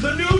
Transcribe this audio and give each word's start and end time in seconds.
The. 0.00 0.14
new 0.16 0.33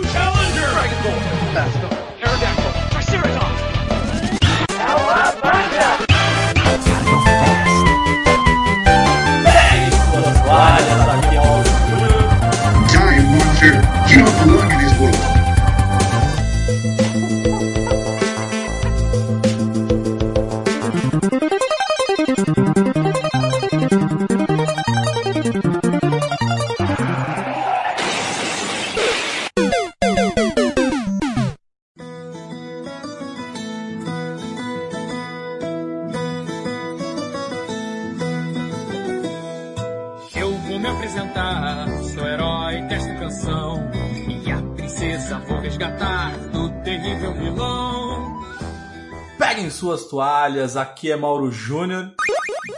aqui 50.75 51.11
é 51.11 51.15
Mauro 51.15 51.51
Júnior. 51.51 52.13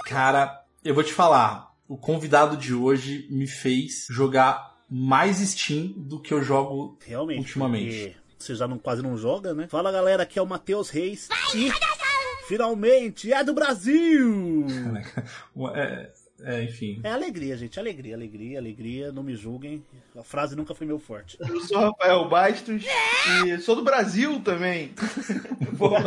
Cara, 0.05 0.63
eu 0.84 0.95
vou 0.95 1.03
te 1.03 1.13
falar, 1.13 1.76
o 1.88 1.98
convidado 1.98 2.55
de 2.55 2.73
hoje 2.73 3.27
me 3.30 3.45
fez 3.45 4.07
jogar 4.09 4.73
mais 4.90 5.38
Steam 5.38 5.93
do 5.98 6.21
que 6.21 6.34
eu 6.34 6.41
jogo 6.41 6.98
Realmente. 7.05 7.40
ultimamente. 7.40 8.17
Você 8.40 8.55
já 8.55 8.67
não, 8.67 8.77
quase 8.77 9.02
não 9.02 9.17
joga, 9.17 9.53
né? 9.53 9.68
Fala 9.68 9.91
galera, 9.91 10.23
aqui 10.23 10.40
é 10.40 10.41
o 10.41 10.45
Matheus 10.45 10.90
Reis. 10.90 11.27
E 11.54 11.70
finalmente 12.48 13.34
é 13.34 13.43
do 13.43 13.54
Brasil! 13.54 14.65
É, 15.76 16.12
é, 16.43 16.63
enfim. 16.63 17.01
É 17.04 17.12
alegria, 17.12 17.57
gente. 17.57 17.79
Alegria, 17.79 18.15
alegria, 18.15 18.60
alegria. 18.60 19.12
Não 19.12 19.23
me 19.23 19.35
julguem. 19.35 19.84
A 20.18 20.23
frase 20.23 20.55
nunca 20.55 20.73
foi 20.73 20.87
meu 20.87 20.98
forte. 20.98 21.37
Eu 21.40 21.62
sou 21.62 21.79
Rafael 21.79 22.27
Bastos 22.27 22.84
e 23.46 23.57
sou 23.60 23.76
do 23.76 23.84
Brasil 23.84 24.41
também. 24.41 24.91
vou, 25.73 25.91
vou, 25.91 25.99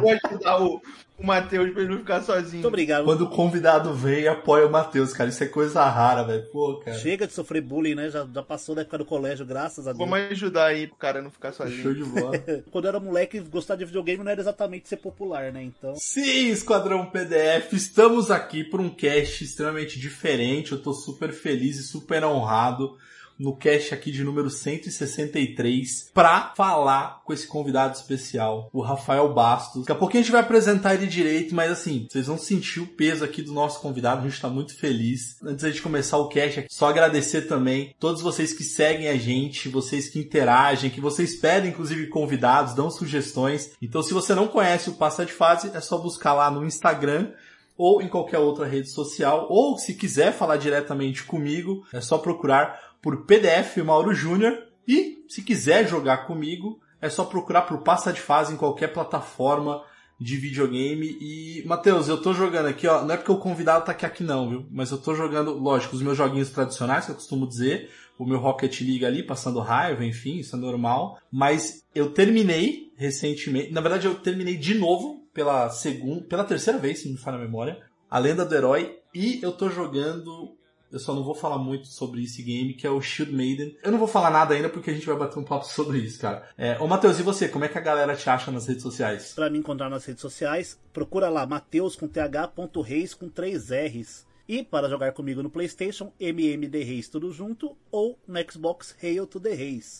vou 0.00 0.10
ajudar 0.24 0.62
o, 0.62 0.80
o 1.18 1.26
Matheus 1.26 1.72
pra 1.72 1.82
ele 1.82 1.90
não 1.90 1.98
ficar 1.98 2.22
sozinho. 2.22 2.62
Muito 2.62 2.68
obrigado. 2.68 3.04
Quando 3.04 3.22
o 3.22 3.28
convidado 3.28 3.92
vem 3.92 4.20
e 4.20 4.28
apoia 4.28 4.68
o 4.68 4.70
Matheus, 4.70 5.12
cara, 5.12 5.30
isso 5.30 5.42
é 5.42 5.48
coisa 5.48 5.84
rara, 5.84 6.22
velho. 6.22 6.44
Pô, 6.52 6.76
cara. 6.76 6.96
Chega 6.96 7.26
de 7.26 7.32
sofrer 7.32 7.60
bullying, 7.60 7.96
né? 7.96 8.08
Já, 8.08 8.24
já 8.32 8.40
passou 8.40 8.76
da 8.76 8.82
época 8.82 8.98
do 8.98 9.04
colégio, 9.04 9.44
graças 9.44 9.88
a 9.88 9.92
Deus. 9.92 9.98
Vamos 9.98 10.30
ajudar 10.30 10.66
aí 10.66 10.86
pro 10.86 10.96
cara 10.96 11.20
não 11.20 11.30
ficar 11.32 11.52
sozinho. 11.52 11.82
Show 11.82 11.92
de 11.92 12.04
bola. 12.04 12.38
Quando 12.70 12.84
eu 12.84 12.90
era 12.90 13.00
moleque, 13.00 13.40
gostar 13.40 13.74
de 13.74 13.84
videogame 13.84 14.22
não 14.22 14.30
era 14.30 14.40
exatamente 14.40 14.88
ser 14.88 14.98
popular, 14.98 15.50
né? 15.52 15.64
Então. 15.64 15.96
Sim, 15.96 16.50
Esquadrão 16.50 17.06
PDF, 17.06 17.72
estamos 17.72 18.30
aqui 18.30 18.62
por 18.62 18.80
um 18.80 18.90
cast 18.90 19.42
extremamente 19.42 19.98
diferente. 19.98 20.70
Eu 20.70 20.80
tô 20.80 20.92
super 20.92 21.32
feliz 21.32 21.78
e 21.78 21.82
super 21.82 22.22
honrado 22.24 22.96
no 23.38 23.56
cast 23.56 23.94
aqui 23.94 24.10
de 24.10 24.24
número 24.24 24.50
163 24.50 26.10
pra 26.12 26.52
falar 26.56 27.22
com 27.24 27.32
esse 27.32 27.46
convidado 27.46 27.94
especial, 27.94 28.70
o 28.72 28.80
Rafael 28.80 29.32
Bastos. 29.32 29.82
Daqui 29.82 29.92
a 29.92 29.96
pouquinho 29.96 30.20
a 30.20 30.24
gente 30.24 30.32
vai 30.32 30.40
apresentar 30.40 30.94
ele 30.94 31.06
direito, 31.06 31.54
mas 31.54 31.70
assim, 31.70 32.06
vocês 32.10 32.26
vão 32.26 32.38
sentir 32.38 32.80
o 32.80 32.86
peso 32.86 33.24
aqui 33.24 33.42
do 33.42 33.52
nosso 33.52 33.80
convidado, 33.80 34.20
a 34.24 34.28
gente 34.28 34.40
tá 34.40 34.48
muito 34.48 34.76
feliz. 34.76 35.36
Antes 35.42 35.74
de 35.74 35.82
começar 35.82 36.18
o 36.18 36.28
cast 36.28 36.60
aqui, 36.60 36.68
só 36.72 36.88
agradecer 36.88 37.42
também 37.42 37.94
todos 37.98 38.22
vocês 38.22 38.52
que 38.52 38.64
seguem 38.64 39.08
a 39.08 39.16
gente, 39.16 39.68
vocês 39.68 40.08
que 40.08 40.18
interagem, 40.18 40.90
que 40.90 41.00
vocês 41.00 41.36
pedem 41.36 41.70
inclusive 41.70 42.06
convidados, 42.08 42.74
dão 42.74 42.90
sugestões. 42.90 43.72
Então 43.80 44.02
se 44.02 44.14
você 44.14 44.34
não 44.34 44.48
conhece 44.48 44.90
o 44.90 44.94
Passa 44.94 45.24
de 45.24 45.32
Fase, 45.32 45.70
é 45.74 45.80
só 45.80 45.98
buscar 45.98 46.32
lá 46.32 46.50
no 46.50 46.64
Instagram 46.64 47.32
ou 47.76 48.00
em 48.00 48.08
qualquer 48.08 48.38
outra 48.38 48.66
rede 48.66 48.90
social, 48.90 49.46
ou 49.50 49.76
se 49.76 49.94
quiser 49.94 50.32
falar 50.32 50.56
diretamente 50.56 51.24
comigo, 51.24 51.86
é 51.92 52.00
só 52.00 52.16
procurar 52.18 52.95
por 53.06 53.24
PDF 53.24 53.76
Mauro 53.84 54.12
Júnior. 54.12 54.58
E 54.88 55.24
se 55.28 55.40
quiser 55.40 55.88
jogar 55.88 56.26
comigo, 56.26 56.80
é 57.00 57.08
só 57.08 57.24
procurar 57.24 57.62
por 57.62 57.78
Passa 57.82 58.12
de 58.12 58.20
Fase 58.20 58.52
em 58.52 58.56
qualquer 58.56 58.92
plataforma 58.92 59.80
de 60.20 60.36
videogame. 60.36 61.16
E 61.20 61.62
Matheus, 61.64 62.08
eu 62.08 62.20
tô 62.20 62.34
jogando 62.34 62.66
aqui, 62.66 62.84
ó, 62.88 63.04
não 63.04 63.14
é 63.14 63.16
porque 63.16 63.30
o 63.30 63.38
convidado 63.38 63.84
tá 63.84 63.92
aqui, 63.92 64.04
aqui 64.04 64.24
não, 64.24 64.50
viu? 64.50 64.66
Mas 64.72 64.90
eu 64.90 64.98
tô 64.98 65.14
jogando, 65.14 65.54
lógico, 65.54 65.94
os 65.94 66.02
meus 66.02 66.18
joguinhos 66.18 66.50
tradicionais, 66.50 67.04
que 67.04 67.12
eu 67.12 67.14
costumo 67.14 67.46
dizer, 67.46 67.92
o 68.18 68.26
meu 68.26 68.40
Rocket 68.40 68.80
League 68.80 69.06
ali, 69.06 69.22
passando 69.22 69.60
raiva, 69.60 70.04
enfim, 70.04 70.38
isso 70.38 70.56
é 70.56 70.58
normal, 70.58 71.16
mas 71.30 71.86
eu 71.94 72.10
terminei 72.10 72.92
recentemente, 72.96 73.70
na 73.70 73.80
verdade 73.80 74.08
eu 74.08 74.16
terminei 74.16 74.56
de 74.56 74.74
novo 74.74 75.28
pela 75.32 75.70
segunda, 75.70 76.22
pela 76.22 76.42
terceira 76.42 76.76
vez, 76.76 76.98
se 77.02 77.08
me 77.08 77.16
falha 77.16 77.36
a 77.36 77.40
memória, 77.40 77.78
a 78.10 78.18
Lenda 78.18 78.44
do 78.44 78.54
Herói. 78.54 78.98
E 79.14 79.40
eu 79.42 79.52
tô 79.52 79.70
jogando 79.70 80.55
eu 80.90 80.98
só 80.98 81.14
não 81.14 81.22
vou 81.22 81.34
falar 81.34 81.58
muito 81.58 81.86
sobre 81.88 82.22
esse 82.22 82.42
game, 82.42 82.74
que 82.74 82.86
é 82.86 82.90
o 82.90 83.00
Shield 83.00 83.34
Maiden. 83.34 83.76
Eu 83.82 83.90
não 83.90 83.98
vou 83.98 84.08
falar 84.08 84.30
nada 84.30 84.54
ainda 84.54 84.68
porque 84.68 84.90
a 84.90 84.94
gente 84.94 85.06
vai 85.06 85.16
bater 85.16 85.38
um 85.38 85.44
papo 85.44 85.66
sobre 85.66 85.98
isso, 85.98 86.20
cara. 86.20 86.48
É, 86.56 86.78
ô, 86.78 86.86
Matheus, 86.86 87.18
e 87.18 87.22
você? 87.22 87.48
Como 87.48 87.64
é 87.64 87.68
que 87.68 87.78
a 87.78 87.80
galera 87.80 88.14
te 88.14 88.28
acha 88.30 88.50
nas 88.50 88.66
redes 88.66 88.82
sociais? 88.82 89.32
Pra 89.34 89.50
me 89.50 89.58
encontrar 89.58 89.90
nas 89.90 90.04
redes 90.04 90.20
sociais, 90.20 90.78
procura 90.92 91.28
lá 91.28 91.46
Mateus 91.46 91.96
com 91.96 92.08
th.reis 92.08 93.14
com 93.14 93.28
3 93.28 93.70
R's. 93.70 94.26
E 94.48 94.62
para 94.62 94.88
jogar 94.88 95.12
comigo 95.12 95.42
no 95.42 95.50
PlayStation, 95.50 96.12
MMD 96.20 96.84
Reis 96.84 97.08
tudo 97.08 97.32
junto 97.32 97.76
ou 97.90 98.16
no 98.28 98.38
Xbox 98.48 98.96
Hail 99.02 99.26
to 99.26 99.40
the 99.40 99.52
Reis. 99.52 99.98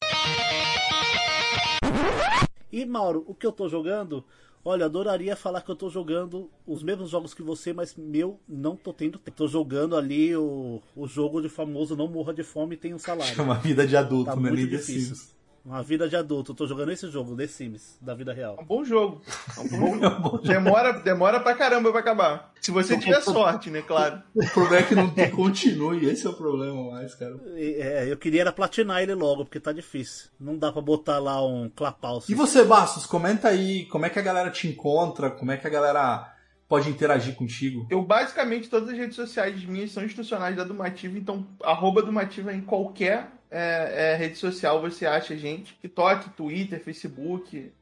E 2.70 2.84
Mauro, 2.84 3.24
o 3.26 3.34
que 3.34 3.47
eu 3.47 3.53
tô 3.53 3.68
jogando? 3.68 4.24
Olha, 4.69 4.82
eu 4.82 4.87
adoraria 4.87 5.37
falar 5.37 5.60
que 5.60 5.71
eu 5.71 5.77
tô 5.77 5.88
jogando 5.88 6.50
os 6.66 6.82
mesmos 6.82 7.09
jogos 7.09 7.32
que 7.32 7.41
você, 7.41 7.72
mas 7.72 7.94
meu, 7.94 8.41
não 8.49 8.75
tô 8.75 8.93
tendo 8.93 9.16
tempo. 9.16 9.37
Tô 9.37 9.47
jogando 9.47 9.94
ali 9.94 10.37
o, 10.37 10.82
o 10.97 11.06
jogo 11.06 11.41
de 11.41 11.49
famoso 11.49 11.94
Não 11.94 12.09
Morra 12.09 12.34
de 12.34 12.43
Fome 12.43 12.75
e 12.75 12.77
Tenha 12.77 12.97
um 12.97 12.99
Salário. 12.99 13.32
É 13.38 13.43
uma 13.43 13.54
vida 13.54 13.87
de 13.87 13.97
adulto, 13.97 14.25
Tá 14.25 14.34
né? 14.34 14.50
muito 14.50 14.66
difícil. 14.66 15.35
Uma 15.66 15.82
vida 15.82 16.09
de 16.09 16.15
adulto. 16.15 16.53
Eu 16.53 16.54
tô 16.54 16.65
jogando 16.65 16.93
esse 16.93 17.10
jogo, 17.10 17.37
The 17.37 17.49
Sims, 17.49 17.99
da 18.00 18.15
vida 18.15 18.32
real. 18.32 18.54
É 18.56 18.62
um 18.62 18.65
bom 18.65 18.84
jogo. 18.84 19.21
É 19.56 19.60
um 19.60 19.69
bom 19.69 19.99
jogo. 19.99 20.38
demora, 20.38 20.93
demora 20.93 21.41
pra 21.41 21.54
caramba 21.56 21.91
pra 21.91 21.99
acabar. 21.99 22.53
Se 22.60 22.71
você 22.71 22.97
tiver 22.97 23.21
sorte, 23.21 23.69
né? 23.69 23.82
Claro. 23.82 24.22
O 24.37 24.49
problema 24.50 24.84
é 24.84 24.88
que 24.88 24.94
não 24.94 25.10
tem 25.10 25.28
continue, 25.31 26.06
esse 26.06 26.25
é 26.25 26.31
o 26.31 26.34
problema 26.34 26.93
mais, 26.93 27.15
cara. 27.16 27.37
É, 27.56 28.06
eu 28.09 28.16
queria 28.16 28.43
era 28.43 28.53
platinar 28.53 29.03
ele 29.03 29.15
logo, 29.15 29.44
porque 29.44 29.59
tá 29.59 29.72
difícil. 29.72 30.31
Não 30.38 30.56
dá 30.56 30.71
pra 30.71 30.81
botar 30.81 31.19
lá 31.19 31.44
um 31.44 31.69
clapalce. 31.69 32.31
E 32.31 32.34
você, 32.34 32.65
Bastos, 32.65 33.04
comenta 33.04 33.48
aí 33.48 33.87
como 33.87 34.06
é 34.06 34.10
que 34.10 34.19
a 34.19 34.22
galera 34.22 34.50
te 34.50 34.69
encontra, 34.69 35.31
como 35.31 35.50
é 35.50 35.56
que 35.56 35.66
a 35.66 35.71
galera 35.71 36.33
pode 36.69 36.88
interagir 36.88 37.34
contigo. 37.34 37.87
Eu, 37.91 38.03
basicamente, 38.03 38.69
todas 38.69 38.91
as 38.91 38.97
redes 38.97 39.16
sociais 39.16 39.65
minhas 39.65 39.91
são 39.91 40.04
institucionais 40.04 40.56
da 40.56 40.65
Dumativa, 40.65 41.19
então, 41.19 41.47
arroba 41.62 42.03
Dumativa 42.03 42.53
em 42.53 42.60
qualquer 42.60 43.33
é, 43.56 44.12
é, 44.12 44.17
rede 44.17 44.37
social 44.37 44.83
você 44.83 45.06
acha 45.06 45.33
a 45.33 45.37
gente. 45.37 45.75
TikTok, 45.81 46.31
Twitter, 46.31 46.78
Facebook, 46.78 47.72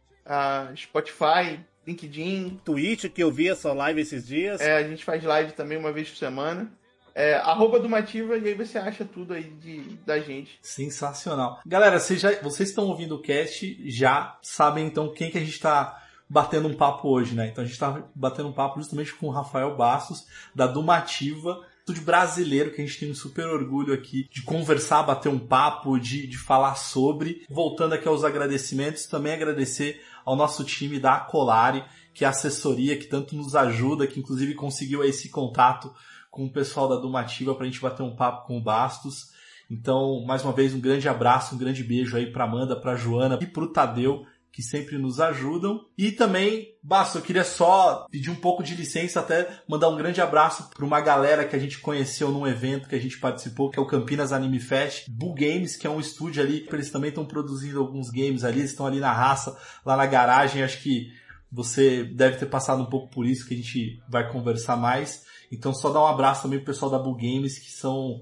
Spotify, 0.76 1.58
LinkedIn. 1.84 2.60
Twitch, 2.64 3.06
que 3.10 3.22
eu 3.22 3.32
vi 3.32 3.48
essa 3.48 3.72
live 3.72 4.00
esses 4.00 4.24
dias. 4.24 4.60
É, 4.60 4.76
a 4.76 4.88
gente 4.88 5.04
faz 5.04 5.24
live 5.24 5.52
também 5.52 5.76
uma 5.76 5.92
vez 5.92 6.08
por 6.08 6.16
semana. 6.16 6.72
É, 7.12 7.34
arroba 7.36 7.80
Dumativa 7.80 8.36
e 8.36 8.48
aí 8.48 8.54
você 8.54 8.78
acha 8.78 9.04
tudo 9.04 9.34
aí 9.34 9.44
de, 9.44 9.80
da 10.06 10.20
gente. 10.20 10.58
Sensacional. 10.62 11.60
Galera, 11.66 11.98
vocês, 11.98 12.20
já, 12.20 12.40
vocês 12.40 12.68
estão 12.68 12.86
ouvindo 12.86 13.16
o 13.16 13.22
cast, 13.22 13.90
já 13.90 14.38
sabem 14.42 14.86
então 14.86 15.12
quem 15.12 15.30
que 15.30 15.38
a 15.38 15.44
gente 15.44 15.58
tá 15.58 16.02
batendo 16.28 16.68
um 16.68 16.74
papo 16.74 17.08
hoje, 17.08 17.34
né? 17.34 17.48
Então 17.48 17.62
a 17.62 17.66
gente 17.66 17.78
tá 17.78 18.02
batendo 18.14 18.48
um 18.48 18.52
papo 18.52 18.80
justamente 18.80 19.14
com 19.14 19.26
o 19.26 19.30
Rafael 19.30 19.76
Bastos, 19.76 20.26
da 20.54 20.66
Dumativa, 20.66 21.64
estúdio 21.84 22.02
brasileiro 22.02 22.70
que 22.70 22.80
a 22.80 22.86
gente 22.86 22.98
tem 22.98 23.10
um 23.10 23.14
super 23.14 23.46
orgulho 23.46 23.92
aqui 23.92 24.26
de 24.32 24.40
conversar, 24.40 25.02
bater 25.02 25.28
um 25.28 25.38
papo, 25.38 25.98
de, 25.98 26.26
de 26.26 26.38
falar 26.38 26.76
sobre. 26.76 27.44
Voltando 27.50 27.92
aqui 27.92 28.08
aos 28.08 28.24
agradecimentos, 28.24 29.04
também 29.04 29.34
agradecer 29.34 30.00
ao 30.24 30.34
nosso 30.34 30.64
time 30.64 30.98
da 30.98 31.16
Acolari, 31.16 31.84
que 32.14 32.24
é 32.24 32.26
a 32.26 32.30
assessoria 32.30 32.96
que 32.96 33.04
tanto 33.04 33.36
nos 33.36 33.54
ajuda, 33.54 34.06
que 34.06 34.18
inclusive 34.18 34.54
conseguiu 34.54 35.04
esse 35.04 35.28
contato 35.28 35.92
com 36.30 36.46
o 36.46 36.50
pessoal 36.50 36.88
da 36.88 36.96
Dumativa 36.96 37.54
pra 37.54 37.66
gente 37.66 37.82
bater 37.82 38.02
um 38.02 38.16
papo 38.16 38.46
com 38.46 38.56
o 38.56 38.62
Bastos. 38.62 39.34
Então, 39.70 40.24
mais 40.24 40.42
uma 40.42 40.54
vez, 40.54 40.72
um 40.72 40.80
grande 40.80 41.06
abraço, 41.06 41.54
um 41.54 41.58
grande 41.58 41.84
beijo 41.84 42.16
aí 42.16 42.32
pra 42.32 42.44
Amanda, 42.44 42.74
pra 42.74 42.96
Joana 42.96 43.38
e 43.42 43.46
pro 43.46 43.70
Tadeu, 43.70 44.24
que 44.54 44.62
sempre 44.62 44.96
nos 44.98 45.18
ajudam. 45.18 45.80
E 45.98 46.12
também, 46.12 46.68
Basto, 46.80 47.18
eu 47.18 47.22
queria 47.22 47.42
só 47.42 48.06
pedir 48.08 48.30
um 48.30 48.36
pouco 48.36 48.62
de 48.62 48.76
licença, 48.76 49.18
até 49.18 49.48
mandar 49.68 49.88
um 49.88 49.96
grande 49.96 50.20
abraço 50.20 50.70
para 50.70 50.84
uma 50.84 51.00
galera 51.00 51.44
que 51.44 51.56
a 51.56 51.58
gente 51.58 51.80
conheceu 51.80 52.30
num 52.30 52.46
evento 52.46 52.88
que 52.88 52.94
a 52.94 53.00
gente 53.00 53.18
participou, 53.18 53.68
que 53.68 53.80
é 53.80 53.82
o 53.82 53.86
Campinas 53.86 54.32
Anime 54.32 54.60
Fest, 54.60 55.10
Bull 55.10 55.34
Games, 55.34 55.76
que 55.76 55.88
é 55.88 55.90
um 55.90 55.98
estúdio 55.98 56.40
ali, 56.40 56.64
eles 56.72 56.88
também 56.88 57.08
estão 57.08 57.26
produzindo 57.26 57.80
alguns 57.80 58.10
games 58.10 58.44
ali, 58.44 58.62
estão 58.62 58.86
ali 58.86 59.00
na 59.00 59.12
raça, 59.12 59.58
lá 59.84 59.96
na 59.96 60.06
garagem, 60.06 60.62
acho 60.62 60.80
que 60.80 61.08
você 61.50 62.04
deve 62.04 62.36
ter 62.36 62.46
passado 62.46 62.80
um 62.80 62.86
pouco 62.86 63.10
por 63.10 63.26
isso, 63.26 63.48
que 63.48 63.54
a 63.54 63.56
gente 63.56 64.00
vai 64.08 64.30
conversar 64.30 64.76
mais. 64.76 65.24
Então 65.50 65.74
só 65.74 65.90
dar 65.90 66.00
um 66.00 66.06
abraço 66.06 66.42
também 66.42 66.60
pro 66.60 66.66
pessoal 66.66 66.92
da 66.92 66.98
Bull 66.98 67.16
Games, 67.16 67.58
que 67.58 67.72
são 67.72 68.20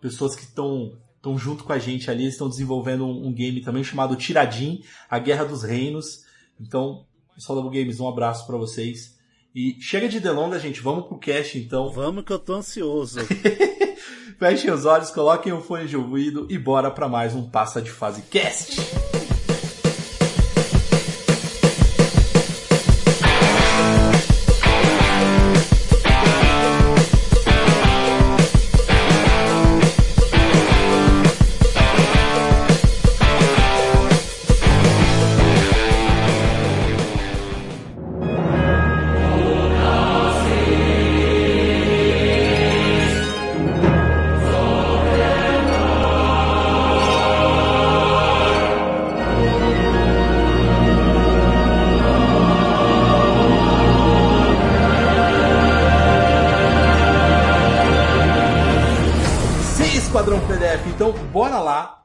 pessoas 0.00 0.34
que 0.34 0.44
estão 0.44 0.98
estão 1.24 1.38
junto 1.38 1.64
com 1.64 1.72
a 1.72 1.78
gente 1.78 2.10
ali, 2.10 2.26
estão 2.26 2.48
desenvolvendo 2.48 3.06
um, 3.06 3.28
um, 3.28 3.32
game 3.32 3.62
também 3.62 3.82
chamado 3.82 4.14
Tiradim, 4.14 4.82
A 5.08 5.18
Guerra 5.18 5.44
dos 5.44 5.62
Reinos. 5.62 6.24
Então, 6.60 7.06
pessoal 7.34 7.62
da 7.62 7.70
Games, 7.70 7.98
um 7.98 8.06
abraço 8.06 8.46
para 8.46 8.58
vocês. 8.58 9.14
E 9.54 9.76
chega 9.80 10.08
de 10.08 10.20
delonga, 10.20 10.58
gente, 10.58 10.82
vamos 10.82 11.06
pro 11.06 11.18
cast 11.18 11.58
então. 11.58 11.90
Vamos 11.90 12.24
que 12.24 12.32
eu 12.32 12.38
tô 12.38 12.54
ansioso. 12.54 13.20
Fechem 14.38 14.70
os 14.70 14.84
olhos, 14.84 15.10
coloquem 15.10 15.52
o 15.52 15.60
fone 15.60 15.86
de 15.86 15.96
ouvido 15.96 16.46
e 16.50 16.58
bora 16.58 16.90
para 16.90 17.08
mais 17.08 17.34
um 17.34 17.48
Passa 17.48 17.80
de 17.80 17.90
Fase 17.90 18.22
Cast. 18.22 19.03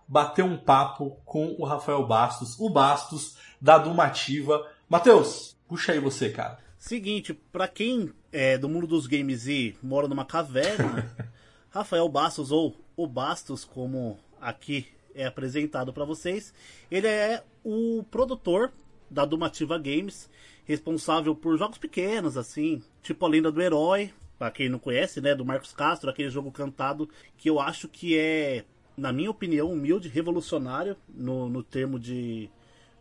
Bater 0.07 0.43
um 0.43 0.57
papo 0.57 1.21
com 1.23 1.55
o 1.59 1.63
Rafael 1.63 2.03
Bastos, 2.05 2.59
o 2.59 2.67
Bastos 2.67 3.37
da 3.61 3.77
Dumativa. 3.77 4.67
Matheus, 4.89 5.55
puxa 5.67 5.91
aí 5.91 5.99
você, 5.99 6.31
cara. 6.31 6.57
Seguinte, 6.79 7.33
para 7.33 7.67
quem 7.67 8.11
é 8.31 8.57
do 8.57 8.67
mundo 8.67 8.87
dos 8.87 9.05
games 9.05 9.45
e 9.45 9.77
mora 9.83 10.07
numa 10.07 10.25
caverna, 10.25 11.07
Rafael 11.69 12.09
Bastos, 12.09 12.51
ou 12.51 12.75
o 12.97 13.05
Bastos, 13.05 13.63
como 13.63 14.17
aqui 14.41 14.87
é 15.13 15.27
apresentado 15.27 15.93
para 15.93 16.05
vocês, 16.05 16.51
ele 16.89 17.05
é 17.05 17.43
o 17.63 18.03
produtor 18.09 18.71
da 19.11 19.25
Dumativa 19.25 19.77
Games, 19.77 20.27
responsável 20.65 21.35
por 21.35 21.55
jogos 21.55 21.77
pequenos, 21.77 22.35
assim, 22.35 22.81
tipo 23.03 23.23
a 23.25 23.29
Lenda 23.29 23.51
do 23.51 23.61
Herói, 23.61 24.11
para 24.39 24.49
quem 24.49 24.69
não 24.69 24.79
conhece, 24.79 25.21
né, 25.21 25.35
do 25.35 25.45
Marcos 25.45 25.73
Castro, 25.73 26.09
aquele 26.09 26.29
jogo 26.31 26.51
cantado 26.51 27.07
que 27.37 27.49
eu 27.49 27.59
acho 27.59 27.87
que 27.87 28.17
é 28.17 28.63
na 28.99 29.11
minha 29.11 29.31
opinião, 29.31 29.71
humilde, 29.71 30.09
revolucionário 30.09 30.95
no, 31.07 31.49
no 31.49 31.63
termo 31.63 31.99
de 31.99 32.49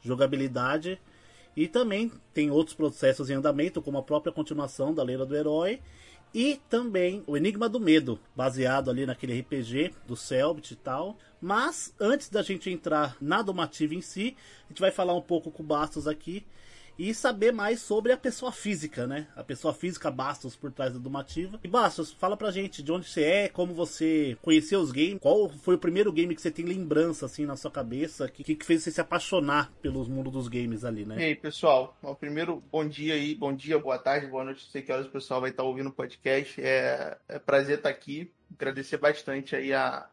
jogabilidade. 0.01 1.01
E 1.57 1.67
também 1.67 2.13
tem 2.33 2.51
outros 2.51 2.77
processos 2.77 3.29
em 3.29 3.35
andamento, 3.35 3.83
como 3.83 3.99
a 3.99 4.03
própria 4.03 4.33
continuação 4.33 4.95
da 4.95 5.03
Leira 5.03 5.27
do 5.27 5.37
Herói. 5.37 5.81
E 6.33 6.61
também 6.69 7.25
o 7.27 7.37
Enigma 7.37 7.69
do 7.69 7.81
Medo, 7.81 8.21
baseado 8.37 8.91
ali 8.91 9.07
naquele 9.07 9.41
RPG 9.41 9.95
do 10.07 10.15
Selbit 10.15 10.73
e 10.73 10.77
tal. 10.77 11.17
Mas 11.41 11.95
antes 11.99 12.29
da 12.29 12.43
gente 12.43 12.71
entrar 12.71 13.17
na 13.21 13.43
domativa 13.43 13.95
em 13.95 14.01
si, 14.01 14.37
a 14.67 14.69
gente 14.69 14.81
vai 14.81 14.91
falar 14.91 15.15
um 15.15 15.23
pouco 15.23 15.51
com 15.51 15.63
o 15.63 15.67
Bastos 15.67 16.07
aqui 16.07 16.45
e 16.99 17.15
saber 17.15 17.53
mais 17.53 17.81
sobre 17.81 18.13
a 18.13 18.17
pessoa 18.17 18.51
física, 18.51 19.07
né? 19.07 19.29
A 19.37 19.45
pessoa 19.45 19.73
física 19.73 20.11
Bastos 20.11 20.57
por 20.57 20.73
trás 20.73 20.93
da 20.93 20.99
Dumativa. 20.99 21.61
E 21.63 21.69
Bastos, 21.69 22.13
fala 22.13 22.37
pra 22.37 22.51
gente 22.51 22.83
de 22.83 22.91
onde 22.91 23.09
você 23.09 23.23
é, 23.23 23.49
como 23.49 23.73
você 23.73 24.37
conheceu 24.43 24.81
os 24.81 24.91
games, 24.91 25.19
qual 25.21 25.49
foi 25.49 25.77
o 25.77 25.79
primeiro 25.79 26.13
game 26.13 26.35
que 26.35 26.43
você 26.43 26.51
tem 26.51 26.65
lembrança 26.65 27.27
assim 27.27 27.47
na 27.47 27.57
sua 27.57 27.71
cabeça, 27.71 28.29
que, 28.29 28.43
que 28.43 28.67
fez 28.67 28.83
você 28.83 28.91
se 28.91 29.01
apaixonar 29.01 29.71
pelos 29.81 30.09
mundos 30.09 30.33
dos 30.33 30.49
games 30.49 30.85
ali, 30.85 31.05
né? 31.05 31.17
E 31.19 31.25
aí, 31.25 31.35
pessoal, 31.37 31.97
o 32.03 32.15
primeiro 32.15 32.63
bom 32.73 32.87
dia 32.87 33.15
aí, 33.15 33.35
bom 33.35 33.55
dia, 33.55 33.79
boa 33.79 33.99
tarde, 33.99 34.27
boa 34.27 34.45
noite, 34.45 34.65
não 34.65 34.71
sei 34.71 34.83
que 34.83 34.93
horas 34.93 35.07
o 35.07 35.11
pessoal 35.11 35.41
vai 35.41 35.51
estar 35.51 35.63
ouvindo 35.63 35.91
o 35.91 35.93
podcast. 35.93 36.61
É, 36.61 37.17
é 37.29 37.39
prazer 37.39 37.79
estar 37.79 37.91
aqui, 37.91 38.33
agradecer 38.53 38.97
bastante 38.97 39.55
aí 39.55 39.73
a, 39.73 40.09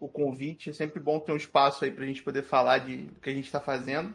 o 0.00 0.08
convite, 0.08 0.70
é 0.70 0.72
sempre 0.72 1.00
bom 1.00 1.20
ter 1.20 1.32
um 1.32 1.36
espaço 1.36 1.84
aí 1.84 1.90
pra 1.90 2.06
gente 2.06 2.22
poder 2.22 2.42
falar 2.42 2.78
de, 2.78 2.96
do 2.96 3.20
que 3.20 3.28
a 3.28 3.34
gente 3.34 3.46
está 3.46 3.60
fazendo. 3.60 4.14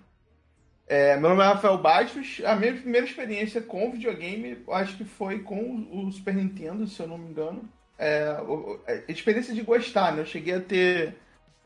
É, 0.90 1.16
meu 1.18 1.30
nome 1.30 1.44
é 1.44 1.46
Rafael 1.46 1.78
Bastos. 1.78 2.42
A 2.44 2.56
minha 2.56 2.74
primeira 2.74 3.06
experiência 3.06 3.62
com 3.62 3.92
videogame, 3.92 4.58
acho 4.72 4.98
que 4.98 5.06
foi 5.06 5.38
com 5.38 5.88
o 5.92 6.12
Super 6.12 6.34
Nintendo, 6.34 6.88
se 6.88 7.00
eu 7.00 7.08
não 7.08 7.20
me 7.20 7.30
engano. 7.30 7.70
É, 7.98 8.36
a 8.88 9.12
experiência 9.12 9.54
de 9.54 9.62
gostar, 9.62 10.12
né? 10.14 10.24
Eu 10.24 10.26
cheguei 10.26 10.56
a 10.56 10.60
ter 10.60 11.16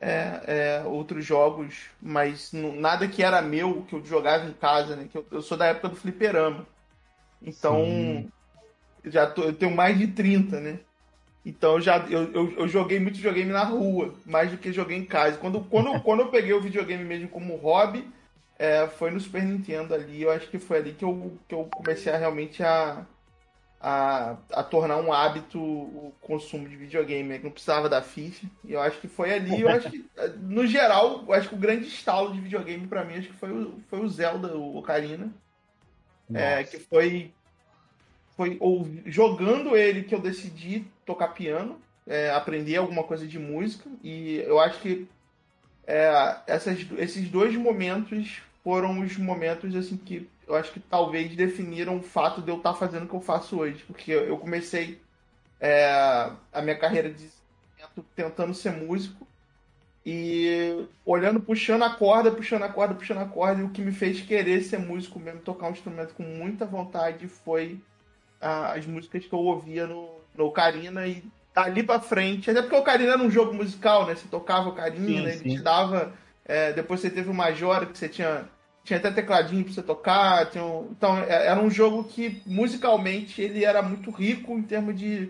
é, 0.02 0.42
é, 0.46 0.84
outros 0.86 1.24
jogos, 1.26 1.86
mas 2.02 2.52
nada 2.52 3.08
que 3.08 3.24
era 3.24 3.42
meu, 3.42 3.86
que 3.88 3.96
eu 3.96 4.04
jogava 4.04 4.46
em 4.46 4.52
casa, 4.52 4.98
né? 4.98 5.08
Que 5.10 5.18
eu, 5.18 5.26
eu 5.32 5.42
sou 5.42 5.58
da 5.58 5.68
época 5.68 5.88
do 5.88 5.96
fliperama. 5.96 6.68
Então, 7.42 7.78
Sim. 7.86 8.32
já 9.06 9.26
tô, 9.26 9.44
eu 9.44 9.54
tenho 9.54 9.74
mais 9.74 9.98
de 9.98 10.08
30, 10.08 10.60
né? 10.60 10.80
Então 11.46 11.80
já 11.80 11.98
eu, 12.10 12.32
eu, 12.32 12.54
eu, 12.58 12.68
joguei 12.70 13.00
muito 13.00 13.18
videogame 13.18 13.52
na 13.52 13.64
rua, 13.64 14.14
mais 14.26 14.50
do 14.52 14.58
que 14.58 14.72
joguei 14.72 14.98
em 14.98 15.06
casa. 15.06 15.38
Quando, 15.38 15.62
quando, 15.62 16.00
quando 16.02 16.22
eu 16.22 16.30
peguei 16.30 16.54
o 16.54 16.62
videogame 16.62 17.04
mesmo 17.04 17.28
como 17.28 17.58
hobby, 17.58 18.08
é, 18.64 18.88
foi 18.88 19.12
no 19.12 19.20
Super 19.20 19.44
Nintendo 19.44 19.94
ali. 19.94 20.22
Eu 20.22 20.32
acho 20.32 20.48
que 20.48 20.58
foi 20.58 20.78
ali 20.78 20.94
que 20.94 21.04
eu, 21.04 21.38
que 21.50 21.54
eu 21.54 21.66
comecei 21.66 22.14
a 22.14 22.18
realmente 22.18 22.64
a, 22.64 23.06
a, 23.82 24.38
a 24.54 24.64
tornar 24.64 24.96
um 24.96 25.12
hábito 25.12 25.60
o 25.60 26.14
consumo 26.22 26.70
de 26.70 26.78
videogame. 26.78 27.36
Eu 27.36 27.44
não 27.44 27.52
precisava 27.52 27.90
da 27.90 28.02
FIFA. 28.02 28.48
E 28.64 28.72
eu 28.72 28.80
acho 28.80 29.02
que 29.02 29.10
foi 29.10 29.34
ali. 29.34 29.60
Eu 29.60 29.68
acho 29.68 29.92
que, 29.92 30.06
no 30.40 30.66
geral, 30.66 31.26
eu 31.28 31.34
acho 31.34 31.50
que 31.50 31.56
o 31.56 31.58
grande 31.58 31.88
estalo 31.88 32.32
de 32.32 32.40
videogame 32.40 32.88
para 32.88 33.04
mim 33.04 33.16
acho 33.16 33.28
que 33.28 33.38
foi 33.38 33.52
o, 33.52 33.74
foi 33.90 34.00
o 34.00 34.08
Zelda, 34.08 34.56
o 34.56 34.78
Ocarina. 34.78 35.30
É, 36.34 36.64
que 36.64 36.80
foi. 36.80 37.34
Foi 38.38 38.56
ou, 38.62 38.90
jogando 39.06 39.76
ele 39.76 40.04
que 40.04 40.16
eu 40.16 40.22
decidi 40.22 40.86
tocar 41.06 41.34
piano, 41.34 41.82
é, 42.08 42.32
aprender 42.32 42.78
alguma 42.78 43.04
coisa 43.04 43.28
de 43.28 43.38
música. 43.38 43.90
E 44.02 44.38
eu 44.48 44.58
acho 44.58 44.80
que 44.80 45.06
é, 45.86 46.38
essas, 46.48 46.80
esses 46.98 47.30
dois 47.30 47.54
momentos 47.58 48.42
foram 48.64 49.00
os 49.00 49.18
momentos 49.18 49.76
assim 49.76 49.98
que 49.98 50.30
eu 50.48 50.56
acho 50.56 50.72
que 50.72 50.80
talvez 50.80 51.36
definiram 51.36 51.98
o 51.98 52.04
fato 52.04 52.42
de 52.42 52.50
eu 52.50 52.58
estar 52.58 52.74
fazendo 52.74 53.04
o 53.06 53.08
que 53.08 53.16
eu 53.16 53.22
faço 53.22 53.60
hoje. 53.60 53.84
Porque 53.86 54.12
eu 54.12 54.38
comecei 54.38 55.02
é, 55.60 55.86
a 56.52 56.62
minha 56.62 56.78
carreira 56.78 57.10
de 57.10 57.28
tentando 58.16 58.54
ser 58.54 58.72
músico 58.72 59.28
e 60.06 60.86
olhando, 61.06 61.40
puxando 61.40 61.84
a 61.84 61.90
corda, 61.90 62.32
puxando 62.32 62.64
a 62.64 62.70
corda, 62.70 62.94
puxando 62.94 63.20
a 63.20 63.26
corda, 63.26 63.62
e 63.62 63.64
o 63.64 63.70
que 63.70 63.82
me 63.82 63.92
fez 63.92 64.22
querer 64.22 64.62
ser 64.62 64.80
músico 64.80 65.20
mesmo, 65.20 65.40
tocar 65.40 65.68
um 65.68 65.72
instrumento 65.72 66.14
com 66.14 66.24
muita 66.24 66.66
vontade 66.66 67.28
foi 67.28 67.80
as 68.42 68.86
músicas 68.86 69.26
que 69.26 69.34
eu 69.34 69.40
ouvia 69.40 69.88
no, 69.88 70.10
no 70.36 70.46
Ocarina 70.48 71.08
e 71.08 71.24
dali 71.56 71.84
pra 71.84 72.02
frente, 72.02 72.52
até 72.52 72.62
porque 72.62 72.76
o 72.76 72.80
Ocarina 72.80 73.14
era 73.14 73.22
um 73.22 73.32
jogo 73.32 73.54
musical, 73.54 74.06
né? 74.06 74.16
Você 74.16 74.28
tocava 74.28 74.68
o 74.68 74.72
Ocarina, 74.72 75.32
sim, 75.32 75.46
ele 75.46 75.56
te 75.56 75.64
dava. 75.64 76.12
É, 76.44 76.74
depois 76.74 77.00
você 77.00 77.10
teve 77.10 77.30
o 77.30 77.34
Majora, 77.34 77.86
que 77.86 77.98
você 77.98 78.10
tinha. 78.10 78.50
Tinha 78.84 79.00
até 79.00 79.12
tecladinho 79.12 79.64
pra 79.64 79.74
você 79.74 79.82
tocar. 79.82 80.52
Um, 80.58 80.90
então, 80.92 81.18
é, 81.18 81.48
era 81.48 81.62
um 81.62 81.70
jogo 81.70 82.04
que 82.04 82.42
musicalmente 82.46 83.42
ele 83.42 83.64
era 83.64 83.82
muito 83.82 84.12
rico 84.12 84.58
em 84.58 84.64
termos 84.64 84.98
de. 85.00 85.30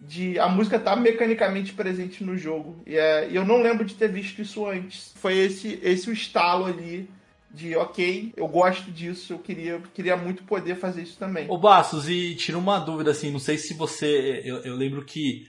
de 0.00 0.38
a 0.38 0.48
música 0.48 0.78
tá 0.78 0.94
mecanicamente 0.94 1.72
presente 1.72 2.22
no 2.22 2.36
jogo. 2.36 2.82
E 2.86 2.96
é, 2.96 3.28
eu 3.30 3.44
não 3.44 3.60
lembro 3.60 3.84
de 3.84 3.94
ter 3.94 4.08
visto 4.08 4.40
isso 4.40 4.66
antes. 4.66 5.12
Foi 5.16 5.36
esse, 5.36 5.80
esse 5.82 6.08
o 6.08 6.12
estalo 6.12 6.66
ali 6.66 7.08
de 7.54 7.76
ok, 7.76 8.32
eu 8.34 8.48
gosto 8.48 8.90
disso, 8.90 9.34
eu 9.34 9.38
queria, 9.38 9.78
queria 9.92 10.16
muito 10.16 10.42
poder 10.44 10.76
fazer 10.76 11.02
isso 11.02 11.18
também. 11.18 11.46
Ô 11.50 11.58
Bastos, 11.58 12.08
e 12.08 12.34
tira 12.34 12.56
uma 12.56 12.78
dúvida 12.78 13.10
assim, 13.10 13.30
não 13.30 13.38
sei 13.38 13.58
se 13.58 13.74
você. 13.74 14.40
Eu, 14.44 14.58
eu 14.58 14.74
lembro 14.74 15.04
que 15.04 15.44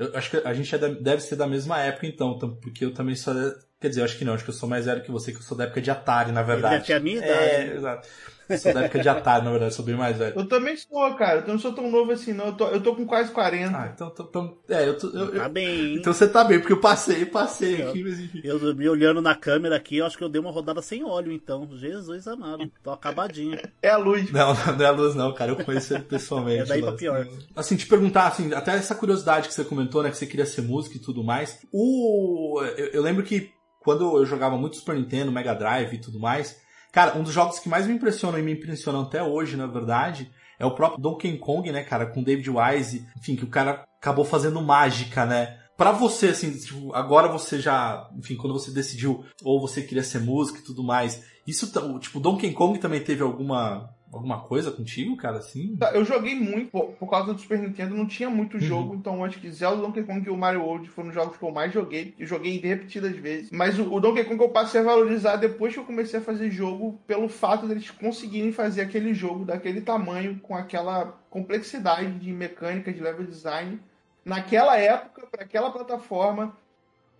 eu 0.00 0.16
acho 0.16 0.30
que 0.30 0.36
a 0.38 0.54
gente 0.54 0.74
é 0.74 0.78
deve 0.78 1.20
ser 1.20 1.36
da 1.36 1.46
mesma 1.46 1.78
época, 1.78 2.06
então, 2.06 2.38
porque 2.38 2.84
eu 2.84 2.94
também 2.94 3.14
sou. 3.14 3.34
Quer 3.80 3.88
dizer, 3.88 4.02
eu 4.02 4.04
acho 4.04 4.18
que 4.18 4.24
não, 4.26 4.34
acho 4.34 4.44
que 4.44 4.50
eu 4.50 4.54
sou 4.54 4.68
mais 4.68 4.84
velho 4.84 5.02
que 5.02 5.10
você, 5.10 5.32
que 5.32 5.38
eu 5.38 5.42
sou 5.42 5.56
da 5.56 5.64
época 5.64 5.80
de 5.80 5.90
Atari, 5.90 6.32
na 6.32 6.42
verdade. 6.42 6.74
Ele 6.74 6.80
deve 6.80 6.86
ter 6.86 6.92
a 6.92 7.00
minha 7.00 7.16
idade. 7.16 7.32
É, 7.32 7.76
exato. 7.76 8.08
Eu 8.46 8.58
sou 8.58 8.74
da 8.74 8.80
época 8.82 8.98
de 8.98 9.08
Atari, 9.08 9.44
na 9.44 9.50
verdade, 9.52 9.74
sou 9.74 9.84
bem 9.84 9.94
mais 9.94 10.18
velho. 10.18 10.38
Eu 10.38 10.44
também 10.46 10.76
sou, 10.76 11.14
cara. 11.14 11.40
Eu 11.46 11.48
não 11.48 11.58
sou 11.58 11.72
tão 11.72 11.90
novo 11.90 12.12
assim, 12.12 12.34
não. 12.34 12.48
Eu 12.48 12.52
tô, 12.52 12.68
eu 12.68 12.82
tô 12.82 12.94
com 12.94 13.06
quase 13.06 13.30
40. 13.30 13.74
Ah, 13.74 13.90
então. 13.94 14.10
tô, 14.10 14.24
tô 14.24 14.58
é, 14.68 14.86
eu 14.86 14.98
tô. 14.98 15.06
Eu, 15.08 15.32
tá 15.34 15.48
bem. 15.48 15.94
Então 15.94 16.12
você 16.12 16.28
tá 16.28 16.44
bem, 16.44 16.58
porque 16.58 16.74
eu 16.74 16.80
passei, 16.80 17.24
passei 17.24 17.80
eu, 17.80 17.88
aqui, 17.88 18.02
mas 18.02 18.20
enfim. 18.20 18.40
Eu 18.44 18.74
me 18.74 18.86
olhando 18.86 19.22
na 19.22 19.34
câmera 19.34 19.76
aqui, 19.76 19.96
eu 19.96 20.04
acho 20.04 20.18
que 20.18 20.24
eu 20.24 20.28
dei 20.28 20.40
uma 20.40 20.50
rodada 20.50 20.82
sem 20.82 21.02
óleo, 21.02 21.32
então. 21.32 21.66
Jesus 21.72 22.26
amado. 22.26 22.70
Tô 22.82 22.90
acabadinho. 22.90 23.58
É 23.80 23.88
a 23.88 23.96
luz. 23.96 24.30
Não, 24.30 24.52
não 24.76 24.84
é 24.84 24.88
a 24.88 24.90
luz, 24.90 25.14
não, 25.14 25.32
cara. 25.32 25.52
Eu 25.52 25.64
conheci 25.64 25.94
ele 25.94 26.02
pessoalmente. 26.02 26.62
É 26.62 26.66
daí 26.66 26.82
pra 26.82 26.92
pior. 26.92 27.26
Assim, 27.56 27.76
te 27.76 27.86
perguntar, 27.86 28.26
assim, 28.26 28.52
até 28.52 28.74
essa 28.74 28.94
curiosidade 28.94 29.48
que 29.48 29.54
você 29.54 29.64
comentou, 29.64 30.02
né, 30.02 30.10
que 30.10 30.18
você 30.18 30.26
queria 30.26 30.44
ser 30.44 30.60
músico 30.62 30.96
e 30.96 31.00
tudo 31.00 31.24
mais. 31.24 31.60
O. 31.72 32.60
eu, 32.76 32.86
eu 32.88 33.02
lembro 33.02 33.22
que 33.22 33.52
quando 33.80 34.18
eu 34.18 34.24
jogava 34.24 34.56
muito 34.56 34.76
Super 34.76 34.94
Nintendo, 34.94 35.32
Mega 35.32 35.54
Drive 35.54 35.94
e 35.94 36.00
tudo 36.00 36.20
mais 36.20 36.60
Cara, 36.92 37.16
um 37.16 37.22
dos 37.22 37.32
jogos 37.32 37.58
que 37.58 37.68
mais 37.68 37.86
me 37.86 37.94
impressionam 37.94 38.38
e 38.38 38.42
me 38.42 38.52
impressionam 38.52 39.02
até 39.02 39.22
hoje, 39.22 39.56
na 39.56 39.66
verdade, 39.66 40.30
é 40.58 40.66
o 40.66 40.74
próprio 40.74 41.00
Donkey 41.00 41.38
Kong, 41.38 41.70
né, 41.70 41.84
cara, 41.84 42.06
com 42.06 42.22
David 42.22 42.50
Wise, 42.50 43.06
enfim, 43.16 43.36
que 43.36 43.44
o 43.44 43.50
cara 43.50 43.84
acabou 43.98 44.24
fazendo 44.24 44.60
mágica, 44.60 45.24
né, 45.24 45.58
Pra 45.76 45.92
você, 45.92 46.26
assim, 46.26 46.52
tipo, 46.52 46.94
agora 46.94 47.26
você 47.26 47.58
já, 47.58 48.06
enfim, 48.14 48.36
quando 48.36 48.52
você 48.52 48.70
decidiu, 48.70 49.24
ou 49.42 49.58
você 49.58 49.80
queria 49.80 50.02
ser 50.02 50.18
músico 50.18 50.58
e 50.58 50.62
tudo 50.62 50.84
mais, 50.84 51.24
isso, 51.46 51.72
tipo, 52.00 52.20
Donkey 52.20 52.52
Kong 52.52 52.78
também 52.78 53.00
teve 53.00 53.22
alguma, 53.22 53.88
alguma 54.12 54.40
coisa 54.40 54.70
contigo, 54.70 55.16
cara, 55.16 55.38
assim? 55.38 55.76
Tá, 55.76 55.92
Eu 55.92 56.04
joguei 56.04 56.34
muito, 56.34 56.70
por, 56.70 56.86
por 56.92 57.08
causa 57.08 57.32
do 57.32 57.40
Super 57.40 57.58
Nintendo, 57.60 57.94
não 57.94 58.06
tinha 58.06 58.28
muito 58.28 58.54
Uhum. 58.54 58.60
jogo, 58.60 58.94
então 58.94 59.24
acho 59.24 59.38
que 59.40 59.50
Zelda, 59.50 59.82
Donkey 59.82 60.02
Kong 60.02 60.26
e 60.26 60.30
o 60.30 60.36
Mario 60.36 60.62
World 60.62 60.88
foram 60.88 61.08
os 61.10 61.14
jogos 61.14 61.36
que 61.36 61.42
eu 61.42 61.50
mais 61.52 61.72
joguei. 61.72 62.14
E 62.18 62.26
joguei 62.26 62.58
repetidas 62.58 63.16
vezes. 63.16 63.50
Mas 63.50 63.78
o, 63.78 63.92
o 63.92 64.00
Donkey 64.00 64.24
Kong 64.24 64.42
eu 64.42 64.48
passei 64.48 64.80
a 64.80 64.84
valorizar 64.84 65.36
depois 65.36 65.72
que 65.72 65.78
eu 65.78 65.84
comecei 65.84 66.18
a 66.18 66.22
fazer 66.22 66.50
jogo, 66.50 66.98
pelo 67.06 67.28
fato 67.28 67.66
deles 67.68 67.90
conseguirem 67.90 68.52
fazer 68.52 68.80
aquele 68.82 69.14
jogo 69.14 69.44
daquele 69.44 69.80
tamanho, 69.80 70.38
com 70.40 70.54
aquela 70.56 71.18
complexidade 71.30 72.18
de 72.18 72.32
mecânica, 72.32 72.92
de 72.92 73.00
level 73.00 73.26
design. 73.26 73.78
Naquela 74.24 74.76
época, 74.76 75.26
para 75.30 75.44
aquela 75.44 75.70
plataforma, 75.70 76.56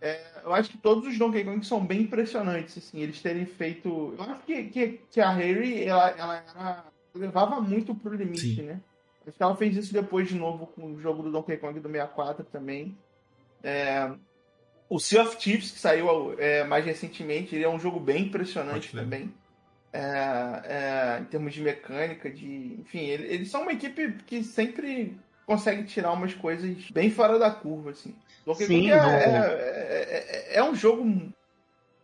é, 0.00 0.20
eu 0.44 0.52
acho 0.54 0.70
que 0.70 0.78
todos 0.78 1.06
os 1.06 1.18
Donkey 1.18 1.44
Kong 1.44 1.64
são 1.66 1.84
bem 1.84 2.02
impressionantes, 2.02 2.78
assim, 2.78 3.00
eles 3.00 3.20
terem 3.20 3.44
feito. 3.46 4.14
Eu 4.18 4.24
acho 4.24 4.42
que, 4.44 4.64
que, 4.64 5.00
que 5.10 5.20
a 5.20 5.30
Harry, 5.30 5.84
ela, 5.84 6.10
ela 6.10 6.36
era- 6.56 6.84
levava 7.14 7.60
muito 7.60 7.94
pro 7.94 8.14
limite, 8.14 8.54
Sim. 8.56 8.62
né? 8.62 8.80
Acho 9.26 9.36
que 9.36 9.42
ela 9.42 9.56
fez 9.56 9.76
isso 9.76 9.92
depois 9.92 10.28
de 10.28 10.34
novo 10.36 10.66
com 10.68 10.92
o 10.94 11.00
jogo 11.00 11.22
do 11.22 11.30
Donkey 11.30 11.56
Kong 11.58 11.78
do 11.78 11.88
64 11.88 12.44
também. 12.46 12.96
É, 13.62 14.10
o 14.88 14.98
Sea 14.98 15.22
of 15.22 15.36
Thieves, 15.36 15.70
que 15.70 15.78
saiu 15.78 16.34
é, 16.38 16.64
mais 16.64 16.84
recentemente, 16.84 17.54
ele 17.54 17.64
é 17.64 17.68
um 17.68 17.78
jogo 17.78 18.00
bem 18.00 18.22
impressionante 18.26 18.92
também. 18.92 19.32
É, 19.92 20.00
é, 20.64 21.20
em 21.20 21.24
termos 21.24 21.52
de 21.52 21.60
mecânica, 21.60 22.30
de. 22.30 22.76
Enfim, 22.80 23.00
ele- 23.00 23.26
eles 23.26 23.50
são 23.50 23.62
uma 23.62 23.72
equipe 23.72 24.14
que 24.26 24.42
sempre 24.44 25.16
consegue 25.50 25.82
tirar 25.82 26.12
umas 26.12 26.32
coisas 26.32 26.76
bem 26.92 27.10
fora 27.10 27.36
da 27.36 27.50
curva, 27.50 27.90
assim. 27.90 28.14
Donkey 28.46 28.66
Sim, 28.66 28.92
é, 28.92 28.94
é, 28.94 30.54
é- 30.54 30.58
é 30.58 30.62
um 30.62 30.76
jogo 30.76 31.04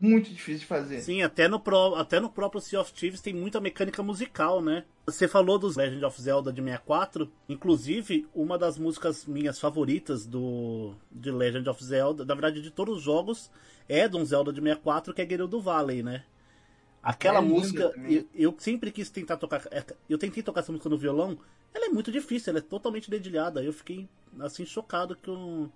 muito 0.01 0.31
difícil 0.31 0.63
de 0.63 0.67
fazer. 0.67 1.01
Sim, 1.01 1.23
até 1.23 1.47
no, 1.47 1.61
pro, 1.61 1.95
até 1.95 2.19
no 2.19 2.29
próprio 2.29 2.61
Sea 2.61 2.81
of 2.81 2.93
Thieves 2.93 3.21
tem 3.21 3.33
muita 3.33 3.61
mecânica 3.61 4.03
musical, 4.03 4.61
né? 4.61 4.85
Você 5.07 5.29
falou 5.29 5.61
dos 5.61 5.77
Legend 5.77 6.05
of 6.05 6.21
Zelda 6.21 6.53
de 6.53 6.61
64, 6.61 7.31
inclusive 7.49 8.27
uma 8.35 8.59
das 8.59 8.77
músicas 8.77 9.25
minhas 9.25 9.61
favoritas 9.61 10.27
do 10.27 10.95
de 11.13 11.31
Legend 11.31 11.69
of 11.69 11.85
Zelda, 11.85 12.25
na 12.25 12.35
verdade 12.35 12.61
de 12.61 12.73
todos 12.73 12.97
os 12.97 13.03
jogos, 13.05 13.49
é 13.89 14.09
de 14.09 14.17
um 14.17 14.25
Zelda 14.25 14.53
de 14.53 14.61
64 14.61 15.15
que 15.15 15.23
é 15.23 15.25
Guerreiro 15.25 15.47
do 15.47 15.61
Valley, 15.61 16.03
né? 16.03 16.25
Aquela 17.07 17.39
É 17.39 17.43
música, 17.43 17.91
também. 17.91 18.13
eu, 18.35 18.51
eu 18.51 18.55
sempre 18.59 18.91
quis 18.91 19.09
tentar 19.11 19.37
tocar, 19.37 19.63
é, 19.71 19.85
eu 20.09 20.19
tentei 20.19 20.43
tocar 20.43 20.61
essa 20.61 20.73
música 20.73 20.89
no 20.89 20.99
violão, 20.99 21.39
ela 21.73 21.87
é 21.87 21.89
muito 21.89 22.11
difícil, 22.11 22.51
ela 22.51 22.59
é 22.59 22.63
totalmente 22.63 23.11
dedilhada, 23.11 23.63
eu 23.63 23.73
fiquei 23.73 24.09
assim 24.41 24.67
chocado 24.67 25.17
com, 25.25 25.69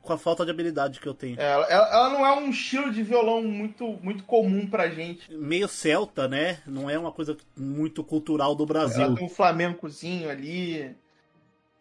com 0.00 0.12
a 0.12 0.18
falta 0.18 0.44
de 0.44 0.50
habilidade 0.50 0.98
que 0.98 1.06
eu 1.06 1.14
tenho. 1.14 1.40
É, 1.40 1.44
Ela, 1.52 1.66
ela 1.70 2.10
não 2.10 2.26
é 2.26 2.32
um 2.34 2.50
estilo 2.50 2.90
de 2.92 3.02
violão 3.02 3.42
muito, 3.42 3.86
muito 4.02 4.24
comum 4.24 4.66
pra 4.66 4.88
gente. 4.90 5.32
meio 5.32 5.68
celta, 5.68 6.26
né? 6.26 6.58
Não 6.66 6.90
é 6.90 6.98
uma 6.98 7.12
coisa 7.12 7.36
muito 7.56 8.02
cultural 8.02 8.54
do 8.54 8.66
Brasil. 8.66 9.02
Ela 9.04 9.14
tem 9.14 9.24
um 9.24 9.28
flamencozinho 9.28 10.28
ali, 10.28 10.94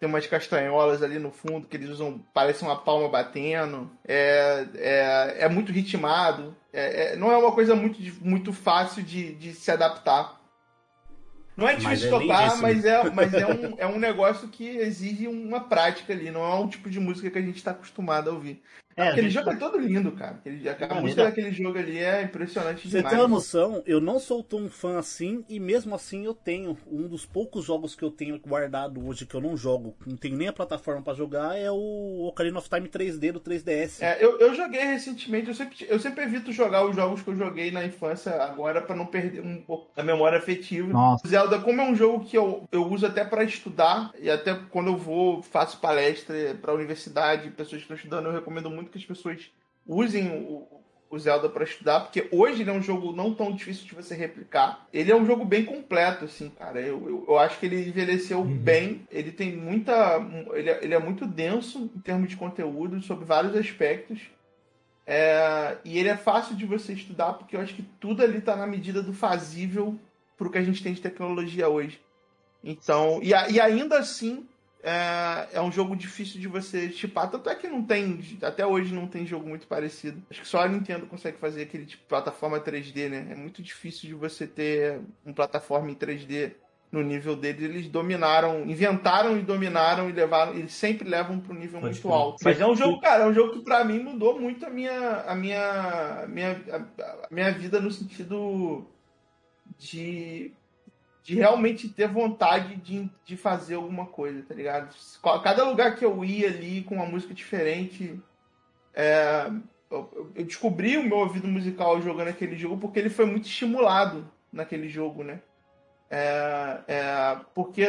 tem 0.01 0.09
umas 0.09 0.25
castanholas 0.25 1.03
ali 1.03 1.19
no 1.19 1.29
fundo 1.29 1.67
que 1.67 1.77
eles 1.77 1.89
usam, 1.89 2.19
parece 2.33 2.63
uma 2.63 2.75
palma 2.75 3.07
batendo. 3.07 3.87
É, 4.03 4.65
é, 4.73 5.35
é 5.41 5.47
muito 5.47 5.71
ritmado. 5.71 6.57
É, 6.73 7.13
é- 7.13 7.15
não 7.15 7.31
é 7.31 7.37
uma 7.37 7.51
coisa 7.51 7.75
muito, 7.75 7.99
muito 8.19 8.51
fácil 8.51 9.03
de, 9.03 9.35
de 9.35 9.53
se 9.53 9.69
adaptar. 9.69 10.41
Não 11.55 11.69
é 11.69 11.75
difícil 11.75 12.07
é 12.07 12.19
tocar, 12.19 12.41
lindíssimo. 12.41 12.61
mas, 12.63 12.83
é, 12.85 13.09
mas 13.13 13.33
é, 13.35 13.45
um, 13.45 13.75
é 13.77 13.85
um 13.85 13.99
negócio 13.99 14.47
que 14.47 14.65
exige 14.65 15.27
uma 15.27 15.59
prática 15.59 16.11
ali. 16.11 16.31
Não 16.31 16.43
é 16.43 16.55
um 16.55 16.67
tipo 16.67 16.89
de 16.89 16.99
música 16.99 17.29
que 17.29 17.37
a 17.37 17.41
gente 17.43 17.57
está 17.57 17.69
acostumado 17.69 18.31
a 18.31 18.33
ouvir. 18.33 18.59
É, 18.95 19.09
Aquele 19.09 19.29
gente- 19.29 19.39
jogo 19.43 19.51
é 19.51 19.55
todo 19.59 19.77
lindo, 19.79 20.11
cara. 20.13 20.33
Aquele, 20.33 20.67
a 20.67 20.73
Maneiro. 20.73 21.01
música 21.01 21.23
daquele 21.23 21.51
jogo 21.51 21.77
ali 21.77 21.97
é 21.97 22.23
impressionante 22.23 22.87
Você 22.89 22.97
demais. 22.97 23.09
tem 23.15 23.19
uma 23.23 23.27
noção, 23.27 23.81
eu 23.85 24.01
não 24.01 24.19
sou 24.19 24.43
tão 24.43 24.69
fã 24.69 24.97
assim, 24.99 25.43
e 25.49 25.59
mesmo 25.59 25.95
assim 25.95 26.25
eu 26.25 26.33
tenho. 26.33 26.77
Um 26.87 27.07
dos 27.07 27.25
poucos 27.25 27.63
jogos 27.65 27.95
que 27.95 28.03
eu 28.03 28.11
tenho 28.11 28.39
guardado 28.39 29.05
hoje 29.05 29.25
que 29.25 29.35
eu 29.35 29.41
não 29.41 29.55
jogo, 29.55 29.95
não 30.05 30.15
tenho 30.17 30.35
nem 30.37 30.47
a 30.47 30.53
plataforma 30.53 31.01
pra 31.01 31.13
jogar, 31.13 31.57
é 31.57 31.71
o 31.71 32.25
Ocarina 32.27 32.59
of 32.59 32.69
Time 32.69 32.87
3D 32.87 33.31
do 33.31 33.39
3DS. 33.39 34.01
É, 34.01 34.23
eu, 34.23 34.39
eu 34.39 34.53
joguei 34.53 34.81
recentemente, 34.83 35.47
eu 35.47 35.55
sempre, 35.55 35.75
eu 35.87 35.99
sempre 35.99 36.23
evito 36.23 36.51
jogar 36.51 36.85
os 36.85 36.95
jogos 36.95 37.21
que 37.21 37.29
eu 37.29 37.35
joguei 37.35 37.71
na 37.71 37.85
infância 37.85 38.31
agora 38.43 38.81
pra 38.81 38.95
não 38.95 39.05
perder 39.05 39.41
um 39.41 39.61
pouco 39.61 39.89
a 39.95 40.03
memória 40.03 40.37
afetiva. 40.37 40.87
Nossa. 40.91 41.27
Zelda, 41.27 41.59
como 41.59 41.81
é 41.81 41.85
um 41.89 41.95
jogo 41.95 42.25
que 42.25 42.37
eu, 42.37 42.63
eu 42.71 42.85
uso 42.87 43.05
até 43.05 43.23
pra 43.23 43.43
estudar, 43.43 44.11
e 44.19 44.29
até 44.29 44.53
quando 44.69 44.87
eu 44.87 44.97
vou, 44.97 45.41
faço 45.41 45.79
palestra 45.79 46.57
pra 46.61 46.73
universidade, 46.73 47.49
pessoas 47.51 47.77
que 47.77 47.83
estão 47.83 47.95
estudando, 47.97 48.25
eu 48.27 48.33
recomendo 48.33 48.69
muito 48.69 48.80
que 48.89 48.97
as 48.97 49.05
pessoas 49.05 49.51
usem 49.85 50.29
o, 50.31 50.67
o 51.09 51.19
Zelda 51.19 51.49
pra 51.49 51.63
estudar, 51.63 51.99
porque 52.01 52.27
hoje 52.31 52.61
ele 52.61 52.69
é 52.69 52.73
um 52.73 52.81
jogo 52.81 53.11
não 53.11 53.33
tão 53.33 53.51
difícil 53.51 53.85
de 53.85 53.93
você 53.93 54.15
replicar. 54.15 54.87
Ele 54.93 55.11
é 55.11 55.15
um 55.15 55.25
jogo 55.25 55.43
bem 55.43 55.65
completo, 55.65 56.25
assim, 56.25 56.49
cara. 56.49 56.79
Eu, 56.79 57.07
eu, 57.09 57.25
eu 57.27 57.37
acho 57.37 57.59
que 57.59 57.65
ele 57.65 57.87
envelheceu 57.89 58.43
bem. 58.43 59.05
Ele 59.11 59.31
tem 59.31 59.55
muita. 59.55 60.19
Ele 60.53 60.69
é, 60.69 60.79
ele 60.83 60.93
é 60.93 60.99
muito 60.99 61.25
denso 61.25 61.91
em 61.95 61.99
termos 61.99 62.29
de 62.29 62.37
conteúdo, 62.37 63.01
sobre 63.01 63.25
vários 63.25 63.55
aspectos. 63.55 64.19
É, 65.05 65.77
e 65.83 65.97
ele 65.97 66.09
é 66.09 66.15
fácil 66.15 66.55
de 66.55 66.65
você 66.65 66.93
estudar, 66.93 67.33
porque 67.33 67.55
eu 67.55 67.61
acho 67.61 67.73
que 67.73 67.81
tudo 67.99 68.23
ali 68.23 68.39
tá 68.39 68.55
na 68.55 68.67
medida 68.67 69.01
do 69.01 69.13
fazível 69.13 69.97
pro 70.37 70.49
que 70.49 70.57
a 70.57 70.63
gente 70.63 70.81
tem 70.81 70.93
de 70.93 71.01
tecnologia 71.01 71.67
hoje. 71.67 71.99
Então, 72.63 73.19
e, 73.21 73.33
a- 73.33 73.49
e 73.49 73.59
ainda 73.59 73.97
assim, 73.97 74.47
é, 74.83 75.49
é 75.53 75.61
um 75.61 75.71
jogo 75.71 75.95
difícil 75.95 76.39
de 76.39 76.47
você 76.47 76.89
chipar. 76.91 77.29
Tanto 77.29 77.49
é 77.49 77.55
que 77.55 77.67
não 77.67 77.83
tem, 77.83 78.19
até 78.41 78.65
hoje 78.65 78.93
não 78.93 79.07
tem 79.07 79.25
jogo 79.25 79.47
muito 79.47 79.67
parecido. 79.67 80.21
Acho 80.29 80.41
que 80.41 80.47
só 80.47 80.61
a 80.61 80.67
Nintendo 80.67 81.05
consegue 81.05 81.37
fazer 81.37 81.63
aquele 81.63 81.85
tipo 81.85 82.01
de 82.03 82.07
plataforma 82.07 82.59
3D, 82.59 83.09
né? 83.09 83.27
É 83.31 83.35
muito 83.35 83.61
difícil 83.61 84.09
de 84.09 84.15
você 84.15 84.47
ter 84.47 84.99
um 85.25 85.33
plataforma 85.33 85.91
em 85.91 85.95
3D 85.95 86.53
no 86.91 87.01
nível 87.01 87.35
deles. 87.35 87.61
Eles 87.61 87.87
dominaram, 87.87 88.65
inventaram 88.65 89.37
e 89.37 89.41
dominaram 89.41 90.09
e 90.09 90.13
levaram, 90.13 90.53
eles 90.55 90.73
sempre 90.73 91.07
levam 91.07 91.39
para 91.39 91.53
um 91.53 91.57
nível 91.57 91.79
Pode 91.79 91.93
muito 91.93 92.01
crer. 92.01 92.13
alto. 92.13 92.43
Mas 92.43 92.59
é 92.59 92.67
um 92.67 92.75
jogo, 92.75 92.99
cara, 92.99 93.23
é 93.23 93.27
um 93.27 93.33
jogo 93.33 93.53
que 93.53 93.63
pra 93.63 93.83
mim 93.83 93.99
mudou 93.99 94.39
muito 94.39 94.65
a 94.65 94.69
minha 94.69 95.21
a 95.21 95.35
minha 95.35 96.23
a 96.23 96.27
minha, 96.27 96.51
a 96.99 97.33
minha 97.33 97.51
vida 97.51 97.79
no 97.79 97.91
sentido 97.91 98.85
de 99.77 100.51
de 101.23 101.35
realmente 101.35 101.87
ter 101.87 102.07
vontade 102.07 102.75
de, 102.77 103.09
de 103.23 103.37
fazer 103.37 103.75
alguma 103.75 104.05
coisa, 104.05 104.43
tá 104.43 104.55
ligado? 104.55 104.95
Cada 105.43 105.63
lugar 105.63 105.95
que 105.95 106.03
eu 106.03 106.25
ia 106.25 106.47
ali 106.47 106.83
com 106.83 106.95
uma 106.95 107.05
música 107.05 107.33
diferente, 107.33 108.19
é, 108.93 109.51
eu, 109.89 110.31
eu 110.35 110.43
descobri 110.45 110.97
o 110.97 111.03
meu 111.03 111.17
ouvido 111.17 111.47
musical 111.47 112.01
jogando 112.01 112.29
aquele 112.29 112.55
jogo 112.55 112.77
porque 112.77 112.99
ele 112.99 113.09
foi 113.09 113.25
muito 113.25 113.45
estimulado 113.45 114.27
naquele 114.51 114.89
jogo, 114.89 115.23
né? 115.23 115.39
É, 116.09 116.79
é, 116.87 117.37
porque 117.55 117.87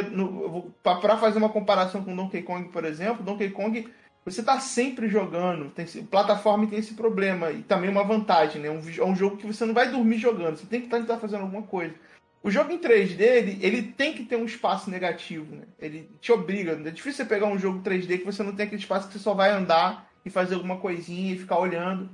pra 0.82 1.16
fazer 1.16 1.38
uma 1.38 1.48
comparação 1.48 2.04
com 2.04 2.14
Donkey 2.14 2.42
Kong, 2.42 2.68
por 2.68 2.84
exemplo, 2.84 3.24
Donkey 3.24 3.50
Kong 3.50 3.90
você 4.24 4.42
tá 4.42 4.60
sempre 4.60 5.08
jogando, 5.08 5.70
tem, 5.70 5.84
plataforma 6.04 6.66
tem 6.66 6.78
esse 6.78 6.94
problema 6.94 7.50
e 7.50 7.62
também 7.62 7.90
uma 7.90 8.04
vantagem, 8.04 8.62
né? 8.62 8.70
Um, 8.70 8.78
é 8.78 9.04
um 9.04 9.16
jogo 9.16 9.36
que 9.36 9.46
você 9.46 9.64
não 9.64 9.74
vai 9.74 9.90
dormir 9.90 10.18
jogando, 10.18 10.56
você 10.56 10.66
tem 10.66 10.82
que 10.82 10.94
estar 10.94 11.18
fazendo 11.18 11.42
alguma 11.42 11.62
coisa. 11.62 11.94
O 12.42 12.50
jogo 12.50 12.72
em 12.72 12.78
3D, 12.78 13.20
ele, 13.20 13.58
ele 13.62 13.82
tem 13.82 14.14
que 14.14 14.25
ter 14.25 14.37
um 14.37 14.44
espaço 14.44 14.90
negativo, 14.90 15.54
né? 15.54 15.62
Ele 15.78 16.11
te 16.20 16.32
obriga. 16.32 16.72
É 16.72 16.90
difícil 16.90 17.18
você 17.18 17.25
pegar 17.25 17.46
um 17.46 17.58
jogo 17.58 17.82
3D 17.82 18.18
que 18.18 18.25
você 18.25 18.42
não 18.42 18.54
tem 18.54 18.66
aquele 18.66 18.80
espaço 18.80 19.06
que 19.06 19.12
você 19.12 19.20
só 19.20 19.32
vai 19.32 19.50
andar 19.50 20.11
e 20.25 20.30
fazer 20.30 20.54
alguma 20.54 20.78
coisinha 20.78 21.34
e 21.34 21.38
ficar 21.38 21.58
olhando. 21.58 22.11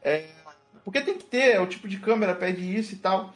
É, 0.00 0.26
porque 0.84 1.00
tem 1.00 1.18
que 1.18 1.24
ter, 1.24 1.54
é 1.54 1.60
o 1.60 1.66
tipo 1.66 1.88
de 1.88 1.98
câmera 1.98 2.34
pede 2.34 2.62
isso 2.62 2.94
e 2.94 2.98
tal. 2.98 3.34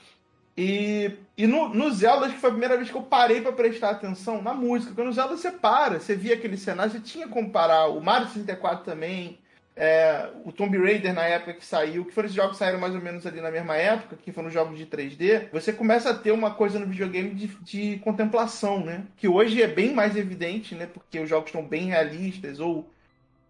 E, 0.56 1.10
e 1.36 1.46
no, 1.46 1.68
no 1.68 1.90
Zelda, 1.90 2.26
acho 2.26 2.34
que 2.36 2.40
foi 2.40 2.50
a 2.50 2.52
primeira 2.52 2.76
vez 2.76 2.90
que 2.90 2.96
eu 2.96 3.02
parei 3.02 3.40
pra 3.40 3.52
prestar 3.52 3.90
atenção 3.90 4.40
na 4.40 4.54
música. 4.54 4.92
Porque 4.92 5.06
no 5.06 5.12
Zelda 5.12 5.36
você 5.36 5.50
para, 5.50 6.00
você 6.00 6.14
via 6.14 6.34
aquele 6.34 6.56
cenário, 6.56 6.92
você 6.92 7.00
tinha 7.00 7.28
como 7.28 7.50
parar. 7.50 7.88
O 7.88 8.00
Mario 8.00 8.28
64 8.28 8.84
também, 8.84 9.38
é, 9.76 10.30
o 10.44 10.50
Tomb 10.50 10.78
Raider 10.78 11.12
na 11.12 11.24
época 11.24 11.52
que 11.52 11.64
saiu, 11.64 12.06
que 12.06 12.12
foram 12.12 12.26
esses 12.26 12.34
jogos 12.34 12.52
que 12.52 12.58
saíram 12.58 12.80
mais 12.80 12.94
ou 12.94 13.00
menos 13.00 13.26
ali 13.26 13.42
na 13.42 13.50
mesma 13.50 13.76
época, 13.76 14.16
que 14.16 14.32
foram 14.32 14.50
jogos 14.50 14.78
de 14.78 14.86
3D, 14.86 15.50
você 15.52 15.70
começa 15.70 16.10
a 16.10 16.14
ter 16.14 16.32
uma 16.32 16.54
coisa 16.54 16.78
no 16.78 16.86
videogame 16.86 17.34
de, 17.34 17.46
de 17.46 17.98
contemplação, 17.98 18.82
né? 18.82 19.04
Que 19.18 19.28
hoje 19.28 19.62
é 19.62 19.66
bem 19.66 19.92
mais 19.92 20.16
evidente, 20.16 20.74
né? 20.74 20.86
Porque 20.86 21.20
os 21.20 21.28
jogos 21.28 21.48
estão 21.48 21.62
bem 21.62 21.84
realistas 21.88 22.58
ou 22.58 22.90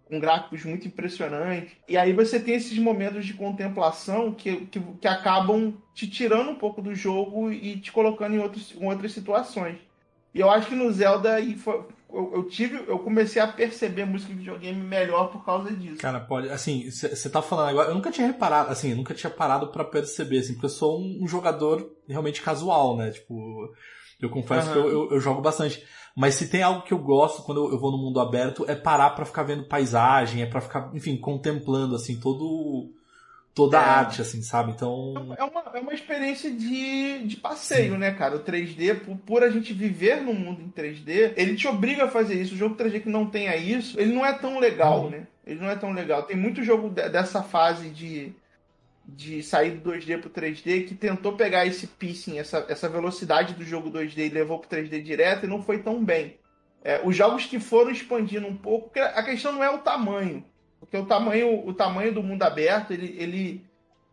com 0.08 0.18
gráficos 0.18 0.64
muito 0.64 0.88
impressionantes. 0.88 1.72
E 1.88 1.96
aí 1.96 2.12
você 2.12 2.40
tem 2.40 2.54
esses 2.54 2.76
momentos 2.78 3.24
de 3.24 3.34
contemplação 3.34 4.32
que, 4.32 4.66
que, 4.66 4.80
que 4.80 5.08
acabam 5.08 5.74
te 5.94 6.08
tirando 6.08 6.50
um 6.50 6.54
pouco 6.56 6.82
do 6.82 6.94
jogo 6.94 7.52
e 7.52 7.78
te 7.78 7.92
colocando 7.92 8.34
em, 8.34 8.38
outros, 8.40 8.74
em 8.76 8.84
outras 8.84 9.12
situações. 9.12 9.78
E 10.34 10.40
eu 10.40 10.50
acho 10.50 10.68
que 10.68 10.74
no 10.74 10.90
Zelda 10.92 11.38
foi, 11.56 11.84
eu, 12.12 12.32
eu 12.36 12.48
tive, 12.48 12.84
eu 12.88 12.98
comecei 12.98 13.40
a 13.42 13.46
perceber 13.48 14.04
música 14.04 14.32
de 14.32 14.38
videogame 14.38 14.82
melhor 14.82 15.30
por 15.30 15.44
causa 15.44 15.70
disso. 15.72 15.98
Cara, 15.98 16.20
pode. 16.20 16.48
Assim, 16.50 16.90
você 16.90 17.28
tá 17.30 17.40
falando 17.42 17.68
agora. 17.70 17.88
Eu 17.90 17.94
nunca 17.94 18.10
tinha 18.10 18.26
reparado, 18.26 18.70
assim, 18.70 18.90
eu 18.90 18.96
nunca 18.96 19.14
tinha 19.14 19.30
parado 19.30 19.68
pra 19.68 19.84
perceber, 19.84 20.38
assim, 20.38 20.52
porque 20.54 20.66
eu 20.66 20.70
sou 20.70 21.00
um, 21.00 21.18
um 21.22 21.28
jogador 21.28 21.90
realmente 22.08 22.42
casual, 22.42 22.96
né? 22.96 23.10
Tipo. 23.10 23.34
Eu 24.20 24.30
confesso 24.30 24.70
Aham. 24.70 24.72
que 24.72 24.78
eu, 24.78 24.90
eu- 24.90 25.10
eu 25.12 25.20
jogo 25.20 25.42
bastante. 25.42 25.84
Mas 26.16 26.34
se 26.36 26.48
tem 26.48 26.62
algo 26.62 26.80
que 26.82 26.94
eu 26.94 26.98
gosto 26.98 27.42
quando 27.42 27.66
eu, 27.66 27.72
eu 27.72 27.78
vou 27.78 27.92
no 27.92 27.98
mundo 27.98 28.18
aberto, 28.18 28.64
é 28.66 28.74
parar 28.74 29.10
pra 29.10 29.26
ficar 29.26 29.42
vendo 29.42 29.68
paisagem, 29.68 30.40
é 30.40 30.46
pra 30.46 30.62
ficar, 30.62 30.90
enfim, 30.94 31.18
contemplando, 31.18 31.94
assim, 31.94 32.18
todo, 32.18 32.90
toda 33.56 33.78
É. 33.78 33.80
a 33.80 33.84
arte, 33.84 34.20
assim, 34.20 34.42
sabe? 34.42 34.70
Então, 34.72 35.34
É 35.38 35.42
uma, 35.42 35.62
é 35.74 35.80
uma 35.80 35.94
experiência 35.94 36.50
de, 36.50 37.24
de 37.26 37.36
passeio, 37.38 37.96
né, 37.98 38.10
cara? 38.12 38.36
O 38.36 38.40
3D, 38.44 39.00
por, 39.00 39.16
por 39.16 39.42
a 39.42 39.48
gente 39.50 39.72
viver 39.72 40.20
num 40.20 40.34
mundo 40.34 40.60
em 40.62 40.68
3D, 40.70 41.32
ele 41.36 41.56
te 41.56 41.66
obriga 41.66 42.04
a 42.04 42.08
fazer 42.08 42.34
isso. 42.40 42.54
O 42.54 42.58
jogo 42.58 42.76
3D 42.76 43.00
que 43.02 43.08
não 43.08 43.26
tenha 43.26 43.56
isso, 43.56 43.98
ele 43.98 44.12
não 44.14 44.24
é 44.24 44.32
tão 44.34 44.58
legal, 44.60 45.04
Uhum. 45.04 45.10
né? 45.10 45.26
Ele 45.46 45.58
não 45.58 45.70
é 45.70 45.74
tão 45.74 45.90
legal. 45.92 46.22
Tem 46.24 46.36
muito 46.36 46.62
jogo 46.62 46.90
de- 46.90 47.08
dessa 47.08 47.42
fase 47.42 47.88
de, 47.88 48.32
de 49.06 49.42
sair 49.42 49.70
do 49.70 49.90
2D 49.90 50.18
pro 50.20 50.28
3D 50.28 50.84
que 50.86 50.94
tentou 50.94 51.32
pegar 51.32 51.64
esse 51.64 51.86
pacing, 51.86 52.38
essa, 52.38 52.66
essa 52.68 52.88
velocidade 52.90 53.54
do 53.54 53.64
jogo 53.64 53.90
2D 53.90 54.18
e 54.26 54.28
levou 54.28 54.58
pro 54.58 54.68
3D 54.68 55.02
direto 55.02 55.44
e 55.46 55.48
não 55.48 55.62
foi 55.62 55.78
tão 55.78 56.04
bem. 56.04 56.36
É, 56.84 57.00
os 57.02 57.16
jogos 57.16 57.46
que 57.46 57.58
foram 57.58 57.90
expandindo 57.90 58.46
um 58.46 58.56
pouco, 58.56 58.92
a 59.00 59.22
questão 59.22 59.52
não 59.52 59.64
é 59.64 59.70
o 59.70 59.78
tamanho. 59.78 60.44
Porque 60.80 60.96
o 60.96 61.06
tamanho, 61.06 61.66
o 61.66 61.72
tamanho 61.72 62.12
do 62.12 62.22
mundo 62.22 62.42
aberto, 62.42 62.92
ele, 62.92 63.16
ele, 63.18 63.64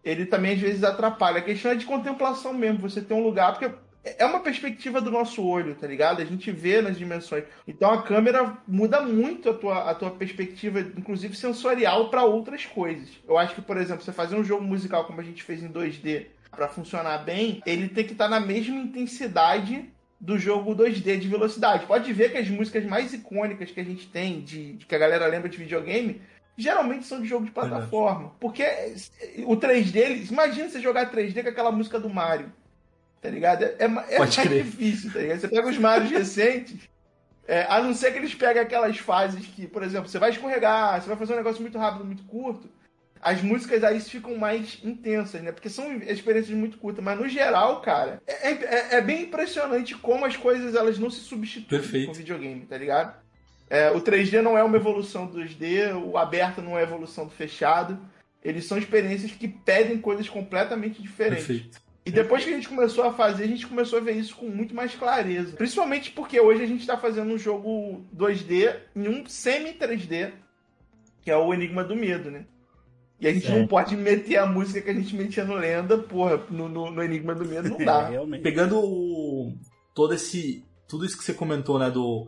ele 0.03 0.25
também 0.25 0.53
às 0.53 0.59
vezes 0.59 0.83
atrapalha. 0.83 1.39
A 1.39 1.43
questão 1.43 1.71
é 1.71 1.75
de 1.75 1.85
contemplação 1.85 2.53
mesmo. 2.53 2.79
Você 2.79 3.01
tem 3.01 3.15
um 3.15 3.23
lugar, 3.23 3.51
porque 3.51 3.71
é 4.03 4.25
uma 4.25 4.41
perspectiva 4.41 4.99
do 4.99 5.09
nosso 5.09 5.45
olho, 5.45 5.75
tá 5.75 5.87
ligado? 5.87 6.21
A 6.21 6.25
gente 6.25 6.51
vê 6.51 6.81
nas 6.81 6.97
dimensões. 6.97 7.45
Então 7.67 7.91
a 7.91 8.03
câmera 8.03 8.57
muda 8.67 9.01
muito 9.01 9.49
a 9.49 9.53
tua, 9.53 9.89
a 9.89 9.95
tua 9.95 10.11
perspectiva, 10.11 10.79
inclusive 10.79 11.35
sensorial, 11.35 12.09
para 12.09 12.23
outras 12.23 12.65
coisas. 12.65 13.09
Eu 13.27 13.37
acho 13.37 13.55
que, 13.55 13.61
por 13.61 13.77
exemplo, 13.77 14.03
você 14.03 14.11
fazer 14.11 14.35
um 14.35 14.43
jogo 14.43 14.63
musical 14.63 15.05
como 15.05 15.21
a 15.21 15.23
gente 15.23 15.41
fez 15.41 15.63
em 15.63 15.71
2D 15.71 16.27
para 16.51 16.67
funcionar 16.67 17.19
bem, 17.19 17.61
ele 17.65 17.87
tem 17.87 18.05
que 18.05 18.11
estar 18.11 18.27
na 18.27 18.39
mesma 18.39 18.75
intensidade 18.75 19.89
do 20.19 20.37
jogo 20.37 20.75
2D 20.75 21.19
de 21.19 21.27
velocidade. 21.27 21.85
Pode 21.85 22.11
ver 22.13 22.31
que 22.31 22.37
as 22.37 22.47
músicas 22.47 22.85
mais 22.85 23.13
icônicas 23.13 23.71
que 23.71 23.79
a 23.79 23.83
gente 23.83 24.07
tem, 24.07 24.41
de, 24.41 24.73
de 24.73 24.85
que 24.85 24.95
a 24.95 24.97
galera 24.97 25.27
lembra 25.27 25.49
de 25.49 25.57
videogame, 25.57 26.21
geralmente 26.57 27.05
são 27.05 27.21
de 27.21 27.27
jogo 27.27 27.45
de 27.45 27.51
plataforma. 27.51 28.31
Porque 28.39 28.63
o 29.45 29.55
3D, 29.57 29.97
eles- 29.99 30.29
imagina 30.29 30.69
você 30.69 30.79
jogar 30.79 31.09
3D 31.11 31.41
com 31.43 31.49
aquela 31.49 31.71
música 31.71 31.99
do 31.99 32.09
Mario. 32.09 32.51
Tá 33.21 33.29
ligado? 33.29 33.63
É, 33.63 33.75
é, 33.79 33.85
é 33.85 34.19
mais 34.19 34.33
difícil, 34.35 35.11
tá 35.13 35.19
ligado? 35.19 35.39
Você 35.39 35.47
pega 35.47 35.67
os 35.69 35.77
Marios 35.77 36.11
recentes, 36.11 36.89
é, 37.47 37.65
a 37.69 37.81
não 37.81 37.93
ser 37.93 38.11
que 38.11 38.17
eles 38.19 38.35
peguem 38.35 38.61
aquelas 38.61 38.97
fases 38.97 39.45
que, 39.47 39.65
por 39.65 39.81
exemplo, 39.81 40.09
você 40.09 40.19
vai 40.19 40.29
escorregar, 40.31 41.01
você 41.01 41.07
vai 41.07 41.17
fazer 41.17 41.33
um 41.33 41.37
negócio 41.37 41.61
muito 41.61 41.77
rápido, 41.77 42.03
muito 42.05 42.23
curto, 42.23 42.69
as 43.21 43.41
músicas 43.41 43.81
aí 43.85 44.01
ficam 44.01 44.35
mais 44.35 44.77
intensas, 44.83 45.41
né? 45.41 45.53
Porque 45.53 45.69
são 45.69 45.93
experiências 46.01 46.57
muito 46.57 46.77
curtas. 46.77 47.01
Mas 47.01 47.17
no 47.17 47.29
geral, 47.29 47.79
cara, 47.79 48.21
é, 48.27 48.49
é- 48.51 48.95
é 48.97 49.01
bem 49.01 49.21
impressionante 49.23 49.95
como 49.95 50.25
as 50.25 50.35
coisas 50.35 50.75
elas 50.75 50.99
não 50.99 51.09
se 51.09 51.21
substituem 51.21 51.79
Perfeito. 51.79 52.07
com 52.07 52.13
videogame, 52.13 52.65
tá 52.65 52.77
ligado? 52.77 53.22
É, 53.73 53.89
o 53.89 53.99
3D 53.99 54.39
não 54.41 54.55
é 54.55 54.63
uma 54.63 54.75
evolução 54.77 55.25
do 55.25 55.39
2D, 55.39 55.93
o 56.05 56.15
aberto 56.17 56.61
não 56.61 56.77
é 56.77 56.83
evolução 56.83 57.25
do 57.25 57.31
fechado. 57.31 57.97
Eles 58.43 58.65
são 58.65 58.77
experiências 58.77 59.31
que 59.31 59.47
pedem 59.47 59.97
coisas 59.97 60.29
completamente 60.29 61.01
diferentes. 61.01 61.47
perfeito. 61.47 61.81
E 62.05 62.11
depois 62.11 62.43
que 62.43 62.51
a 62.51 62.53
gente 62.53 62.67
começou 62.69 63.03
a 63.05 63.13
fazer, 63.13 63.45
a 63.45 63.47
gente 63.47 63.65
começou 63.65 63.97
a 63.97 64.01
ver 64.01 64.11
isso 64.11 64.35
com 64.35 64.45
muito 64.47 64.75
mais 64.75 64.93
clareza. 64.93 65.55
Principalmente 65.55 66.11
porque 66.11 66.39
hoje 66.39 66.61
a 66.61 66.67
gente 66.67 66.81
está 66.81 66.97
fazendo 66.97 67.33
um 67.33 67.37
jogo 67.37 68.05
2D 68.15 68.75
em 68.95 69.07
um 69.07 69.25
semi-3D, 69.25 70.33
que 71.21 71.31
é 71.31 71.37
o 71.37 71.53
Enigma 71.53 71.83
do 71.83 71.95
Medo, 71.95 72.29
né? 72.29 72.45
E 73.21 73.27
a 73.27 73.33
gente 73.33 73.47
É. 73.47 73.57
não 73.57 73.65
pode 73.65 73.95
meter 73.95 74.35
a 74.37 74.45
música 74.45 74.81
que 74.81 74.89
a 74.89 74.93
gente 74.93 75.15
metia 75.15 75.45
no 75.45 75.55
Lenda, 75.55 75.97
porra, 75.97 76.37
no, 76.51 76.67
no- 76.67 76.91
no 76.91 77.01
Enigma 77.03 77.33
do 77.33 77.45
Medo 77.45 77.69
não 77.69 77.79
É, 77.81 77.85
dá. 77.85 78.09
realmente. 78.09 78.41
Pegando 78.43 78.77
o- 78.79 79.55
todo 79.95 80.13
esse. 80.13 80.63
Tudo 80.87 81.05
isso 81.05 81.17
que 81.17 81.23
você 81.23 81.33
comentou, 81.33 81.79
né, 81.79 81.89
do, 81.89 82.27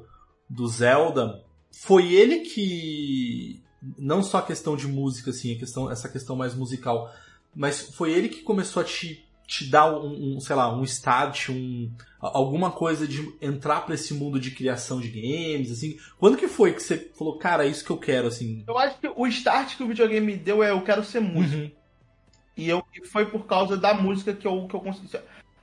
do 0.49 0.67
Zelda, 0.67 1.43
foi 1.71 2.13
ele 2.13 2.39
que. 2.39 3.61
Não 3.97 4.23
só 4.23 4.39
a 4.39 4.41
questão 4.41 4.75
de 4.75 4.87
música, 4.87 5.29
assim, 5.29 5.55
a 5.55 5.59
questão, 5.59 5.91
essa 5.91 6.09
questão 6.09 6.35
mais 6.35 6.55
musical, 6.55 7.13
mas 7.55 7.81
foi 7.93 8.11
ele 8.11 8.29
que 8.29 8.41
começou 8.41 8.81
a 8.81 8.85
te, 8.85 9.23
te 9.45 9.65
dar 9.65 9.93
um, 9.93 10.37
um, 10.37 10.39
sei 10.39 10.55
lá, 10.55 10.75
um 10.75 10.83
start, 10.83 11.49
um, 11.49 11.91
alguma 12.19 12.71
coisa 12.71 13.08
de 13.08 13.31
entrar 13.39 13.81
pra 13.81 13.93
esse 13.93 14.13
mundo 14.15 14.39
de 14.39 14.49
criação 14.51 14.99
de 14.99 15.10
games, 15.10 15.71
assim. 15.71 15.99
Quando 16.17 16.38
que 16.38 16.47
foi 16.47 16.73
que 16.73 16.81
você 16.81 17.12
falou, 17.15 17.38
cara, 17.38 17.65
é 17.65 17.69
isso 17.69 17.86
que 17.86 17.91
eu 17.91 17.97
quero, 17.97 18.27
assim? 18.27 18.63
Eu 18.67 18.77
acho 18.77 18.97
que 18.97 19.08
o 19.15 19.27
start 19.27 19.77
que 19.77 19.84
o 19.84 19.88
videogame 19.88 20.25
me 20.25 20.36
deu 20.36 20.63
é 20.63 20.71
eu 20.71 20.81
quero 20.81 21.03
ser 21.03 21.19
músico. 21.19 21.62
Uhum. 21.62 21.71
E 22.58 22.69
eu, 22.69 22.84
foi 23.12 23.25
por 23.25 23.45
causa 23.45 23.75
da 23.75 23.93
música 23.93 24.34
que 24.34 24.47
eu, 24.47 24.65
que 24.67 24.75
eu 24.75 24.79
consegui. 24.79 25.10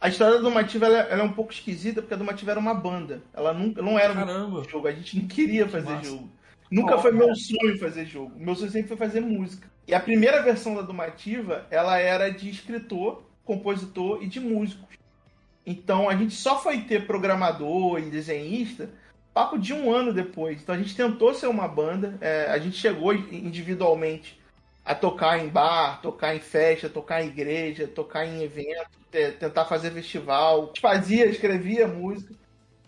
A 0.02 0.08
história 0.08 0.34
da 0.34 0.42
Domativa 0.42 0.86
ela, 0.86 0.98
ela 0.98 1.22
é 1.22 1.24
um 1.24 1.32
pouco 1.32 1.52
esquisita, 1.52 2.02
porque 2.02 2.12
a 2.12 2.16
Domativa 2.16 2.50
era 2.50 2.58
uma 2.58 2.74
banda. 2.74 3.22
Ela 3.32 3.54
não, 3.54 3.68
não 3.68 3.96
era 3.96 4.12
um 4.12 4.16
Caramba. 4.16 4.64
jogo, 4.68 4.88
a 4.88 4.92
gente 4.92 5.16
não 5.16 5.28
queria 5.28 5.68
fazer 5.68 5.92
massa. 5.92 6.10
jogo. 6.10 6.28
Nunca 6.68 6.98
foi 6.98 7.12
meu 7.12 7.32
sonho 7.36 7.78
fazer 7.78 8.04
jogo. 8.04 8.32
Meu 8.36 8.56
sonho 8.56 8.72
sempre 8.72 8.88
foi 8.88 8.96
fazer 8.96 9.20
música. 9.20 9.70
E 9.86 9.94
a 9.94 10.00
primeira 10.00 10.42
versão 10.42 10.74
da 10.74 10.82
Domativa, 10.82 11.68
ela 11.70 11.98
era 11.98 12.30
de 12.30 12.50
escritor, 12.50 13.22
compositor 13.44 14.20
e 14.24 14.26
de 14.26 14.40
músicos. 14.40 14.96
Então 15.64 16.08
a 16.08 16.16
gente 16.16 16.34
só 16.34 16.60
foi 16.60 16.80
ter 16.80 17.06
programador 17.06 18.00
e 18.00 18.10
desenhista 18.10 18.90
papo 19.32 19.56
de 19.56 19.72
um 19.72 19.92
ano 19.92 20.12
depois. 20.12 20.60
Então 20.60 20.74
a 20.74 20.78
gente 20.78 20.96
tentou 20.96 21.32
ser 21.32 21.46
uma 21.46 21.68
banda, 21.68 22.18
é, 22.20 22.46
a 22.50 22.58
gente 22.58 22.76
chegou 22.76 23.14
individualmente 23.14 24.41
a 24.84 24.94
tocar 24.94 25.38
em 25.38 25.48
bar, 25.48 26.00
tocar 26.02 26.34
em 26.34 26.40
festa, 26.40 26.88
tocar 26.88 27.22
em 27.22 27.28
igreja, 27.28 27.86
tocar 27.88 28.26
em 28.26 28.42
evento, 28.42 28.90
te- 29.10 29.32
tentar 29.32 29.64
fazer 29.66 29.92
festival, 29.92 30.72
fazia, 30.80 31.26
escrevia 31.26 31.86
música. 31.86 32.34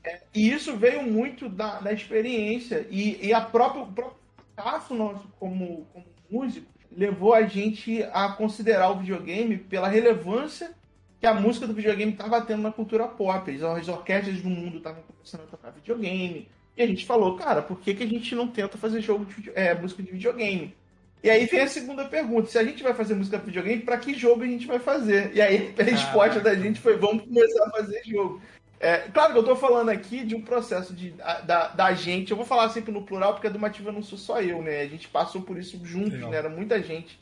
É, 0.04 0.22
e 0.34 0.50
isso 0.52 0.76
veio 0.76 1.02
muito 1.02 1.48
da, 1.48 1.80
da 1.80 1.92
experiência 1.92 2.86
e, 2.90 3.26
e 3.26 3.32
a 3.32 3.40
própria, 3.40 3.82
o 3.82 3.92
próprio 3.92 4.18
fracasso 4.54 4.94
nosso 4.94 5.28
como, 5.38 5.86
como 5.92 6.04
músico 6.30 6.66
levou 6.90 7.34
a 7.34 7.42
gente 7.46 8.02
a 8.12 8.28
considerar 8.30 8.90
o 8.90 8.98
videogame 9.00 9.58
pela 9.58 9.88
relevância 9.88 10.74
que 11.20 11.26
a 11.26 11.34
música 11.34 11.66
do 11.66 11.74
videogame 11.74 12.12
estava 12.12 12.40
tendo 12.44 12.62
na 12.62 12.72
cultura 12.72 13.08
pop. 13.08 13.50
As 13.50 13.62
as 13.62 13.88
orquestras 13.88 14.42
do 14.42 14.50
mundo 14.50 14.76
estavam 14.78 15.02
começando 15.02 15.42
a 15.42 15.46
tocar 15.46 15.70
videogame. 15.72 16.48
E 16.76 16.82
a 16.82 16.86
gente 16.86 17.06
falou, 17.06 17.36
cara, 17.36 17.62
por 17.62 17.80
que, 17.80 17.94
que 17.94 18.02
a 18.02 18.06
gente 18.06 18.34
não 18.34 18.48
tenta 18.48 18.76
fazer 18.76 19.00
jogo 19.00 19.24
de, 19.24 19.50
é, 19.54 19.74
música 19.74 20.02
de 20.02 20.12
videogame? 20.12 20.76
E 21.24 21.30
aí 21.30 21.46
vem 21.46 21.60
a 21.62 21.66
segunda 21.68 22.04
pergunta: 22.04 22.48
se 22.50 22.58
a 22.58 22.62
gente 22.62 22.82
vai 22.82 22.92
fazer 22.92 23.14
música 23.14 23.38
de 23.38 23.46
videogame, 23.46 23.80
para 23.82 23.96
que 23.96 24.12
jogo 24.12 24.42
a 24.42 24.46
gente 24.46 24.66
vai 24.66 24.78
fazer? 24.78 25.32
E 25.34 25.40
aí 25.40 25.74
a 25.78 25.82
resposta 25.82 26.38
da 26.38 26.54
gente 26.54 26.78
foi: 26.78 26.96
vamos 26.98 27.24
começar 27.24 27.66
a 27.66 27.70
fazer 27.70 28.02
jogo. 28.04 28.42
É, 28.78 28.98
claro 29.08 29.32
que 29.32 29.38
eu 29.38 29.42
tô 29.44 29.56
falando 29.56 29.88
aqui 29.88 30.22
de 30.24 30.34
um 30.34 30.42
processo 30.42 30.92
de, 30.92 31.10
da, 31.46 31.68
da- 31.68 31.94
gente, 31.94 32.30
eu 32.30 32.36
vou 32.36 32.44
falar 32.44 32.68
sempre 32.68 32.92
no 32.92 33.02
plural, 33.02 33.32
porque 33.32 33.46
a 33.46 33.50
Dumativa 33.50 33.90
não 33.90 34.02
sou 34.02 34.18
só 34.18 34.42
eu, 34.42 34.60
né? 34.60 34.82
A 34.82 34.86
gente 34.86 35.08
passou 35.08 35.40
por 35.40 35.56
isso 35.56 35.80
juntos, 35.82 36.12
Legal. 36.12 36.30
né? 36.30 36.36
Era 36.36 36.48
muita 36.50 36.82
gente 36.82 37.18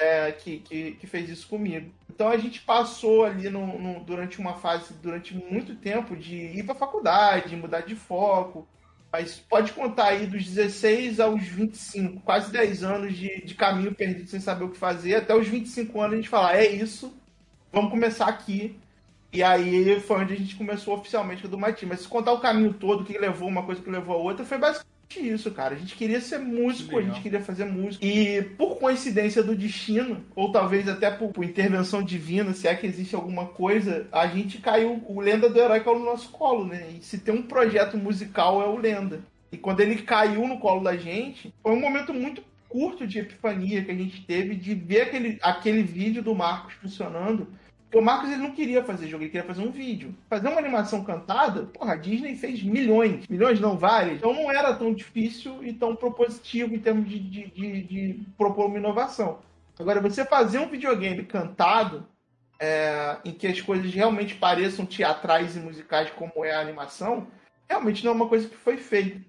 é, 0.00 0.32
que, 0.32 0.58
que, 0.58 0.92
que 0.92 1.06
fez 1.06 1.28
isso 1.30 1.46
comigo. 1.46 1.88
Então 2.10 2.28
a 2.28 2.36
gente 2.36 2.60
passou 2.62 3.24
ali 3.24 3.48
no, 3.48 3.78
no- 3.78 4.00
durante 4.00 4.40
uma 4.40 4.54
fase, 4.54 4.92
durante 4.94 5.32
muito 5.34 5.76
tempo, 5.76 6.16
de 6.16 6.34
ir 6.34 6.64
pra 6.64 6.74
faculdade, 6.74 7.54
mudar 7.54 7.82
de 7.82 7.94
foco. 7.94 8.66
Mas 9.12 9.38
pode 9.38 9.72
contar 9.72 10.08
aí 10.08 10.26
dos 10.26 10.44
16 10.44 11.20
aos 11.20 11.42
25, 11.42 12.20
quase 12.20 12.50
10 12.52 12.82
anos 12.82 13.16
de, 13.16 13.42
de 13.42 13.54
caminho 13.54 13.94
perdido 13.94 14.28
sem 14.28 14.40
saber 14.40 14.64
o 14.64 14.70
que 14.70 14.78
fazer, 14.78 15.14
até 15.14 15.34
os 15.34 15.46
25 15.46 16.00
anos 16.00 16.12
a 16.12 16.16
gente 16.16 16.28
falar, 16.28 16.56
é 16.56 16.66
isso, 16.66 17.16
vamos 17.72 17.90
começar 17.90 18.26
aqui. 18.26 18.78
E 19.32 19.42
aí 19.42 20.00
foi 20.00 20.18
onde 20.20 20.32
a 20.32 20.36
gente 20.36 20.56
começou 20.56 20.94
oficialmente 20.94 21.46
do 21.46 21.58
Mati. 21.58 21.84
Mas 21.84 22.00
se 22.00 22.08
contar 22.08 22.32
o 22.32 22.40
caminho 22.40 22.72
todo, 22.72 23.02
o 23.02 23.04
que 23.04 23.18
levou 23.18 23.48
uma 23.48 23.64
coisa 23.64 23.82
que 23.82 23.90
levou 23.90 24.14
a 24.16 24.18
outra, 24.18 24.44
foi 24.44 24.56
basicamente 24.56 24.95
isso, 25.14 25.50
cara. 25.50 25.74
A 25.74 25.78
gente 25.78 25.94
queria 25.94 26.20
ser 26.20 26.38
músico, 26.38 26.90
Que 26.90 26.94
a 26.94 26.98
legal. 26.98 27.14
gente 27.14 27.22
queria 27.22 27.40
fazer 27.40 27.64
música. 27.64 28.04
E 28.04 28.42
por 28.42 28.76
coincidência 28.76 29.42
do 29.42 29.54
destino, 29.54 30.24
ou 30.34 30.50
talvez 30.52 30.88
até 30.88 31.10
por, 31.10 31.30
por 31.32 31.44
intervenção 31.44 32.02
divina, 32.02 32.52
se 32.52 32.66
é 32.68 32.74
que 32.74 32.86
existe 32.86 33.14
alguma 33.14 33.46
coisa, 33.46 34.06
a 34.12 34.26
gente 34.26 34.58
caiu, 34.58 35.02
o 35.06 35.20
Lenda 35.20 35.48
do 35.48 35.58
Herói 35.58 35.80
caiu 35.80 35.98
no 35.98 36.04
nosso 36.04 36.30
colo, 36.30 36.66
né? 36.66 36.90
E 36.98 37.04
se 37.04 37.18
tem 37.18 37.34
um 37.34 37.42
projeto 37.42 37.96
musical 37.96 38.62
é 38.62 38.66
o 38.66 38.76
Lenda. 38.76 39.20
E 39.50 39.56
quando 39.56 39.80
ele 39.80 40.02
caiu 40.02 40.46
no 40.46 40.58
colo 40.58 40.82
da 40.82 40.96
gente, 40.96 41.54
foi 41.62 41.72
um 41.72 41.80
momento 41.80 42.12
muito 42.12 42.42
curto 42.68 43.06
de 43.06 43.20
epifania 43.20 43.84
que 43.84 43.90
a 43.90 43.94
gente 43.94 44.22
teve 44.26 44.54
de 44.56 44.74
ver 44.74 45.02
aquele, 45.02 45.38
aquele 45.40 45.82
vídeo 45.82 46.22
do 46.22 46.34
Marcos 46.34 46.74
funcionando. 46.74 47.48
O 47.94 48.00
Marcos 48.00 48.30
ele 48.30 48.42
não 48.42 48.50
queria 48.50 48.84
fazer 48.84 49.06
jogo, 49.06 49.22
ele 49.22 49.30
queria 49.30 49.46
fazer 49.46 49.62
um 49.62 49.70
vídeo. 49.70 50.14
Fazer 50.28 50.48
uma 50.48 50.58
animação 50.58 51.04
cantada, 51.04 51.66
porra, 51.66 51.92
a 51.92 51.96
Disney 51.96 52.36
fez 52.36 52.62
milhões. 52.62 53.26
Milhões 53.28 53.60
não, 53.60 53.78
várias. 53.78 54.18
Então 54.18 54.34
não 54.34 54.50
era 54.50 54.74
tão 54.74 54.92
difícil 54.92 55.64
e 55.64 55.72
tão 55.72 55.94
propositivo 55.94 56.74
em 56.74 56.78
termos 56.78 57.08
de, 57.08 57.18
de, 57.18 57.46
de, 57.50 57.82
de 57.82 58.20
propor 58.36 58.66
uma 58.66 58.78
inovação. 58.78 59.38
Agora, 59.78 60.00
você 60.00 60.24
fazer 60.24 60.58
um 60.58 60.68
videogame 60.68 61.24
cantado, 61.24 62.06
é, 62.58 63.18
em 63.24 63.32
que 63.32 63.46
as 63.46 63.60
coisas 63.60 63.92
realmente 63.92 64.34
pareçam 64.34 64.86
teatrais 64.86 65.56
e 65.56 65.60
musicais 65.60 66.10
como 66.10 66.44
é 66.44 66.52
a 66.52 66.60
animação, 66.60 67.26
realmente 67.68 68.04
não 68.04 68.12
é 68.12 68.14
uma 68.14 68.28
coisa 68.28 68.48
que 68.48 68.56
foi 68.56 68.76
feita. 68.78 69.20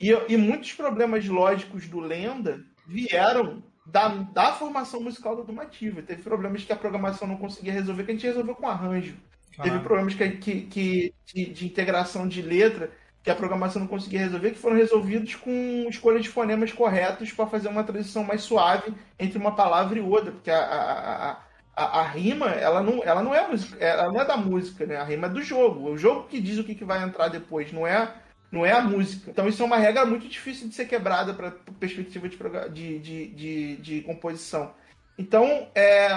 E, 0.00 0.10
e 0.28 0.36
muitos 0.36 0.72
problemas 0.72 1.26
lógicos 1.26 1.88
do 1.88 2.00
Lenda 2.00 2.60
vieram 2.86 3.62
da, 3.84 4.08
da 4.08 4.52
formação 4.52 5.00
musical 5.02 5.36
da 5.36 5.42
Dumativa. 5.42 6.02
Teve 6.02 6.22
problemas 6.22 6.64
que 6.64 6.72
a 6.72 6.76
programação 6.76 7.28
não 7.28 7.36
conseguia 7.36 7.72
resolver, 7.72 8.04
que 8.04 8.10
a 8.12 8.14
gente 8.14 8.26
resolveu 8.26 8.54
com 8.54 8.68
arranjo. 8.68 9.16
Teve 9.60 9.78
problemas 9.80 10.14
que, 10.14 10.28
que, 10.38 10.62
que- 10.66 11.14
de, 11.26 11.46
de 11.52 11.66
integração 11.66 12.28
de 12.28 12.42
letra 12.42 12.90
que 13.22 13.30
a 13.30 13.34
programação 13.34 13.80
não 13.80 13.88
conseguia 13.88 14.20
resolver, 14.20 14.50
que 14.50 14.58
foram 14.58 14.76
resolvidos 14.76 15.34
com 15.36 15.86
escolha 15.88 16.20
de 16.20 16.28
fonemas 16.28 16.72
corretos 16.72 17.32
para 17.32 17.46
fazer 17.46 17.68
uma 17.68 17.82
transição 17.84 18.22
mais 18.22 18.42
suave 18.42 18.94
entre 19.18 19.38
uma 19.38 19.54
palavra 19.56 19.98
e 19.98 20.02
outra, 20.02 20.30
porque 20.32 20.50
a, 20.50 20.58
a, 20.58 21.30
a, 21.32 21.38
a, 21.74 22.00
a 22.00 22.02
rima 22.08 22.46
ela 22.50 22.82
não, 22.82 23.02
ela 23.02 23.22
não 23.22 23.34
é 23.34 23.46
música, 23.48 23.82
ela 23.82 24.12
não 24.12 24.20
é 24.20 24.24
da 24.26 24.36
música, 24.36 24.84
né? 24.86 24.96
A 24.96 25.04
rima 25.04 25.26
é 25.26 25.30
do 25.30 25.42
jogo. 25.42 25.88
O 25.90 25.96
jogo 25.96 26.28
que 26.28 26.40
diz 26.40 26.58
o 26.58 26.64
que, 26.64 26.74
que 26.74 26.84
vai 26.84 27.02
entrar 27.02 27.28
depois, 27.28 27.72
não 27.72 27.86
é 27.86 28.14
não 28.54 28.64
é 28.64 28.72
a 28.72 28.80
música. 28.80 29.30
Então 29.30 29.48
isso 29.48 29.62
é 29.62 29.66
uma 29.66 29.76
regra 29.76 30.06
muito 30.06 30.28
difícil 30.28 30.68
de 30.68 30.74
ser 30.74 30.86
quebrada 30.86 31.34
para 31.34 31.50
perspectiva 31.78 32.28
de, 32.28 32.38
de, 32.70 32.98
de, 32.98 33.26
de, 33.28 33.76
de 33.76 34.00
composição. 34.02 34.72
Então, 35.16 35.68
é, 35.74 36.08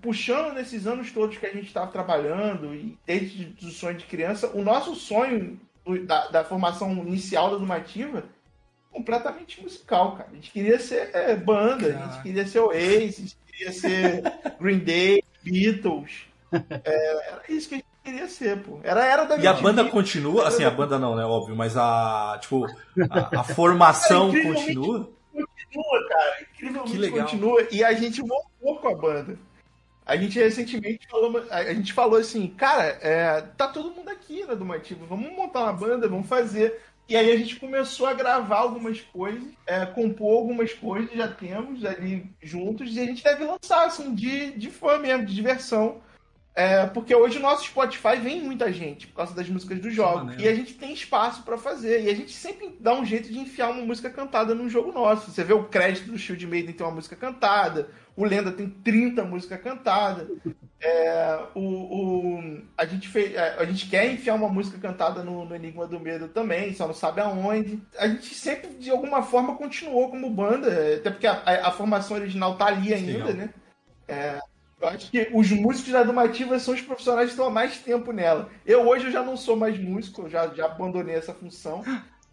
puxando 0.00 0.54
nesses 0.54 0.86
anos 0.86 1.10
todos 1.10 1.36
que 1.36 1.44
a 1.44 1.52
gente 1.52 1.66
estava 1.66 1.90
trabalhando, 1.90 2.74
e 2.74 2.98
desde 3.06 3.54
o 3.62 3.70
sonho 3.70 3.98
de 3.98 4.06
criança, 4.06 4.50
o 4.54 4.62
nosso 4.62 4.94
sonho 4.94 5.60
da, 6.06 6.28
da 6.28 6.44
formação 6.44 6.92
inicial 7.06 7.50
da 7.50 7.58
Dumativa 7.58 8.20
é 8.20 8.94
completamente 8.96 9.62
musical, 9.62 10.16
cara. 10.16 10.30
A 10.32 10.34
gente 10.34 10.50
queria 10.50 10.78
ser 10.78 11.10
é, 11.12 11.36
banda, 11.36 11.88
a 11.88 12.06
gente 12.06 12.22
queria 12.22 12.46
ser 12.46 12.60
Oasis, 12.60 13.18
a 13.18 13.22
gente 13.22 13.36
queria 13.46 13.72
ser 13.72 14.22
Green 14.58 14.78
Day, 14.78 15.22
Beatles. 15.42 16.26
É, 16.84 17.32
era 17.32 17.42
isso 17.50 17.68
que 17.68 17.74
a 17.74 17.78
gente 17.78 17.91
queria 18.02 18.28
ser, 18.28 18.62
pô. 18.62 18.80
Era, 18.82 19.04
era 19.04 19.24
da 19.24 19.36
E 19.36 19.46
a 19.46 19.52
banda 19.52 19.84
continua, 19.84 20.48
assim, 20.48 20.64
a 20.64 20.70
banda 20.70 20.98
não, 20.98 21.14
né, 21.16 21.24
óbvio, 21.24 21.56
mas 21.56 21.76
a, 21.76 22.38
tipo, 22.40 22.66
a, 23.10 23.40
a 23.40 23.44
formação 23.54 24.32
Cara, 24.32 24.44
continua? 24.44 25.10
continua, 25.32 26.08
cara. 26.08 26.36
Incrivelmente 26.52 26.92
Que 26.92 26.98
legal. 26.98 27.20
continua. 27.20 27.66
E 27.70 27.84
a 27.84 27.92
gente 27.92 28.20
voltou 28.20 28.78
com 28.80 28.88
a 28.88 28.94
banda. 28.94 29.38
A 30.04 30.16
gente 30.16 30.38
recentemente 30.38 31.06
falou, 31.08 31.44
a 31.48 31.72
gente 31.72 31.92
falou 31.92 32.18
assim, 32.18 32.48
cara, 32.48 32.98
é, 33.00 33.40
tá 33.56 33.68
todo 33.68 33.94
mundo 33.94 34.08
aqui 34.08 34.44
na 34.44 34.54
Dumativa, 34.54 35.06
vamos 35.06 35.32
montar 35.32 35.60
uma 35.60 35.72
banda, 35.72 36.08
vamos 36.08 36.28
fazer. 36.28 36.80
E 37.08 37.16
aí 37.16 37.30
a 37.30 37.36
gente 37.36 37.56
começou 37.56 38.06
a 38.06 38.14
gravar 38.14 38.58
algumas 38.58 39.00
coisas, 39.00 39.44
é, 39.66 39.86
compor 39.86 40.38
algumas 40.38 40.72
coisas, 40.72 41.12
já 41.12 41.28
temos 41.28 41.84
ali 41.84 42.26
juntos, 42.42 42.94
e 42.94 43.00
a 43.00 43.04
gente 43.04 43.22
deve 43.22 43.44
lançar, 43.44 43.86
assim, 43.86 44.14
de, 44.14 44.52
de 44.52 44.70
fã 44.70 44.98
mesmo, 44.98 45.24
de 45.26 45.34
diversão. 45.34 46.00
É, 46.54 46.84
porque 46.86 47.14
hoje 47.14 47.38
o 47.38 47.40
nosso 47.42 47.64
Spotify 47.64 48.16
vem 48.22 48.42
muita 48.42 48.70
gente 48.70 49.06
por 49.06 49.16
causa 49.16 49.34
das 49.34 49.48
músicas 49.48 49.78
do 49.80 49.90
jogo. 49.90 50.32
E 50.38 50.46
a 50.46 50.54
gente 50.54 50.74
tem 50.74 50.92
espaço 50.92 51.42
pra 51.44 51.56
fazer. 51.56 52.02
E 52.04 52.10
a 52.10 52.14
gente 52.14 52.32
sempre 52.32 52.76
dá 52.78 52.92
um 52.94 53.06
jeito 53.06 53.32
de 53.32 53.38
enfiar 53.38 53.70
uma 53.70 53.82
música 53.82 54.10
cantada 54.10 54.54
num 54.54 54.68
jogo 54.68 54.92
nosso. 54.92 55.30
Você 55.30 55.42
vê 55.42 55.54
o 55.54 55.64
crédito 55.64 56.10
do 56.10 56.18
Shield 56.18 56.46
Maiden 56.46 56.74
tem 56.74 56.84
uma 56.86 56.94
música 56.94 57.16
cantada, 57.16 57.88
o 58.14 58.24
Lenda 58.26 58.52
tem 58.52 58.68
30 58.68 59.24
músicas 59.24 59.62
cantadas. 59.62 60.28
É, 60.78 61.38
o, 61.54 61.60
o- 61.60 62.62
a, 62.76 62.84
gente 62.84 63.08
fez, 63.08 63.34
é, 63.34 63.56
a 63.58 63.64
gente 63.64 63.88
quer 63.88 64.12
enfiar 64.12 64.34
uma 64.34 64.48
música 64.48 64.76
cantada 64.78 65.22
no, 65.22 65.44
no 65.46 65.54
Enigma 65.54 65.86
do 65.86 65.98
Medo 66.00 66.28
também, 66.28 66.74
só 66.74 66.86
não 66.86 66.92
sabe 66.94 67.20
aonde. 67.22 67.80
A 67.96 68.06
gente 68.08 68.34
sempre, 68.34 68.68
de 68.74 68.90
alguma 68.90 69.22
forma, 69.22 69.54
continuou 69.56 70.10
como 70.10 70.28
banda, 70.28 70.68
é, 70.68 70.96
até 70.96 71.10
porque 71.10 71.26
a, 71.26 71.40
a- 71.46 71.68
a 71.68 71.70
formação 71.70 72.16
original 72.16 72.56
tá 72.58 72.66
ali 72.66 72.92
ainda, 72.92 73.24
Legal. 73.24 73.32
né? 73.34 73.50
É, 74.08 74.38
eu 74.82 74.88
acho 74.88 75.10
que 75.10 75.30
os 75.32 75.50
músicos 75.52 75.92
da 75.92 76.02
Dumativa 76.02 76.58
são 76.58 76.74
os 76.74 76.80
profissionais 76.80 77.26
que 77.26 77.32
estão 77.32 77.46
há 77.46 77.50
mais 77.50 77.78
tempo 77.78 78.12
nela. 78.12 78.50
Eu 78.66 78.86
hoje 78.88 79.06
eu 79.06 79.12
já 79.12 79.22
não 79.22 79.36
sou 79.36 79.56
mais 79.56 79.78
músico, 79.78 80.22
eu 80.22 80.28
já, 80.28 80.48
já 80.48 80.66
abandonei 80.66 81.14
essa 81.14 81.32
função, 81.32 81.84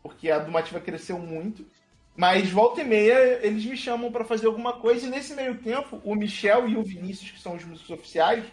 porque 0.02 0.32
a 0.32 0.40
Dumativa 0.40 0.80
cresceu 0.80 1.20
muito. 1.20 1.64
Mas 2.18 2.50
volta 2.50 2.82
e 2.82 2.84
meia 2.84 3.40
eles 3.46 3.64
me 3.64 3.78
chamam 3.78 4.12
para 4.12 4.26
fazer 4.26 4.48
alguma 4.48 4.74
coisa, 4.74 5.06
e 5.06 5.10
nesse 5.10 5.36
meio 5.36 5.60
tempo, 5.60 6.02
o 6.04 6.16
Michel 6.16 6.68
e 6.68 6.76
o 6.76 6.84
Vinícius, 6.84 7.32
que 7.32 7.40
são 7.40 7.56
os 7.56 7.64
músicos 7.64 7.92
oficiais, 7.92 8.44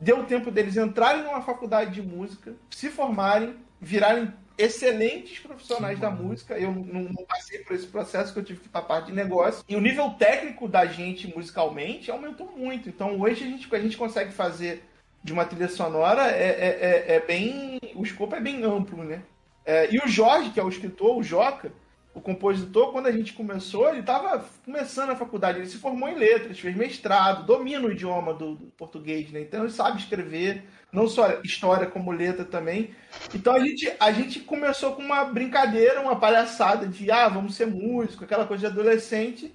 deu 0.00 0.24
tempo 0.24 0.50
deles 0.50 0.76
entrarem 0.76 1.24
numa 1.24 1.42
faculdade 1.42 1.90
de 1.90 2.00
música, 2.00 2.54
se 2.70 2.90
formarem, 2.90 3.56
virarem 3.80 4.32
excelentes 4.62 5.38
profissionais 5.40 5.98
da 5.98 6.10
música. 6.10 6.58
Eu 6.58 6.72
não, 6.72 7.02
não 7.02 7.24
passei 7.24 7.58
por 7.60 7.74
esse 7.74 7.86
processo 7.86 8.32
que 8.32 8.38
eu 8.38 8.44
tive 8.44 8.60
que 8.60 8.68
para 8.68 8.82
parte 8.82 9.06
de 9.06 9.12
negócio. 9.12 9.64
E 9.68 9.74
o 9.76 9.80
nível 9.80 10.10
técnico 10.10 10.68
da 10.68 10.86
gente 10.86 11.26
musicalmente 11.34 12.10
aumentou 12.10 12.50
muito. 12.56 12.88
Então 12.88 13.20
hoje 13.20 13.44
a 13.44 13.46
gente, 13.46 13.74
a 13.74 13.80
gente 13.80 13.96
consegue 13.96 14.32
fazer 14.32 14.84
de 15.22 15.32
uma 15.32 15.44
trilha 15.44 15.68
sonora 15.68 16.30
é, 16.30 16.48
é, 16.48 16.78
é- 17.12 17.16
é 17.16 17.20
bem. 17.20 17.80
O 17.94 18.02
escopo 18.02 18.34
é 18.34 18.40
bem 18.40 18.62
amplo, 18.64 19.02
né? 19.04 19.22
É, 19.64 19.92
e 19.92 19.98
o 19.98 20.08
Jorge, 20.08 20.50
que 20.50 20.58
é 20.58 20.62
o 20.62 20.68
escritor, 20.68 21.16
o 21.16 21.22
Joca, 21.22 21.72
o 22.14 22.20
compositor, 22.20 22.92
quando 22.92 23.06
a 23.06 23.12
gente 23.12 23.32
começou, 23.32 23.88
ele 23.88 24.00
estava 24.00 24.44
começando 24.64 25.10
a 25.10 25.16
faculdade, 25.16 25.58
ele 25.58 25.66
se 25.66 25.78
formou 25.78 26.08
em 26.08 26.14
letras, 26.14 26.58
fez 26.58 26.76
mestrado, 26.76 27.46
domina 27.46 27.86
o 27.88 27.92
idioma 27.92 28.34
do, 28.34 28.54
do 28.54 28.66
português, 28.72 29.30
né? 29.30 29.40
Então 29.40 29.62
ele 29.62 29.72
sabe 29.72 29.98
escrever, 29.98 30.64
não 30.92 31.08
só 31.08 31.40
história 31.42 31.86
como 31.86 32.12
letra 32.12 32.44
também. 32.44 32.94
Então 33.34 33.54
a 33.54 33.60
gente, 33.60 33.90
a 33.98 34.12
gente 34.12 34.40
começou 34.40 34.92
com 34.94 35.02
uma 35.02 35.24
brincadeira, 35.24 36.00
uma 36.02 36.16
palhaçada 36.20 36.86
de 36.86 37.10
ah, 37.10 37.28
vamos 37.28 37.54
ser 37.54 37.66
músico, 37.66 38.24
aquela 38.24 38.46
coisa 38.46 38.60
de 38.68 38.72
adolescente. 38.72 39.54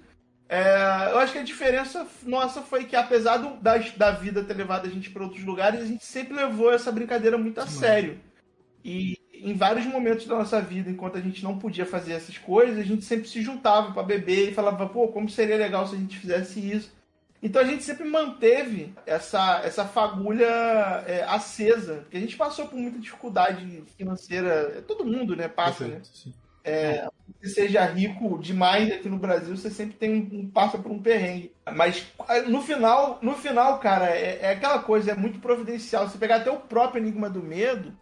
É, 0.49 1.11
eu 1.11 1.19
acho 1.19 1.33
que 1.33 1.39
a 1.39 1.43
diferença 1.43 2.07
nossa 2.23 2.61
foi 2.61 2.85
que, 2.85 2.95
apesar 2.95 3.37
do- 3.37 3.57
da, 3.61 3.77
da 3.77 4.11
vida 4.11 4.43
ter 4.43 4.55
levado 4.55 4.87
a 4.87 4.89
gente 4.89 5.09
para 5.09 5.23
outros 5.23 5.43
lugares, 5.43 5.81
a 5.81 5.85
gente 5.85 6.05
sempre 6.05 6.33
levou 6.35 6.71
essa 6.71 6.91
brincadeira 6.91 7.37
muito 7.37 7.59
a 7.59 7.67
sério. 7.67 8.17
E 8.83 9.17
em 9.43 9.55
vários 9.55 9.85
momentos 9.85 10.25
da 10.27 10.35
nossa 10.37 10.61
vida, 10.61 10.89
enquanto 10.89 11.17
a 11.17 11.21
gente 11.21 11.43
não 11.43 11.57
podia 11.57 11.85
fazer 11.85 12.13
essas 12.13 12.37
coisas, 12.37 12.77
a 12.79 12.83
gente 12.83 13.03
sempre 13.05 13.27
se 13.27 13.41
juntava 13.41 13.91
para 13.93 14.03
beber 14.03 14.49
e 14.49 14.53
falava, 14.53 14.87
pô, 14.87 15.07
como 15.09 15.29
seria 15.29 15.57
legal 15.57 15.87
se 15.87 15.95
a 15.95 15.97
gente 15.97 16.17
fizesse 16.19 16.59
isso. 16.59 16.95
Então 17.41 17.61
a 17.61 17.65
gente 17.65 17.83
sempre 17.83 18.03
manteve 18.07 18.93
essa, 19.05 19.61
essa 19.63 19.85
fagulha 19.85 20.45
é, 21.05 21.23
acesa, 21.27 21.97
porque 22.01 22.17
a 22.17 22.19
gente 22.19 22.35
passou 22.35 22.67
por 22.67 22.77
muita 22.77 22.99
dificuldade 22.99 23.83
financeira, 23.97 24.83
todo 24.87 25.05
mundo, 25.05 25.35
né, 25.35 25.47
passa, 25.47 25.87
né? 25.87 26.01
Perfeito, 26.01 26.17
sim. 26.17 26.33
você 27.41 27.49
seja 27.49 27.85
rico 27.85 28.37
demais 28.39 28.91
aqui 28.91 29.09
no 29.09 29.17
Brasil, 29.17 29.55
você 29.55 29.69
sempre 29.69 29.95
tem 29.97 30.13
um, 30.13 30.39
um- 30.41 30.49
passa 30.49 30.77
por 30.77 30.91
um 30.91 31.01
perrengue. 31.01 31.51
Mas 31.75 32.05
no 32.47 32.61
final, 32.61 33.19
no 33.21 33.33
final, 33.35 33.79
cara, 33.79 34.09
é, 34.09 34.39
é 34.41 34.51
aquela 34.51 34.79
coisa, 34.79 35.11
é 35.11 35.15
muito 35.15 35.39
providencial. 35.39 36.07
Você 36.07 36.17
pegar 36.17 36.37
até 36.37 36.51
o 36.51 36.59
próprio 36.59 37.01
Enigma 37.01 37.29
do 37.29 37.41
Medo, 37.43 37.93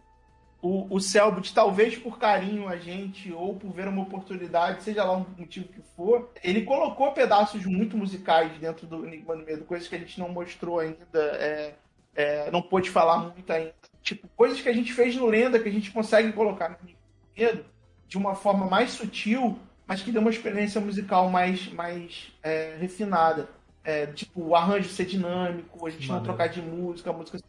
o, 0.66 0.86
o 0.90 1.00
Selbit, 1.00 1.54
talvez 1.54 1.96
por 1.96 2.18
carinho 2.18 2.68
a 2.68 2.76
gente, 2.76 3.32
ou 3.32 3.54
por 3.54 3.70
ver 3.70 3.86
uma 3.86 4.02
oportunidade, 4.02 4.82
seja 4.82 5.04
lá 5.04 5.16
um 5.16 5.24
motivo 5.38 5.68
que 5.68 5.80
for, 5.94 6.28
ele 6.42 6.62
colocou 6.62 7.12
pedaços 7.12 7.64
muito 7.64 7.96
musicais 7.96 8.50
dentro 8.58 8.84
do 8.84 9.06
Enigma 9.06 9.36
do 9.36 9.44
Medo, 9.44 9.64
coisas 9.64 9.86
que 9.86 9.94
a 9.94 9.98
gente 9.98 10.18
não 10.18 10.28
mostrou 10.28 10.80
ainda, 10.80 10.98
é, 11.14 11.74
é, 12.16 12.50
não 12.50 12.60
pôde 12.60 12.90
falar 12.90 13.18
muito 13.18 13.52
ainda. 13.52 13.74
Tipo, 14.02 14.26
coisas 14.36 14.60
que 14.60 14.68
a 14.68 14.72
gente 14.72 14.92
fez 14.92 15.14
no 15.14 15.26
Lenda 15.26 15.60
que 15.60 15.68
a 15.68 15.72
gente 15.72 15.92
consegue 15.92 16.32
colocar 16.32 16.68
no 16.68 16.76
Enigma 16.82 17.00
do 17.00 17.40
Medo 17.40 17.64
de 18.08 18.18
uma 18.18 18.34
forma 18.34 18.66
mais 18.66 18.90
sutil, 18.90 19.56
mas 19.86 20.02
que 20.02 20.10
deu 20.10 20.20
uma 20.20 20.30
experiência 20.30 20.80
musical 20.80 21.30
mais, 21.30 21.72
mais 21.72 22.32
é, 22.42 22.76
refinada. 22.80 23.48
É, 23.84 24.06
tipo, 24.06 24.48
o 24.48 24.56
arranjo 24.56 24.88
ser 24.88 25.06
dinâmico, 25.06 25.86
a 25.86 25.90
gente 25.90 26.08
não 26.08 26.20
trocar 26.20 26.48
de 26.48 26.60
música, 26.60 27.10
a 27.10 27.12
música 27.12 27.38
ser 27.38 27.44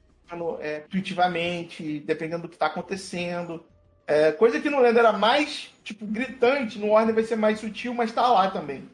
é, 0.62 0.84
intuitivamente, 0.88 2.00
dependendo 2.02 2.44
do 2.44 2.50
que 2.50 2.56
está 2.56 2.68
acontecendo. 2.68 3.64
É, 4.06 4.32
coisa 4.32 4.60
que 4.60 4.70
no 4.70 4.80
Lenda 4.80 5.00
era 5.00 5.14
mais, 5.14 5.70
tipo, 5.84 6.06
gritante, 6.06 6.80
no 6.80 6.88
Warner 6.92 7.14
vai 7.14 7.24
ser 7.24 7.36
mais 7.36 7.60
sutil, 7.60 7.94
mas 7.94 8.12
tá 8.12 8.28
lá 8.28 8.50
também. 8.50 8.90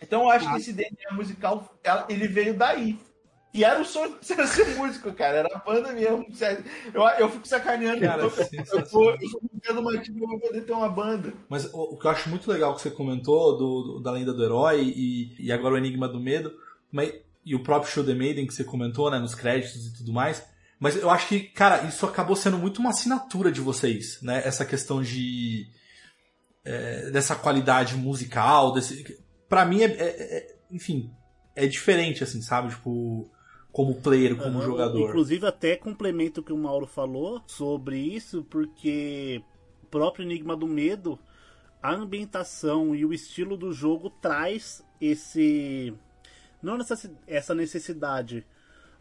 Então 0.00 0.22
eu 0.22 0.30
acho 0.30 0.50
que 0.50 0.56
esse 0.56 0.72
DNA 0.72 1.12
musical, 1.12 1.74
ela- 1.84 2.06
ele 2.08 2.26
veio 2.26 2.54
daí. 2.54 2.98
E 3.54 3.64
era 3.64 3.78
o 3.78 3.84
sonho 3.84 4.18
de 4.18 4.24
ser 4.26 4.46
ser 4.46 4.76
músico, 4.76 5.12
cara. 5.12 5.38
Era 5.38 5.48
a 5.54 5.58
banda 5.58 5.92
mesmo. 5.92 6.26
Eu, 6.94 7.02
eu 7.18 7.28
fico 7.28 7.46
sacaneando. 7.46 8.00
Cara, 8.00 8.22
eu, 8.22 8.30
tô- 8.30 8.40
eu, 8.40 8.46
sensacional. 8.46 8.88
tô, 8.88 9.10
eu 9.10 9.74
tô 9.74 9.80
uma 9.80 9.98
tipo 9.98 10.26
pra 10.26 10.38
poder 10.38 10.62
ter 10.62 10.72
uma 10.72 10.88
banda. 10.88 11.34
Mas 11.50 11.66
o, 11.66 11.78
o 11.82 11.98
que 11.98 12.06
eu 12.06 12.10
acho 12.10 12.30
muito 12.30 12.50
legal 12.50 12.74
que 12.74 12.80
você 12.80 12.90
comentou 12.90 13.58
do, 13.58 13.82
do- 13.82 14.00
da 14.00 14.10
lenda 14.10 14.32
do 14.32 14.42
herói 14.42 14.80
e, 14.82 15.36
e 15.38 15.52
agora 15.52 15.74
o 15.74 15.76
Enigma 15.76 16.08
do 16.08 16.18
Medo, 16.18 16.58
mas, 16.90 17.12
e 17.44 17.54
o 17.54 17.62
próprio 17.62 17.90
Show 17.90 18.04
the 18.04 18.14
Maiden 18.14 18.46
que 18.46 18.54
você 18.54 18.64
comentou, 18.64 19.10
né, 19.10 19.18
nos 19.18 19.34
créditos 19.34 19.86
e 19.86 19.94
tudo 19.94 20.12
mais. 20.12 20.44
Mas 20.78 20.96
eu 20.96 21.10
acho 21.10 21.28
que, 21.28 21.40
cara, 21.40 21.84
isso 21.84 22.04
acabou 22.06 22.34
sendo 22.34 22.58
muito 22.58 22.78
uma 22.78 22.90
assinatura 22.90 23.52
de 23.52 23.60
vocês, 23.60 24.20
né? 24.20 24.42
Essa 24.44 24.64
questão 24.64 25.00
de. 25.02 25.66
é, 26.64 27.10
dessa 27.10 27.34
qualidade 27.36 27.94
musical, 27.96 28.72
desse. 28.72 29.04
Pra 29.48 29.64
mim 29.64 29.82
é, 29.82 29.86
é- 29.86 30.36
é- 30.38 30.56
Enfim, 30.70 31.10
é 31.54 31.66
diferente, 31.66 32.24
assim, 32.24 32.40
sabe? 32.40 32.70
Tipo, 32.70 33.30
como 33.70 34.00
player, 34.00 34.36
como 34.36 34.58
Aham, 34.58 34.66
jogador. 34.66 35.08
Inclusive, 35.10 35.46
até 35.46 35.76
complemento 35.76 36.40
o 36.40 36.44
que 36.44 36.52
o 36.52 36.56
Mauro 36.56 36.86
falou 36.86 37.42
sobre 37.46 37.98
isso, 37.98 38.42
porque 38.44 39.42
o 39.82 39.86
próprio 39.86 40.24
Enigma 40.24 40.56
do 40.56 40.66
Medo, 40.66 41.18
a 41.82 41.92
ambientação 41.94 42.94
e 42.94 43.04
o 43.04 43.12
estilo 43.12 43.56
do 43.56 43.72
jogo 43.72 44.10
traz 44.10 44.82
esse. 45.00 45.94
Não 46.62 46.78
essa 47.26 47.54
necessidade, 47.54 48.46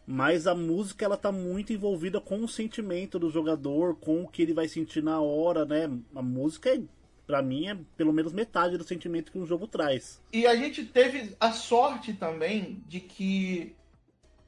mas 0.05 0.47
a 0.47 0.55
música 0.55 1.05
ela 1.05 1.17
tá 1.17 1.31
muito 1.31 1.71
envolvida 1.71 2.19
com 2.19 2.43
o 2.43 2.47
sentimento 2.47 3.19
do 3.19 3.29
jogador, 3.29 3.95
com 3.95 4.23
o 4.23 4.27
que 4.27 4.41
ele 4.41 4.53
vai 4.53 4.67
sentir 4.67 5.03
na 5.03 5.21
hora, 5.21 5.63
né? 5.63 5.89
A 6.15 6.21
música, 6.21 6.69
é, 6.69 6.81
pra 7.27 7.41
mim, 7.41 7.67
é 7.67 7.77
pelo 7.95 8.11
menos 8.11 8.33
metade 8.33 8.77
do 8.77 8.83
sentimento 8.83 9.31
que 9.31 9.39
um 9.39 9.45
jogo 9.45 9.67
traz. 9.67 10.21
E 10.33 10.47
a 10.47 10.55
gente 10.55 10.83
teve 10.85 11.35
a 11.39 11.51
sorte 11.51 12.13
também 12.13 12.83
de 12.87 12.99
que 12.99 13.75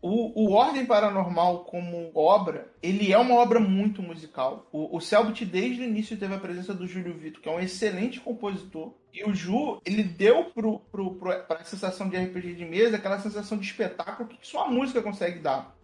o, 0.01 0.47
o 0.47 0.51
Ordem 0.51 0.85
Paranormal 0.85 1.63
como 1.63 2.11
obra, 2.13 2.73
ele 2.81 3.13
é 3.13 3.17
uma 3.17 3.35
obra 3.35 3.59
muito 3.59 4.03
musical. 4.03 4.67
O, 4.69 4.97
o 4.97 4.99
Selbit, 4.99 5.45
desde 5.45 5.81
o 5.81 5.85
início, 5.85 6.17
teve 6.17 6.33
a 6.33 6.39
presença 6.39 6.73
do 6.73 6.85
Júlio 6.85 7.13
Vitor, 7.13 7.41
que 7.41 7.47
é 7.47 7.51
um 7.51 7.59
excelente 7.59 8.19
compositor. 8.19 8.93
E 9.13 9.23
o 9.23 9.35
Ju, 9.35 9.79
ele 9.85 10.01
deu 10.01 10.45
pro, 10.45 10.79
pro, 10.79 11.13
pro, 11.13 11.43
pra 11.43 11.63
sensação 11.63 12.09
de 12.09 12.17
RPG 12.17 12.55
de 12.55 12.65
mesa 12.65 12.97
aquela 12.97 13.19
sensação 13.19 13.59
de 13.59 13.65
espetáculo 13.65 14.27
que 14.27 14.39
só 14.41 14.65
a 14.65 14.71
música 14.71 15.03
consegue 15.03 15.37
dar. 15.37 15.75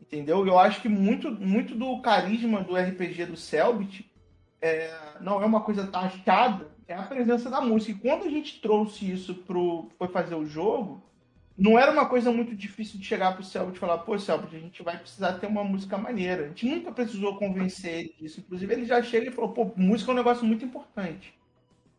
Entendeu? 0.00 0.44
Eu 0.44 0.58
acho 0.58 0.82
que 0.82 0.88
muito, 0.88 1.30
muito 1.30 1.76
do 1.76 2.02
carisma 2.02 2.60
do 2.60 2.76
RPG 2.76 3.26
do 3.26 3.36
Selbit 3.36 4.10
é, 4.60 4.92
não 5.20 5.40
é 5.40 5.46
uma 5.46 5.60
coisa 5.60 5.88
achada, 5.92 6.72
é 6.88 6.94
a 6.94 7.04
presença 7.04 7.48
da 7.48 7.60
música. 7.60 7.92
E 7.92 7.94
quando 7.94 8.24
a 8.24 8.30
gente 8.30 8.60
trouxe 8.60 9.08
isso 9.08 9.32
pro, 9.34 9.88
foi 9.96 10.08
fazer 10.08 10.34
o 10.34 10.44
jogo, 10.44 11.00
não 11.56 11.78
era 11.78 11.92
uma 11.92 12.06
coisa 12.06 12.32
muito 12.32 12.54
difícil 12.56 12.98
de 12.98 13.06
chegar 13.06 13.34
pro 13.34 13.44
Selbit 13.44 13.76
e 13.76 13.78
falar, 13.78 13.98
pô, 13.98 14.18
Selbit, 14.18 14.56
a 14.56 14.58
gente 14.58 14.82
vai 14.82 14.98
precisar 14.98 15.34
ter 15.34 15.46
uma 15.46 15.62
música 15.62 15.96
maneira. 15.96 16.46
A 16.46 16.48
gente 16.48 16.66
nunca 16.66 16.90
precisou 16.90 17.36
convencer 17.36 18.00
ele 18.00 18.14
disso. 18.18 18.40
Inclusive, 18.40 18.72
ele 18.72 18.86
já 18.86 19.00
chega 19.02 19.28
e 19.28 19.32
falou, 19.32 19.52
pô, 19.52 19.70
música 19.76 20.10
é 20.10 20.14
um 20.14 20.16
negócio 20.16 20.44
muito 20.44 20.64
importante. 20.64 21.32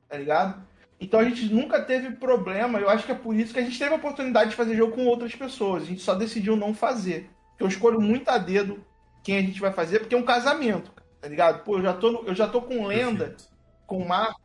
Tá 0.09 0.17
ligado? 0.17 0.72
Então 0.99 1.19
a 1.19 1.23
gente 1.23 1.53
nunca 1.53 1.82
teve 1.82 2.12
problema. 2.12 2.79
Eu 2.79 2.89
acho 2.89 3.06
que 3.06 3.12
é 3.12 3.15
por 3.15 3.36
isso 3.36 3.53
que 3.53 3.60
a 3.60 3.63
gente 3.63 3.77
teve 3.77 3.91
a 3.91 3.97
oportunidade 3.97 4.51
de 4.51 4.56
fazer 4.56 4.75
jogo 4.75 4.93
com 4.93 5.06
outras 5.06 5.36
pessoas. 5.36 5.84
A 5.84 5.86
gente 5.86 6.01
só 6.01 6.15
decidiu 6.15 6.56
não 6.56 6.73
fazer. 6.73 7.29
Eu 7.60 7.67
escolho 7.67 7.99
muito 7.99 8.29
a 8.29 8.38
dedo 8.38 8.84
quem 9.23 9.38
a 9.38 9.41
gente 9.41 9.60
vai 9.60 9.71
fazer, 9.71 9.99
porque 9.99 10.15
é 10.15 10.17
um 10.17 10.23
casamento, 10.23 10.91
tá 11.21 11.27
ligado? 11.27 11.63
Pô, 11.63 11.77
eu 11.77 11.82
já 11.82 11.93
tô, 11.93 12.23
eu 12.25 12.36
já 12.36 12.47
tô 12.47 12.62
com 12.62 12.86
lenda, 12.86 13.25
Perfeito. 13.25 13.49
com 13.88 14.06
Marcos, 14.06 14.43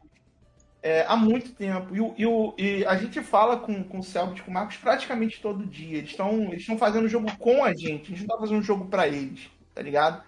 é, 0.83 1.05
há 1.09 1.17
muito 1.17 1.53
tempo. 1.53 1.95
E, 1.97 2.23
e, 2.23 2.81
e, 2.81 2.87
a 2.87 2.97
gente 2.97 3.21
fala 3.23 3.57
com, 3.57 3.83
com 3.83 3.99
o 3.99 4.03
Selbit, 4.03 4.43
com 4.43 4.51
o 4.51 4.55
Marcos, 4.55 4.77
praticamente 4.77 5.41
todo 5.41 5.67
dia. 5.67 5.99
Eles 5.99 6.11
estão 6.11 6.53
eles 6.53 6.65
fazendo 6.79 7.09
jogo 7.09 7.31
com 7.39 7.65
a 7.65 7.75
gente. 7.75 8.13
A 8.13 8.17
gente 8.17 8.27
não 8.27 8.37
tá 8.37 8.41
fazendo 8.41 8.63
jogo 8.63 8.87
para 8.87 9.09
eles, 9.09 9.51
tá 9.75 9.83
ligado? 9.83 10.23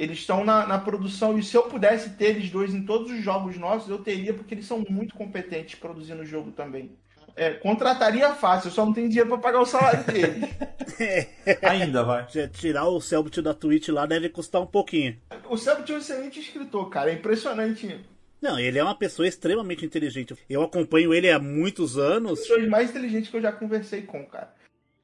Eles 0.00 0.20
estão 0.20 0.42
na, 0.42 0.66
na, 0.66 0.78
produção, 0.78 1.38
e 1.38 1.42
se 1.42 1.54
eu 1.54 1.64
pudesse 1.64 2.08
ter 2.16 2.30
eles 2.30 2.48
dois 2.48 2.72
em 2.72 2.86
todos 2.86 3.12
os 3.12 3.22
jogos 3.22 3.58
nossos, 3.58 3.90
eu 3.90 3.98
teria, 3.98 4.32
porque 4.32 4.54
eles 4.54 4.64
são 4.64 4.82
muito 4.88 5.14
competentes 5.14 5.74
produzindo 5.74 6.22
o 6.22 6.26
jogo 6.26 6.52
também. 6.52 6.96
É, 7.36 7.50
contrataria 7.50 8.32
fácil, 8.32 8.68
eu 8.68 8.72
só 8.72 8.86
não 8.86 8.94
tenho 8.94 9.10
dinheiro 9.10 9.28
para 9.28 9.36
pagar 9.36 9.60
o 9.60 9.66
salário 9.66 10.02
deles. 10.04 10.48
Ainda 11.62 12.02
vai. 12.02 12.26
Tirar 12.50 12.88
o 12.88 12.98
Selbit 12.98 13.42
da 13.42 13.52
Twitch 13.52 13.88
lá 13.88 14.06
deve 14.06 14.30
custar 14.30 14.62
um 14.62 14.66
pouquinho. 14.66 15.18
O 15.50 15.58
Selbit 15.58 15.92
é 15.92 15.94
um 15.96 15.98
excelente 15.98 16.40
escritor, 16.40 16.88
cara. 16.88 17.10
É 17.10 17.14
impressionante 17.14 18.00
não, 18.40 18.58
ele 18.58 18.78
é 18.78 18.82
uma 18.82 18.94
pessoa 18.94 19.28
extremamente 19.28 19.84
inteligente. 19.84 20.34
Eu 20.48 20.62
acompanho 20.62 21.12
ele 21.12 21.30
há 21.30 21.38
muitos 21.38 21.98
anos. 21.98 22.40
Pessoas 22.40 22.66
mais 22.68 22.88
inteligentes 22.88 23.28
que 23.28 23.36
eu 23.36 23.42
já 23.42 23.52
conversei 23.52 24.00
com, 24.00 24.24
cara. 24.24 24.54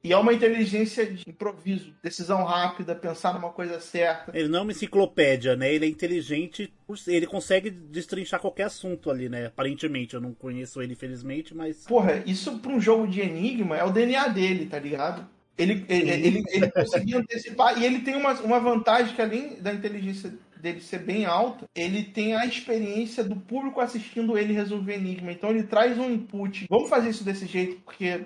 E 0.07 0.13
é 0.13 0.17
uma 0.17 0.33
inteligência 0.33 1.05
de 1.05 1.21
improviso, 1.27 1.93
decisão 2.01 2.45
rápida, 2.45 2.95
pensar 2.95 3.33
numa 3.33 3.49
coisa 3.49 3.77
certa. 3.81 4.31
Ele 4.33 4.47
não 4.47 4.59
é 4.59 4.61
uma 4.61 4.71
enciclopédia, 4.71 5.53
né? 5.57 5.73
Ele 5.73 5.85
é 5.85 5.89
inteligente, 5.89 6.73
ele 7.05 7.27
consegue 7.27 7.69
destrinchar 7.69 8.39
qualquer 8.39 8.63
assunto 8.63 9.11
ali, 9.11 9.27
né? 9.27 9.47
Aparentemente, 9.47 10.13
eu 10.13 10.21
não 10.21 10.33
conheço 10.33 10.81
ele, 10.81 10.93
infelizmente, 10.93 11.53
mas. 11.53 11.85
Porra, 11.85 12.23
isso 12.25 12.57
pra 12.59 12.71
um 12.71 12.79
jogo 12.79 13.05
de 13.05 13.19
enigma 13.19 13.75
é 13.75 13.83
o 13.83 13.91
DNA 13.91 14.29
dele, 14.29 14.67
tá 14.67 14.79
ligado? 14.79 15.27
Ele, 15.57 15.83
ele, 15.89 16.09
ele, 16.09 16.43
ele 16.51 16.71
conseguia 16.71 17.17
antecipar, 17.17 17.77
e 17.77 17.83
ele 17.83 17.99
tem 17.99 18.15
uma, 18.15 18.31
uma 18.35 18.61
vantagem 18.61 19.13
que 19.13 19.21
além 19.21 19.61
da 19.61 19.73
inteligência 19.73 20.31
dele 20.61 20.79
ser 20.79 20.99
bem 20.99 21.25
alta, 21.25 21.65
ele 21.75 22.01
tem 22.01 22.33
a 22.33 22.45
experiência 22.45 23.25
do 23.25 23.35
público 23.35 23.81
assistindo 23.81 24.37
ele 24.37 24.53
resolver 24.53 24.95
enigma. 24.95 25.33
Então 25.33 25.49
ele 25.49 25.63
traz 25.63 25.97
um 25.97 26.09
input. 26.09 26.65
Vamos 26.69 26.89
fazer 26.89 27.09
isso 27.09 27.25
desse 27.25 27.45
jeito, 27.45 27.81
porque 27.83 28.21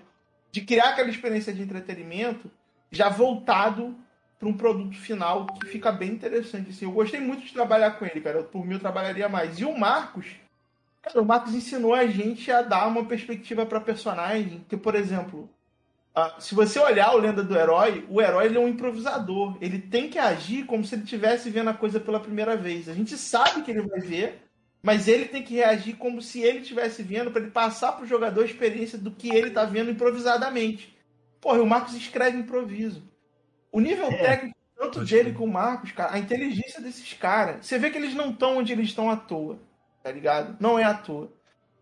de 0.52 0.62
criar 0.62 0.90
aquela 0.90 1.10
experiência 1.10 1.54
de 1.54 1.62
entretenimento 1.62 2.52
já 2.92 3.10
voltado 3.10 3.96
para 4.38 4.50
um 4.50 4.58
produto 4.58 4.98
final 4.98 5.46
que 5.46 5.68
fica 5.68 5.92
bem 5.92 6.12
interessante. 6.12 6.72
Assim, 6.72 6.86
eu 6.86 6.92
gostei 6.92 7.20
muito 7.20 7.46
de 7.46 7.54
trabalhar 7.54 7.92
com 7.92 8.06
ele, 8.06 8.20
cara. 8.20 8.44
Por 8.44 8.66
mim 8.66 8.74
eu 8.74 8.80
trabalharia 8.80 9.30
mais. 9.30 9.60
E 9.60 9.66
o 9.66 9.78
Marcos, 9.78 10.26
cara, 11.02 11.22
o 11.22 11.26
Marcos 11.26 11.54
ensinou 11.54 11.94
a 11.94 12.08
gente 12.08 12.52
a 12.52 12.62
dar 12.62 12.88
uma 12.88 13.06
perspectiva 13.06 13.66
para 13.66 13.80
personagem. 13.80 14.66
Que, 14.68 14.76
por 14.76 14.96
exemplo, 14.96 15.48
ah, 16.14 16.36
se 16.40 16.54
você 16.54 16.78
olhar 16.80 17.14
o 17.14 17.20
Lenda 17.20 17.44
do 17.44 17.58
Herói, 17.58 18.06
o 18.10 18.22
herói 18.22 18.48
ele 18.48 18.58
é 18.58 18.60
um 18.60 18.68
improvisador. 18.68 19.58
Ele 19.62 19.80
tem 19.80 20.10
que 20.10 20.20
agir 20.20 20.66
como 20.66 20.84
se 20.84 20.96
ele 20.96 21.04
estivesse 21.04 21.50
vendo 21.50 21.70
a 21.70 21.74
coisa 21.74 22.00
pela 22.00 22.20
primeira 22.20 22.58
vez. 22.58 22.90
A 22.90 22.94
gente 22.94 23.18
sabe 23.18 23.62
que 23.62 23.72
ele 23.72 23.82
vai 23.82 24.00
ver, 24.02 24.42
mas 24.82 25.08
ele 25.08 25.26
tem 25.26 25.44
que 25.44 25.56
reagir 25.56 25.96
como 25.96 26.22
se 26.22 26.42
ele 26.42 26.60
estivesse 26.60 27.04
vendo 27.04 27.32
para 27.32 27.42
ele 27.42 27.52
passar 27.52 27.92
para 27.92 28.04
o 28.04 28.08
jogador 28.08 28.42
a 28.42 28.46
experiência 28.46 28.98
do 28.98 29.12
que 29.12 29.30
ele 29.30 29.50
está 29.50 29.64
vendo 29.64 29.92
improvisadamente. 29.92 30.96
Porra, 31.40 31.62
o 31.62 31.68
Marcos 31.68 31.94
escreve 31.94 32.38
improviso. 32.38 33.04
O 33.72 33.80
nível 33.80 34.08
é. 34.08 34.18
técnico, 34.18 34.58
tanto 34.76 35.06
dele 35.06 35.34
como 35.34 35.46
o 35.46 35.54
Marcos, 35.54 35.92
cara, 35.92 36.14
a 36.14 36.20
inteligência 36.20 36.82
desses 36.82 37.14
caras. 37.14 37.66
Você 37.66 37.78
vê 37.78 37.90
que 37.90 37.98
eles 37.98 38.16
não 38.16 38.32
estão 38.32 38.58
onde 38.58 38.74
eles 38.74 38.88
estão 38.88 39.10
à 39.10 39.16
toa, 39.16 39.60
tá 40.04 40.12
ligado? 40.12 40.58
Não 40.60 40.78
é 40.78 40.84
à 40.84 40.94
toa. 40.94 41.32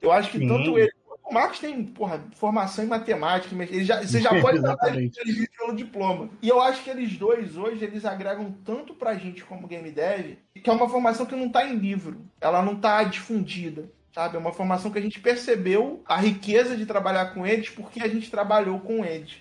Eu 0.02 0.12
acho 0.12 0.32
que 0.32 0.40
Sim. 0.40 0.48
tanto 0.48 0.78
ele 0.78 0.92
o 1.30 1.34
Marcos 1.34 1.60
tem, 1.60 1.84
porra, 1.84 2.24
formação 2.36 2.84
em 2.84 2.88
matemática, 2.88 3.56
mas 3.56 3.72
ele 3.72 3.86
já, 3.86 4.02
você 4.02 4.20
já 4.20 4.30
pode 4.42 4.60
dar 4.62 4.76
pelo 4.78 5.76
diploma. 5.76 6.30
E 6.42 6.50
eu 6.50 6.60
acho 6.60 6.84
que 6.84 6.90
eles 6.90 7.16
dois 7.18 7.56
hoje, 7.56 7.84
eles 7.84 8.04
agregam 8.04 8.56
tanto 8.66 8.94
pra 8.94 9.16
gente 9.16 9.44
como 9.44 9.68
game 9.68 9.92
dev, 9.92 10.38
que 10.56 10.70
é 10.70 10.74
uma 10.74 10.90
formação 10.90 11.26
que 11.26 11.36
não 11.36 11.50
tá 11.50 11.66
em 11.68 11.76
livro. 11.76 12.22
Ela 12.42 12.62
não 12.62 12.76
tá 12.76 13.04
difundida. 13.04 13.90
Sabe? 14.12 14.38
É 14.38 14.40
uma 14.40 14.52
formação 14.52 14.90
que 14.90 14.98
a 14.98 15.02
gente 15.02 15.20
percebeu 15.20 16.02
a 16.04 16.18
riqueza 16.18 16.76
de 16.76 16.86
trabalhar 16.86 17.28
com 17.28 17.46
eles 17.46 17.70
porque 17.70 18.02
a 18.02 18.08
gente 18.08 18.32
trabalhou 18.32 18.80
com 18.80 19.06
eles. 19.06 19.38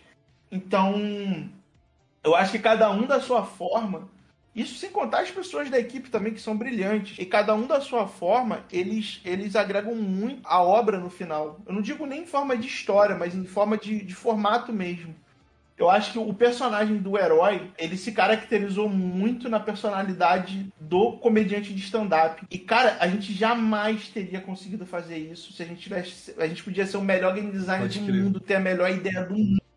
Então, 0.53 1.51
eu 2.22 2.35
acho 2.35 2.53
que 2.53 2.59
cada 2.59 2.90
um 2.90 3.07
da 3.07 3.18
sua 3.18 3.44
forma 3.44 4.09
isso 4.54 4.74
sem 4.74 4.90
contar 4.90 5.20
as 5.20 5.30
pessoas 5.30 5.70
da 5.70 5.78
equipe 5.78 6.11
também 6.11 6.32
que 6.32 6.40
são 6.40 6.56
brilhantes. 6.56 7.16
E 7.18 7.24
cada 7.24 7.54
um 7.54 7.66
da 7.66 7.80
sua 7.80 8.06
forma, 8.06 8.64
eles, 8.72 9.20
eles 9.24 9.54
agregam 9.54 9.94
muito 9.94 10.40
a 10.44 10.62
obra 10.62 10.98
no 10.98 11.11
final. 11.11 11.61
Eu 11.66 11.72
não 11.72 11.82
digo 11.82 12.06
nem 12.06 12.22
em 12.22 12.26
forma 12.26 12.56
de 12.56 12.66
história, 12.66 13.16
mas 13.16 13.34
em 13.34 13.44
forma 13.44 13.76
de, 13.76 14.04
de 14.04 14.14
formato 14.14 14.72
mesmo. 14.72 15.14
Eu 15.78 15.88
acho 15.88 16.11
que 16.11 16.18
o 16.18 16.34
personagem 16.34 16.96
do 16.96 17.16
herói, 17.16 17.70
ele 17.78 17.96
se 17.96 18.11
caracterizou 18.11 18.88
muito 18.88 19.48
na 19.48 19.61
personalidade 19.61 20.68
do 20.80 21.12
comediante 21.12 21.72
de 21.72 21.80
stand-up. 21.80 22.44
E, 22.50 22.58
cara, 22.58 22.96
a 22.98 23.06
gente 23.06 23.32
jamais 23.32 24.08
teria 24.08 24.40
conseguido 24.40 24.84
fazer 24.84 25.18
isso 25.18 25.52
se 25.52 25.62
a 25.62 25.66
gente 25.66 25.80
tivesse. 25.80 26.34
A 26.37 26.48
gente 26.48 26.64
podia 26.64 26.84
ser 26.84 26.96
o 26.96 27.02
melhor 27.02 27.32
game 27.32 27.52
design 27.52 27.84
Pode 27.84 28.00
do 28.00 28.06
crer. 28.06 28.24
mundo, 28.24 28.40
ter 28.40 28.56
a 28.56 28.61
melhor 28.61 28.90
ideia 28.90 29.24
do 29.24 29.38
mundo 29.38 29.67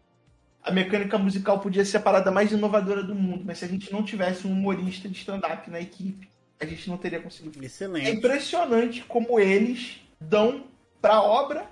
a 0.64 0.72
mecânica 0.72 1.18
musical 1.18 1.60
podia 1.60 1.84
ser 1.84 1.98
a 1.98 2.02
parada 2.02 2.32
mais 2.32 2.52
inovadora 2.52 3.04
do 3.04 3.16
mundo, 3.16 3.44
mas 3.46 3.58
se 3.60 3.66
a 3.66 3.68
gente 3.68 3.92
não 3.92 4.04
tivesse 4.04 4.46
um 4.46 4.52
humorista 4.52 5.10
de 5.10 5.18
stand-up 5.18 5.70
na 5.70 5.80
equipe, 5.80 6.30
a 6.60 6.66
gente 6.66 6.90
não 6.90 6.98
teria 6.98 7.20
conseguido. 7.20 7.64
Excelente. 7.64 8.08
É 8.08 8.12
impressionante 8.12 9.04
como 9.04 9.40
eles 9.40 10.00
dão 10.20 10.66
pra 11.02 11.22
obra 11.22 11.66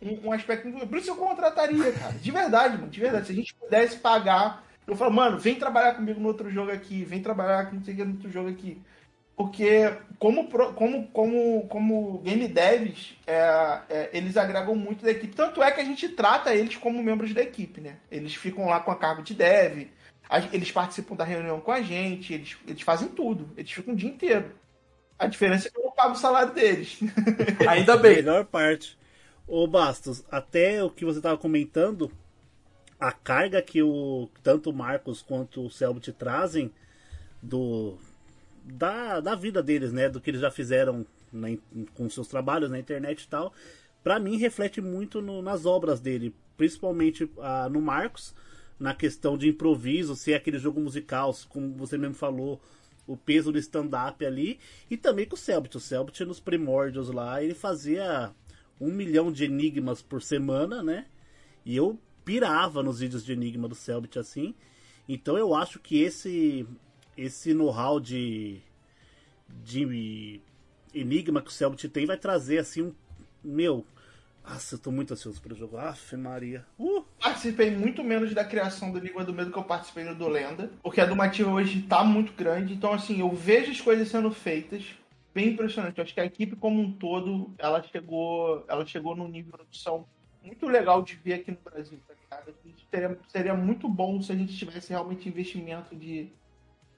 um, 0.00 0.28
um 0.28 0.32
aspecto. 0.32 0.70
Por 0.86 0.98
isso 0.98 1.10
eu 1.10 1.16
contrataria, 1.16 1.92
cara. 1.92 2.14
De 2.14 2.30
verdade, 2.30 2.78
mano. 2.78 2.88
De 2.88 3.00
verdade. 3.00 3.26
Se 3.26 3.32
a 3.32 3.34
gente 3.34 3.54
pudesse 3.54 3.96
pagar. 3.96 4.64
Eu 4.86 4.96
falo, 4.96 5.12
mano, 5.12 5.38
vem 5.38 5.56
trabalhar 5.56 5.94
comigo 5.94 6.18
no 6.18 6.28
outro 6.28 6.50
jogo 6.50 6.70
aqui, 6.70 7.04
vem 7.04 7.20
trabalhar 7.20 7.66
com 7.66 7.76
no 7.76 8.12
outro 8.12 8.30
jogo 8.30 8.48
aqui. 8.48 8.80
Porque, 9.38 9.96
como, 10.18 10.48
como, 10.74 11.06
como, 11.12 11.68
como 11.68 12.18
game 12.24 12.48
devs, 12.48 13.16
é, 13.24 13.80
é, 13.88 14.10
eles 14.12 14.36
agregam 14.36 14.74
muito 14.74 15.04
da 15.04 15.12
equipe. 15.12 15.32
Tanto 15.32 15.62
é 15.62 15.70
que 15.70 15.80
a 15.80 15.84
gente 15.84 16.08
trata 16.08 16.52
eles 16.52 16.74
como 16.74 17.00
membros 17.00 17.32
da 17.32 17.40
equipe, 17.40 17.80
né? 17.80 17.98
Eles 18.10 18.34
ficam 18.34 18.66
lá 18.66 18.80
com 18.80 18.90
a 18.90 18.96
cargo 18.96 19.22
de 19.22 19.34
dev, 19.34 19.86
eles 20.52 20.72
participam 20.72 21.14
da 21.14 21.22
reunião 21.22 21.60
com 21.60 21.70
a 21.70 21.80
gente, 21.80 22.34
eles, 22.34 22.56
eles 22.66 22.82
fazem 22.82 23.06
tudo. 23.06 23.48
Eles 23.56 23.70
ficam 23.70 23.94
o 23.94 23.96
dia 23.96 24.10
inteiro. 24.10 24.50
A 25.16 25.28
diferença 25.28 25.68
é 25.68 25.70
que 25.70 25.78
eu 25.78 25.84
não 25.84 25.92
pago 25.92 26.14
o 26.14 26.18
salário 26.18 26.52
deles. 26.52 26.98
Ainda 27.68 27.96
bem. 27.96 28.16
Melhor 28.16 28.44
parte. 28.44 28.98
Ô 29.46 29.68
Bastos, 29.68 30.24
até 30.32 30.82
o 30.82 30.90
que 30.90 31.04
você 31.04 31.20
estava 31.20 31.38
comentando, 31.38 32.10
a 32.98 33.12
carga 33.12 33.62
que 33.62 33.84
o 33.84 34.28
tanto 34.42 34.70
o 34.70 34.74
Marcos 34.74 35.22
quanto 35.22 35.64
o 35.64 35.70
Selbo 35.70 36.00
te 36.00 36.12
trazem 36.12 36.72
do 37.40 37.96
da, 38.72 39.20
da 39.20 39.34
vida 39.34 39.62
deles, 39.62 39.92
né? 39.92 40.08
Do 40.08 40.20
que 40.20 40.30
eles 40.30 40.40
já 40.40 40.50
fizeram 40.50 41.06
na, 41.32 41.48
com 41.94 42.08
seus 42.08 42.28
trabalhos 42.28 42.70
na 42.70 42.78
internet 42.78 43.22
e 43.22 43.28
tal. 43.28 43.52
Para 44.02 44.18
mim, 44.18 44.36
reflete 44.36 44.80
muito 44.80 45.20
no, 45.20 45.42
nas 45.42 45.66
obras 45.66 46.00
dele, 46.00 46.34
principalmente 46.56 47.30
ah, 47.38 47.68
no 47.68 47.80
Marcos, 47.80 48.34
na 48.78 48.94
questão 48.94 49.36
de 49.36 49.48
improviso, 49.48 50.14
ser 50.14 50.34
aquele 50.34 50.58
jogo 50.58 50.80
musical, 50.80 51.34
como 51.48 51.74
você 51.74 51.98
mesmo 51.98 52.14
falou, 52.14 52.60
o 53.06 53.16
peso 53.16 53.50
do 53.50 53.58
stand-up 53.58 54.24
ali, 54.24 54.58
e 54.90 54.96
também 54.96 55.26
com 55.26 55.34
o 55.34 55.38
Selbit. 55.38 55.76
O 55.76 55.80
Selbit, 55.80 56.24
nos 56.24 56.38
primórdios 56.38 57.10
lá, 57.10 57.42
ele 57.42 57.54
fazia 57.54 58.32
um 58.80 58.92
milhão 58.92 59.32
de 59.32 59.44
enigmas 59.44 60.00
por 60.02 60.22
semana, 60.22 60.82
né? 60.82 61.06
E 61.64 61.76
eu 61.76 61.98
pirava 62.24 62.82
nos 62.82 63.00
vídeos 63.00 63.24
de 63.24 63.32
enigma 63.32 63.66
do 63.66 63.74
Selbit 63.74 64.18
assim. 64.18 64.54
Então 65.08 65.36
eu 65.38 65.54
acho 65.54 65.80
que 65.80 66.00
esse 66.02 66.66
esse 67.18 67.52
know-how 67.52 67.98
de, 67.98 68.60
de 69.64 70.40
enigma 70.94 71.42
que 71.42 71.48
o 71.48 71.52
Selbit 71.52 71.88
tem 71.88 72.06
vai 72.06 72.16
trazer 72.16 72.58
assim 72.58 72.82
um. 72.82 72.94
Meu, 73.42 73.84
Nossa, 74.44 74.76
eu 74.76 74.78
tô 74.78 74.90
muito 74.90 75.12
ansioso 75.12 75.42
pro 75.42 75.54
jogo. 75.54 75.76
Aff, 75.76 76.16
Maria. 76.16 76.64
Uh! 76.78 77.04
Participei 77.20 77.70
muito 77.70 78.04
menos 78.04 78.32
da 78.32 78.44
criação 78.44 78.92
do 78.92 78.98
Língua 78.98 79.24
do 79.24 79.32
Medo 79.32 79.50
que 79.50 79.58
eu 79.58 79.64
participei 79.64 80.04
no 80.04 80.14
do 80.14 80.28
Lenda. 80.28 80.70
Porque 80.82 81.00
a 81.00 81.06
do 81.06 81.16
Mativa 81.16 81.50
hoje 81.50 81.82
tá 81.82 82.04
muito 82.04 82.32
grande. 82.32 82.74
Então, 82.74 82.92
assim, 82.92 83.20
eu 83.20 83.30
vejo 83.30 83.70
as 83.70 83.80
coisas 83.80 84.08
sendo 84.08 84.30
feitas. 84.30 84.84
Bem 85.34 85.48
impressionante. 85.48 85.98
Eu 85.98 86.04
acho 86.04 86.14
que 86.14 86.20
a 86.20 86.24
equipe 86.24 86.56
como 86.56 86.80
um 86.80 86.92
todo, 86.92 87.52
ela 87.58 87.82
chegou, 87.82 88.64
ela 88.68 88.86
chegou 88.86 89.14
num 89.14 89.28
nível 89.28 89.52
de 89.52 89.58
produção 89.58 90.06
muito 90.42 90.66
legal 90.66 91.02
de 91.02 91.16
ver 91.16 91.34
aqui 91.34 91.50
no 91.50 91.58
Brasil, 91.62 91.98
tá 92.06 92.14
ligado? 92.14 92.54
Seria, 92.90 93.18
seria 93.28 93.54
muito 93.54 93.88
bom 93.88 94.20
se 94.22 94.32
a 94.32 94.34
gente 94.34 94.56
tivesse 94.56 94.90
realmente 94.90 95.28
investimento 95.28 95.94
de 95.94 96.32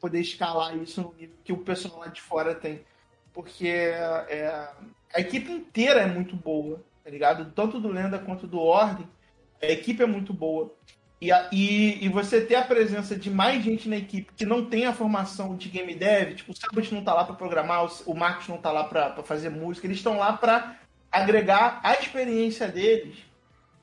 poder 0.00 0.20
escalar 0.20 0.76
isso 0.76 1.02
no 1.02 1.14
nível 1.18 1.36
que 1.44 1.52
o 1.52 1.58
pessoal 1.58 2.00
lá 2.00 2.06
de 2.08 2.20
fora 2.20 2.54
tem. 2.54 2.80
Porque 3.32 3.68
é, 3.68 4.68
a 5.14 5.20
equipe 5.20 5.52
inteira 5.52 6.00
é 6.00 6.06
muito 6.06 6.34
boa 6.34 6.82
tá 7.04 7.10
ligado? 7.10 7.52
Tanto 7.52 7.80
do 7.80 7.88
Lenda 7.88 8.18
quanto 8.18 8.46
do 8.46 8.60
Ordem, 8.60 9.06
a 9.60 9.66
equipe 9.66 10.02
é 10.02 10.06
muito 10.06 10.32
boa. 10.32 10.72
E, 11.20 11.30
a, 11.30 11.50
e, 11.52 12.02
e, 12.02 12.08
você 12.08 12.40
ter 12.40 12.54
a 12.54 12.62
presença 12.62 13.14
de 13.14 13.28
mais 13.28 13.62
gente 13.62 13.88
na 13.88 13.96
equipe 13.96 14.32
que 14.34 14.46
não 14.46 14.64
tem 14.64 14.86
a 14.86 14.94
formação 14.94 15.54
de 15.54 15.68
game 15.68 15.94
dev, 15.94 16.34
tipo, 16.34 16.52
o 16.52 16.56
Sabot 16.56 16.94
não 16.94 17.04
tá 17.04 17.12
lá 17.12 17.24
para 17.24 17.34
programar, 17.34 17.84
o, 17.84 17.90
o 18.06 18.14
Marcos 18.14 18.48
não 18.48 18.56
tá 18.56 18.72
lá 18.72 18.84
para 18.84 19.22
fazer 19.22 19.50
música, 19.50 19.86
eles 19.86 19.98
estão 19.98 20.16
lá 20.16 20.32
para 20.32 20.78
agregar 21.12 21.78
a 21.82 21.92
experiência 21.92 22.68
deles 22.68 23.18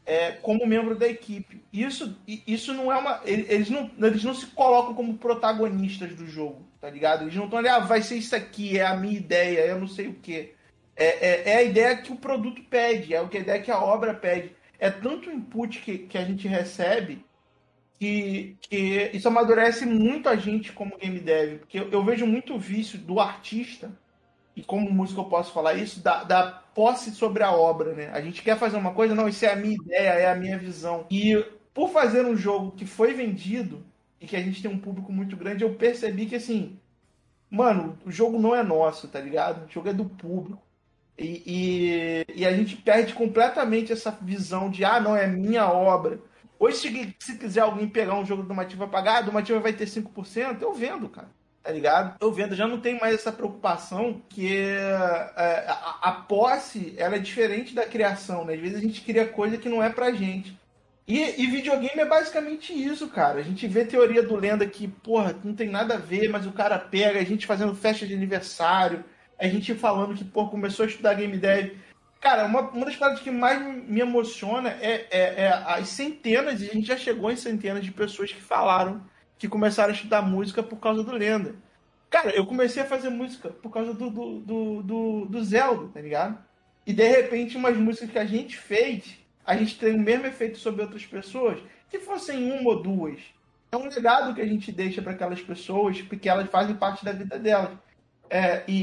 é, 0.07 0.31
como 0.31 0.65
membro 0.65 0.95
da 0.95 1.05
equipe. 1.05 1.61
Isso, 1.71 2.17
isso 2.25 2.73
não 2.73 2.89
é 2.89 2.97
uma. 2.97 3.21
Eles 3.25 3.69
não, 3.69 3.91
eles 3.99 4.23
não 4.23 4.33
se 4.33 4.47
colocam 4.47 4.93
como 4.93 5.17
protagonistas 5.17 6.15
do 6.15 6.25
jogo, 6.25 6.65
tá 6.79 6.89
ligado? 6.89 7.23
Eles 7.23 7.35
não 7.35 7.43
estão 7.43 7.59
ali, 7.59 7.67
ah, 7.67 7.79
vai 7.79 8.01
ser 8.01 8.15
isso 8.15 8.33
aqui, 8.33 8.79
é 8.79 8.85
a 8.85 8.95
minha 8.95 9.17
ideia, 9.17 9.65
eu 9.65 9.77
não 9.77 9.87
sei 9.87 10.07
o 10.07 10.13
quê. 10.13 10.53
É, 10.95 11.05
é, 11.05 11.49
é, 11.49 11.57
a 11.57 11.63
ideia 11.63 11.97
que 11.97 12.11
o 12.13 12.15
produto 12.15 12.63
pede, 12.63 13.13
é 13.13 13.19
a 13.19 13.23
ideia 13.23 13.61
que 13.61 13.69
a 13.69 13.79
obra 13.79 14.13
pede. 14.13 14.55
É 14.79 14.89
tanto 14.89 15.29
input 15.29 15.79
que, 15.81 15.97
que 15.97 16.17
a 16.17 16.23
gente 16.23 16.47
recebe 16.47 17.25
que, 17.99 18.55
que 18.61 19.11
isso 19.13 19.27
amadurece 19.27 19.85
muito 19.85 20.29
a 20.29 20.37
gente 20.37 20.71
como 20.71 20.97
game 20.97 21.19
dev. 21.19 21.59
Porque 21.59 21.79
eu, 21.79 21.89
eu 21.91 22.03
vejo 22.03 22.25
muito 22.25 22.57
vício 22.57 22.97
do 22.97 23.19
artista, 23.19 23.91
e 24.57 24.63
como 24.63 24.91
músico 24.91 25.21
eu 25.21 25.25
posso 25.25 25.53
falar 25.53 25.75
isso, 25.75 25.99
da, 25.99 26.23
da 26.23 26.51
posse 26.73 27.11
sobre 27.11 27.43
a 27.43 27.51
obra. 27.51 27.93
Né? 27.93 28.09
A 28.11 28.19
gente 28.19 28.41
quer 28.41 28.57
fazer 28.57 28.75
uma 28.75 28.91
coisa, 28.91 29.13
não, 29.13 29.29
isso 29.29 29.45
é 29.45 29.53
a 29.53 29.55
minha 29.55 29.75
ideia, 29.75 30.09
é 30.09 30.31
a 30.31 30.35
minha 30.35 30.57
visão. 30.57 31.05
E 31.11 31.37
por 31.75 31.91
fazer 31.91 32.25
um 32.25 32.35
jogo 32.35 32.71
que 32.71 32.83
foi 32.83 33.13
vendido 33.13 33.85
e 34.19 34.25
que 34.25 34.35
a 34.35 34.41
gente 34.41 34.59
tem 34.59 34.71
um 34.71 34.79
público 34.79 35.13
muito 35.13 35.37
grande, 35.37 35.63
eu 35.63 35.75
percebi 35.75 36.25
que 36.25 36.35
assim, 36.35 36.79
mano, 37.51 37.99
o 38.03 38.11
jogo 38.11 38.39
não 38.39 38.55
é 38.55 38.63
nosso, 38.63 39.07
tá 39.07 39.19
ligado? 39.19 39.67
O 39.67 39.71
jogo 39.71 39.89
é 39.89 39.93
do 39.93 40.05
público. 40.05 40.59
E, 41.15 41.43
e, 41.45 42.41
e, 42.41 42.45
a 42.45 42.51
gente 42.51 42.75
perde 42.77 43.13
completamente 43.13 43.91
essa 43.91 44.09
visão 44.09 44.71
de, 44.71 44.83
ah, 44.83 44.99
não, 44.99 45.15
é 45.15 45.27
minha 45.27 45.67
obra. 45.67 46.19
Hoje, 46.59 46.77
se, 46.77 47.15
se 47.19 47.37
quiser 47.37 47.61
alguém 47.61 47.87
pegar 47.87 48.15
um 48.15 48.25
jogo 48.25 48.41
do 48.41 48.47
Domativa 48.47 48.85
e 48.85 48.89
pagar, 48.89 49.17
ah, 49.17 49.21
Domativa 49.21 49.59
vai 49.59 49.73
ter 49.73 49.85
5%, 49.85 50.61
eu 50.61 50.73
vendo, 50.73 51.09
cara. 51.09 51.29
Tá 51.67 51.73
ligado? 51.73 52.15
Eu 52.21 52.31
vendo, 52.31 52.55
já 52.55 52.65
não 52.65 52.79
tem 52.79 52.97
mais 52.97 53.13
essa 53.13 53.29
preocupação 53.29 54.21
que 54.29 54.55
é, 54.55 54.85
a, 55.67 55.97
a, 56.01 56.11
posse 56.13 56.93
ela 56.95 57.17
é 57.17 57.19
diferente 57.19 57.75
da 57.75 57.85
criação, 57.85 58.45
né? 58.45 58.53
Às 58.53 58.61
vezes 58.61 58.77
a 58.77 58.79
gente 58.79 59.01
cria 59.01 59.27
coisa 59.27 59.57
que 59.57 59.67
não 59.67 59.83
é 59.83 59.89
pra 59.89 60.13
gente. 60.13 60.57
E, 61.05 61.43
e, 61.43 61.45
videogame 61.47 61.99
é 61.99 62.05
basicamente 62.05 62.71
isso, 62.71 63.09
cara. 63.09 63.39
A 63.39 63.43
gente 63.43 63.67
vê 63.67 63.83
teoria 63.83 64.23
do 64.23 64.37
lenda 64.37 64.65
que, 64.65 64.87
porra, 64.87 65.35
não 65.43 65.53
tem 65.53 65.67
nada 65.67 65.95
a 65.95 65.97
ver, 65.97 66.29
mas 66.29 66.47
o 66.47 66.53
cara 66.53 66.79
pega, 66.79 67.19
a 67.19 67.25
gente 67.25 67.45
fazendo 67.45 67.75
festa 67.75 68.07
de 68.07 68.13
aniversário, 68.13 69.03
a 69.37 69.45
gente 69.49 69.75
falando 69.75 70.15
que, 70.15 70.23
pô, 70.23 70.47
começou 70.47 70.85
a 70.85 70.87
estudar 70.87 71.15
game 71.15 71.37
dev. 71.37 71.73
Cara, 72.21 72.45
uma, 72.45 72.61
uma 72.61 72.85
das 72.85 72.95
coisas 72.95 73.19
que 73.19 73.29
mais 73.29 73.61
me 73.61 73.99
emociona 73.99 74.69
é, 74.69 75.05
é, 75.11 75.43
é, 75.43 75.63
as 75.65 75.89
centenas, 75.89 76.61
e 76.61 76.69
a 76.69 76.73
gente 76.73 76.87
já 76.87 76.95
chegou 76.95 77.29
em 77.29 77.35
centenas 77.35 77.83
de 77.83 77.91
pessoas 77.91 78.31
que 78.31 78.41
falaram 78.41 79.01
que 79.37 79.47
começaram 79.47 79.91
a 79.91 79.95
estudar 79.95 80.21
música 80.21 80.63
por 80.63 80.77
causa 80.77 81.03
do 81.03 81.11
Lenda. 81.11 81.55
Cara, 82.09 82.29
eu 82.31 82.45
comecei 82.45 82.81
a 82.81 82.85
fazer 82.85 83.09
música 83.09 83.49
por 83.49 83.69
causa 83.69 83.93
do, 83.93 84.09
do, 84.09 84.39
do, 84.39 84.83
do, 84.83 85.25
do 85.25 85.43
Zelda, 85.43 85.89
tá 85.93 86.01
ligado? 86.01 86.37
E 86.85 86.93
de 86.93 87.07
repente, 87.07 87.57
umas 87.57 87.75
músicas 87.75 88.11
que 88.11 88.19
a 88.19 88.25
gente 88.25 88.57
fez, 88.57 89.17
a 89.45 89.55
gente 89.55 89.77
tem 89.77 89.95
o 89.95 89.99
mesmo 89.99 90.25
efeito 90.25 90.57
sobre 90.57 90.81
outras 90.81 91.05
pessoas, 91.05 91.59
que 91.89 91.99
fossem 91.99 92.51
uma 92.51 92.69
ou 92.69 92.81
duas. 92.81 93.19
É 93.71 93.75
um 93.75 93.89
legado 93.89 94.33
que 94.33 94.41
a 94.41 94.45
gente 94.45 94.71
deixa 94.71 95.01
para 95.01 95.11
aquelas 95.11 95.41
pessoas, 95.41 96.01
porque 96.01 96.29
elas 96.29 96.49
fazem 96.49 96.75
parte 96.75 97.03
da 97.03 97.11
vida 97.11 97.37
delas. 97.37 97.77
É, 98.29 98.63
e, 98.67 98.73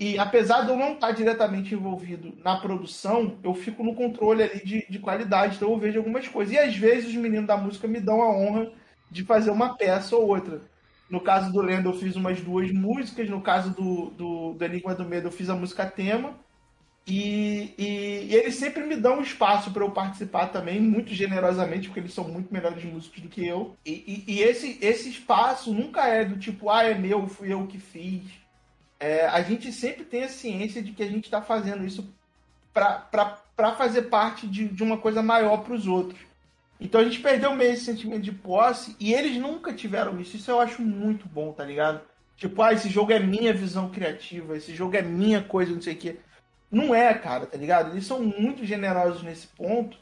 e, 0.00 0.12
e, 0.12 0.18
apesar 0.18 0.62
de 0.62 0.70
eu 0.70 0.76
não 0.76 0.94
estar 0.94 1.12
diretamente 1.12 1.74
envolvido 1.74 2.32
na 2.42 2.56
produção, 2.56 3.36
eu 3.42 3.54
fico 3.54 3.82
no 3.82 3.94
controle 3.94 4.42
ali 4.42 4.64
de, 4.64 4.86
de, 4.88 4.98
qualidade, 4.98 5.56
então 5.56 5.70
eu 5.70 5.78
vejo 5.78 5.98
algumas 5.98 6.26
coisas. 6.28 6.54
E 6.54 6.58
às 6.58 6.76
vezes 6.76 7.08
os 7.08 7.14
meninos 7.14 7.46
da 7.46 7.56
música 7.56 7.86
me 7.86 8.00
dão 8.00 8.22
a 8.22 8.30
honra 8.30 8.72
de 9.10 9.24
fazer 9.24 9.50
uma 9.50 9.76
peça 9.76 10.16
ou 10.16 10.28
outra. 10.28 10.60
No 11.08 11.20
caso 11.20 11.52
do 11.52 11.60
Lendo, 11.60 11.88
eu 11.88 11.94
fiz 11.94 12.16
umas 12.16 12.40
duas 12.40 12.72
músicas. 12.72 13.28
No 13.28 13.40
caso 13.40 13.70
do, 13.70 14.10
do, 14.10 14.52
do 14.54 14.64
Enigma 14.64 14.94
do 14.94 15.04
Medo, 15.04 15.28
eu 15.28 15.32
fiz 15.32 15.48
a 15.48 15.54
música 15.54 15.86
tema. 15.86 16.34
E, 17.06 17.72
e, 17.78 18.26
e 18.30 18.34
eles 18.34 18.56
sempre 18.56 18.84
me 18.84 18.96
dão 18.96 19.18
um 19.18 19.22
espaço 19.22 19.70
para 19.70 19.84
eu 19.84 19.90
participar 19.92 20.48
também, 20.48 20.80
muito 20.80 21.14
generosamente, 21.14 21.86
porque 21.86 22.00
eles 22.00 22.12
são 22.12 22.24
muito 22.24 22.52
melhores 22.52 22.82
músicos 22.82 23.20
do 23.22 23.28
que 23.28 23.46
eu. 23.46 23.76
E, 23.86 24.24
e 24.26 24.40
esse, 24.40 24.76
esse 24.80 25.08
espaço 25.08 25.72
nunca 25.72 26.08
é 26.08 26.24
do 26.24 26.36
tipo, 26.36 26.68
ah, 26.68 26.82
é 26.82 26.94
meu, 26.94 27.28
fui 27.28 27.52
eu 27.52 27.64
que 27.68 27.78
fiz 27.78 28.24
é, 28.98 29.26
a 29.26 29.42
gente 29.42 29.72
sempre 29.72 30.04
tem 30.04 30.24
a 30.24 30.28
ciência 30.28 30.82
de 30.82 30.92
que 30.92 31.02
a 31.02 31.08
gente 31.08 31.24
está 31.24 31.42
fazendo 31.42 31.84
isso 31.84 32.08
para 32.72 33.74
fazer 33.76 34.02
parte 34.02 34.46
de, 34.46 34.68
de 34.68 34.82
uma 34.82 34.98
coisa 34.98 35.22
maior 35.22 35.58
para 35.58 35.74
os 35.74 35.86
outros. 35.86 36.20
Então 36.80 37.00
a 37.00 37.04
gente 37.04 37.20
perdeu 37.20 37.54
meio 37.54 37.72
esse 37.72 37.84
sentimento 37.84 38.22
de 38.22 38.32
posse 38.32 38.94
e 39.00 39.14
eles 39.14 39.36
nunca 39.38 39.72
tiveram 39.72 40.20
isso. 40.20 40.36
Isso 40.36 40.50
eu 40.50 40.60
acho 40.60 40.82
muito 40.82 41.26
bom, 41.26 41.52
tá 41.52 41.64
ligado? 41.64 42.00
Tipo, 42.36 42.60
ah, 42.62 42.72
esse 42.72 42.88
jogo 42.90 43.12
é 43.12 43.18
minha 43.18 43.52
visão 43.52 43.88
criativa, 43.90 44.56
esse 44.56 44.74
jogo 44.74 44.96
é 44.96 45.02
minha 45.02 45.42
coisa, 45.42 45.72
não 45.72 45.80
sei 45.80 45.94
o 45.94 45.96
quê. 45.96 46.16
Não 46.70 46.94
é, 46.94 47.14
cara, 47.14 47.46
tá 47.46 47.56
ligado? 47.56 47.92
Eles 47.92 48.06
são 48.06 48.22
muito 48.22 48.64
generosos 48.64 49.22
nesse 49.22 49.46
ponto 49.46 49.96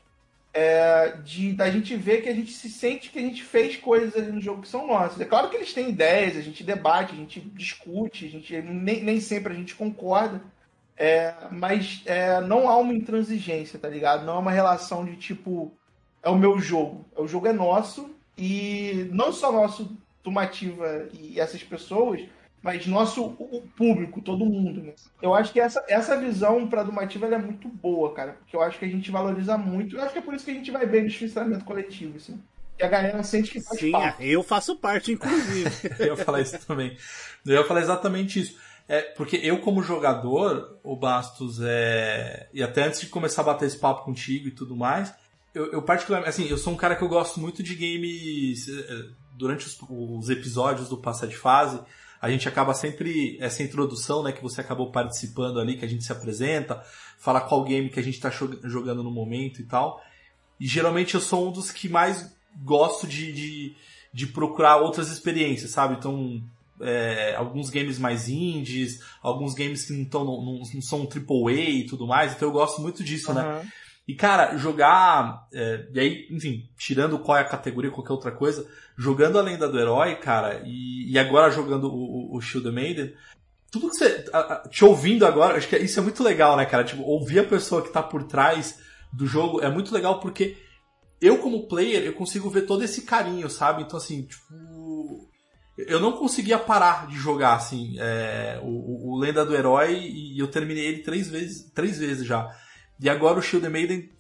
é, 0.55 1.17
de 1.25 1.53
da 1.53 1.69
gente 1.69 1.97
ver 1.97 2.23
que 2.23 2.29
a 2.29 2.35
gente 2.35 2.53
se 2.53 2.71
sente 2.71 3.11
que 3.11 3.19
a 3.19 3.23
gente 3.23 3.43
fez 3.43 3.77
coisas 3.77 4.15
ali 4.17 4.31
no 4.31 4.41
jogo 4.41 4.63
que 4.63 4.69
são 4.69 4.87
nossas. 4.87 5.21
É 5.21 5.25
claro 5.25 5.51
que 5.51 5.57
eles 5.57 5.75
têm 5.75 5.91
ideias, 5.91 6.37
a 6.37 6.41
gente 6.41 6.63
debate, 6.63 7.13
a 7.13 7.17
gente 7.17 7.41
discute, 7.41 8.25
a 8.25 8.29
gente 8.29 8.63
nem, 8.63 9.03
nem 9.03 9.21
sempre 9.21 9.53
a 9.53 9.57
gente 9.57 9.75
concorda, 9.75 10.41
é, 10.97 11.35
mas 11.51 12.03
é, 12.07 12.41
não 12.41 12.69
há 12.69 12.77
uma 12.77 12.95
intransigência, 12.95 13.81
tá 13.81 13.89
ligado? 13.89 14.25
Não 14.25 14.37
é 14.37 14.39
uma 14.39 14.53
relação 14.53 15.05
de 15.05 15.17
tipo 15.17 15.73
é 16.25 16.31
o 16.31 16.39
meu 16.39 16.59
jogo, 16.59 17.05
o 17.17 17.29
jogo 17.29 17.47
é 17.47 17.53
nosso 17.53 18.11
e 18.37 19.09
não 19.13 19.33
só 19.33 19.53
nosso 19.53 19.97
Tumativa 20.23 21.07
e 21.13 21.39
essas 21.39 21.63
pessoas, 21.63 22.23
mas 22.63 22.87
nosso 22.87 23.23
o 23.23 23.63
público, 23.77 24.23
todo 24.23 24.47
mundo. 24.47 24.83
Né? 24.83 24.95
Eu 25.21 25.35
acho 25.35 25.53
que 25.53 25.61
essa, 25.61 25.85
essa 25.87 26.19
visão 26.19 26.67
para 26.67 26.81
a 26.81 26.85
Dumativa 26.85 27.27
é 27.27 27.37
muito 27.37 27.69
boa, 27.69 28.15
cara, 28.15 28.33
porque 28.33 28.57
eu 28.57 28.63
acho 28.63 28.79
que 28.79 28.87
a 28.87 28.89
gente 28.89 29.11
valoriza 29.11 29.59
muito. 29.59 29.97
Eu 29.97 30.03
acho 30.03 30.15
que 30.15 30.19
é 30.19 30.23
por 30.23 30.33
isso 30.33 30.47
que 30.47 30.51
a 30.51 30.55
gente 30.55 30.71
vai 30.71 30.87
bem 30.87 31.05
no 31.05 31.11
financiamento 31.11 31.65
coletivo, 31.67 32.17
assim. 32.17 32.41
E 32.79 32.83
a 32.83 32.89
galera 32.89 33.23
sente 33.23 33.51
que 33.51 33.61
faz 33.61 33.79
Sim, 33.79 33.93
parte. 33.93 34.27
eu 34.27 34.43
faço 34.43 34.77
parte, 34.77 35.13
inclusive. 35.13 35.71
eu 36.01 36.07
ia 36.07 36.17
falar 36.17 36.41
isso 36.41 36.59
também. 36.67 36.97
Eu 37.45 37.57
ia 37.57 37.65
falar 37.65 37.83
exatamente 37.83 38.41
isso. 38.41 38.57
É, 38.89 39.03
porque 39.03 39.37
eu, 39.37 39.61
como 39.61 39.83
jogador, 39.83 40.79
o 40.83 40.97
Bastos, 40.97 41.61
é... 41.63 42.49
e 42.53 42.63
até 42.63 42.85
antes 42.85 43.01
de 43.01 43.09
começar 43.09 43.43
a 43.43 43.45
bater 43.45 43.67
esse 43.67 43.79
papo 43.79 44.05
contigo 44.05 44.49
e 44.49 44.51
tudo 44.51 44.75
mais, 44.75 45.15
eu, 45.55 45.73
eu 45.73 45.83
particularmente, 45.83 46.29
assim, 46.29 46.49
eu 46.49 46.59
sou 46.59 46.73
um 46.73 46.77
cara 46.77 46.97
que 46.97 47.03
eu 47.03 47.09
gosto 47.09 47.39
muito 47.41 47.63
de 47.63 47.75
games. 47.75 48.69
É, 48.69 49.25
durante 49.37 49.67
os, 49.67 49.79
os 49.89 50.29
episódios 50.29 50.89
do 50.89 50.99
Passa 50.99 51.27
de 51.27 51.37
Fase, 51.37 51.81
a 52.21 52.31
gente 52.31 52.49
acaba 52.49 52.75
sempre, 52.75 53.37
essa 53.41 53.63
introdução, 53.63 54.23
né, 54.23 54.33
que 54.33 54.43
você 54.43 54.61
acabou 54.61 54.91
participando 54.91 55.61
ali, 55.61 55.77
que 55.77 55.85
a 55.85 55.89
gente 55.89 56.05
se 56.05 56.13
apresenta, 56.13 56.83
fala 57.19 57.41
qual 57.41 57.65
game 57.65 57.91
que 57.91 58.01
a 58.01 58.03
gente 58.03 58.15
está 58.15 58.31
jogando 58.31 59.03
no 59.03 59.11
momento 59.11 59.61
e 59.61 59.65
tal. 59.65 60.01
E 60.59 60.67
geralmente 60.67 61.15
eu 61.15 61.21
sou 61.21 61.49
um 61.49 61.53
dos 61.53 61.71
que 61.71 61.89
mais 61.89 62.35
gosto 62.63 63.07
de, 63.07 63.33
de, 63.33 63.77
de 64.13 64.27
procurar 64.27 64.77
outras 64.77 65.11
experiências, 65.11 65.73
sabe? 65.73 65.95
Então, 65.95 66.43
é, 66.81 67.35
alguns 67.37 67.71
games 67.71 67.99
mais 67.99 68.29
indies, 68.29 69.01
alguns 69.23 69.55
games 69.55 69.85
que 69.85 69.93
não, 69.93 70.05
tão, 70.05 70.25
não, 70.25 70.63
não 70.73 70.83
são 70.83 71.01
AAA 71.01 71.53
e 71.53 71.87
tudo 71.87 72.07
mais, 72.07 72.33
então 72.33 72.49
eu 72.49 72.53
gosto 72.53 72.81
muito 72.81 73.05
disso, 73.05 73.31
uhum. 73.31 73.35
né? 73.35 73.71
E, 74.07 74.15
cara, 74.15 74.57
jogar. 74.57 75.47
É, 75.53 75.89
e 75.93 76.01
aí, 76.01 76.29
enfim, 76.31 76.69
tirando 76.77 77.19
qual 77.19 77.39
é 77.39 77.41
a 77.41 77.49
categoria, 77.49 77.91
qualquer 77.91 78.13
outra 78.13 78.31
coisa, 78.31 78.69
jogando 78.97 79.39
a 79.39 79.43
lenda 79.43 79.69
do 79.69 79.79
herói, 79.79 80.17
cara, 80.17 80.63
e, 80.65 81.11
e 81.11 81.19
agora 81.19 81.51
jogando 81.51 81.89
o, 81.89 82.35
o, 82.35 82.37
o 82.37 82.41
Shield 82.41 82.71
Maiden, 82.71 83.15
tudo 83.71 83.91
que 83.91 83.97
você. 83.97 84.25
A, 84.33 84.39
a, 84.39 84.69
te 84.69 84.85
ouvindo 84.85 85.27
agora, 85.27 85.57
acho 85.57 85.69
que 85.69 85.77
isso 85.79 85.99
é 85.99 86.03
muito 86.03 86.23
legal, 86.23 86.57
né, 86.57 86.67
cara? 86.67 86.85
Tipo, 86.85 87.03
ouvir 87.03 87.41
a 87.41 87.45
pessoa 87.45 87.83
que 87.83 87.93
tá 87.93 88.03
por 88.03 88.25
trás 88.25 88.79
do 89.13 89.27
jogo 89.27 89.61
é 89.61 89.71
muito 89.71 89.95
legal 89.95 90.21
porque 90.21 90.57
eu, 91.21 91.39
como 91.39 91.67
player, 91.67 92.05
eu 92.05 92.13
consigo 92.13 92.51
ver 92.51 92.63
todo 92.63 92.85
esse 92.85 93.03
carinho, 93.03 93.49
sabe? 93.49 93.83
Então, 93.83 93.97
assim, 93.97 94.23
tipo. 94.23 95.33
Eu 95.77 95.99
não 95.99 96.13
conseguia 96.13 96.57
parar 96.57 97.09
de 97.09 97.17
jogar, 97.17 97.55
assim, 97.55 97.97
é, 97.99 98.61
o, 98.63 99.15
o 99.15 99.19
Lenda 99.19 99.45
do 99.45 99.57
Herói 99.57 99.97
e 99.97 100.39
eu 100.39 100.47
terminei 100.47 100.87
ele 100.87 101.03
três 101.03 101.29
vezes, 101.29 101.69
três 101.73 101.99
vezes 101.99 102.25
já. 102.25 102.49
E 103.01 103.09
agora 103.09 103.39
o 103.39 103.43
Shield 103.43 103.69
Maiden 103.69 104.11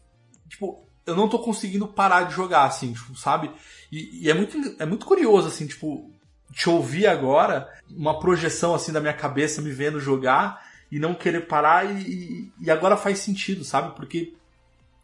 tipo, 0.48 0.86
eu 1.06 1.14
não 1.14 1.28
tô 1.28 1.38
conseguindo 1.38 1.86
parar 1.86 2.22
de 2.22 2.34
jogar, 2.34 2.64
assim, 2.64 2.92
tipo, 2.92 3.14
sabe? 3.16 3.50
E, 3.90 4.24
e, 4.24 4.30
é, 4.30 4.34
muito, 4.34 4.56
é 4.78 4.86
muito 4.86 5.06
curioso, 5.06 5.48
assim, 5.48 5.66
tipo, 5.66 6.10
te 6.52 6.68
ouvir 6.68 7.06
agora, 7.06 7.68
uma 7.90 8.18
projeção, 8.18 8.74
assim, 8.74 8.92
da 8.92 9.00
minha 9.00 9.12
cabeça 9.12 9.60
me 9.60 9.70
vendo 9.70 10.00
jogar 10.00 10.64
e 10.90 10.98
não 10.98 11.14
querer 11.14 11.46
parar 11.46 11.84
e, 11.84 12.52
e 12.60 12.70
agora 12.70 12.96
faz 12.96 13.18
sentido, 13.18 13.64
sabe? 13.64 13.94
Porque 13.96 14.34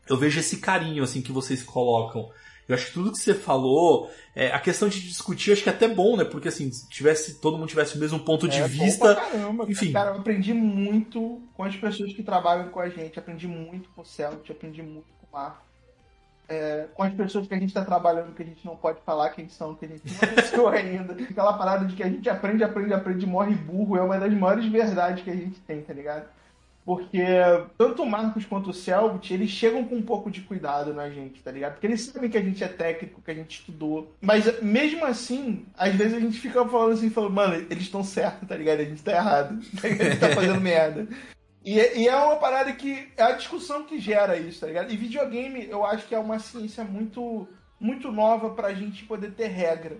eu 0.09 0.17
vejo 0.17 0.41
esse 0.41 0.59
carinho, 0.59 1.03
assim, 1.03 1.21
que 1.21 1.33
vocês 1.33 1.63
colocam. 1.63 2.31
Eu 2.71 2.77
acho 2.77 2.87
que 2.87 2.93
tudo 2.93 3.11
que 3.11 3.19
você 3.19 3.35
falou, 3.35 4.09
é, 4.35 4.53
a 4.53 4.61
questão 4.61 4.89
de 4.89 5.01
discutir, 5.01 5.53
acho 5.53 5.63
que 5.65 5.69
é 5.69 5.73
até 5.73 5.89
bom, 5.89 6.17
né? 6.17 6.25
Porque 6.25 6.47
assim, 6.47 6.71
se 6.71 6.89
tivesse, 6.89 7.41
todo 7.41 7.59
mundo 7.59 7.69
tivesse 7.69 7.97
o 7.97 8.01
mesmo 8.01 8.21
ponto 8.21 8.47
de 8.47 8.61
é, 8.61 8.69
vista. 8.69 9.17
caramba, 9.17 9.67
enfim. 9.69 9.91
Cara, 9.93 10.11
eu 10.11 10.21
aprendi 10.21 10.55
muito 10.55 11.43
com 11.55 11.65
as 11.65 11.75
pessoas 11.75 12.13
que 12.13 12.23
trabalham 12.23 12.69
com 12.69 12.79
a 12.79 12.89
gente, 12.89 13.19
aprendi 13.19 13.49
muito 13.49 13.89
com 13.91 14.03
o 14.03 14.07
Celtic, 14.07 14.49
aprendi 14.53 14.83
muito 14.83 15.09
com 15.21 15.27
o 15.37 15.41
Marco. 15.41 15.65
É, 16.49 16.87
com 16.95 17.03
as 17.03 17.13
pessoas 17.13 17.49
que 17.49 17.55
a 17.55 17.59
gente 17.59 17.71
está 17.71 17.85
trabalhando, 17.85 18.35
que 18.35 18.43
a 18.43 18.47
gente 18.47 18.65
não 18.65 18.77
pode 18.77 19.01
falar 19.03 19.31
quem 19.31 19.49
são, 19.49 19.75
que 19.75 19.85
a 19.85 19.89
gente 19.89 20.03
não 20.07 20.19
conheceu 20.19 20.67
ainda. 20.71 21.13
Aquela 21.13 21.53
parada 21.55 21.85
de 21.87 21.97
que 21.97 22.03
a 22.05 22.09
gente 22.09 22.29
aprende, 22.31 22.63
aprende, 22.63 22.95
aprende, 22.95 23.27
morre 23.27 23.55
burro, 23.55 23.97
é 23.97 24.01
uma 24.01 24.19
das 24.19 24.33
maiores 24.33 24.67
verdades 24.67 25.25
que 25.25 25.31
a 25.31 25.37
gente 25.37 25.59
tem, 25.61 25.83
tá 25.83 25.93
ligado? 25.93 26.29
Porque 26.85 27.23
tanto 27.77 28.03
o 28.03 28.07
Marcos 28.07 28.45
quanto 28.45 28.71
o 28.71 28.75
Selbit, 28.75 29.33
eles 29.33 29.51
chegam 29.51 29.85
com 29.85 29.97
um 29.97 30.03
pouco 30.03 30.31
de 30.31 30.41
cuidado 30.41 30.95
na 30.95 31.11
gente, 31.11 31.43
tá 31.43 31.53
ligado? 31.53 31.73
Porque 31.73 31.87
eles 31.87 32.01
sabem 32.01 32.31
que 32.31 32.39
a 32.39 32.43
gente 32.43 32.65
é 32.65 32.69
técnico, 32.69 33.23
que 33.23 33.31
a 33.31 33.35
gente 33.35 33.61
estudou. 33.61 34.17
Mas 34.21 34.61
mesmo 34.63 35.05
assim, 35.05 35.67
às 35.77 35.95
vezes 35.95 36.15
a 36.15 36.21
gente 36.21 36.39
fica 36.39 36.67
falando 36.67 36.95
assim, 36.95 37.11
falando, 37.11 37.35
mano, 37.35 37.55
eles 37.55 37.85
estão 37.85 38.03
certos, 38.03 38.49
tá 38.49 38.57
ligado? 38.57 38.81
A 38.81 38.85
gente 38.85 39.03
tá 39.03 39.13
errado. 39.13 39.61
A 39.83 39.89
gente 39.89 40.19
tá 40.19 40.31
fazendo 40.31 40.61
merda. 40.61 41.07
E, 41.65 41.79
e, 41.79 42.09
é 42.09 42.17
uma 42.17 42.37
parada 42.37 42.73
que. 42.73 43.09
É 43.17 43.23
a 43.23 43.33
discussão 43.33 43.85
que 43.85 43.99
gera 43.99 44.37
isso, 44.37 44.61
tá 44.61 44.67
ligado? 44.67 44.91
E 44.91 44.97
videogame, 44.97 45.69
eu 45.69 45.85
acho 45.85 46.07
que 46.07 46.15
é 46.15 46.19
uma 46.19 46.39
ciência 46.39 46.85
muito, 46.85 47.47
muito 47.79 48.11
nova 48.11 48.51
pra 48.51 48.73
gente 48.73 49.05
poder 49.05 49.33
ter 49.33 49.49
regra. 49.49 49.99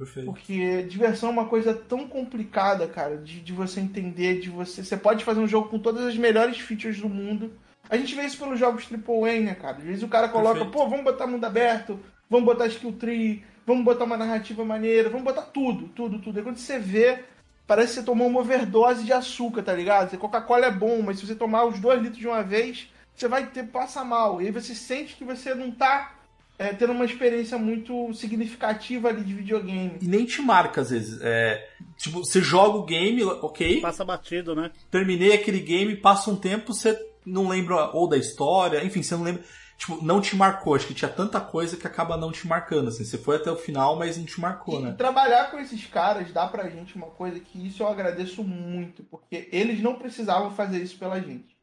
Perfeito. 0.00 0.32
Porque 0.32 0.82
diversão 0.84 1.28
é 1.28 1.32
uma 1.32 1.44
coisa 1.44 1.74
tão 1.74 2.08
complicada, 2.08 2.88
cara, 2.88 3.18
de, 3.18 3.38
de 3.38 3.52
você 3.52 3.80
entender, 3.80 4.40
de 4.40 4.48
você. 4.48 4.82
Você 4.82 4.96
pode 4.96 5.22
fazer 5.22 5.40
um 5.40 5.46
jogo 5.46 5.68
com 5.68 5.78
todas 5.78 6.06
as 6.06 6.16
melhores 6.16 6.58
features 6.58 6.98
do 6.98 7.08
mundo. 7.08 7.52
A 7.86 7.98
gente 7.98 8.14
vê 8.14 8.22
isso 8.22 8.38
pelos 8.38 8.58
jogos 8.58 8.88
AAA, 8.90 9.40
né, 9.40 9.54
cara? 9.54 9.76
Às 9.76 9.84
vezes 9.84 10.02
o 10.02 10.08
cara 10.08 10.30
coloca, 10.30 10.60
Perfeito. 10.60 10.72
pô, 10.72 10.88
vamos 10.88 11.04
botar 11.04 11.26
mundo 11.26 11.44
aberto, 11.44 12.00
vamos 12.30 12.46
botar 12.46 12.66
skill 12.68 12.92
tree, 12.92 13.44
vamos 13.66 13.84
botar 13.84 14.04
uma 14.04 14.16
narrativa 14.16 14.64
maneira, 14.64 15.10
vamos 15.10 15.24
botar 15.24 15.42
tudo, 15.42 15.88
tudo, 15.88 16.18
tudo. 16.18 16.40
E 16.40 16.42
quando 16.42 16.56
você 16.56 16.78
vê, 16.78 17.22
parece 17.66 17.88
que 17.88 18.00
você 18.00 18.06
tomou 18.06 18.26
uma 18.26 18.40
overdose 18.40 19.04
de 19.04 19.12
açúcar, 19.12 19.62
tá 19.62 19.74
ligado? 19.74 20.16
Coca-Cola 20.16 20.64
é 20.64 20.70
bom, 20.70 21.02
mas 21.02 21.18
se 21.18 21.26
você 21.26 21.34
tomar 21.34 21.66
os 21.66 21.78
dois 21.78 22.00
litros 22.00 22.20
de 22.20 22.26
uma 22.26 22.42
vez, 22.42 22.90
você 23.14 23.28
vai 23.28 23.48
ter 23.48 23.64
passa 23.64 24.02
mal. 24.02 24.40
E 24.40 24.46
aí 24.46 24.50
você 24.50 24.74
sente 24.74 25.14
que 25.14 25.24
você 25.24 25.54
não 25.54 25.70
tá 25.70 26.19
é, 26.60 26.74
tendo 26.74 26.92
uma 26.92 27.06
experiência 27.06 27.56
muito 27.56 28.12
significativa 28.12 29.08
ali 29.08 29.24
de 29.24 29.32
videogame. 29.32 29.96
E 29.98 30.06
nem 30.06 30.26
te 30.26 30.42
marca, 30.42 30.82
às 30.82 30.90
vezes. 30.90 31.18
É, 31.22 31.66
tipo, 31.96 32.18
você 32.18 32.42
joga 32.42 32.76
o 32.76 32.84
game, 32.84 33.24
ok. 33.24 33.80
Passa 33.80 34.04
batido, 34.04 34.54
né? 34.54 34.70
Terminei 34.90 35.32
aquele 35.32 35.60
game, 35.60 35.96
passa 35.96 36.30
um 36.30 36.36
tempo, 36.36 36.74
você 36.74 36.94
não 37.24 37.48
lembra 37.48 37.90
ou 37.94 38.06
da 38.06 38.18
história, 38.18 38.84
enfim, 38.84 39.02
você 39.02 39.16
não 39.16 39.22
lembra. 39.22 39.42
Tipo, 39.78 40.04
não 40.04 40.20
te 40.20 40.36
marcou. 40.36 40.74
Acho 40.74 40.86
que 40.86 40.92
tinha 40.92 41.10
tanta 41.10 41.40
coisa 41.40 41.78
que 41.78 41.86
acaba 41.86 42.18
não 42.18 42.30
te 42.30 42.46
marcando. 42.46 42.88
Assim. 42.88 43.06
Você 43.06 43.16
foi 43.16 43.36
até 43.36 43.50
o 43.50 43.56
final, 43.56 43.96
mas 43.96 44.18
não 44.18 44.26
te 44.26 44.38
marcou, 44.38 44.80
e 44.80 44.82
né? 44.82 44.92
Trabalhar 44.92 45.50
com 45.50 45.58
esses 45.58 45.86
caras 45.86 46.30
dá 46.30 46.46
pra 46.46 46.68
gente 46.68 46.94
uma 46.94 47.06
coisa 47.06 47.40
que 47.40 47.66
isso 47.66 47.82
eu 47.82 47.88
agradeço 47.88 48.44
muito, 48.44 49.02
porque 49.04 49.48
eles 49.50 49.80
não 49.80 49.94
precisavam 49.94 50.50
fazer 50.50 50.82
isso 50.82 50.98
pela 50.98 51.18
gente 51.20 51.58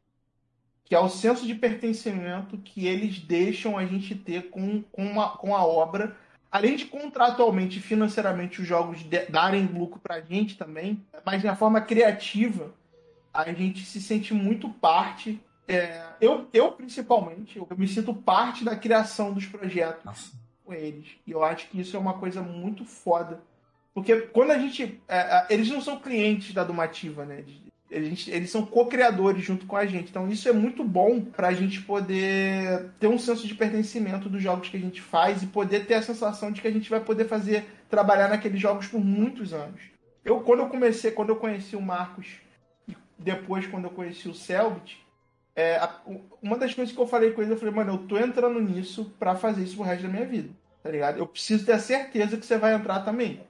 que 0.87 0.95
é 0.95 0.99
o 0.99 1.09
senso 1.09 1.45
de 1.45 1.53
pertencimento 1.53 2.57
que 2.59 2.87
eles 2.87 3.19
deixam 3.19 3.77
a 3.77 3.85
gente 3.85 4.15
ter 4.15 4.49
com, 4.49 4.81
com, 4.83 5.05
uma, 5.05 5.31
com 5.31 5.53
a 5.53 5.61
obra. 5.65 6.15
Além 6.49 6.77
de 6.77 6.85
contratualmente 6.85 7.79
e 7.79 7.81
financeiramente 7.81 8.61
os 8.61 8.67
jogos 8.67 8.99
de, 9.03 9.25
darem 9.25 9.65
lucro 9.65 9.99
pra 9.99 10.21
gente 10.21 10.57
também, 10.57 11.05
mas 11.25 11.43
na 11.43 11.57
forma 11.57 11.81
criativa, 11.81 12.73
a 13.33 13.51
gente 13.51 13.83
se 13.83 14.01
sente 14.01 14.33
muito 14.33 14.69
parte. 14.69 15.37
É, 15.67 16.05
eu, 16.21 16.47
eu, 16.53 16.71
principalmente, 16.71 17.57
eu 17.57 17.67
me 17.77 17.87
sinto 17.87 18.13
parte 18.13 18.63
da 18.63 18.73
criação 18.73 19.33
dos 19.33 19.45
projetos 19.45 20.05
Nossa. 20.05 20.31
com 20.63 20.73
eles. 20.73 21.09
E 21.27 21.31
eu 21.31 21.43
acho 21.43 21.67
que 21.67 21.81
isso 21.81 21.97
é 21.97 21.99
uma 21.99 22.13
coisa 22.13 22.41
muito 22.41 22.85
foda. 22.85 23.41
Porque 23.93 24.15
quando 24.21 24.51
a 24.51 24.57
gente. 24.57 25.01
É, 25.05 25.17
é 25.17 25.47
eles 25.49 25.67
não 25.67 25.81
são 25.81 25.99
clientes 25.99 26.53
da 26.53 26.63
Dumativa, 26.63 27.25
né? 27.25 27.43
Eles, 27.89 28.27
eles 28.27 28.49
são 28.49 28.65
co-criadores 28.65 29.43
junto 29.43 29.65
com 29.65 29.75
a 29.75 29.85
gente. 29.85 30.09
Então 30.09 30.27
isso 30.29 30.47
é 30.47 30.53
muito 30.53 30.83
bom 30.83 31.21
para 31.21 31.47
a 31.47 31.53
gente 31.53 31.81
poder 31.81 32.89
ter 32.99 33.07
um 33.07 33.17
senso 33.17 33.47
de 33.47 33.55
pertencimento 33.55 34.29
dos 34.29 34.41
jogos 34.41 34.69
que 34.69 34.77
a 34.77 34.79
gente 34.79 35.01
faz 35.01 35.41
e 35.41 35.47
poder 35.47 35.85
ter 35.85 35.95
a 35.95 36.01
sensação 36.01 36.51
de 36.51 36.61
que 36.61 36.67
a 36.67 36.71
gente 36.71 36.89
vai 36.89 36.99
poder 36.99 37.25
fazer 37.25 37.65
trabalhar 37.89 38.27
naqueles 38.27 38.59
jogos 38.59 38.87
por 38.87 38.99
muitos 38.99 39.53
anos. 39.53 39.81
Eu 40.23 40.41
quando 40.41 40.59
eu 40.59 40.67
comecei, 40.67 41.11
quando 41.11 41.29
eu 41.29 41.37
conheci 41.37 41.75
o 41.75 41.81
Marcos 41.81 42.27
e 42.87 42.95
depois 43.17 43.65
quando 43.65 43.85
eu 43.85 43.91
conheci 43.91 44.27
o 44.27 44.33
Selbit, 44.33 45.05
é, 45.55 45.79
uma 46.41 46.57
das 46.57 46.73
coisas 46.73 46.93
que 46.93 47.01
eu 47.01 47.07
falei 47.07 47.31
com 47.31 47.41
ele, 47.41 47.53
eu 47.53 47.57
falei, 47.57 47.73
mano, 47.73 47.93
eu 47.93 47.97
tô 47.99 48.17
entrando 48.17 48.61
nisso 48.61 49.11
para 49.17 49.33
fazer 49.35 49.63
isso 49.63 49.75
pro 49.75 49.85
resto 49.85 50.03
da 50.03 50.09
minha 50.09 50.25
vida, 50.25 50.49
tá 50.83 50.91
ligado? 50.91 51.17
Eu 51.17 51.25
preciso 51.25 51.65
ter 51.65 51.71
a 51.71 51.79
certeza 51.79 52.37
que 52.37 52.45
você 52.45 52.57
vai 52.57 52.75
entrar 52.75 52.99
também. 52.99 53.41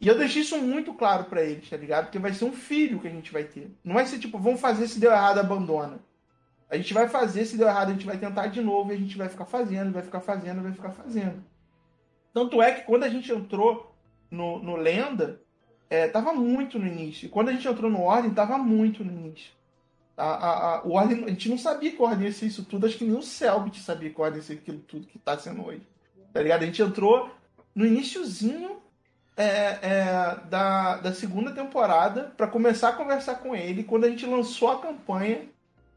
E 0.00 0.08
eu 0.08 0.16
deixei 0.16 0.40
isso 0.40 0.56
muito 0.56 0.94
claro 0.94 1.24
para 1.24 1.42
eles, 1.42 1.68
tá 1.68 1.76
ligado? 1.76 2.06
Porque 2.06 2.18
vai 2.18 2.32
ser 2.32 2.46
um 2.46 2.52
filho 2.52 2.98
que 2.98 3.06
a 3.06 3.10
gente 3.10 3.30
vai 3.30 3.44
ter. 3.44 3.70
Não 3.84 3.94
vai 3.94 4.06
ser 4.06 4.18
tipo, 4.18 4.38
vamos 4.38 4.60
fazer, 4.60 4.88
se 4.88 4.98
deu 4.98 5.12
errado, 5.12 5.38
abandona. 5.38 6.00
A 6.70 6.76
gente 6.76 6.94
vai 6.94 7.06
fazer, 7.06 7.44
se 7.44 7.58
deu 7.58 7.68
errado, 7.68 7.90
a 7.90 7.92
gente 7.92 8.06
vai 8.06 8.16
tentar 8.16 8.46
de 8.46 8.62
novo 8.62 8.90
e 8.90 8.94
a 8.94 8.98
gente 8.98 9.18
vai 9.18 9.28
ficar 9.28 9.44
fazendo, 9.44 9.92
vai 9.92 10.02
ficar 10.02 10.20
fazendo, 10.20 10.62
vai 10.62 10.72
ficar 10.72 10.90
fazendo. 10.90 11.44
Tanto 12.32 12.62
é 12.62 12.72
que 12.72 12.86
quando 12.86 13.04
a 13.04 13.08
gente 13.08 13.30
entrou 13.30 13.94
no, 14.30 14.62
no 14.62 14.76
Lenda, 14.76 15.42
é, 15.90 16.08
tava 16.08 16.32
muito 16.32 16.78
no 16.78 16.86
início. 16.86 17.26
E 17.26 17.28
quando 17.28 17.50
a 17.50 17.52
gente 17.52 17.68
entrou 17.68 17.90
no 17.90 18.00
Ordem, 18.00 18.32
tava 18.32 18.56
muito 18.56 19.04
no 19.04 19.12
início. 19.12 19.52
A, 20.16 20.24
a, 20.24 20.76
a, 20.76 20.82
o 20.84 20.92
Ordem, 20.92 21.24
a 21.24 21.28
gente 21.28 21.48
não 21.48 21.58
sabia 21.58 21.90
que 21.90 22.00
o 22.00 22.04
Ordem 22.04 22.26
ia 22.26 22.32
ser 22.32 22.46
isso 22.46 22.64
tudo, 22.64 22.86
acho 22.86 22.96
que 22.96 23.04
nem 23.04 23.16
o 23.16 23.22
Selbit 23.22 23.80
sabia 23.80 24.08
que 24.08 24.18
o 24.18 24.24
Ordem 24.24 24.38
ia 24.38 24.44
ser 24.44 24.54
aquilo 24.54 24.78
tudo 24.78 25.06
que 25.06 25.18
tá 25.18 25.36
sendo 25.36 25.66
hoje. 25.66 25.82
Tá 26.32 26.40
ligado? 26.40 26.62
A 26.62 26.66
gente 26.66 26.80
entrou 26.80 27.30
no 27.74 27.84
iníciozinho 27.84 28.79
é, 29.40 29.78
é, 29.82 30.36
da, 30.50 30.96
da 30.96 31.12
segunda 31.14 31.50
temporada 31.52 32.32
para 32.36 32.46
começar 32.46 32.90
a 32.90 32.92
conversar 32.92 33.36
com 33.36 33.56
ele. 33.56 33.84
Quando 33.84 34.04
a 34.04 34.10
gente 34.10 34.26
lançou 34.26 34.70
a 34.70 34.80
campanha, 34.80 35.42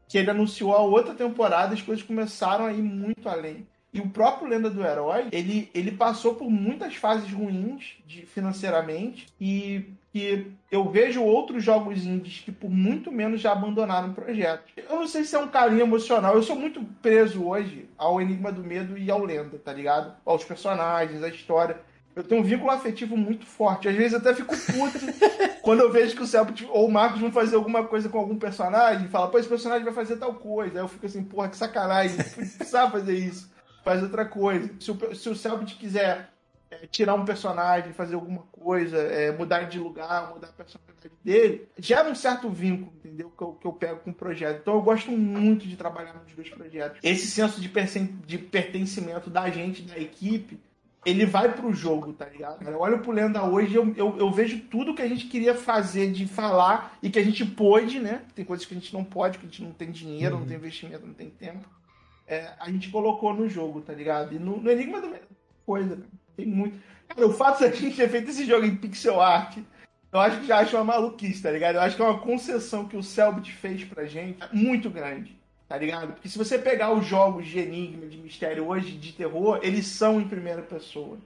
que 0.08 0.16
ele 0.16 0.30
anunciou 0.30 0.74
a 0.74 0.80
outra 0.80 1.14
temporada, 1.14 1.74
as 1.74 1.82
coisas 1.82 2.04
começaram 2.04 2.64
a 2.64 2.72
ir 2.72 2.82
muito 2.82 3.28
além. 3.28 3.66
E 3.92 4.00
o 4.00 4.08
próprio 4.08 4.48
Lenda 4.48 4.68
do 4.68 4.84
Herói, 4.84 5.28
ele, 5.30 5.70
ele 5.74 5.92
passou 5.92 6.34
por 6.34 6.50
muitas 6.50 6.96
fases 6.96 7.30
ruins 7.30 7.96
de, 8.06 8.26
financeiramente 8.26 9.26
e 9.40 9.84
que 10.12 10.52
eu 10.70 10.88
vejo 10.88 11.22
outros 11.22 11.62
jogos 11.62 12.04
indies 12.04 12.40
que 12.40 12.50
por 12.50 12.70
muito 12.70 13.12
menos 13.12 13.40
já 13.40 13.52
abandonaram 13.52 14.10
o 14.10 14.14
projeto. 14.14 14.72
Eu 14.76 14.96
não 14.96 15.06
sei 15.06 15.24
se 15.24 15.36
é 15.36 15.38
um 15.38 15.48
carinho 15.48 15.82
emocional, 15.82 16.34
eu 16.34 16.42
sou 16.42 16.56
muito 16.56 16.82
preso 17.02 17.44
hoje 17.46 17.88
ao 17.96 18.20
Enigma 18.20 18.50
do 18.50 18.64
Medo 18.64 18.96
e 18.96 19.10
ao 19.10 19.24
Lenda, 19.24 19.58
tá 19.58 19.72
ligado? 19.72 20.14
Aos 20.24 20.44
personagens, 20.44 21.22
à 21.22 21.28
história 21.28 21.78
eu 22.14 22.22
tenho 22.22 22.40
um 22.40 22.44
vínculo 22.44 22.70
afetivo 22.70 23.16
muito 23.16 23.44
forte. 23.44 23.88
Às 23.88 23.96
vezes 23.96 24.14
até 24.14 24.34
fico 24.34 24.54
puto 24.56 24.98
quando 25.62 25.80
eu 25.80 25.90
vejo 25.90 26.14
que 26.14 26.22
o 26.22 26.26
Celtic 26.26 26.68
ou 26.70 26.86
o 26.86 26.92
Marcos 26.92 27.20
vão 27.20 27.32
fazer 27.32 27.56
alguma 27.56 27.84
coisa 27.84 28.08
com 28.08 28.18
algum 28.18 28.38
personagem 28.38 29.06
e 29.06 29.10
fala, 29.10 29.28
pô, 29.28 29.38
esse 29.38 29.48
personagem 29.48 29.84
vai 29.84 29.94
fazer 29.94 30.16
tal 30.16 30.34
coisa. 30.34 30.78
Aí 30.78 30.84
eu 30.84 30.88
fico 30.88 31.06
assim, 31.06 31.24
porra, 31.24 31.48
que 31.48 31.56
sacanagem, 31.56 32.16
não 32.16 32.24
precisava 32.24 32.92
fazer 32.92 33.16
isso. 33.16 33.52
Faz 33.82 34.02
outra 34.02 34.24
coisa. 34.24 34.70
Se 34.78 34.90
o, 34.90 35.14
se 35.14 35.28
o 35.28 35.34
Celtic 35.34 35.76
quiser 35.76 36.30
é, 36.70 36.86
tirar 36.86 37.14
um 37.14 37.24
personagem, 37.24 37.92
fazer 37.92 38.14
alguma 38.14 38.42
coisa, 38.52 38.96
é, 38.96 39.32
mudar 39.32 39.64
de 39.64 39.78
lugar, 39.78 40.32
mudar 40.32 40.48
a 40.48 40.52
personalidade 40.52 41.10
dele, 41.22 41.68
gera 41.78 42.08
um 42.08 42.14
certo 42.14 42.48
vínculo, 42.48 42.92
entendeu? 42.96 43.30
Que 43.36 43.42
eu, 43.42 43.52
que 43.52 43.66
eu 43.66 43.72
pego 43.72 44.00
com 44.00 44.10
o 44.10 44.14
projeto. 44.14 44.60
Então 44.60 44.74
eu 44.74 44.82
gosto 44.82 45.10
muito 45.10 45.66
de 45.66 45.76
trabalhar 45.76 46.14
nos 46.14 46.32
dois 46.32 46.48
projetos. 46.48 47.00
Esse 47.02 47.26
senso 47.26 47.60
de, 47.60 47.68
de 47.68 48.38
pertencimento 48.38 49.28
da 49.28 49.50
gente, 49.50 49.82
da 49.82 49.98
equipe, 49.98 50.58
ele 51.04 51.26
vai 51.26 51.52
pro 51.52 51.72
jogo, 51.72 52.12
tá 52.12 52.26
ligado? 52.26 52.62
Eu 52.66 52.80
olho 52.80 53.00
pro 53.00 53.12
Lenda 53.12 53.42
hoje 53.44 53.74
eu, 53.74 53.94
eu, 53.96 54.18
eu, 54.18 54.30
vejo 54.30 54.60
tudo 54.70 54.94
que 54.94 55.02
a 55.02 55.08
gente 55.08 55.26
queria 55.26 55.54
fazer, 55.54 56.10
de 56.10 56.26
falar, 56.26 56.96
e 57.02 57.10
que 57.10 57.18
a 57.18 57.24
gente 57.24 57.44
pôde, 57.44 58.00
né? 58.00 58.22
Tem 58.34 58.44
coisas 58.44 58.66
que 58.66 58.74
a 58.74 58.78
gente 58.78 58.92
não 58.92 59.04
pode, 59.04 59.38
que 59.38 59.46
a 59.46 59.48
gente 59.48 59.62
não 59.62 59.72
tem 59.72 59.90
dinheiro, 59.90 60.34
uhum. 60.34 60.40
não 60.40 60.48
tem 60.48 60.56
investimento, 60.56 61.06
não 61.06 61.14
tem 61.14 61.30
tempo. 61.30 61.68
É, 62.26 62.50
a 62.58 62.70
gente 62.70 62.90
colocou 62.90 63.34
no 63.34 63.48
jogo, 63.48 63.80
tá 63.80 63.92
ligado? 63.92 64.34
E 64.34 64.38
no, 64.38 64.58
no 64.60 64.70
Enigma 64.70 65.00
da 65.00 65.10
coisa, 65.66 65.98
tem 66.36 66.46
muito. 66.46 66.78
Cara, 67.08 67.26
o 67.26 67.32
fato 67.32 67.58
de 67.58 67.64
a 67.64 67.70
gente 67.70 67.96
ter 67.96 68.08
feito 68.08 68.30
esse 68.30 68.46
jogo 68.46 68.64
em 68.64 68.76
pixel 68.76 69.20
art, 69.20 69.58
eu 70.10 70.20
acho 70.20 70.40
que 70.40 70.46
já 70.46 70.58
acho 70.58 70.76
uma 70.76 70.84
maluquice, 70.84 71.42
tá 71.42 71.50
ligado? 71.50 71.76
Eu 71.76 71.82
acho 71.82 71.96
que 71.96 72.02
é 72.02 72.04
uma 72.04 72.20
concessão 72.20 72.88
que 72.88 72.96
o 72.96 73.02
Selbit 73.02 73.52
fez 73.52 73.84
pra 73.84 74.06
gente 74.06 74.38
muito 74.52 74.88
grande 74.88 75.36
tá 75.74 75.78
ligado? 75.78 76.12
Porque 76.12 76.28
se 76.28 76.38
você 76.38 76.56
pegar 76.56 76.92
os 76.92 77.04
jogos 77.04 77.46
de 77.46 77.58
enigma, 77.58 78.06
de 78.06 78.16
mistério 78.16 78.68
hoje, 78.68 78.92
de 78.92 79.12
terror, 79.12 79.58
eles 79.60 79.86
são 79.86 80.20
em 80.20 80.28
primeira 80.28 80.62
pessoa. 80.62 81.18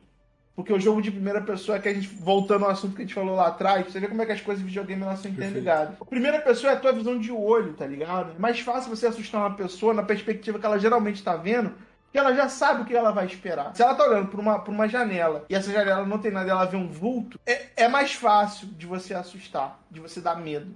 Porque 0.57 0.73
o 0.73 0.81
jogo 0.81 1.03
de 1.03 1.11
primeira 1.11 1.41
pessoa 1.43 1.77
é 1.77 1.81
que 1.81 1.89
a 1.89 1.95
gente, 1.95 2.09
voltando 2.09 2.65
ao 2.65 2.71
assunto 2.71 2.97
que 2.97 3.03
a 3.03 3.05
gente 3.05 3.15
falou 3.15 3.37
lá 3.37 3.49
atrás, 3.49 3.87
você 3.87 4.01
vê 4.01 4.09
como 4.09 4.23
é 4.23 4.27
que 4.27 4.33
as 4.33 4.41
coisas 4.41 4.65
de 4.65 4.69
videogame 4.69 5.03
elas 5.03 5.21
são 5.21 5.31
interligadas. 5.31 5.95
Primeira 6.09 6.41
pessoa 6.41 6.73
é 6.73 6.77
a 6.77 6.81
tua 6.81 6.93
visão 6.93 7.19
de 7.19 7.31
olho, 7.31 7.75
tá 7.75 7.87
ligado? 7.87 8.33
É 8.35 8.39
mais 8.39 8.59
fácil 8.59 8.89
você 8.89 9.07
assustar 9.07 9.43
uma 9.43 9.55
pessoa 9.55 9.93
na 9.93 10.03
perspectiva 10.03 10.59
que 10.59 10.67
ela 10.67 10.79
geralmente 10.79 11.23
tá 11.23 11.37
vendo 11.37 11.75
que 12.11 12.19
ela 12.19 12.35
já 12.35 12.49
sabe 12.49 12.83
o 12.83 12.85
que 12.87 12.97
ela 12.97 13.13
vai 13.13 13.27
esperar. 13.27 13.77
Se 13.77 13.83
ela 13.83 13.95
tá 13.95 14.09
olhando 14.09 14.29
por 14.29 14.41
uma, 14.41 14.59
por 14.59 14.73
uma 14.73 14.89
janela 14.89 15.45
e 15.49 15.55
essa 15.55 15.71
janela 15.71 16.07
não 16.07 16.19
tem 16.19 16.31
nada, 16.31 16.51
ela 16.51 16.65
vê 16.65 16.77
um 16.77 16.89
vulto, 16.89 17.39
é, 17.45 17.67
é 17.77 17.87
mais 17.87 18.15
fácil 18.15 18.67
de 18.69 18.87
você 18.87 19.13
assustar, 19.13 19.79
de 19.91 20.01
você 20.01 20.23
dar 20.23 20.37
medo. 20.37 20.75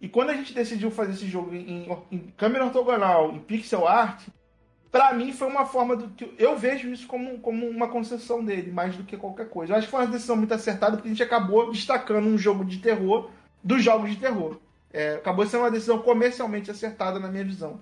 E 0.00 0.08
quando 0.08 0.30
a 0.30 0.34
gente 0.34 0.54
decidiu 0.54 0.90
fazer 0.90 1.12
esse 1.12 1.26
jogo 1.26 1.54
em, 1.54 1.86
em 2.10 2.18
câmera 2.36 2.64
ortogonal, 2.64 3.32
em 3.32 3.38
pixel 3.38 3.86
art, 3.86 4.28
para 4.90 5.12
mim 5.12 5.32
foi 5.32 5.46
uma 5.46 5.66
forma 5.66 5.94
do 5.94 6.08
que 6.08 6.34
eu 6.38 6.56
vejo 6.56 6.88
isso 6.88 7.06
como, 7.06 7.38
como 7.38 7.68
uma 7.68 7.88
concessão 7.88 8.44
dele, 8.44 8.72
mais 8.72 8.96
do 8.96 9.04
que 9.04 9.16
qualquer 9.16 9.48
coisa. 9.48 9.72
Eu 9.72 9.76
acho 9.76 9.86
que 9.86 9.90
foi 9.90 10.00
uma 10.00 10.10
decisão 10.10 10.36
muito 10.36 10.54
acertada 10.54 10.96
porque 10.96 11.08
a 11.08 11.12
gente 11.12 11.22
acabou 11.22 11.70
destacando 11.70 12.26
um 12.26 12.38
jogo 12.38 12.64
de 12.64 12.78
terror 12.78 13.30
dos 13.62 13.82
jogos 13.84 14.10
de 14.10 14.16
terror. 14.16 14.58
É, 14.92 15.14
acabou 15.14 15.46
sendo 15.46 15.62
uma 15.62 15.70
decisão 15.70 16.00
comercialmente 16.00 16.70
acertada 16.70 17.20
na 17.20 17.28
minha 17.28 17.44
visão. 17.44 17.80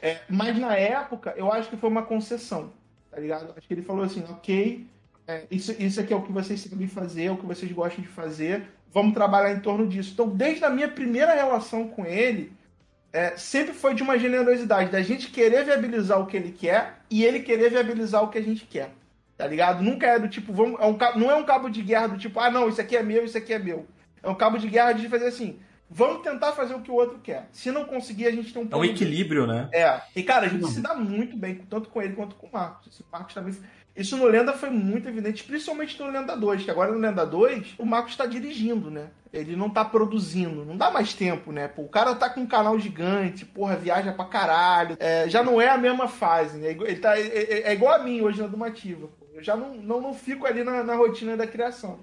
É, 0.00 0.20
mas 0.28 0.56
na 0.58 0.76
época, 0.76 1.34
eu 1.36 1.50
acho 1.50 1.68
que 1.68 1.76
foi 1.76 1.88
uma 1.88 2.02
concessão, 2.02 2.72
tá 3.10 3.18
ligado? 3.18 3.52
Acho 3.56 3.66
que 3.66 3.74
ele 3.74 3.82
falou 3.82 4.04
assim, 4.04 4.22
ok, 4.28 4.86
é, 5.26 5.46
isso, 5.50 5.74
isso 5.82 6.00
aqui 6.00 6.12
é 6.12 6.16
o 6.16 6.22
que 6.22 6.30
vocês 6.30 6.60
sabem 6.60 6.86
fazer, 6.86 7.24
é 7.24 7.30
o 7.30 7.36
que 7.36 7.46
vocês 7.46 7.72
gostam 7.72 8.02
de 8.02 8.08
fazer, 8.08 8.68
vamos 8.96 9.12
trabalhar 9.12 9.52
em 9.52 9.60
torno 9.60 9.86
disso. 9.86 10.12
Então, 10.14 10.26
desde 10.26 10.64
a 10.64 10.70
minha 10.70 10.88
primeira 10.88 11.34
relação 11.34 11.86
com 11.86 12.06
ele, 12.06 12.50
é, 13.12 13.36
sempre 13.36 13.74
foi 13.74 13.94
de 13.94 14.02
uma 14.02 14.18
generosidade, 14.18 14.90
da 14.90 15.02
gente 15.02 15.28
querer 15.28 15.66
viabilizar 15.66 16.18
o 16.18 16.24
que 16.24 16.34
ele 16.34 16.50
quer 16.50 17.00
e 17.10 17.22
ele 17.22 17.40
querer 17.40 17.68
viabilizar 17.68 18.24
o 18.24 18.28
que 18.28 18.38
a 18.38 18.42
gente 18.42 18.64
quer. 18.64 18.90
Tá 19.36 19.46
ligado? 19.46 19.82
Nunca 19.82 20.06
é 20.06 20.18
do 20.18 20.28
tipo, 20.28 20.50
vamos, 20.50 20.80
é 20.80 20.86
um, 20.86 20.96
não 21.20 21.30
é 21.30 21.34
um 21.34 21.44
cabo 21.44 21.68
de 21.68 21.82
guerra 21.82 22.06
do 22.06 22.16
tipo, 22.16 22.40
ah, 22.40 22.50
não, 22.50 22.70
isso 22.70 22.80
aqui 22.80 22.96
é 22.96 23.02
meu, 23.02 23.22
isso 23.22 23.36
aqui 23.36 23.52
é 23.52 23.58
meu. 23.58 23.86
É 24.22 24.30
um 24.30 24.34
cabo 24.34 24.56
de 24.56 24.66
guerra 24.66 24.92
de 24.92 25.10
fazer 25.10 25.26
assim, 25.26 25.58
vamos 25.90 26.22
tentar 26.22 26.52
fazer 26.52 26.72
o 26.72 26.80
que 26.80 26.90
o 26.90 26.94
outro 26.94 27.18
quer. 27.18 27.50
Se 27.52 27.70
não 27.70 27.84
conseguir, 27.84 28.26
a 28.26 28.30
gente 28.30 28.50
tem 28.50 28.62
um 28.62 28.68
É 28.70 28.76
um 28.76 28.84
equilíbrio, 28.84 29.46
né? 29.46 29.68
É. 29.74 30.00
E, 30.16 30.22
cara, 30.22 30.46
a 30.46 30.48
gente 30.48 30.68
se 30.68 30.80
dá 30.80 30.94
muito 30.94 31.36
bem, 31.36 31.56
tanto 31.68 31.90
com 31.90 32.00
ele 32.00 32.14
quanto 32.14 32.34
com 32.36 32.46
o 32.46 32.50
Marcos. 32.50 32.86
Esse 32.86 33.04
Marcos 33.12 33.34
também. 33.34 33.54
Isso 33.96 34.16
no 34.16 34.26
Lenda 34.26 34.52
foi 34.52 34.68
muito 34.68 35.08
evidente, 35.08 35.42
principalmente 35.44 35.98
no 35.98 36.10
Lenda 36.10 36.36
2, 36.36 36.64
que 36.64 36.70
agora 36.70 36.92
no 36.92 36.98
Lenda 36.98 37.24
2 37.24 37.76
o 37.78 37.86
Marcos 37.86 38.12
está 38.12 38.26
dirigindo, 38.26 38.90
né? 38.90 39.08
Ele 39.32 39.56
não 39.56 39.70
tá 39.70 39.84
produzindo, 39.84 40.64
não 40.64 40.76
dá 40.76 40.90
mais 40.90 41.14
tempo, 41.14 41.50
né? 41.50 41.66
Pô, 41.66 41.82
o 41.82 41.88
cara 41.88 42.14
tá 42.14 42.28
com 42.28 42.40
um 42.40 42.46
canal 42.46 42.78
gigante, 42.78 43.44
porra, 43.44 43.76
viaja 43.76 44.12
pra 44.12 44.24
caralho. 44.26 44.96
É, 45.00 45.28
já 45.28 45.42
não 45.42 45.60
é 45.60 45.68
a 45.68 45.78
mesma 45.78 46.08
fase, 46.08 46.58
né? 46.58 46.70
Ele 46.70 46.96
tá, 46.96 47.18
é, 47.18 47.26
é, 47.26 47.62
é 47.68 47.72
igual 47.72 47.94
a 47.94 47.98
mim 47.98 48.20
hoje 48.20 48.40
na 48.40 48.46
Dumativa. 48.46 49.08
Eu 49.34 49.42
já 49.42 49.56
não, 49.56 49.74
não, 49.74 50.00
não 50.00 50.14
fico 50.14 50.46
ali 50.46 50.62
na, 50.62 50.82
na 50.82 50.94
rotina 50.94 51.36
da 51.36 51.46
criação. 51.46 51.98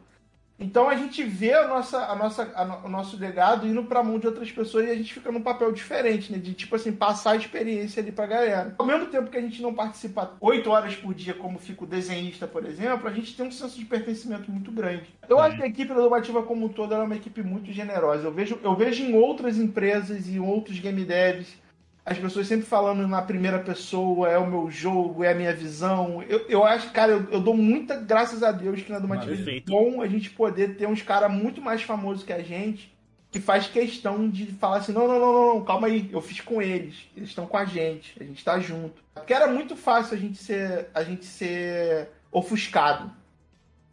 Então 0.60 0.88
a 0.88 0.96
gente 0.96 1.24
vê 1.24 1.54
a 1.54 1.68
nossa, 1.68 2.06
a 2.06 2.16
nossa, 2.16 2.52
a, 2.56 2.86
o 2.86 2.90
nosso 2.90 3.18
legado 3.18 3.68
indo 3.68 3.84
para 3.84 4.04
mão 4.04 4.20
de 4.20 4.28
outras 4.28 4.52
pessoas 4.52 4.88
e 4.88 4.92
a 4.92 4.96
gente 4.96 5.14
fica 5.14 5.32
num 5.32 5.42
papel 5.42 5.72
diferente, 5.72 6.32
né? 6.32 6.38
De 6.38 6.54
tipo 6.54 6.76
assim, 6.76 6.92
passar 6.92 7.32
a 7.32 7.36
experiência 7.36 8.02
ali 8.02 8.12
pra 8.12 8.28
galera. 8.28 8.76
Ao 8.78 8.86
mesmo 8.86 9.08
tempo 9.08 9.30
que 9.30 9.38
a 9.38 9.42
gente 9.42 9.62
não 9.62 9.74
participa 9.74 10.34
oito 10.40 10.70
horas 10.70 10.96
por 10.96 11.14
dia, 11.14 11.34
como 11.34 11.58
fica 11.58 11.84
o 11.84 11.88
desenhista, 11.88 12.48
por 12.48 12.66
exemplo, 12.66 13.08
a 13.08 13.12
gente 13.12 13.36
tem 13.36 13.48
um 13.48 13.52
senso 13.52 13.78
de 13.78 13.86
pertencimento 13.86 14.52
muito 14.52 14.72
grande. 14.72 15.14
Eu 15.28 15.40
acho 15.40 15.58
que 15.58 15.64
a 15.64 15.68
equipe 15.68 15.92
Educativa 15.92 16.44
como 16.44 16.66
um 16.66 16.70
todo 16.70 16.94
é 16.94 16.98
uma 16.98 17.16
equipe 17.16 17.42
muito 17.42 17.72
generosa. 17.72 18.24
Eu 18.24 18.32
vejo, 18.32 18.60
eu 18.64 18.76
vejo 18.76 19.04
em 19.04 19.16
outras 19.16 19.58
empresas 19.58 20.28
e 20.28 20.36
em 20.36 20.40
outros 20.40 20.80
game 20.80 21.04
devs 21.04 21.63
as 22.06 22.18
pessoas 22.18 22.48
sempre 22.48 22.66
falando 22.66 23.08
na 23.08 23.22
primeira 23.22 23.60
pessoa, 23.60 24.28
é 24.30 24.38
o 24.38 24.50
meu 24.50 24.70
jogo, 24.70 25.24
é 25.24 25.32
a 25.32 25.36
minha 25.36 25.54
visão. 25.54 26.22
Eu, 26.24 26.46
eu 26.50 26.64
acho, 26.64 26.92
cara, 26.92 27.14
eu, 27.14 27.30
eu 27.32 27.40
dou 27.40 27.56
muita 27.56 27.96
graças 27.96 28.44
a 28.44 28.52
Deus 28.52 28.82
que 28.82 28.92
na 28.92 29.00
Dumativa 29.00 29.34
é 29.50 29.62
bom 29.62 30.02
a 30.02 30.08
gente 30.08 30.30
poder 30.30 30.76
ter 30.76 30.86
uns 30.86 31.02
caras 31.02 31.32
muito 31.32 31.62
mais 31.62 31.82
famosos 31.82 32.24
que 32.24 32.34
a 32.34 32.44
gente, 32.44 32.94
que 33.32 33.40
faz 33.40 33.68
questão 33.68 34.30
de 34.30 34.48
falar 34.48 34.78
assim, 34.78 34.92
não, 34.92 35.08
não, 35.08 35.18
não, 35.18 35.34
não, 35.34 35.54
não, 35.56 35.64
calma 35.64 35.88
aí, 35.88 36.10
eu 36.12 36.22
fiz 36.22 36.42
com 36.42 36.62
eles, 36.62 37.08
eles 37.16 37.30
estão 37.30 37.48
com 37.48 37.58
a 37.58 37.64
gente, 37.64 38.22
a 38.22 38.24
gente 38.24 38.44
tá 38.44 38.60
junto. 38.60 39.02
Porque 39.14 39.34
era 39.34 39.48
muito 39.48 39.78
fácil 39.78 40.18
a 40.18 40.20
gente 40.20 40.38
ser, 40.38 40.90
a 40.94 41.04
gente 41.04 41.24
ser 41.24 42.10
ofuscado. 42.30 43.12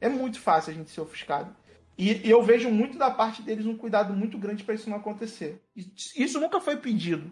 É 0.01 0.09
muito 0.09 0.41
fácil 0.41 0.73
a 0.73 0.75
gente 0.75 0.91
ser 0.91 1.01
ofuscado. 1.01 1.55
E, 1.97 2.27
e 2.27 2.31
eu 2.31 2.43
vejo 2.43 2.71
muito 2.71 2.99
da 2.99 3.11
parte 3.11 3.41
deles 3.41 3.67
um 3.67 3.77
cuidado 3.77 4.13
muito 4.15 4.37
grande 4.37 4.65
para 4.65 4.75
isso 4.75 4.91
não 4.91 4.97
acontecer. 4.97 5.63
Isso 5.77 6.41
nunca 6.41 6.61
foi 6.61 6.77
pedido 6.77 7.31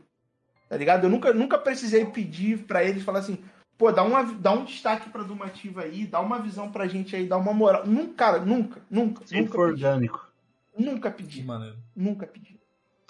Tá 0.68 0.76
ligado? 0.76 1.04
Eu 1.04 1.10
nunca, 1.10 1.32
nunca 1.32 1.58
precisei 1.58 2.04
pedir 2.04 2.58
para 2.64 2.84
eles 2.84 3.02
falar 3.02 3.20
assim, 3.20 3.38
pô, 3.76 3.90
dá, 3.90 4.02
uma, 4.02 4.22
dá 4.22 4.52
um 4.52 4.64
destaque 4.64 5.08
pra 5.08 5.22
Dumativa 5.22 5.82
aí, 5.82 6.06
dá 6.06 6.20
uma 6.20 6.38
visão 6.40 6.70
pra 6.70 6.86
gente 6.86 7.16
aí, 7.16 7.26
dá 7.26 7.36
uma 7.36 7.52
moral. 7.52 7.86
Nunca, 7.86 8.14
cara, 8.14 8.38
nunca, 8.40 8.82
nunca. 8.90 9.26
Sempre 9.26 9.44
nunca 9.44 9.56
foi 9.56 9.66
orgânico. 9.68 10.28
Nunca 10.76 11.10
pedi. 11.10 11.42
Maneiro. 11.42 11.76
Nunca 11.96 12.26
pedi. 12.26 12.58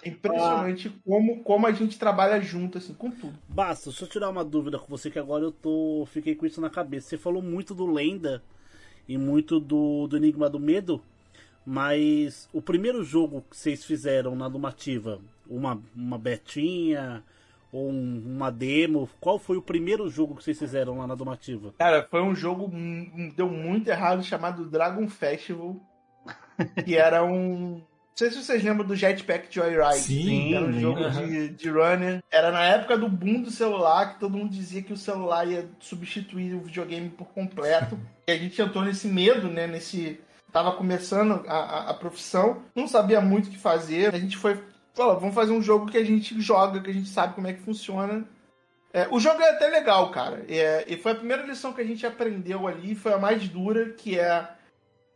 É 0.05 0.11
impressionante 0.11 0.91
como, 1.05 1.43
como 1.43 1.67
a 1.67 1.73
gente 1.73 1.99
trabalha 1.99 2.41
junto, 2.41 2.79
assim, 2.79 2.95
com 2.95 3.11
tudo. 3.11 3.37
Basta, 3.49 3.91
deixa 3.91 4.05
eu 4.05 4.09
tirar 4.09 4.31
uma 4.31 4.45
dúvida 4.45 4.79
com 4.79 4.87
você 4.87 5.11
que 5.11 5.19
agora 5.19 5.45
eu 5.45 5.51
tô. 5.51 6.07
Fiquei 6.13 6.37
com 6.37 6.47
isso 6.47 6.61
na 6.61 6.71
cabeça. 6.71 7.09
Você 7.09 7.19
falou 7.19 7.43
muito 7.43 7.75
do 7.75 7.85
Lenda 7.85 8.43
e 9.09 9.19
muito 9.19 9.59
do, 9.59 10.07
do 10.07 10.17
Enigma 10.17 10.49
do 10.49 10.61
Medo, 10.61 11.03
mas 11.67 12.49
o 12.53 12.63
primeiro 12.63 13.03
jogo 13.03 13.45
que 13.51 13.57
vocês 13.57 13.85
fizeram 13.85 14.37
na 14.37 14.49
Dumativa, 14.49 15.21
uma, 15.49 15.83
uma 15.97 16.19
betinha 16.19 17.25
ou 17.73 17.91
um- 17.91 18.23
uma 18.27 18.51
demo, 18.51 19.09
qual 19.21 19.39
foi 19.39 19.57
o 19.57 19.63
primeiro 19.63 20.09
jogo 20.09 20.35
que 20.37 20.45
vocês 20.45 20.59
fizeram 20.59 20.99
lá 20.99 21.07
na 21.07 21.15
Dumativa? 21.15 21.75
Cara, 21.79 22.07
foi 22.11 22.23
um 22.23 22.35
jogo 22.35 22.71
hum, 22.73 23.31
deu 23.37 23.49
muito 23.49 23.89
errado 23.89 24.23
chamado 24.23 24.65
Dragon 24.71 25.07
Festival, 25.09 25.77
que 26.85 26.97
era 26.97 27.25
um. 27.25 27.83
Não 28.21 28.27
sei 28.27 28.31
se 28.33 28.43
vocês 28.43 28.65
lembram 28.65 28.85
do 28.85 28.97
Jetpack 28.97 29.47
Joyride. 29.49 29.99
Sim, 30.01 30.53
Era 30.55 30.65
um 30.65 30.73
jogo 30.81 31.09
de, 31.09 31.51
de 31.51 31.71
runner. 31.71 32.21
Era 32.33 32.51
na 32.51 32.65
época 32.65 32.99
do 32.99 33.09
boom 33.09 33.43
do 33.43 33.51
celular, 33.51 34.15
que 34.15 34.19
todo 34.21 34.37
mundo 34.37 34.51
dizia 34.51 34.83
que 34.83 34.93
o 34.93 34.97
celular 34.97 35.47
ia 35.47 35.69
substituir 35.79 36.53
o 36.55 36.61
videogame 36.61 37.11
por 37.11 37.29
completo. 37.29 37.97
e 38.27 38.33
a 38.33 38.37
gente 38.37 38.61
entrou 38.61 38.85
nesse 38.85 39.07
medo, 39.07 39.49
né? 39.49 39.69
Nesse. 39.69 40.19
Tava 40.51 40.73
começando 40.73 41.45
a, 41.47 41.53
a, 41.55 41.91
a 41.91 41.95
profissão, 41.95 42.63
não 42.75 42.89
sabia 42.89 43.21
muito 43.21 43.47
o 43.47 43.51
que 43.51 43.59
fazer. 43.59 44.13
A 44.13 44.19
gente 44.19 44.37
foi. 44.37 44.59
Falou, 44.95 45.19
vamos 45.19 45.35
fazer 45.35 45.53
um 45.53 45.63
jogo 45.63 45.91
que 45.91 45.97
a 45.97 46.05
gente 46.05 46.41
joga, 46.41 46.81
que 46.81 46.91
a 46.91 46.95
gente 46.95 47.09
sabe 47.09 47.35
como 47.35 47.47
é 47.47 47.53
que 47.53 47.61
funciona. 47.61 48.25
É, 48.93 49.07
o 49.11 49.21
jogo 49.21 49.41
é 49.41 49.51
até 49.51 49.69
legal, 49.69 50.11
cara. 50.11 50.45
É, 50.49 50.85
e 50.89 50.97
foi 50.97 51.13
a 51.13 51.17
primeira 51.17 51.43
lição 51.45 51.73
que 51.73 51.81
a 51.81 51.85
gente 51.85 52.07
aprendeu 52.07 52.67
ali, 52.67 52.95
foi 52.95 53.13
a 53.13 53.19
mais 53.19 53.49
dura, 53.49 53.91
que 53.91 54.19
é 54.19 54.49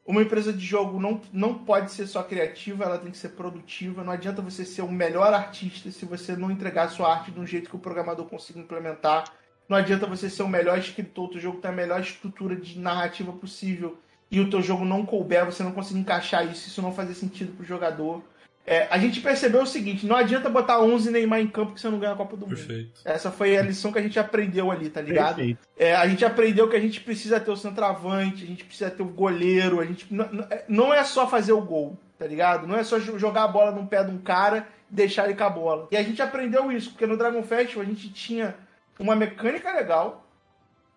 uma 0.05 0.23
empresa 0.23 0.53
de 0.53 0.65
jogo 0.65 0.99
não, 0.99 1.21
não 1.33 1.55
pode 1.55 1.93
ser 1.93 2.07
só 2.07 2.23
criativa, 2.23 2.85
ela 2.85 2.99
tem 2.99 3.11
que 3.11 3.19
ser 3.19 3.31
produtiva. 3.31 4.03
Não 4.03 4.13
adianta 4.13 4.43
você 4.43 4.65
ser 4.65 4.83
o 4.83 4.91
melhor 4.91 5.33
artista 5.33 5.91
se 5.91 6.05
você 6.05 6.37
não 6.37 6.51
entregar 6.51 6.85
a 6.85 6.89
sua 6.89 7.13
arte 7.13 7.31
de 7.31 7.39
um 7.39 7.47
jeito 7.47 7.71
que 7.71 7.77
o 7.77 7.79
programador 7.79 8.27
consiga 8.27 8.59
implementar. 8.59 9.33
Não 9.69 9.77
adianta 9.77 10.07
você 10.07 10.29
ser 10.29 10.43
o 10.43 10.49
melhor 10.49 10.77
escritor, 10.77 11.27
o 11.27 11.31
teu 11.31 11.41
jogo 11.41 11.61
tem 11.61 11.71
a 11.71 11.75
melhor 11.75 12.01
estrutura 12.01 12.57
de 12.57 12.79
narrativa 12.79 13.33
possível 13.33 13.97
e 14.31 14.41
o 14.41 14.51
teu 14.51 14.61
jogo 14.61 14.85
não 14.85 15.07
couber, 15.07 15.45
você 15.45 15.63
não 15.63 15.73
conseguir 15.73 16.01
encaixar 16.01 16.51
isso, 16.51 16.67
isso 16.67 16.83
não 16.83 16.93
fazer 16.93 17.15
sentido 17.15 17.55
pro 17.57 17.65
jogador. 17.65 18.23
É, 18.65 18.87
a 18.91 18.97
gente 18.99 19.21
percebeu 19.21 19.63
o 19.63 19.67
seguinte, 19.67 20.07
não 20.07 20.15
adianta 20.15 20.49
botar 20.49 20.81
11 20.81 21.11
Neymar 21.11 21.41
em 21.41 21.49
campo 21.49 21.73
que 21.75 21.81
você 21.81 21.89
não 21.91 21.99
ganha 21.99 22.13
a 22.13 22.17
Copa 22.17 22.37
do 22.37 22.47
Mundo. 22.47 22.55
Perfeito. 22.57 23.01
Essa 23.05 23.31
foi 23.33 23.57
a 23.57 23.63
lição 23.63 23.91
que 23.93 23.99
a 23.99 24.03
gente 24.03 24.19
aprendeu 24.21 24.71
ali, 24.71 24.89
tá 24.89 25.01
ligado? 25.01 25.35
Perfeito. 25.37 25.59
É, 25.77 25.97
a 25.97 26.07
gente 26.07 26.25
aprendeu 26.25 26.69
que 26.71 26.77
a 26.77 26.81
gente 26.81 27.01
precisa 27.01 27.41
ter 27.41 27.51
o 27.51 27.57
centroavante, 27.57 28.45
a 28.45 28.47
gente 28.47 28.65
precisa 28.65 28.89
ter 28.89 29.03
o 29.03 29.07
goleiro, 29.07 29.81
a 29.81 29.85
gente 29.85 30.07
não, 30.15 30.29
não- 30.33 30.47
é- 30.49 30.99
é 31.01 31.05
só 31.05 31.27
fazer 31.27 31.53
o 31.53 31.61
gol, 31.61 31.99
tá 32.17 32.25
ligado? 32.27 32.67
Não 32.69 32.77
é 32.77 32.85
só 32.85 32.99
jo- 33.01 33.19
jogar 33.19 33.43
a 33.45 33.49
bola 33.49 33.73
no 33.73 33.85
pé 33.89 34.05
de 34.05 34.13
um 34.13 34.19
cara 34.19 34.69
e 34.91 34.95
deixar 34.95 35.25
ele 35.25 35.35
com 35.35 35.43
a 35.45 35.51
bola. 35.51 35.89
E 35.91 35.97
a 35.97 36.03
gente 36.05 36.23
aprendeu 36.23 36.71
isso, 36.71 36.91
porque 36.91 37.07
no 37.07 37.17
Dragon 37.17 37.43
Festival 37.43 37.83
a 37.83 37.87
gente 37.87 38.13
tinha 38.13 38.55
uma 38.97 39.17
mecânica 39.17 39.73
legal, 39.73 40.25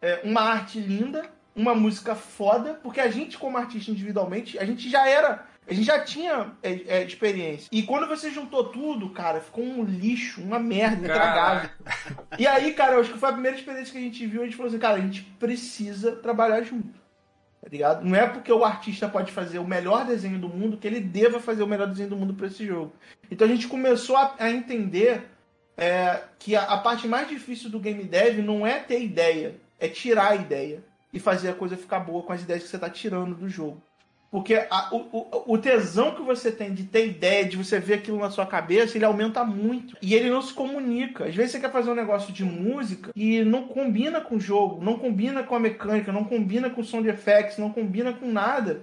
é, 0.01 0.19
uma 0.23 0.41
arte 0.41 0.79
linda, 0.79 1.25
uma 1.55 1.73
música 1.73 2.13
foda, 2.13 2.79
porque 2.83 2.99
a 2.99 3.09
gente, 3.09 3.37
como 3.39 3.57
artista 3.57 3.89
individualmente, 3.89 4.59
a 4.59 4.65
gente 4.65 4.87
já 4.89 5.07
era. 5.09 5.47
A 5.67 5.73
gente 5.73 5.85
já 5.85 5.99
tinha 5.99 6.51
é, 6.61 6.73
é, 6.87 7.03
experiência. 7.03 7.67
E 7.71 7.81
quando 7.83 8.07
você 8.07 8.29
juntou 8.29 8.65
tudo, 8.65 9.09
cara, 9.09 9.41
ficou 9.41 9.63
um 9.63 9.83
lixo, 9.83 10.41
uma 10.41 10.59
merda 10.59 11.05
intragável. 11.05 11.69
E 12.37 12.45
aí, 12.45 12.73
cara, 12.73 12.95
eu 12.95 13.01
acho 13.01 13.13
que 13.13 13.17
foi 13.17 13.29
a 13.29 13.33
primeira 13.33 13.57
experiência 13.57 13.91
que 13.91 13.97
a 13.97 14.01
gente 14.01 14.27
viu. 14.27 14.41
A 14.41 14.45
gente 14.45 14.55
falou 14.55 14.69
assim, 14.69 14.79
cara, 14.79 14.97
a 14.97 15.01
gente 15.01 15.23
precisa 15.39 16.15
trabalhar 16.17 16.61
junto. 16.61 17.05
Tá 17.61 17.69
ligado? 17.71 18.05
Não 18.05 18.15
é 18.15 18.27
porque 18.27 18.51
o 18.51 18.63
artista 18.63 19.09
pode 19.09 19.31
fazer 19.31 19.57
o 19.57 19.67
melhor 19.67 20.05
desenho 20.05 20.37
do 20.37 20.47
mundo 20.47 20.77
que 20.77 20.85
ele 20.85 20.99
deva 20.99 21.39
fazer 21.39 21.63
o 21.63 21.67
melhor 21.67 21.87
desenho 21.87 22.09
do 22.09 22.15
mundo 22.15 22.35
pra 22.35 22.45
esse 22.45 22.63
jogo. 22.63 22.93
Então 23.31 23.47
a 23.47 23.49
gente 23.49 23.67
começou 23.67 24.15
a, 24.17 24.35
a 24.37 24.51
entender 24.51 25.27
é, 25.75 26.21
que 26.37 26.55
a, 26.55 26.61
a 26.61 26.77
parte 26.77 27.07
mais 27.07 27.27
difícil 27.27 27.71
do 27.71 27.79
game 27.79 28.03
dev 28.03 28.37
não 28.39 28.67
é 28.67 28.79
ter 28.79 29.01
ideia, 29.01 29.55
é 29.79 29.87
tirar 29.87 30.33
a 30.33 30.35
ideia 30.35 30.83
e 31.11 31.19
fazer 31.19 31.49
a 31.49 31.53
coisa 31.55 31.75
ficar 31.75 32.01
boa 32.01 32.21
com 32.21 32.33
as 32.33 32.43
ideias 32.43 32.63
que 32.63 32.69
você 32.69 32.77
tá 32.77 32.89
tirando 32.89 33.33
do 33.33 33.49
jogo. 33.49 33.81
Porque 34.35 34.55
a- 34.69 34.89
o, 34.91 35.53
o- 35.53 35.57
tesão 35.57 36.11
que 36.13 36.21
você 36.21 36.51
tem 36.51 36.73
de 36.73 36.83
ter 36.83 37.07
ideia, 37.07 37.45
de 37.45 37.55
você 37.55 37.79
ver 37.79 37.93
aquilo 37.93 38.19
na 38.19 38.29
sua 38.29 38.45
cabeça, 38.45 38.97
ele 38.97 39.05
aumenta 39.05 39.45
muito. 39.45 39.95
E 40.01 40.13
ele 40.13 40.29
não 40.29 40.41
se 40.41 40.53
comunica. 40.53 41.23
Às 41.23 41.33
vezes 41.33 41.53
você 41.53 41.59
quer 41.61 41.71
fazer 41.71 41.89
um 41.89 41.95
negócio 41.95 42.33
de 42.33 42.43
música 42.43 43.11
e 43.15 43.45
não 43.45 43.65
combina 43.65 44.19
com 44.19 44.35
o 44.35 44.39
jogo, 44.41 44.83
não 44.83 44.99
combina 44.99 45.41
com 45.41 45.55
a 45.55 45.59
mecânica, 45.61 46.11
não 46.11 46.25
combina 46.25 46.69
com 46.69 46.81
o 46.81 46.83
som 46.83 47.01
de 47.01 47.07
effects, 47.07 47.57
não 47.57 47.71
combina 47.71 48.11
com 48.11 48.29
nada. 48.29 48.81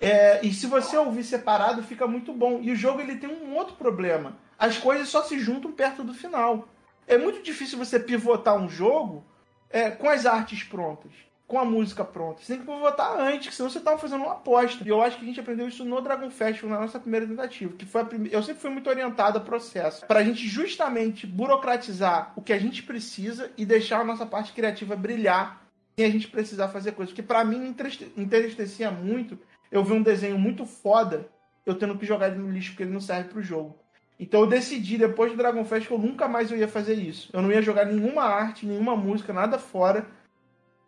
É, 0.00 0.38
e 0.46 0.52
se 0.54 0.68
você 0.68 0.96
ouvir 0.96 1.24
separado, 1.24 1.82
fica 1.82 2.06
muito 2.06 2.32
bom. 2.32 2.60
E 2.62 2.70
o 2.70 2.76
jogo 2.76 3.00
ele 3.00 3.16
tem 3.16 3.28
um 3.28 3.56
outro 3.56 3.74
problema. 3.74 4.36
As 4.56 4.78
coisas 4.78 5.08
só 5.08 5.24
se 5.24 5.36
juntam 5.36 5.72
perto 5.72 6.04
do 6.04 6.14
final. 6.14 6.68
É 7.08 7.18
muito 7.18 7.42
difícil 7.42 7.76
você 7.76 7.98
pivotar 7.98 8.54
um 8.56 8.68
jogo 8.68 9.24
é, 9.68 9.90
com 9.90 10.08
as 10.08 10.26
artes 10.26 10.62
prontas, 10.62 11.10
com 11.46 11.58
a 11.58 11.64
música 11.64 12.04
pronta. 12.04 12.40
Você 12.40 12.54
tem 12.54 12.64
que 12.64 12.66
votar 12.66 13.20
antes, 13.20 13.54
senão 13.54 13.68
você 13.68 13.80
tava 13.80 13.98
fazendo 13.98 14.22
uma 14.24 14.32
aposta. 14.32 14.82
E 14.84 14.88
eu 14.88 15.02
acho 15.02 15.18
que 15.18 15.24
a 15.24 15.26
gente 15.26 15.40
aprendeu 15.40 15.68
isso 15.68 15.84
no 15.84 16.00
Dragon 16.00 16.30
Festival, 16.30 16.70
na 16.70 16.80
nossa 16.80 16.98
primeira 16.98 17.26
tentativa, 17.26 17.74
que 17.76 17.84
foi 17.84 18.00
a 18.00 18.04
primeira... 18.04 18.34
Eu 18.34 18.42
sempre 18.42 18.62
fui 18.62 18.70
muito 18.70 18.88
orientado 18.88 19.38
ao 19.38 19.44
processo, 19.44 20.06
pra 20.06 20.24
gente 20.24 20.48
justamente 20.48 21.26
burocratizar 21.26 22.32
o 22.36 22.42
que 22.42 22.52
a 22.52 22.58
gente 22.58 22.82
precisa 22.82 23.50
e 23.56 23.66
deixar 23.66 24.00
a 24.00 24.04
nossa 24.04 24.24
parte 24.24 24.52
criativa 24.52 24.96
brilhar 24.96 25.62
sem 25.94 26.06
a 26.06 26.10
gente 26.10 26.28
precisar 26.28 26.68
fazer 26.68 26.92
coisas. 26.92 27.12
Porque 27.12 27.26
para 27.26 27.44
mim 27.44 27.74
entristecia 28.16 28.90
muito 28.90 29.38
eu 29.70 29.84
ver 29.84 29.92
um 29.92 30.02
desenho 30.02 30.38
muito 30.38 30.64
foda, 30.64 31.28
eu 31.66 31.74
tendo 31.74 31.98
que 31.98 32.06
jogar 32.06 32.28
ele 32.28 32.38
no 32.38 32.50
lixo 32.50 32.70
porque 32.70 32.82
ele 32.84 32.92
não 32.92 33.00
serve 33.00 33.28
pro 33.28 33.42
jogo. 33.42 33.78
Então 34.18 34.40
eu 34.40 34.46
decidi, 34.46 34.96
depois 34.96 35.32
do 35.32 35.36
Dragon 35.36 35.64
Fest, 35.64 35.86
que 35.86 35.92
eu 35.92 35.98
nunca 35.98 36.28
mais 36.28 36.50
eu 36.50 36.56
ia 36.56 36.68
fazer 36.68 36.94
isso. 36.94 37.28
Eu 37.32 37.42
não 37.42 37.50
ia 37.50 37.60
jogar 37.60 37.84
nenhuma 37.84 38.22
arte, 38.22 38.64
nenhuma 38.64 38.96
música, 38.96 39.32
nada 39.32 39.58
fora, 39.58 40.06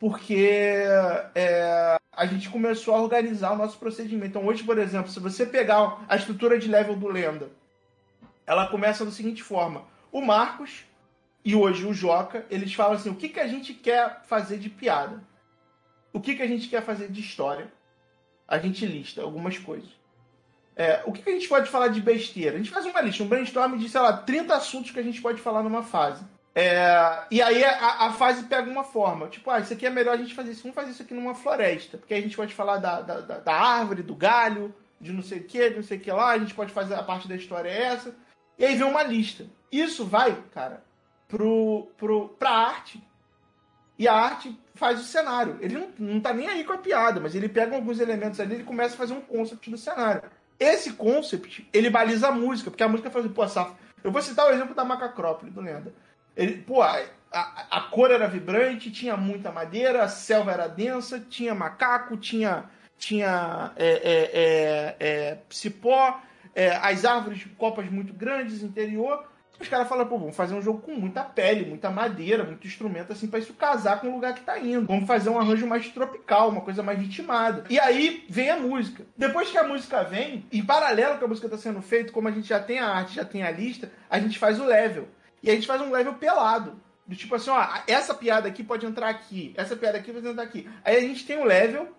porque 0.05 0.85
é, 1.35 1.97
a 2.13 2.27
gente 2.27 2.51
começou 2.51 2.95
a 2.95 3.01
organizar 3.01 3.53
o 3.53 3.57
nosso 3.57 3.79
procedimento. 3.79 4.27
Então 4.27 4.47
hoje, 4.47 4.63
por 4.63 4.77
exemplo, 4.77 5.11
se 5.11 5.19
você 5.19 5.47
pegar 5.47 6.05
a 6.07 6.15
estrutura 6.15 6.59
de 6.59 6.69
level 6.69 6.95
do 6.95 7.09
Lenda, 7.09 7.49
ela 8.47 8.67
começa 8.67 9.03
da 9.03 9.11
seguinte 9.11 9.43
forma. 9.43 9.87
O 10.13 10.21
Marcos 10.21 10.85
e 11.43 11.57
hoje 11.57 11.87
o 11.87 11.95
Joca, 11.95 12.45
eles 12.51 12.75
falam 12.75 12.97
assim, 12.97 13.09
o 13.09 13.15
que, 13.15 13.31
que 13.31 13.41
a 13.41 13.47
gente 13.47 13.73
quer 13.73 14.21
fazer 14.25 14.59
de 14.59 14.69
piada? 14.69 15.25
O 16.13 16.21
que, 16.21 16.35
que 16.35 16.43
a 16.43 16.47
gente 16.47 16.69
quer 16.69 16.83
fazer 16.83 17.11
de 17.11 17.23
história? 17.23 17.73
A 18.47 18.59
gente 18.59 18.85
lista 18.85 19.23
algumas 19.23 19.57
coisas. 19.57 19.89
É, 20.77 21.03
o 21.07 21.13
que, 21.13 21.23
que, 21.23 21.31
a 21.31 21.33
gente 21.33 21.49
pode 21.49 21.71
falar 21.71 21.89
de 21.89 22.03
besteira? 22.03 22.57
A 22.57 22.59
gente 22.59 22.71
faz 22.71 22.85
uma 22.85 23.01
lista, 23.01 23.23
um 23.23 23.27
brainstorm 23.27 23.79
de, 23.79 23.89
sei 23.89 24.03
lá, 24.03 24.15
30 24.15 24.55
assuntos 24.55 24.91
que 24.91 25.01
a 25.01 25.03
gente 25.03 25.23
pode 25.23 25.41
falar 25.41 25.63
numa 25.63 25.83
fase. 25.83 26.23
É, 26.55 27.25
e 27.33 27.43
aí 27.43 27.65
a, 27.65 28.07
a, 28.07 28.13
fase 28.13 28.45
pega 28.45 28.71
uma 28.71 28.85
forma. 28.85 29.27
Tipo, 29.29 29.51
ah, 29.51 29.59
isso 29.59 29.73
aqui 29.73 29.87
é 29.87 29.91
melhor 29.91 30.15
a 30.15 30.17
gente 30.17 30.35
fazer 30.35 30.53
isso. 30.53 30.63
Vamos 30.63 30.77
fazer 30.77 30.93
isso 30.93 31.03
aqui 31.03 31.13
numa 31.13 31.35
floresta. 31.35 31.99
Porque 31.99 32.15
a 32.15 32.21
gente 32.21 32.37
pode 32.37 32.55
falar 32.55 32.77
da, 32.77 33.01
da, 33.01 33.39
da 33.39 33.55
árvore, 33.55 34.03
do 34.03 34.15
galho, 34.15 34.73
de 35.01 35.13
não 35.13 35.23
sei 35.23 35.41
o 35.41 35.45
que, 35.45 35.71
de 35.71 35.77
não 35.77 35.83
sei 35.83 35.99
o 35.99 36.01
que 36.01 36.13
lá. 36.13 36.31
A 36.31 36.39
gente 36.39 36.55
pode 36.55 36.73
fazer 36.73 36.95
a 36.95 37.03
parte 37.03 37.27
da 37.27 37.35
história 37.35 37.69
é 37.69 37.83
essa. 37.87 38.15
E 38.57 38.65
aí 38.65 38.77
vem 38.77 38.87
uma 38.87 39.03
lista. 39.03 39.47
Isso 39.71 40.05
vai, 40.05 40.41
cara, 40.53 40.85
pro, 41.27 41.89
pro, 41.97 42.29
pra 42.29 42.51
arte. 42.51 43.03
E 43.99 44.07
a 44.07 44.15
arte 44.15 44.57
faz 44.75 45.01
o 45.01 45.05
cenário. 45.05 45.59
Ele 45.61 45.75
não, 45.75 45.89
não 45.99 46.21
tá 46.21 46.33
nem 46.33 46.49
aí 46.49 46.63
com 46.63 46.73
a 46.73 46.79
piada, 46.79 47.21
mas 47.21 47.35
ele 47.35 47.49
pega 47.49 47.75
alguns 47.75 47.99
elementos 47.99 48.39
ali 48.39 48.61
e 48.61 48.65
começa 48.65 48.95
a 48.95 48.99
fazer 48.99 49.15
um 49.15 49.21
concept 49.21 49.71
do 49.71 49.77
cenário. 49.77 50.23
Esse 50.59 50.93
concept, 50.93 51.69
ele 51.73 51.91
baliza 51.91 52.29
a 52.29 52.33
música, 52.33 52.71
porque 52.71 52.83
a 52.83 52.89
música 52.89 53.11
faz, 53.11 53.27
pô, 53.27 53.47
saf... 53.49 53.73
eu 54.03 54.13
vou 54.13 54.23
citar 54.23 54.47
o 54.47 54.53
exemplo 54.53 54.75
da 54.75 54.85
Macacrópole, 54.85 55.51
do 55.51 55.61
Lenda. 55.61 55.93
Ele, 56.37 56.59
pô, 56.59 56.83
a, 56.83 57.01
a, 57.71 57.81
cor 57.83 58.11
era 58.11 58.29
vibrante, 58.29 58.91
tinha 58.91 59.17
muita 59.17 59.51
madeira, 59.51 60.05
a 60.05 60.09
selva 60.09 60.53
era 60.53 60.69
densa, 60.69 61.21
tinha 61.21 61.55
macaco, 61.55 62.17
tinha, 62.17 62.65
tinha 62.97 63.73
é, 63.77 63.89
é, 63.89 64.31
é, 64.33 64.97
é 65.01 65.39
cipó, 65.51 66.21
é, 66.55 66.71
as 66.77 67.05
árvores, 67.05 67.45
copas 67.59 67.91
muito 67.91 68.13
grandes, 68.13 68.63
interior. 68.63 69.27
Os 69.61 69.69
caras 69.69 69.89
falam, 69.89 70.07
pô, 70.07 70.19
vamos 70.19 70.37
fazer 70.37 70.55
um 70.55 70.63
jogo 70.63 70.81
com 70.81 70.95
muita 70.95 71.23
pele, 71.23 71.65
muita 71.65 71.89
madeira, 71.89 72.43
muito 72.43 72.67
instrumento, 72.67 73.13
assim, 73.13 73.29
pra 73.29 73.39
isso 73.39 73.55
casar 73.55 74.01
com 74.01 74.09
o 74.09 74.13
lugar 74.13 74.35
que 74.35 74.43
tá 74.43 74.59
indo. 74.59 74.87
Vamos 74.87 75.07
fazer 75.07 75.31
um 75.31 75.39
arranjo 75.39 75.67
mais 75.67 75.89
tropical, 75.89 76.49
uma 76.49 76.61
coisa 76.61 76.83
mais 76.83 76.99
ritmada. 76.99 77.65
E 77.71 77.79
aí 77.79 78.25
vem 78.29 78.51
a 78.51 78.57
música. 78.57 79.07
Depois 79.17 79.51
que 79.51 79.59
a 79.59 79.67
música 79.67 80.03
vem, 80.03 80.45
em 80.53 80.65
paralelo 80.65 81.19
com 81.19 81.25
a 81.25 81.29
música 81.29 81.49
tá 81.49 81.57
sendo 81.57 81.81
feita, 81.81 82.13
como 82.13 82.29
a 82.29 82.33
gente 82.33 82.49
já 82.49 82.61
tem 82.61 82.81
a 82.81 82.89
arte, 82.89 83.15
já 83.15 83.25
tem 83.25 83.45
a 83.45 83.51
lista, 83.51 83.91
a 84.11 84.19
gente 84.19 84.39
faz 84.39 84.59
o 84.59 84.65
level. 84.65 85.09
E 85.45 85.51
a 85.51 85.55
gente 85.55 85.67
faz 85.67 85.81
um 85.83 85.91
level 85.91 86.15
pelado. 86.15 86.81
Do 87.07 87.15
tipo 87.15 87.35
assim, 87.35 87.51
ó, 87.51 87.63
essa 87.87 88.15
piada 88.15 88.49
aqui 88.49 88.65
pode 88.65 88.87
entrar 88.87 89.11
aqui, 89.11 89.53
essa 89.59 89.77
piada 89.77 89.99
aqui 89.99 90.11
pode 90.11 90.27
entrar 90.27 90.43
aqui. 90.43 90.67
Aí 90.83 90.97
a 90.97 91.01
gente 91.01 91.27
tem 91.27 91.37
o 91.37 91.45
level, 91.45 91.95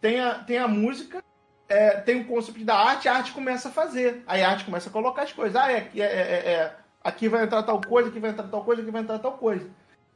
tem 0.00 0.20
a, 0.20 0.34
tem 0.34 0.58
a 0.58 0.68
música, 0.68 1.20
é, 1.68 1.90
tem 2.00 2.20
o 2.20 2.24
conceito 2.24 2.64
da 2.64 2.76
arte, 2.76 3.08
a 3.08 3.16
arte 3.16 3.32
começa 3.32 3.68
a 3.68 3.72
fazer. 3.72 4.22
Aí 4.28 4.44
a 4.44 4.50
arte 4.50 4.64
começa 4.64 4.88
a 4.88 4.92
colocar 4.92 5.22
as 5.22 5.32
coisas. 5.32 5.56
Ah, 5.56 5.72
é, 5.72 5.90
é, 5.96 6.00
é, 6.02 6.52
é 6.52 6.76
aqui 7.02 7.28
vai 7.28 7.42
entrar 7.42 7.64
tal 7.64 7.80
coisa, 7.80 8.10
aqui 8.10 8.20
vai 8.20 8.30
entrar 8.30 8.46
tal 8.46 8.64
coisa, 8.64 8.80
aqui 8.80 8.92
vai 8.92 9.02
entrar 9.02 9.18
tal 9.18 9.32
coisa. 9.38 9.68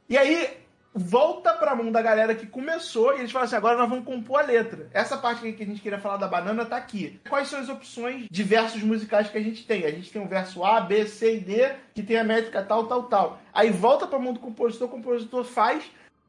E 0.07 0.17
aí 0.17 0.57
volta 0.93 1.53
pra 1.53 1.75
mão 1.75 1.91
da 1.91 2.01
galera 2.01 2.35
que 2.35 2.47
começou 2.47 3.13
e 3.13 3.19
eles 3.19 3.31
falam 3.31 3.45
assim: 3.45 3.55
agora 3.55 3.77
nós 3.77 3.89
vamos 3.89 4.05
compor 4.05 4.39
a 4.39 4.43
letra. 4.43 4.89
Essa 4.93 5.17
parte 5.17 5.51
que 5.51 5.63
a 5.63 5.65
gente 5.65 5.81
queria 5.81 5.99
falar 5.99 6.17
da 6.17 6.27
banana 6.27 6.65
tá 6.65 6.77
aqui. 6.77 7.19
Quais 7.29 7.47
são 7.47 7.59
as 7.59 7.69
opções 7.69 8.27
de 8.29 8.43
versos 8.43 8.81
musicais 8.81 9.29
que 9.29 9.37
a 9.37 9.43
gente 9.43 9.65
tem? 9.65 9.85
A 9.85 9.91
gente 9.91 10.11
tem 10.11 10.21
o 10.21 10.27
verso 10.27 10.63
A, 10.63 10.81
B, 10.81 11.05
C 11.05 11.35
e 11.35 11.39
D, 11.39 11.71
que 11.93 12.03
tem 12.03 12.17
a 12.17 12.23
métrica 12.23 12.63
tal, 12.63 12.87
tal, 12.87 13.03
tal. 13.03 13.39
Aí 13.53 13.69
volta 13.69 14.07
pra 14.07 14.19
mão 14.19 14.33
do 14.33 14.39
compositor, 14.39 14.87
o 14.87 14.91
compositor 14.91 15.43
faz, 15.43 15.83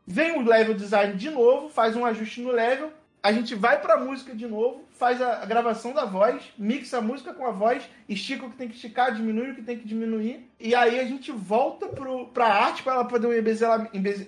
vem 0.07 0.39
o 0.39 0.47
level 0.47 0.75
design 0.75 1.15
de 1.15 1.31
novo, 1.31 1.69
faz 1.69 1.97
um 1.97 2.05
ajuste 2.05 2.41
no 2.41 2.53
level, 2.53 2.93
a 3.23 3.33
gente 3.33 3.55
vai 3.55 3.81
pra 3.81 3.99
música 3.99 4.35
de 4.35 4.47
novo, 4.47 4.85
faz 4.91 5.21
a, 5.21 5.45
gravação 5.45 5.93
da 5.93 6.05
voz, 6.05 6.43
mixa 6.57 6.99
a 6.99 7.03
música 7.03 7.35
com 7.35 7.47
a 7.47 7.51
voz, 7.51 7.89
estica 8.09 8.47
o 8.47 8.51
que 8.51 8.57
tem 8.57 8.69
que 8.69 8.75
esticar, 8.75 9.15
diminui 9.15 9.51
o 9.51 9.55
que 9.55 9.63
tem 9.63 9.79
que 9.79 9.87
diminuir, 9.87 10.51
e 10.59 10.75
aí 10.75 10.99
a 10.99 11.05
gente 11.05 11.31
volta 11.31 11.87
pro, 11.89 12.29
pra 12.29 12.47
arte 12.47 12.83
para 12.83 12.95
ela 12.95 13.05
poder 13.05 13.27
um 13.27 13.33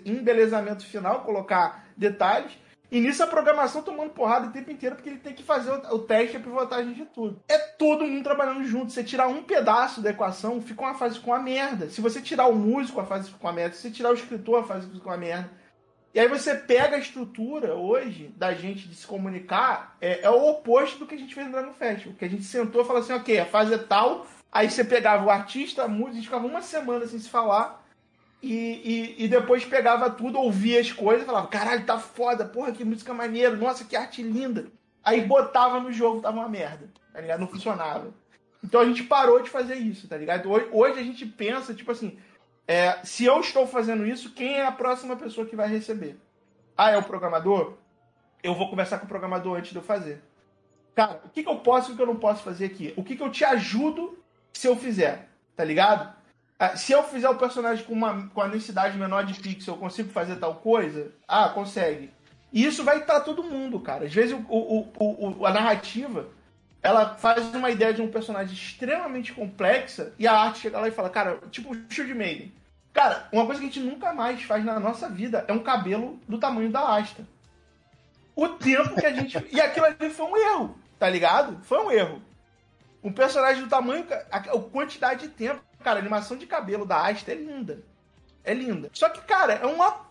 embelezamento 0.05 0.84
final, 0.86 1.22
colocar 1.22 1.86
detalhes. 1.97 2.53
E 2.90 3.01
nisso 3.01 3.22
a 3.22 3.26
programação 3.26 3.80
tomando 3.80 4.11
porrada 4.11 4.49
o 4.49 4.53
tempo 4.53 4.70
inteiro, 4.70 4.95
porque 4.95 5.09
ele 5.09 5.18
tem 5.18 5.32
que 5.32 5.43
fazer 5.43 5.70
o, 5.70 5.95
o 5.95 5.99
teste 6.01 6.36
e 6.36 6.36
a 6.36 6.40
pivotagem 6.40 6.93
de 6.93 7.07
tudo. 7.07 7.43
É 7.49 7.57
todo 7.57 8.05
mundo 8.05 8.22
trabalhando 8.22 8.62
junto. 8.64 8.93
Você 8.93 9.03
tirar 9.03 9.28
um 9.28 9.43
pedaço 9.43 10.03
da 10.03 10.11
equação, 10.11 10.61
fica 10.61 10.82
uma 10.82 10.93
fase 10.93 11.18
com 11.18 11.32
a 11.32 11.38
merda. 11.38 11.88
Se 11.88 12.03
você 12.03 12.20
tirar 12.20 12.49
o 12.49 12.55
músico, 12.55 13.01
a 13.01 13.07
fase 13.07 13.28
fica 13.28 13.38
com 13.38 13.49
a 13.49 13.53
merda. 13.55 13.74
Se 13.74 13.80
você 13.80 13.90
tirar 13.90 14.11
o 14.11 14.14
escritor, 14.14 14.61
a 14.61 14.64
fase 14.64 14.88
fica 14.88 15.01
com 15.01 15.11
a 15.11 15.16
merda. 15.16 15.51
E 16.14 16.20
aí 16.20 16.28
você 16.28 16.54
pega 16.54 16.96
a 16.96 16.98
estrutura 16.98 17.74
hoje 17.74 18.32
da 18.36 18.52
gente 18.52 18.86
de 18.86 18.94
se 18.94 19.06
comunicar, 19.06 19.96
é, 20.00 20.22
é 20.22 20.30
o 20.30 20.46
oposto 20.50 20.98
do 20.98 21.06
que 21.06 21.14
a 21.14 21.18
gente 21.18 21.34
fez 21.34 21.46
no 21.46 21.52
Dragon 21.52 21.72
Festival. 21.72 22.14
Que 22.18 22.24
a 22.26 22.28
gente 22.28 22.44
sentou 22.44 22.82
e 22.82 22.84
falou 22.84 23.00
assim, 23.00 23.14
ok, 23.14 23.38
a 23.40 23.46
fase 23.46 23.72
é 23.72 23.78
tal, 23.78 24.26
aí 24.50 24.70
você 24.70 24.84
pegava 24.84 25.24
o 25.24 25.30
artista, 25.30 25.84
a 25.84 25.88
música, 25.88 26.10
a 26.10 26.14
gente 26.14 26.24
ficava 26.24 26.46
uma 26.46 26.60
semana 26.60 27.06
sem 27.06 27.18
se 27.18 27.30
falar, 27.30 27.82
e, 28.42 29.14
e, 29.18 29.24
e, 29.24 29.28
depois 29.28 29.64
pegava 29.64 30.10
tudo, 30.10 30.36
ouvia 30.36 30.80
as 30.80 30.90
coisas, 30.92 31.24
falava, 31.24 31.46
caralho, 31.46 31.86
tá 31.86 31.96
foda, 31.96 32.44
porra, 32.44 32.72
que 32.72 32.84
música 32.84 33.14
maneira, 33.14 33.54
nossa, 33.54 33.84
que 33.84 33.94
arte 33.94 34.20
linda. 34.20 34.66
Aí 35.02 35.20
botava 35.20 35.78
no 35.78 35.92
jogo, 35.92 36.20
tava 36.20 36.40
uma 36.40 36.48
merda, 36.48 36.90
tá 37.12 37.20
ligado? 37.20 37.38
Não 37.38 37.46
funcionava. 37.46 38.12
Então 38.62 38.80
a 38.80 38.84
gente 38.84 39.04
parou 39.04 39.40
de 39.40 39.48
fazer 39.48 39.76
isso, 39.76 40.08
tá 40.08 40.16
ligado? 40.16 40.50
Hoje, 40.50 40.68
hoje 40.72 40.98
a 40.98 41.04
gente 41.04 41.24
pensa, 41.24 41.72
tipo 41.72 41.92
assim, 41.92 42.18
é, 42.66 43.00
se 43.04 43.24
eu 43.24 43.40
estou 43.40 43.66
fazendo 43.66 44.06
isso, 44.06 44.32
quem 44.32 44.54
é 44.54 44.66
a 44.66 44.72
próxima 44.72 45.16
pessoa 45.16 45.46
que 45.46 45.56
vai 45.56 45.68
receber? 45.68 46.16
Ah, 46.76 46.90
é 46.90 46.96
o 46.96 47.02
programador? 47.02 47.74
Eu 48.42 48.54
vou 48.54 48.70
conversar 48.70 48.98
com 48.98 49.04
o 49.04 49.08
programador 49.08 49.58
antes 49.58 49.70
de 49.70 49.76
eu 49.76 49.82
fazer. 49.82 50.22
Cara, 50.94 51.20
o 51.24 51.28
que, 51.28 51.42
que 51.42 51.48
eu 51.48 51.58
posso 51.58 51.90
e 51.90 51.94
o 51.94 51.96
que 51.96 52.02
eu 52.02 52.06
não 52.06 52.16
posso 52.16 52.42
fazer 52.42 52.66
aqui? 52.66 52.92
O 52.96 53.04
que, 53.04 53.16
que 53.16 53.22
eu 53.22 53.30
te 53.30 53.44
ajudo 53.44 54.18
se 54.52 54.66
eu 54.66 54.76
fizer? 54.76 55.28
Tá 55.56 55.64
ligado? 55.64 56.14
Ah, 56.58 56.76
se 56.76 56.92
eu 56.92 57.02
fizer 57.02 57.28
o 57.28 57.36
personagem 57.36 57.84
com, 57.84 57.92
uma, 57.92 58.28
com 58.28 58.40
a 58.40 58.48
densidade 58.48 58.96
menor 58.96 59.24
de 59.24 59.34
pixel, 59.34 59.74
eu 59.74 59.80
consigo 59.80 60.10
fazer 60.10 60.36
tal 60.36 60.56
coisa? 60.56 61.12
Ah, 61.26 61.48
consegue. 61.48 62.10
E 62.52 62.64
isso 62.64 62.84
vai 62.84 62.98
estar 62.98 63.20
todo 63.20 63.42
mundo, 63.42 63.80
cara. 63.80 64.04
Às 64.04 64.14
vezes 64.14 64.32
o, 64.32 64.44
o, 64.48 65.38
o, 65.40 65.46
a 65.46 65.52
narrativa 65.52 66.28
ela 66.83 67.14
faz 67.14 67.55
uma 67.55 67.70
ideia 67.70 67.95
de 67.95 68.03
um 68.03 68.11
personagem 68.11 68.55
extremamente 68.55 69.33
complexa 69.33 70.12
e 70.18 70.26
a 70.26 70.35
arte 70.35 70.61
chega 70.61 70.80
lá 70.80 70.89
e 70.89 70.93
fala, 70.93 71.09
cara, 71.09 71.39
tipo 71.51 71.74
Shield 71.89 72.12
Maiden. 72.12 72.53
Cara, 72.93 73.28
uma 73.33 73.47
coisa 73.47 73.61
que 73.61 73.66
a 73.66 73.70
gente 73.70 73.80
nunca 73.80 74.12
mais 74.12 74.43
faz 74.43 74.64
na 74.64 74.78
nossa 74.80 75.09
vida 75.09 75.45
é 75.47 75.53
um 75.53 75.62
cabelo 75.62 76.20
do 76.28 76.39
tamanho 76.39 76.70
da 76.70 76.97
Asta. 76.97 77.26
O 78.35 78.49
tempo 78.49 78.95
que 78.97 79.07
a 79.07 79.12
gente. 79.12 79.39
e 79.51 79.61
aquilo 79.61 79.87
ali 79.87 80.11
foi 80.11 80.26
um 80.26 80.37
erro, 80.37 80.76
tá 80.99 81.09
ligado? 81.09 81.59
Foi 81.62 81.78
um 81.78 81.91
erro. 81.91 82.20
Um 83.03 83.12
personagem 83.12 83.62
do 83.62 83.68
tamanho. 83.68 84.07
A, 84.30 84.37
a 84.37 84.61
quantidade 84.61 85.22
de 85.22 85.28
tempo. 85.28 85.62
Cara, 85.83 85.99
a 85.99 86.01
animação 86.03 86.37
de 86.37 86.47
cabelo 86.47 86.85
da 86.85 87.09
Asta 87.09 87.33
é 87.33 87.35
linda. 87.35 87.83
É 88.45 88.53
linda. 88.53 88.91
Só 88.93 89.09
que, 89.09 89.20
cara, 89.22 89.55
é 89.55 89.66
uma 89.66 90.07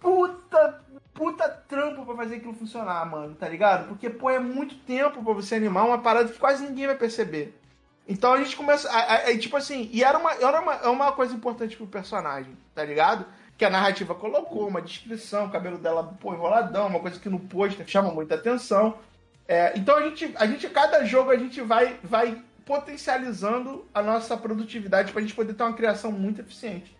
puta, 0.00 0.83
puta 1.14 1.48
trampo 1.48 2.04
pra 2.04 2.16
fazer 2.16 2.36
aquilo 2.36 2.52
funcionar, 2.52 3.08
mano, 3.08 3.34
tá 3.36 3.48
ligado? 3.48 3.88
Porque, 3.88 4.10
pô, 4.10 4.28
é 4.28 4.38
muito 4.38 4.74
tempo 4.80 5.22
pra 5.22 5.32
você 5.32 5.54
animar 5.54 5.86
uma 5.86 5.98
parada 5.98 6.28
que 6.28 6.38
quase 6.38 6.66
ninguém 6.66 6.88
vai 6.88 6.96
perceber. 6.96 7.58
Então 8.06 8.34
a 8.34 8.38
gente 8.38 8.56
começa. 8.56 8.90
Tipo 9.38 9.56
assim, 9.56 9.88
e 9.92 10.02
era 10.02 10.18
uma, 10.18 10.32
era 10.34 10.60
uma, 10.60 10.74
é 10.74 10.88
uma 10.88 11.12
coisa 11.12 11.34
importante 11.34 11.76
pro 11.76 11.86
personagem, 11.86 12.54
tá 12.74 12.84
ligado? 12.84 13.24
Que 13.56 13.64
a 13.64 13.70
narrativa 13.70 14.14
colocou, 14.14 14.68
uma 14.68 14.82
descrição, 14.82 15.46
o 15.46 15.50
cabelo 15.50 15.78
dela, 15.78 16.14
pô, 16.20 16.34
enroladão, 16.34 16.88
uma 16.88 17.00
coisa 17.00 17.18
que 17.18 17.28
no 17.28 17.38
pôster 17.38 17.88
chama 17.88 18.10
muita 18.10 18.34
atenção. 18.34 18.98
É, 19.46 19.72
então 19.76 19.96
a 19.96 20.02
gente, 20.02 20.34
a 20.36 20.46
gente, 20.46 20.68
cada 20.68 21.04
jogo, 21.04 21.30
a 21.30 21.36
gente 21.36 21.60
vai, 21.60 21.98
vai 22.02 22.42
potencializando 22.66 23.86
a 23.94 24.02
nossa 24.02 24.36
produtividade 24.36 25.12
pra 25.12 25.22
gente 25.22 25.34
poder 25.34 25.54
ter 25.54 25.62
uma 25.62 25.74
criação 25.74 26.10
muito 26.10 26.40
eficiente. 26.40 26.94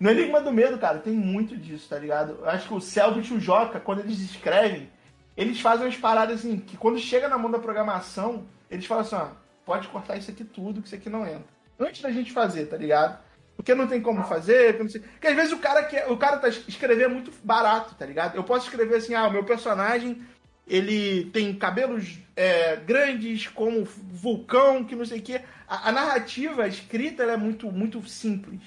No 0.00 0.10
Enigma 0.10 0.40
do 0.40 0.50
Medo, 0.50 0.78
cara, 0.78 0.98
tem 0.98 1.12
muito 1.12 1.56
disso, 1.56 1.88
tá 1.88 1.98
ligado? 1.98 2.38
Eu 2.40 2.48
acho 2.48 2.66
que 2.66 2.74
o 2.74 2.80
Selbit 2.80 3.30
e 3.30 3.36
o 3.36 3.40
Joca, 3.40 3.78
quando 3.78 4.00
eles 4.00 4.18
escrevem, 4.18 4.90
eles 5.36 5.60
fazem 5.60 5.86
umas 5.86 5.96
paradas 5.96 6.40
assim, 6.40 6.58
que 6.58 6.76
quando 6.76 6.98
chega 6.98 7.28
na 7.28 7.36
mão 7.36 7.50
da 7.50 7.58
programação, 7.58 8.46
eles 8.70 8.86
falam 8.86 9.04
assim, 9.04 9.16
ó, 9.16 9.28
pode 9.64 9.88
cortar 9.88 10.16
isso 10.16 10.30
aqui 10.30 10.42
tudo, 10.42 10.80
que 10.80 10.86
isso 10.86 10.96
aqui 10.96 11.10
não 11.10 11.26
entra. 11.26 11.44
Antes 11.78 12.00
da 12.00 12.10
gente 12.10 12.32
fazer, 12.32 12.66
tá 12.66 12.76
ligado? 12.76 13.20
porque 13.60 13.74
não 13.74 13.86
tem 13.86 14.00
como 14.00 14.24
fazer, 14.24 14.78
porque, 14.78 14.98
porque 14.98 15.26
às 15.26 15.36
vezes 15.36 15.52
o 15.52 15.58
cara 15.58 15.84
quer, 15.84 16.10
o 16.10 16.16
cara 16.16 16.38
tá 16.38 16.48
escrever 16.48 17.10
muito 17.10 17.30
barato, 17.44 17.94
tá 17.94 18.06
ligado? 18.06 18.34
Eu 18.34 18.42
posso 18.42 18.64
escrever 18.64 18.96
assim, 18.96 19.14
ah, 19.14 19.28
o 19.28 19.30
meu 19.30 19.44
personagem 19.44 20.22
ele 20.66 21.26
tem 21.26 21.54
cabelos 21.54 22.20
é, 22.34 22.76
grandes 22.76 23.48
como 23.48 23.84
vulcão, 23.84 24.82
que 24.82 24.96
não 24.96 25.04
sei 25.04 25.18
o 25.18 25.22
quê. 25.22 25.42
A, 25.68 25.90
a 25.90 25.92
narrativa 25.92 26.62
a 26.62 26.68
escrita 26.68 27.22
ela 27.22 27.32
é 27.32 27.36
muito 27.36 27.70
muito 27.70 28.02
simples. 28.08 28.62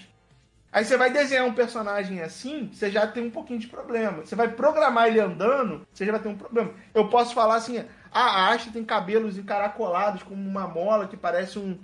Aí 0.74 0.84
você 0.84 0.97
vai 0.97 1.11
desenhar 1.11 1.45
um 1.45 1.53
personagem 1.53 2.19
assim, 2.19 2.71
você 2.74 2.89
já 2.89 3.05
tem 3.05 3.24
um 3.24 3.30
pouquinho 3.30 3.59
de 3.59 3.67
problema. 3.67 4.26
Você 4.26 4.36
vai 4.36 4.47
programar 4.47 5.07
ele 5.07 5.19
andando, 5.19 5.86
você 5.93 6.03
já 6.03 6.11
vai 6.11 6.19
ter 6.19 6.30
um 6.30 6.36
problema. 6.36 6.74
Eu 6.95 7.09
posso 7.09 7.36
falar 7.36 7.55
assim, 7.55 7.86
ah, 8.11 8.47
a 8.47 8.49
Asha 8.49 8.71
tem 8.71 8.84
cabelos 8.84 9.38
encaracolados 9.38 10.24
como 10.24 10.41
uma 10.41 10.67
mola 10.67 11.07
que 11.07 11.15
parece 11.15 11.59
um... 11.59 11.78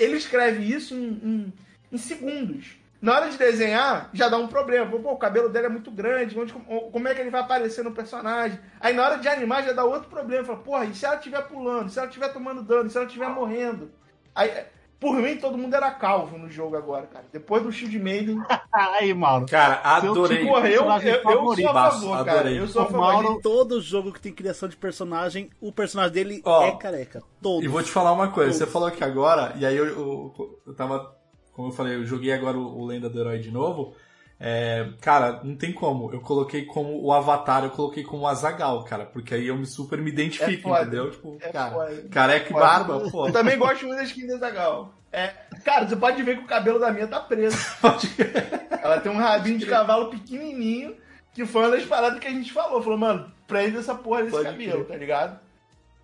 Ele 0.00 0.16
escreve 0.16 0.64
isso 0.64 0.94
em, 0.94 1.20
em, 1.22 1.52
em 1.92 1.96
segundos. 1.96 2.76
Na 3.00 3.14
hora 3.14 3.30
de 3.30 3.38
desenhar, 3.38 4.10
já 4.12 4.28
dá 4.28 4.36
um 4.36 4.48
problema. 4.48 4.90
Pô, 4.90 5.12
o 5.12 5.16
cabelo 5.16 5.48
dele 5.48 5.66
é 5.66 5.68
muito 5.68 5.92
grande, 5.92 6.36
onde, 6.36 6.52
como 6.52 7.06
é 7.06 7.14
que 7.14 7.20
ele 7.20 7.30
vai 7.30 7.42
aparecer 7.42 7.84
no 7.84 7.92
personagem? 7.92 8.58
Aí 8.80 8.94
na 8.94 9.04
hora 9.04 9.18
de 9.18 9.28
animar 9.28 9.62
já 9.62 9.72
dá 9.72 9.84
outro 9.84 10.08
problema. 10.08 10.42
Fala, 10.44 10.58
porra, 10.58 10.86
e 10.86 10.94
se 10.94 11.06
ela 11.06 11.16
estiver 11.16 11.42
pulando? 11.42 11.88
Se 11.88 11.98
ela 11.98 12.08
estiver 12.08 12.32
tomando 12.32 12.62
dano? 12.62 12.90
Se 12.90 12.96
ela 12.96 13.06
estiver 13.06 13.28
morrendo? 13.28 13.92
Aí, 14.34 14.50
por 14.98 15.16
mim, 15.16 15.36
todo 15.36 15.58
mundo 15.58 15.74
era 15.74 15.90
calvo 15.90 16.38
no 16.38 16.48
jogo 16.48 16.76
agora, 16.76 17.06
cara. 17.06 17.26
Depois 17.32 17.62
do 17.62 17.70
Shield 17.70 17.98
Maiden. 17.98 18.38
Aí, 18.72 19.12
Mauro. 19.12 19.46
Cara, 19.46 19.80
adorei. 19.82 20.38
Tipo, 20.38 20.58
eu, 20.58 20.64
eu, 20.64 20.90
eu, 20.90 21.56
sou 21.56 21.68
a 21.68 21.90
favor, 21.90 22.24
cara. 22.24 22.50
Eu 22.50 22.66
sou 22.66 22.82
a 22.82 22.86
favor. 22.86 23.00
Mauro, 23.00 23.40
todo 23.42 23.80
jogo 23.80 24.12
que 24.12 24.20
tem 24.20 24.32
criação 24.32 24.68
de 24.68 24.76
personagem, 24.76 25.50
o 25.60 25.72
personagem 25.72 26.12
dele 26.12 26.42
Ó, 26.44 26.64
é 26.64 26.76
careca. 26.76 27.22
Todo. 27.42 27.62
E 27.62 27.68
vou 27.68 27.82
te 27.82 27.90
falar 27.90 28.12
uma 28.12 28.28
coisa. 28.28 28.50
Todos. 28.50 28.58
Você 28.58 28.66
falou 28.66 28.88
aqui 28.88 29.04
agora, 29.04 29.54
e 29.58 29.66
aí 29.66 29.76
eu, 29.76 29.86
eu, 29.86 30.60
eu 30.66 30.74
tava. 30.74 31.14
Como 31.52 31.68
eu 31.68 31.72
falei, 31.72 31.96
eu 31.96 32.04
joguei 32.04 32.32
agora 32.32 32.56
o, 32.56 32.80
o 32.80 32.86
Lenda 32.86 33.08
do 33.08 33.20
Herói 33.20 33.38
de 33.38 33.50
novo. 33.50 33.94
É, 34.38 34.88
cara, 35.00 35.40
não 35.42 35.56
tem 35.56 35.72
como. 35.72 36.12
Eu 36.12 36.20
coloquei 36.20 36.64
como 36.64 37.00
o 37.02 37.12
Avatar, 37.12 37.64
eu 37.64 37.70
coloquei 37.70 38.02
como 38.02 38.24
o 38.24 38.26
Azagal, 38.26 38.84
cara, 38.84 39.06
porque 39.06 39.34
aí 39.34 39.46
eu 39.46 39.56
me 39.56 39.66
super 39.66 39.98
me 39.98 40.10
identifico, 40.10 40.74
é 40.74 40.82
entendeu? 40.82 41.10
Tipo, 41.10 41.38
é 41.40 41.48
cara, 41.50 41.70
foda. 41.70 42.08
careca 42.10 42.50
e 42.50 42.52
barba, 42.52 43.10
pô. 43.10 43.28
Eu 43.28 43.32
também 43.32 43.56
gosto 43.56 43.86
muito 43.86 43.98
da 43.98 44.04
skin 44.04 44.26
do 44.26 44.34
Azagal. 44.34 44.92
É, 45.12 45.28
cara, 45.64 45.88
você 45.88 45.94
pode 45.94 46.20
ver 46.24 46.38
que 46.38 46.42
o 46.42 46.48
cabelo 46.48 46.80
da 46.80 46.90
minha 46.90 47.06
tá 47.06 47.20
preso. 47.20 47.56
Ela 48.82 49.00
tem 49.00 49.12
um 49.12 49.16
rabinho 49.16 49.58
de 49.58 49.66
cavalo 49.66 50.10
pequenininho, 50.10 50.96
que 51.32 51.46
foi 51.46 51.62
uma 51.62 51.76
das 51.76 51.86
paradas 51.86 52.18
que 52.18 52.26
a 52.26 52.32
gente 52.32 52.52
falou. 52.52 52.82
Falou, 52.82 52.98
mano, 52.98 53.32
prende 53.46 53.76
essa 53.76 53.94
porra 53.94 54.24
desse 54.24 54.36
pode 54.36 54.50
cabelo, 54.50 54.84
tá 54.84 54.96
ligado? 54.96 55.38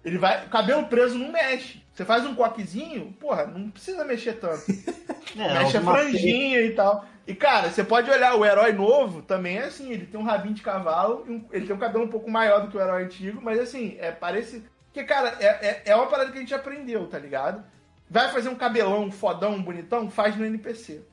Ele 0.04 0.16
vai. 0.16 0.46
Cabelo 0.46 0.86
preso 0.86 1.18
não 1.18 1.32
mexe. 1.32 1.82
Você 2.00 2.04
faz 2.06 2.24
um 2.24 2.34
coquezinho, 2.34 3.12
porra, 3.20 3.44
não 3.44 3.70
precisa 3.70 4.06
mexer 4.06 4.34
tanto. 4.34 4.64
É, 5.38 5.52
Mexe 5.54 5.76
a 5.76 5.80
franjinha 5.80 6.60
e 6.60 6.74
tal. 6.74 7.04
E, 7.24 7.32
cara, 7.36 7.70
você 7.70 7.84
pode 7.84 8.10
olhar 8.10 8.34
o 8.34 8.44
herói 8.44 8.72
novo 8.72 9.22
também 9.22 9.58
é 9.58 9.66
assim, 9.66 9.92
ele 9.92 10.04
tem 10.04 10.18
um 10.18 10.24
rabinho 10.24 10.54
de 10.54 10.62
cavalo, 10.62 11.24
ele 11.52 11.68
tem 11.68 11.76
um 11.76 11.78
cabelo 11.78 12.04
um 12.04 12.08
pouco 12.08 12.28
maior 12.28 12.62
do 12.62 12.68
que 12.68 12.76
o 12.76 12.80
herói 12.80 13.04
antigo, 13.04 13.40
mas 13.40 13.60
assim, 13.60 13.96
é 14.00 14.10
parece. 14.10 14.64
Porque, 14.86 15.04
cara, 15.04 15.36
é, 15.38 15.46
é, 15.46 15.82
é 15.84 15.94
uma 15.94 16.08
parada 16.08 16.32
que 16.32 16.38
a 16.38 16.40
gente 16.40 16.52
aprendeu, 16.52 17.06
tá 17.06 17.16
ligado? 17.16 17.62
Vai 18.08 18.32
fazer 18.32 18.48
um 18.48 18.56
cabelão 18.56 19.08
fodão, 19.12 19.62
bonitão, 19.62 20.10
faz 20.10 20.36
no 20.36 20.44
NPC. 20.44 21.04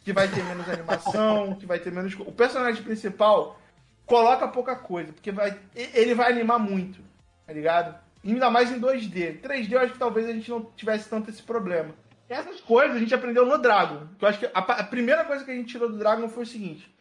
Que 0.00 0.12
vai 0.12 0.26
ter 0.26 0.42
menos 0.42 0.68
animação, 0.68 1.54
que 1.60 1.64
vai 1.66 1.78
ter 1.78 1.92
menos. 1.92 2.12
O 2.18 2.32
personagem 2.32 2.82
principal 2.82 3.60
coloca 4.04 4.48
pouca 4.48 4.74
coisa, 4.74 5.12
porque 5.12 5.30
vai, 5.30 5.56
ele 5.76 6.12
vai 6.12 6.32
animar 6.32 6.58
muito, 6.58 7.00
tá 7.46 7.52
ligado? 7.52 8.03
Ainda 8.24 8.50
mais 8.50 8.72
em 8.72 8.80
2D. 8.80 9.40
3D 9.40 9.72
eu 9.72 9.80
acho 9.80 9.92
que 9.92 9.98
talvez 9.98 10.26
a 10.28 10.32
gente 10.32 10.50
não 10.50 10.64
tivesse 10.76 11.08
tanto 11.08 11.28
esse 11.28 11.42
problema. 11.42 11.94
Essas 12.28 12.60
coisas 12.60 12.96
a 12.96 12.98
gente 12.98 13.14
aprendeu 13.14 13.44
no 13.44 13.58
Dragon. 13.58 14.08
Eu 14.20 14.28
acho 14.28 14.38
que 14.38 14.46
a, 14.46 14.58
a 14.58 14.84
primeira 14.84 15.24
coisa 15.24 15.44
que 15.44 15.50
a 15.50 15.54
gente 15.54 15.68
tirou 15.68 15.90
do 15.90 15.98
Dragon 15.98 16.28
foi 16.28 16.44
o 16.44 16.46
seguinte: 16.46 16.92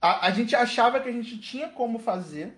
a, 0.00 0.26
a 0.26 0.30
gente 0.30 0.54
achava 0.54 1.00
que 1.00 1.08
a 1.08 1.12
gente 1.12 1.38
tinha 1.38 1.68
como 1.68 1.98
fazer, 1.98 2.54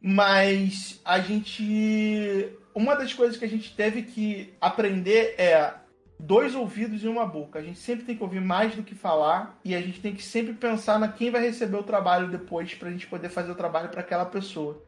mas 0.00 1.00
a 1.04 1.20
gente. 1.20 2.56
Uma 2.74 2.94
das 2.94 3.12
coisas 3.12 3.36
que 3.36 3.44
a 3.44 3.48
gente 3.48 3.74
teve 3.74 4.02
que 4.02 4.54
aprender 4.60 5.34
é 5.36 5.74
dois 6.18 6.54
ouvidos 6.54 7.02
e 7.02 7.08
uma 7.08 7.26
boca. 7.26 7.58
A 7.58 7.62
gente 7.62 7.78
sempre 7.78 8.04
tem 8.04 8.16
que 8.16 8.22
ouvir 8.22 8.40
mais 8.40 8.74
do 8.74 8.82
que 8.82 8.94
falar 8.94 9.58
e 9.64 9.74
a 9.74 9.80
gente 9.80 10.00
tem 10.00 10.14
que 10.14 10.22
sempre 10.22 10.54
pensar 10.54 10.98
na 10.98 11.08
quem 11.08 11.30
vai 11.30 11.42
receber 11.42 11.76
o 11.76 11.82
trabalho 11.82 12.30
depois 12.30 12.74
para 12.74 12.88
a 12.88 12.92
gente 12.92 13.06
poder 13.06 13.28
fazer 13.28 13.50
o 13.50 13.56
trabalho 13.56 13.88
para 13.88 14.00
aquela 14.00 14.24
pessoa. 14.24 14.82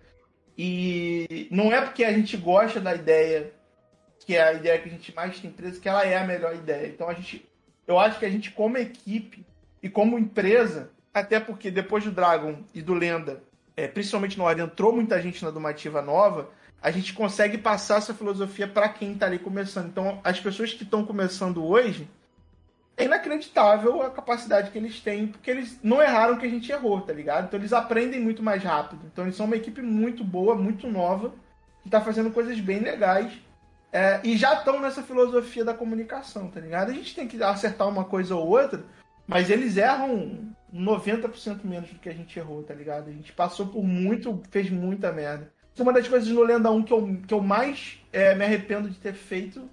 E 0.56 1.48
não 1.50 1.72
é 1.72 1.80
porque 1.80 2.04
a 2.04 2.12
gente 2.12 2.36
gosta 2.36 2.80
da 2.80 2.94
ideia 2.94 3.52
que 4.24 4.36
é 4.36 4.42
a 4.42 4.52
ideia 4.52 4.78
que 4.78 4.88
a 4.88 4.92
gente 4.92 5.14
mais 5.14 5.38
tem 5.40 5.50
empresa, 5.50 5.80
que 5.80 5.88
ela 5.88 6.04
é 6.04 6.16
a 6.16 6.26
melhor 6.26 6.54
ideia. 6.54 6.86
Então 6.86 7.08
a 7.08 7.14
gente, 7.14 7.48
eu 7.86 7.98
acho 7.98 8.18
que 8.18 8.26
a 8.26 8.30
gente 8.30 8.50
como 8.50 8.78
equipe 8.78 9.44
e 9.82 9.88
como 9.88 10.18
empresa, 10.18 10.90
até 11.12 11.40
porque 11.40 11.70
depois 11.70 12.04
do 12.04 12.12
Dragon 12.12 12.58
e 12.72 12.80
do 12.80 12.94
Lenda, 12.94 13.42
é, 13.76 13.88
principalmente 13.88 14.38
no 14.38 14.46
Ar, 14.46 14.58
entrou 14.58 14.92
muita 14.92 15.20
gente 15.20 15.44
na 15.44 15.50
Dumativa 15.50 16.00
nova, 16.00 16.50
a 16.80 16.90
gente 16.90 17.12
consegue 17.14 17.58
passar 17.58 17.98
essa 17.98 18.14
filosofia 18.14 18.66
para 18.66 18.88
quem 18.88 19.12
está 19.12 19.26
ali 19.26 19.38
começando. 19.38 19.88
Então 19.88 20.20
as 20.22 20.40
pessoas 20.40 20.72
que 20.72 20.84
estão 20.84 21.04
começando 21.04 21.64
hoje, 21.64 22.08
é 22.96 23.04
inacreditável 23.04 24.02
a 24.02 24.10
capacidade 24.10 24.70
que 24.70 24.78
eles 24.78 25.00
têm, 25.00 25.26
porque 25.26 25.50
eles 25.50 25.78
não 25.82 26.02
erraram 26.02 26.36
que 26.36 26.46
a 26.46 26.50
gente 26.50 26.70
errou, 26.70 27.00
tá 27.00 27.12
ligado? 27.12 27.46
Então 27.46 27.58
eles 27.58 27.72
aprendem 27.72 28.20
muito 28.20 28.42
mais 28.42 28.62
rápido. 28.62 29.06
Então 29.10 29.24
eles 29.24 29.36
são 29.36 29.46
uma 29.46 29.56
equipe 29.56 29.80
muito 29.80 30.22
boa, 30.22 30.54
muito 30.54 30.88
nova, 30.88 31.30
que 31.82 31.88
está 31.88 32.00
fazendo 32.00 32.30
coisas 32.30 32.58
bem 32.60 32.80
legais. 32.80 33.32
É, 33.92 34.20
e 34.24 34.36
já 34.36 34.54
estão 34.54 34.80
nessa 34.80 35.02
filosofia 35.02 35.64
da 35.64 35.74
comunicação, 35.74 36.48
tá 36.48 36.60
ligado? 36.60 36.90
A 36.90 36.94
gente 36.94 37.14
tem 37.14 37.28
que 37.28 37.42
acertar 37.42 37.88
uma 37.88 38.04
coisa 38.04 38.34
ou 38.34 38.46
outra, 38.46 38.84
mas 39.26 39.50
eles 39.50 39.76
erram 39.76 40.54
90% 40.72 41.64
menos 41.64 41.90
do 41.90 41.98
que 41.98 42.08
a 42.08 42.14
gente 42.14 42.38
errou, 42.38 42.62
tá 42.62 42.72
ligado? 42.72 43.08
A 43.08 43.12
gente 43.12 43.32
passou 43.32 43.66
por 43.66 43.84
muito, 43.84 44.42
fez 44.50 44.70
muita 44.70 45.12
merda. 45.12 45.52
Uma 45.78 45.92
das 45.92 46.06
coisas 46.06 46.28
no 46.28 46.42
Lenda 46.42 46.70
1 46.70 46.82
que 46.82 46.92
eu, 46.92 47.20
que 47.26 47.34
eu 47.34 47.40
mais 47.40 47.98
é, 48.12 48.34
me 48.34 48.44
arrependo 48.44 48.88
de 48.88 48.98
ter 48.98 49.14
feito 49.14 49.68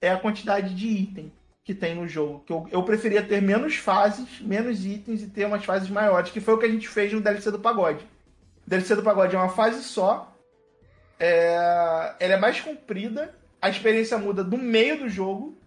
é 0.00 0.10
a 0.10 0.18
quantidade 0.18 0.74
de 0.74 0.88
item 0.88 1.32
que 1.66 1.74
tem 1.74 1.96
no 1.96 2.06
jogo. 2.06 2.44
Que 2.46 2.52
eu, 2.52 2.68
eu 2.70 2.82
preferia 2.84 3.20
ter 3.20 3.42
menos 3.42 3.74
fases, 3.74 4.40
menos 4.40 4.86
itens 4.86 5.20
e 5.22 5.26
ter 5.26 5.44
umas 5.44 5.64
fases 5.64 5.90
maiores, 5.90 6.30
que 6.30 6.40
foi 6.40 6.54
o 6.54 6.58
que 6.58 6.64
a 6.64 6.70
gente 6.70 6.88
fez 6.88 7.12
no 7.12 7.20
DLC 7.20 7.50
do 7.50 7.58
Pagode. 7.58 8.06
DLC 8.64 8.94
do 8.94 9.02
Pagode 9.02 9.34
é 9.34 9.38
uma 9.38 9.48
fase 9.48 9.82
só, 9.82 10.32
é, 11.18 12.14
ela 12.20 12.34
é 12.34 12.36
mais 12.36 12.60
comprida 12.60 13.34
a 13.60 13.68
experiência 13.68 14.16
muda 14.16 14.44
do 14.44 14.56
meio 14.56 15.00
do 15.00 15.08
jogo. 15.08 15.58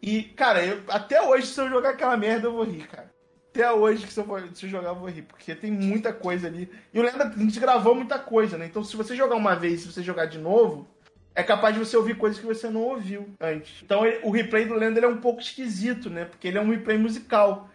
E, 0.00 0.22
cara, 0.22 0.64
eu, 0.64 0.80
até 0.88 1.20
hoje, 1.20 1.48
se 1.48 1.60
eu 1.60 1.68
jogar 1.68 1.90
aquela 1.90 2.16
merda, 2.16 2.46
eu 2.46 2.54
vou 2.54 2.64
rir, 2.64 2.88
cara. 2.88 3.12
Até 3.50 3.70
hoje, 3.70 4.06
que 4.06 4.12
se 4.12 4.20
eu, 4.20 4.24
for, 4.24 4.42
se 4.54 4.64
eu 4.64 4.70
jogar, 4.70 4.90
eu 4.90 4.94
vou 4.94 5.10
rir. 5.10 5.22
Porque 5.22 5.54
tem 5.54 5.70
muita 5.70 6.14
coisa 6.14 6.46
ali. 6.46 6.70
E 6.94 6.98
o 6.98 7.02
Lenda, 7.02 7.24
a 7.24 7.38
gente 7.38 7.60
gravou 7.60 7.94
muita 7.94 8.18
coisa, 8.18 8.56
né? 8.56 8.64
Então, 8.64 8.82
se 8.82 8.96
você 8.96 9.14
jogar 9.14 9.36
uma 9.36 9.54
vez 9.54 9.82
se 9.82 9.92
você 9.92 10.02
jogar 10.02 10.26
de 10.26 10.38
novo, 10.38 10.88
é 11.34 11.42
capaz 11.42 11.74
de 11.74 11.80
você 11.80 11.96
ouvir 11.96 12.16
coisas 12.16 12.38
que 12.38 12.46
você 12.46 12.68
não 12.68 12.82
ouviu 12.82 13.28
antes. 13.40 13.82
Então, 13.82 14.04
ele, 14.06 14.20
o 14.22 14.30
replay 14.30 14.64
do 14.64 14.74
Lenda 14.74 15.00
é 15.00 15.06
um 15.06 15.18
pouco 15.18 15.40
esquisito, 15.40 16.10
né? 16.10 16.24
Porque 16.24 16.48
ele 16.48 16.58
é 16.58 16.60
um 16.60 16.70
replay 16.70 16.98
musical. 16.98 17.68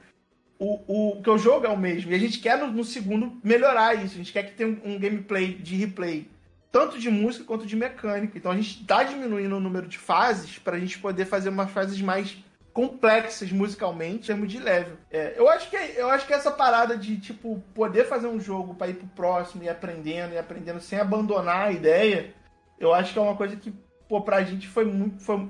O, 0.58 1.16
o 1.18 1.22
que 1.22 1.30
o 1.30 1.38
jogo 1.38 1.66
é 1.66 1.70
o 1.70 1.78
mesmo. 1.78 2.12
E 2.12 2.16
a 2.16 2.20
gente 2.20 2.40
quer, 2.40 2.58
no, 2.58 2.68
no 2.68 2.84
segundo, 2.84 3.38
melhorar 3.44 3.96
isso. 3.96 4.16
A 4.16 4.18
gente 4.18 4.32
quer 4.32 4.44
que 4.44 4.54
tenha 4.54 4.70
um, 4.70 4.94
um 4.94 5.00
gameplay 5.00 5.54
de 5.54 5.76
replay 5.76 6.28
tanto 6.76 7.00
de 7.00 7.10
música 7.10 7.46
quanto 7.46 7.66
de 7.66 7.74
mecânica. 7.74 8.38
Então 8.38 8.52
a 8.52 8.56
gente 8.58 8.82
está 8.82 9.02
diminuindo 9.02 9.56
o 9.56 9.62
número 9.62 9.88
de 9.88 9.98
fases 9.98 10.60
para 10.60 10.76
a 10.76 10.80
gente 10.80 11.00
poder 11.00 11.24
fazer 11.24 11.48
umas 11.48 11.72
fases 11.72 12.02
mais 12.02 12.36
complexas 12.74 13.50
musicalmente, 13.50 14.24
em 14.24 14.28
termos 14.28 14.52
de 14.52 14.60
level. 14.60 14.98
É, 15.10 15.36
eu 15.38 15.48
acho 15.48 15.70
que 15.70 15.78
eu 15.78 16.10
acho 16.10 16.28
que 16.28 16.34
essa 16.34 16.52
parada 16.52 16.98
de 16.98 17.18
tipo 17.18 17.64
poder 17.74 18.04
fazer 18.04 18.28
um 18.28 18.42
jogo 18.42 18.76
para 18.76 18.90
ir 18.90 18.96
pro 18.96 19.08
próximo 19.08 19.64
e 19.64 19.70
aprendendo 19.70 20.34
e 20.34 20.38
aprendendo 20.38 20.82
sem 20.82 21.00
abandonar 21.00 21.68
a 21.68 21.72
ideia, 21.72 22.34
eu 22.80 22.94
acho 22.94 23.14
que 23.14 23.20
é 23.20 23.22
uma 23.22 23.36
coisa 23.36 23.56
que 23.56 23.74
pô 24.08 24.22
pra 24.22 24.44
gente 24.44 24.68
foi 24.68 24.86
muito 24.86 25.22
foi 25.22 25.50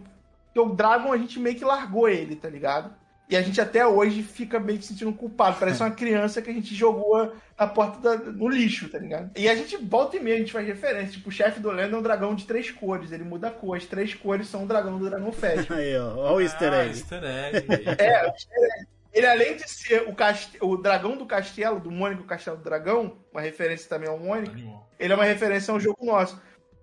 o 0.57 0.69
Dragon 0.69 1.11
a 1.11 1.17
gente 1.17 1.39
meio 1.39 1.55
que 1.55 1.65
largou 1.65 2.07
ele, 2.07 2.35
tá 2.35 2.49
ligado? 2.49 2.93
E 3.27 3.35
a 3.35 3.41
gente 3.41 3.59
até 3.59 3.85
hoje 3.85 4.21
fica 4.21 4.59
meio 4.59 4.77
que 4.77 4.85
sentindo 4.85 5.11
culpado. 5.11 5.57
Parece 5.59 5.81
uma 5.81 5.89
criança 5.89 6.41
que 6.41 6.49
a 6.49 6.53
gente 6.53 6.75
jogou 6.75 7.33
a 7.57 7.67
porta 7.67 7.99
da, 7.99 8.31
no 8.31 8.47
lixo, 8.47 8.87
tá 8.87 8.99
ligado? 8.99 9.31
E 9.35 9.49
a 9.49 9.55
gente 9.55 9.77
volta 9.77 10.15
e 10.15 10.19
meia, 10.19 10.35
a 10.35 10.39
gente 10.39 10.51
faz 10.51 10.67
referência. 10.67 11.13
Tipo, 11.13 11.29
o 11.29 11.31
chefe 11.31 11.59
do 11.59 11.71
Lendo 11.71 11.95
é 11.95 11.99
um 11.99 12.03
dragão 12.03 12.35
de 12.35 12.45
três 12.45 12.69
cores. 12.69 13.11
Ele 13.11 13.23
muda 13.23 13.47
a 13.47 13.51
cor. 13.51 13.75
As 13.75 13.85
três 13.85 14.13
cores 14.13 14.47
são 14.47 14.63
o 14.63 14.67
dragão 14.67 14.99
do 14.99 15.09
Dragon 15.09 15.31
Fest. 15.31 15.69
Aí, 15.73 15.97
ó. 15.97 16.17
Olha 16.17 16.35
o 16.35 16.41
easter 16.41 16.71
egg. 16.71 16.81
Ah, 16.81 16.85
easter 16.85 17.23
egg. 17.23 17.65
é, 17.99 18.23
o 18.23 18.27
easter 18.27 18.63
egg. 18.63 18.87
Ele, 19.11 19.25
além 19.25 19.55
de 19.55 19.67
ser 19.69 20.03
o, 20.07 20.13
cast... 20.13 20.57
o 20.61 20.77
dragão 20.77 21.17
do 21.17 21.25
castelo, 21.25 21.79
do 21.79 21.89
Mônico 21.89 22.25
Castelo 22.25 22.57
do 22.57 22.63
Dragão, 22.63 23.17
uma 23.31 23.39
referência 23.39 23.87
também 23.87 24.09
ao 24.09 24.19
Mônico, 24.19 24.53
ele 24.99 25.13
é 25.13 25.15
uma 25.15 25.23
referência 25.23 25.71
a 25.71 25.75
um 25.75 25.79
jogo 25.79 26.05
nosso. 26.05 26.39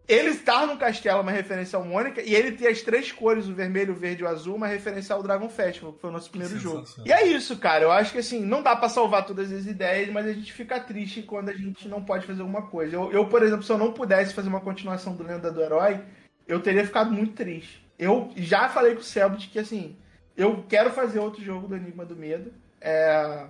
Ele 0.09 0.31
estar 0.31 0.67
no 0.67 0.77
castelo 0.77 1.19
é 1.19 1.23
uma 1.23 1.31
referência 1.31 1.77
ao 1.77 1.85
Mônica, 1.85 2.21
e 2.21 2.35
ele 2.35 2.53
ter 2.53 2.67
as 2.67 2.83
três 2.83 3.13
cores, 3.13 3.47
o 3.47 3.55
vermelho, 3.55 3.93
o 3.93 3.97
verde 3.97 4.23
e 4.23 4.25
o 4.25 4.29
azul, 4.29 4.57
uma 4.57 4.67
referência 4.67 5.15
ao 5.15 5.23
Dragon 5.23 5.49
Festival, 5.49 5.93
que 5.93 6.01
foi 6.01 6.11
o 6.11 6.13
nosso 6.13 6.29
primeiro 6.29 6.59
jogo. 6.59 6.85
E 7.05 7.13
é 7.13 7.27
isso, 7.27 7.57
cara. 7.57 7.85
Eu 7.85 7.93
acho 7.93 8.13
que 8.13 8.19
assim, 8.19 8.45
não 8.45 8.63
dá 8.63 8.75
para 8.75 8.89
salvar 8.89 9.25
todas 9.25 9.53
as 9.53 9.65
ideias, 9.65 10.11
mas 10.11 10.27
a 10.27 10.33
gente 10.33 10.53
fica 10.53 10.81
triste 10.81 11.23
quando 11.23 11.51
a 11.51 11.53
gente 11.53 11.89
não 11.89 12.03
pode 12.03 12.27
fazer 12.27 12.41
alguma 12.41 12.63
coisa. 12.63 12.97
Eu, 12.97 13.13
eu, 13.13 13.27
por 13.27 13.43
exemplo, 13.43 13.63
se 13.63 13.71
eu 13.71 13.79
não 13.79 13.93
pudesse 13.93 14.35
fazer 14.35 14.49
uma 14.49 14.61
continuação 14.61 15.15
do 15.15 15.23
Lenda 15.23 15.53
do 15.53 15.63
Herói, 15.63 16.01
eu 16.49 16.61
teria 16.61 16.85
ficado 16.85 17.13
muito 17.13 17.35
triste. 17.35 17.87
Eu 17.97 18.33
já 18.37 18.69
falei 18.69 18.95
com 18.95 19.01
o 19.01 19.05
Selbit 19.05 19.49
que 19.49 19.59
assim, 19.59 19.97
Eu 20.37 20.65
quero 20.69 20.91
fazer 20.91 21.21
outro 21.21 21.43
jogo 21.43 21.69
do 21.69 21.77
Enigma 21.77 22.05
do 22.05 22.17
Medo. 22.17 22.53
É... 22.81 23.47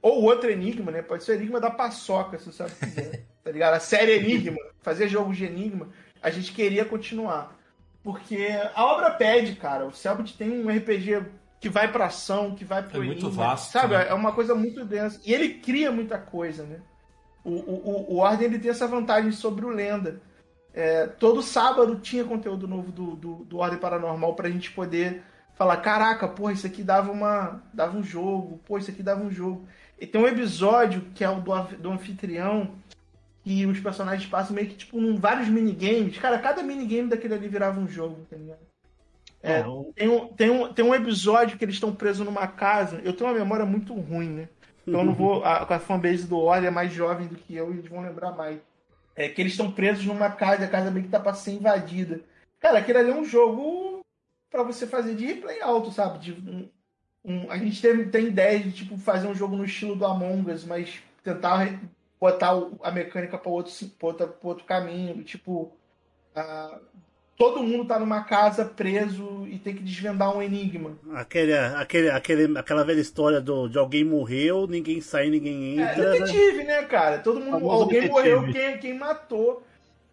Ou 0.00 0.22
outro 0.22 0.48
Enigma, 0.48 0.92
né? 0.92 1.02
Pode 1.02 1.24
ser 1.24 1.32
o 1.32 1.34
Enigma 1.34 1.60
da 1.60 1.70
Paçoca, 1.70 2.38
se 2.38 2.46
você 2.46 2.64
quiser. 2.64 3.24
tá 3.44 3.50
ligado? 3.50 3.74
A 3.74 3.80
série 3.80 4.12
Enigma, 4.12 4.58
fazer 4.82 5.08
jogos 5.08 5.36
de 5.36 5.44
Enigma, 5.44 5.88
a 6.22 6.30
gente 6.30 6.52
queria 6.52 6.84
continuar. 6.84 7.56
Porque 8.02 8.48
a 8.74 8.84
obra 8.84 9.10
pede, 9.10 9.54
cara. 9.54 9.86
O 9.86 9.92
Cellbit 9.92 10.36
tem 10.36 10.50
um 10.50 10.68
RPG 10.68 11.24
que 11.60 11.68
vai 11.68 11.90
pra 11.90 12.06
ação, 12.06 12.54
que 12.54 12.64
vai 12.64 12.82
pro 12.82 13.00
É 13.00 13.04
muito 13.06 13.26
Enigma, 13.26 13.44
vasto, 13.44 13.70
Sabe? 13.72 13.94
né? 13.96 14.06
É 14.08 14.14
uma 14.14 14.32
coisa 14.32 14.54
muito 14.54 14.84
densa. 14.84 15.20
E 15.24 15.32
ele 15.32 15.54
cria 15.54 15.92
muita 15.92 16.18
coisa, 16.18 16.64
né? 16.64 16.80
O, 17.44 17.50
o, 17.50 18.14
o- 18.14 18.16
Ordem 18.18 18.46
ele 18.48 18.58
tem 18.58 18.70
essa 18.70 18.86
vantagem 18.88 19.30
sobre 19.32 19.64
o 19.64 19.68
Lenda. 19.68 20.20
É, 20.74 21.06
todo 21.06 21.42
sábado 21.42 21.96
tinha 21.96 22.24
conteúdo 22.24 22.66
novo 22.66 22.90
do, 22.90 23.14
do, 23.16 23.34
do 23.44 23.58
Ordem 23.58 23.78
Paranormal 23.78 24.34
pra 24.34 24.48
gente 24.50 24.70
poder 24.72 25.22
falar, 25.54 25.76
caraca, 25.78 26.26
porra, 26.26 26.52
isso 26.54 26.66
aqui 26.66 26.82
dava 26.82 27.12
uma 27.12 27.62
dava 27.74 27.96
um 27.96 28.02
jogo, 28.02 28.58
pô, 28.66 28.78
isso 28.78 28.90
aqui 28.90 29.02
dava 29.02 29.22
um 29.22 29.30
jogo. 29.30 29.66
E 30.00 30.06
tem 30.06 30.20
um 30.20 30.26
episódio 30.26 31.02
que 31.14 31.22
é 31.22 31.28
o 31.28 31.40
do, 31.40 31.52
do 31.78 31.90
anfitrião, 31.92 32.70
que 33.42 33.66
os 33.66 33.80
personagens 33.80 34.28
passam 34.28 34.54
meio 34.54 34.68
que 34.68 34.74
tipo 34.76 35.00
num 35.00 35.16
vários 35.16 35.48
minigames. 35.48 36.16
Cara, 36.18 36.38
cada 36.38 36.62
minigame 36.62 37.08
daquele 37.08 37.34
ali 37.34 37.48
virava 37.48 37.80
um 37.80 37.88
jogo, 37.88 38.24
tá 38.30 38.36
ligado? 38.36 38.60
É, 39.42 39.60
É, 39.60 39.66
o- 39.66 39.92
tem 39.94 40.08
um, 40.08 40.28
tem, 40.28 40.50
um, 40.50 40.72
tem 40.72 40.84
um 40.84 40.94
episódio 40.94 41.58
que 41.58 41.64
eles 41.64 41.74
estão 41.74 41.92
presos 41.94 42.24
numa 42.24 42.46
casa. 42.46 43.00
Eu 43.04 43.12
tenho 43.12 43.28
uma 43.30 43.38
memória 43.38 43.66
muito 43.66 43.92
ruim, 43.94 44.28
né? 44.28 44.48
Então 44.86 45.00
eu 45.00 45.06
não 45.06 45.14
vou. 45.14 45.44
A, 45.44 45.62
a 45.74 45.78
fanbase 45.78 46.26
do 46.26 46.38
Ordem 46.38 46.68
é 46.68 46.70
mais 46.70 46.92
jovem 46.92 47.26
do 47.26 47.34
que 47.36 47.54
eu 47.54 47.72
e 47.74 47.78
eles 47.78 47.90
vão 47.90 48.02
lembrar 48.02 48.32
mais. 48.32 48.58
É 49.16 49.28
que 49.28 49.40
eles 49.42 49.52
estão 49.52 49.70
presos 49.70 50.04
numa 50.06 50.30
casa, 50.30 50.64
a 50.64 50.68
casa 50.68 50.90
meio 50.90 51.04
que 51.04 51.10
tá 51.10 51.20
pra 51.20 51.34
ser 51.34 51.52
invadida. 51.52 52.20
Cara, 52.60 52.78
aquele 52.78 52.98
ali 52.98 53.10
é 53.10 53.14
um 53.14 53.24
jogo 53.24 54.00
pra 54.50 54.62
você 54.62 54.86
fazer 54.86 55.14
de 55.16 55.34
play 55.34 55.60
alto, 55.60 55.90
sabe? 55.90 56.18
De 56.18 56.32
um- 56.32 56.68
um- 57.24 57.50
a 57.50 57.58
gente 57.58 57.82
tem, 57.82 58.08
tem 58.08 58.26
ideia 58.28 58.58
de 58.60 58.70
tipo, 58.72 58.96
fazer 58.96 59.26
um 59.26 59.34
jogo 59.34 59.56
no 59.56 59.64
estilo 59.64 59.94
do 59.96 60.06
Among 60.06 60.50
Us, 60.50 60.64
mas 60.64 61.00
tentar 61.22 61.68
botar 62.22 62.52
a 62.84 62.90
mecânica 62.92 63.36
para 63.36 63.50
outro, 63.50 63.72
si- 63.72 63.92
pra 63.98 64.06
outra- 64.08 64.26
pra 64.28 64.48
outro 64.48 64.64
caminho. 64.64 65.24
Tipo, 65.24 65.72
ah, 66.36 66.78
todo 67.36 67.64
mundo 67.64 67.84
tá 67.84 67.98
numa 67.98 68.22
casa 68.22 68.64
preso 68.64 69.44
e 69.48 69.58
tem 69.58 69.74
que 69.74 69.82
desvendar 69.82 70.34
um 70.36 70.40
enigma. 70.40 70.96
aquele, 71.14 71.52
aquele, 71.58 72.10
aquele, 72.10 72.56
aquela 72.56 72.84
velha 72.84 73.00
história 73.00 73.40
do, 73.40 73.66
de 73.66 73.76
alguém 73.76 74.04
morreu, 74.04 74.68
ninguém 74.68 75.00
sai, 75.00 75.30
ninguém 75.30 75.80
É, 75.80 75.90
entra. 75.90 76.10
né? 76.12 76.18
detetive, 76.20 76.62
né, 76.62 76.82
cara? 76.84 77.18
Todo 77.18 77.40
mundo. 77.40 77.68
Alguém 77.68 78.02
detetive. 78.02 78.08
morreu, 78.12 78.52
quem, 78.52 78.78
quem 78.78 78.94
matou. 78.96 79.64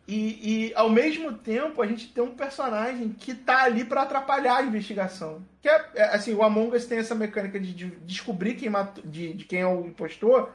E, 0.07 0.69
e, 0.69 0.73
ao 0.73 0.89
mesmo 0.89 1.33
tempo 1.33 1.79
a 1.83 1.85
gente 1.85 2.11
tem 2.11 2.23
um 2.23 2.31
personagem 2.31 3.09
que 3.09 3.35
tá 3.35 3.65
ali 3.65 3.85
pra 3.85 4.01
atrapalhar 4.01 4.57
a 4.57 4.63
investigação. 4.63 5.43
Que 5.61 5.69
é, 5.69 5.85
é, 5.93 6.03
assim, 6.15 6.33
o 6.33 6.41
Among 6.41 6.75
Us 6.75 6.87
tem 6.87 6.97
essa 6.97 7.13
mecânica 7.13 7.59
de, 7.59 7.71
de 7.71 7.85
descobrir 8.03 8.55
quem 8.55 8.71
matou, 8.71 9.03
de, 9.05 9.33
de 9.35 9.45
quem 9.45 9.59
é 9.61 9.67
o 9.67 9.85
impostor. 9.85 10.49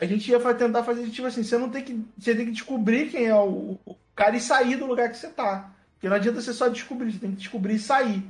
A 0.00 0.04
gente 0.06 0.30
ia 0.30 0.54
tentar 0.54 0.84
fazer 0.84 1.08
tipo 1.10 1.26
assim, 1.26 1.42
você 1.42 1.58
não 1.58 1.70
tem 1.70 1.82
que. 1.84 2.04
Você 2.18 2.34
tem 2.34 2.46
que 2.46 2.52
descobrir 2.52 3.10
quem 3.10 3.26
é 3.26 3.34
o, 3.34 3.78
o 3.84 3.96
cara 4.14 4.36
e 4.36 4.40
sair 4.40 4.76
do 4.76 4.86
lugar 4.86 5.10
que 5.10 5.16
você 5.16 5.28
tá. 5.28 5.72
Porque 5.94 6.08
não 6.08 6.16
adianta 6.16 6.40
você 6.40 6.52
só 6.52 6.68
descobrir, 6.68 7.12
você 7.12 7.18
tem 7.18 7.30
que 7.32 7.38
descobrir 7.38 7.74
e 7.74 7.78
sair. 7.80 8.22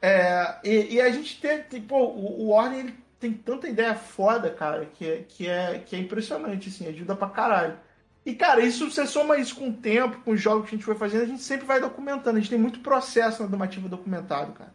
É, 0.00 0.58
e, 0.64 0.94
e 0.94 1.00
a 1.00 1.10
gente 1.10 1.40
tem, 1.40 1.62
tem 1.62 1.82
pô, 1.82 1.98
o, 2.06 2.46
o 2.46 2.50
Ordem 2.50 2.80
ele 2.80 2.94
tem 3.20 3.32
tanta 3.32 3.68
ideia 3.68 3.94
foda, 3.94 4.50
cara, 4.50 4.86
que, 4.86 5.06
é- 5.10 5.24
que, 5.28 5.48
é, 5.48 5.78
que 5.78 5.96
é 5.96 5.98
impressionante, 5.98 6.68
assim, 6.68 6.86
ajuda 6.86 7.16
pra 7.16 7.28
caralho. 7.28 7.78
E, 8.24 8.34
cara, 8.34 8.60
isso 8.60 8.90
você 8.90 9.06
soma 9.06 9.36
isso 9.38 9.54
com 9.56 9.68
o 9.68 9.72
tempo, 9.72 10.20
com 10.22 10.32
os 10.32 10.40
jogos 10.40 10.68
que 10.68 10.74
a 10.74 10.78
gente 10.78 10.84
foi 10.84 10.94
fazendo, 10.94 11.22
a 11.22 11.26
gente 11.26 11.42
sempre 11.42 11.66
vai 11.66 11.80
documentando. 11.80 12.36
A 12.38 12.40
gente 12.40 12.50
tem 12.50 12.58
muito 12.58 12.80
processo 12.80 13.42
na 13.42 13.48
Domativa 13.48 13.88
documentado, 13.88 14.52
cara. 14.52 14.72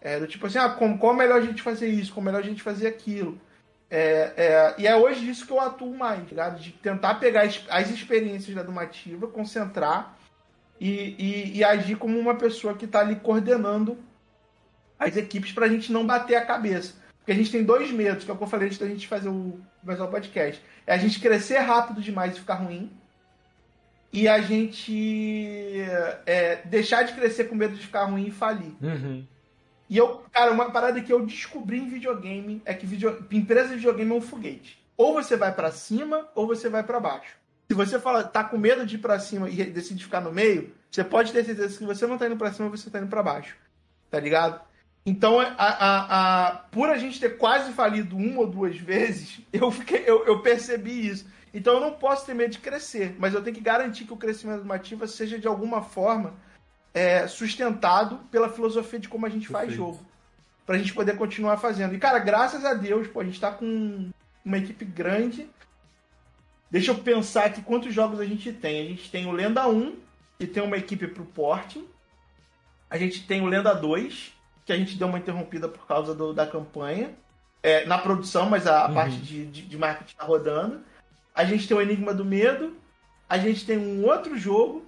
É, 0.00 0.18
do 0.20 0.26
tipo 0.26 0.46
assim, 0.46 0.58
ah, 0.58 0.70
como, 0.70 0.98
é 1.12 1.16
melhor 1.16 1.38
a 1.38 1.44
gente 1.44 1.62
fazer 1.62 1.88
isso, 1.88 2.12
qual 2.12 2.22
é 2.22 2.26
melhor 2.26 2.40
a 2.42 2.46
gente 2.46 2.62
fazer 2.62 2.86
aquilo. 2.86 3.38
É, 3.90 4.32
é, 4.36 4.74
e 4.78 4.86
é 4.86 4.94
hoje 4.94 5.20
disso 5.20 5.46
que 5.46 5.52
eu 5.52 5.60
atuo 5.60 5.96
mais, 5.96 6.20
tá 6.20 6.28
ligado? 6.28 6.60
De 6.60 6.72
tentar 6.72 7.14
pegar 7.14 7.42
as, 7.42 7.64
as 7.70 7.90
experiências 7.90 8.54
da 8.54 8.62
Domativa, 8.62 9.26
concentrar 9.26 10.16
e, 10.78 11.14
e, 11.18 11.58
e 11.58 11.64
agir 11.64 11.96
como 11.96 12.18
uma 12.18 12.34
pessoa 12.36 12.74
que 12.74 12.86
tá 12.86 13.00
ali 13.00 13.16
coordenando 13.16 13.98
as 14.98 15.16
equipes 15.16 15.52
pra 15.52 15.68
gente 15.68 15.92
não 15.92 16.06
bater 16.06 16.36
a 16.36 16.44
cabeça. 16.44 16.94
Porque 17.18 17.32
a 17.32 17.34
gente 17.34 17.50
tem 17.50 17.64
dois 17.64 17.90
medos, 17.90 18.24
que 18.24 18.30
é 18.30 18.34
o 18.34 18.36
que 18.36 18.42
eu 18.42 18.48
falei 18.48 18.66
antes 18.66 18.78
da 18.78 18.86
gente 18.86 19.06
fazer 19.06 19.28
o, 19.28 19.60
começar 19.80 20.04
o 20.04 20.10
podcast. 20.10 20.62
É 20.86 20.94
a 20.94 20.98
gente 20.98 21.20
crescer 21.20 21.58
rápido 21.58 22.00
demais 22.00 22.36
e 22.36 22.40
ficar 22.40 22.54
ruim. 22.54 22.90
E 24.12 24.26
a 24.26 24.40
gente 24.40 25.76
é, 26.24 26.56
deixar 26.64 27.02
de 27.02 27.12
crescer 27.12 27.44
com 27.44 27.54
medo 27.54 27.74
de 27.74 27.84
ficar 27.84 28.04
ruim 28.04 28.26
e 28.26 28.30
falir. 28.30 28.72
Uhum. 28.80 29.26
E 29.88 29.96
eu, 29.96 30.22
cara, 30.32 30.50
uma 30.52 30.70
parada 30.70 31.00
que 31.00 31.12
eu 31.12 31.24
descobri 31.24 31.78
em 31.78 31.88
videogame 31.88 32.60
é 32.64 32.74
que 32.74 32.86
video, 32.86 33.26
empresa 33.30 33.70
de 33.70 33.76
videogame 33.76 34.10
é 34.10 34.14
um 34.14 34.20
foguete. 34.20 34.78
Ou 34.96 35.14
você 35.14 35.36
vai 35.36 35.52
pra 35.54 35.70
cima, 35.70 36.28
ou 36.34 36.46
você 36.46 36.68
vai 36.68 36.82
pra 36.82 37.00
baixo. 37.00 37.36
Se 37.70 37.74
você 37.74 37.98
fala, 37.98 38.24
tá 38.24 38.42
com 38.44 38.58
medo 38.58 38.84
de 38.84 38.96
ir 38.96 38.98
pra 38.98 39.18
cima 39.18 39.48
e 39.48 39.64
decide 39.64 40.02
ficar 40.04 40.20
no 40.20 40.32
meio, 40.32 40.72
você 40.90 41.04
pode 41.04 41.32
ter 41.32 41.44
certeza 41.44 41.78
que 41.78 41.84
você 41.84 42.06
não 42.06 42.18
tá 42.18 42.26
indo 42.26 42.36
pra 42.36 42.52
cima, 42.52 42.68
você 42.68 42.90
tá 42.90 42.98
indo 42.98 43.08
pra 43.08 43.22
baixo. 43.22 43.56
Tá 44.10 44.18
ligado? 44.18 44.60
Então, 45.06 45.38
a, 45.40 45.46
a, 45.58 46.48
a- 46.48 46.52
por 46.70 46.90
a 46.90 46.98
gente 46.98 47.18
ter 47.20 47.38
quase 47.38 47.72
falido 47.72 48.16
uma 48.16 48.40
ou 48.40 48.46
duas 48.46 48.76
vezes, 48.76 49.40
eu, 49.52 49.70
fiquei, 49.70 50.02
eu, 50.06 50.26
eu 50.26 50.40
percebi 50.40 51.08
isso. 51.08 51.26
Então, 51.54 51.74
eu 51.74 51.80
não 51.80 51.92
posso 51.92 52.26
ter 52.26 52.34
medo 52.34 52.50
de 52.52 52.58
crescer, 52.58 53.16
mas 53.18 53.32
eu 53.32 53.42
tenho 53.42 53.56
que 53.56 53.62
garantir 53.62 54.04
que 54.04 54.12
o 54.12 54.16
crescimento 54.18 54.60
do 54.60 54.66
Mativa 54.66 55.06
seja 55.06 55.38
de 55.38 55.46
alguma 55.48 55.80
forma 55.82 56.34
é, 56.94 57.26
sustentado 57.28 58.16
pela 58.30 58.48
filosofia 58.48 58.98
de 58.98 59.08
como 59.08 59.26
a 59.26 59.28
gente 59.28 59.48
faz 59.48 59.68
Perfeito. 59.68 59.76
jogo. 59.92 60.06
Pra 60.66 60.76
gente 60.78 60.92
poder 60.92 61.16
continuar 61.16 61.56
fazendo. 61.56 61.94
E, 61.94 61.98
cara, 61.98 62.18
graças 62.18 62.64
a 62.64 62.74
Deus, 62.74 63.06
pô, 63.08 63.20
a 63.20 63.24
gente 63.24 63.40
tá 63.40 63.50
com 63.50 64.10
uma 64.44 64.58
equipe 64.58 64.84
grande. 64.84 65.48
Deixa 66.70 66.90
eu 66.90 66.96
pensar 66.96 67.46
aqui 67.46 67.62
quantos 67.62 67.94
jogos 67.94 68.20
a 68.20 68.24
gente 68.26 68.52
tem. 68.52 68.82
A 68.82 68.88
gente 68.90 69.10
tem 69.10 69.26
o 69.26 69.32
Lenda 69.32 69.66
1, 69.66 69.96
que 70.38 70.46
tem 70.46 70.62
uma 70.62 70.76
equipe 70.76 71.06
pro 71.06 71.24
porting. 71.24 71.86
A 72.90 72.98
gente 72.98 73.26
tem 73.26 73.40
o 73.40 73.46
Lenda 73.46 73.74
2, 73.74 74.32
que 74.66 74.72
a 74.72 74.76
gente 74.76 74.96
deu 74.96 75.08
uma 75.08 75.18
interrompida 75.18 75.68
por 75.68 75.86
causa 75.86 76.14
do- 76.14 76.34
da 76.34 76.46
campanha. 76.46 77.10
É, 77.62 77.84
na 77.86 77.98
produção, 77.98 78.48
mas 78.48 78.66
a, 78.66 78.84
a 78.84 78.88
Uhum. 78.88 78.94
parte 78.94 79.16
de, 79.16 79.46
de, 79.46 79.62
de 79.62 79.76
marketing 79.78 80.14
tá 80.16 80.24
rodando. 80.24 80.80
A 81.34 81.44
gente 81.44 81.66
tem 81.66 81.76
o 81.76 81.80
Enigma 81.80 82.12
do 82.14 82.24
Medo. 82.24 82.76
A 83.28 83.38
gente 83.38 83.64
tem 83.64 83.78
um 83.78 84.04
outro 84.04 84.36
jogo 84.38 84.84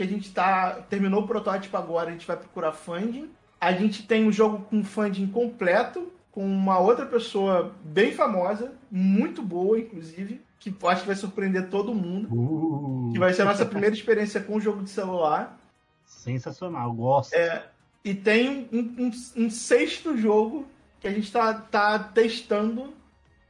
que 0.00 0.04
a 0.04 0.06
gente 0.06 0.32
tá. 0.32 0.80
Terminou 0.88 1.22
o 1.24 1.26
protótipo 1.26 1.76
agora, 1.76 2.08
a 2.08 2.12
gente 2.12 2.26
vai 2.26 2.36
procurar 2.36 2.72
funding. 2.72 3.28
A 3.60 3.70
gente 3.72 4.06
tem 4.06 4.26
um 4.26 4.32
jogo 4.32 4.64
com 4.70 4.82
funding 4.82 5.26
completo, 5.26 6.10
com 6.32 6.42
uma 6.42 6.78
outra 6.78 7.04
pessoa 7.04 7.74
bem 7.84 8.12
famosa, 8.12 8.72
muito 8.90 9.42
boa, 9.42 9.78
inclusive, 9.78 10.40
que 10.58 10.74
acho 10.84 11.02
que 11.02 11.06
vai 11.06 11.16
surpreender 11.16 11.68
todo 11.68 11.94
mundo. 11.94 12.28
Uh, 12.32 13.12
Que 13.12 13.18
vai 13.18 13.34
ser 13.34 13.42
a 13.42 13.44
nossa 13.44 13.66
primeira 13.66 13.94
experiência 13.94 14.40
com 14.40 14.56
o 14.56 14.60
jogo 14.60 14.82
de 14.82 14.88
celular. 14.90 15.58
sensacional, 16.06 16.90
gosto. 16.94 17.34
É, 17.34 17.66
e 18.04 18.14
tem 18.14 18.68
um, 18.72 18.78
um- 19.06 19.44
um 19.44 19.50
sexto 19.50 20.16
jogo 20.16 20.66
que 20.98 21.06
a 21.06 21.10
gente 21.10 21.24
está 21.24 21.52
tá 21.54 21.98
testando 21.98 22.92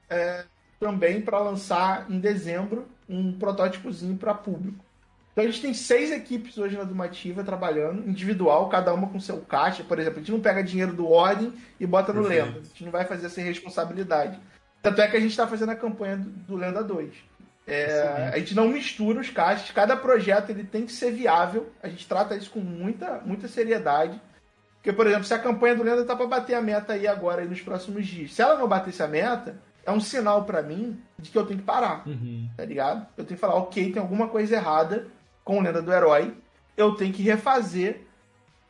é, 0.09 0.45
também 0.81 1.21
para 1.23 1.39
lançar 1.39 2.11
em 2.11 2.19
dezembro 2.19 2.87
um 3.09 3.33
protótipozinho 3.33 4.17
para 4.17 4.35
público. 4.35 4.85
Então 5.33 5.45
a 5.45 5.47
gente 5.47 5.63
tem 5.63 5.73
seis 5.73 6.11
equipes 6.11 6.59
hoje 6.59 6.77
na 6.77 6.85
Dumativa 6.85 7.45
trabalhando, 7.45 8.09
individual, 8.09 8.69
cada 8.69 8.93
uma 8.93 9.09
com 9.09 9.21
seu 9.21 9.39
caixa. 9.39 9.85
Por 9.85 9.99
exemplo, 9.99 10.19
a 10.19 10.21
gente 10.23 10.33
não 10.33 10.41
pega 10.41 10.63
dinheiro 10.63 10.93
do 10.93 11.09
Ordem 11.09 11.53
e 11.79 11.87
bota 11.87 12.13
no 12.13 12.23
Perfeito. 12.23 12.47
Lenda. 12.47 12.59
A 12.59 12.63
gente 12.65 12.85
não 12.85 12.91
vai 12.91 13.05
fazer 13.05 13.27
essa 13.27 13.41
responsabilidade. 13.41 14.39
Tanto 14.83 15.01
é 15.01 15.07
que 15.09 15.17
a 15.17 15.21
gente 15.21 15.31
está 15.31 15.47
fazendo 15.47 15.71
a 15.71 15.77
campanha 15.77 16.17
do, 16.17 16.31
do 16.31 16.57
Lenda 16.57 16.83
2. 16.83 17.13
É, 17.67 18.31
a 18.35 18.39
gente 18.39 18.55
não 18.57 18.67
mistura 18.69 19.21
os 19.21 19.31
caixas, 19.31 19.71
cada 19.71 19.97
projeto 19.97 20.51
ele 20.51 20.65
tem 20.65 20.85
que 20.85 20.93
ser 20.93 21.13
viável. 21.13 21.71
A 21.83 21.89
gente 21.89 22.09
trata 22.09 22.35
isso 22.35 22.51
com 22.51 22.59
muita, 22.61 23.21
muita 23.25 23.47
seriedade. 23.47 24.21
Porque, 24.77 24.93
por 24.93 25.07
exemplo, 25.07 25.25
se 25.25 25.35
a 25.35 25.39
campanha 25.39 25.77
do 25.77 25.83
Lenda 25.85 26.05
tá 26.05 26.17
para 26.17 26.27
bater 26.27 26.55
a 26.55 26.61
meta 26.63 26.95
aí 26.95 27.07
agora, 27.07 27.43
aí 27.43 27.49
nos 27.49 27.61
próximos 27.61 28.07
dias, 28.07 28.33
se 28.33 28.43
ela 28.43 28.59
não 28.59 28.67
batesse 28.67 29.03
a 29.03 29.07
meta, 29.07 29.57
é 29.87 29.93
um 29.93 30.01
sinal 30.01 30.45
para 30.45 30.63
mim 30.63 30.99
de 31.19 31.31
que 31.31 31.39
eu 31.39 31.47
tenho 31.47 31.61
que 31.61 31.65
parar, 31.67 32.03
Uhum. 32.09 32.49
tá 32.57 32.65
ligado? 32.65 33.07
Eu 33.17 33.25
tenho 33.25 33.37
que 33.37 33.41
falar, 33.41 33.55
ok, 33.57 33.93
tem 33.93 34.01
alguma 34.03 34.27
coisa 34.29 34.57
errada 34.57 35.07
com 35.51 35.63
Lenda 35.63 35.83
do 35.83 35.93
Herói, 35.93 36.33
eu 36.77 36.95
tenho 36.95 37.13
que 37.13 37.25
refazer 37.25 38.03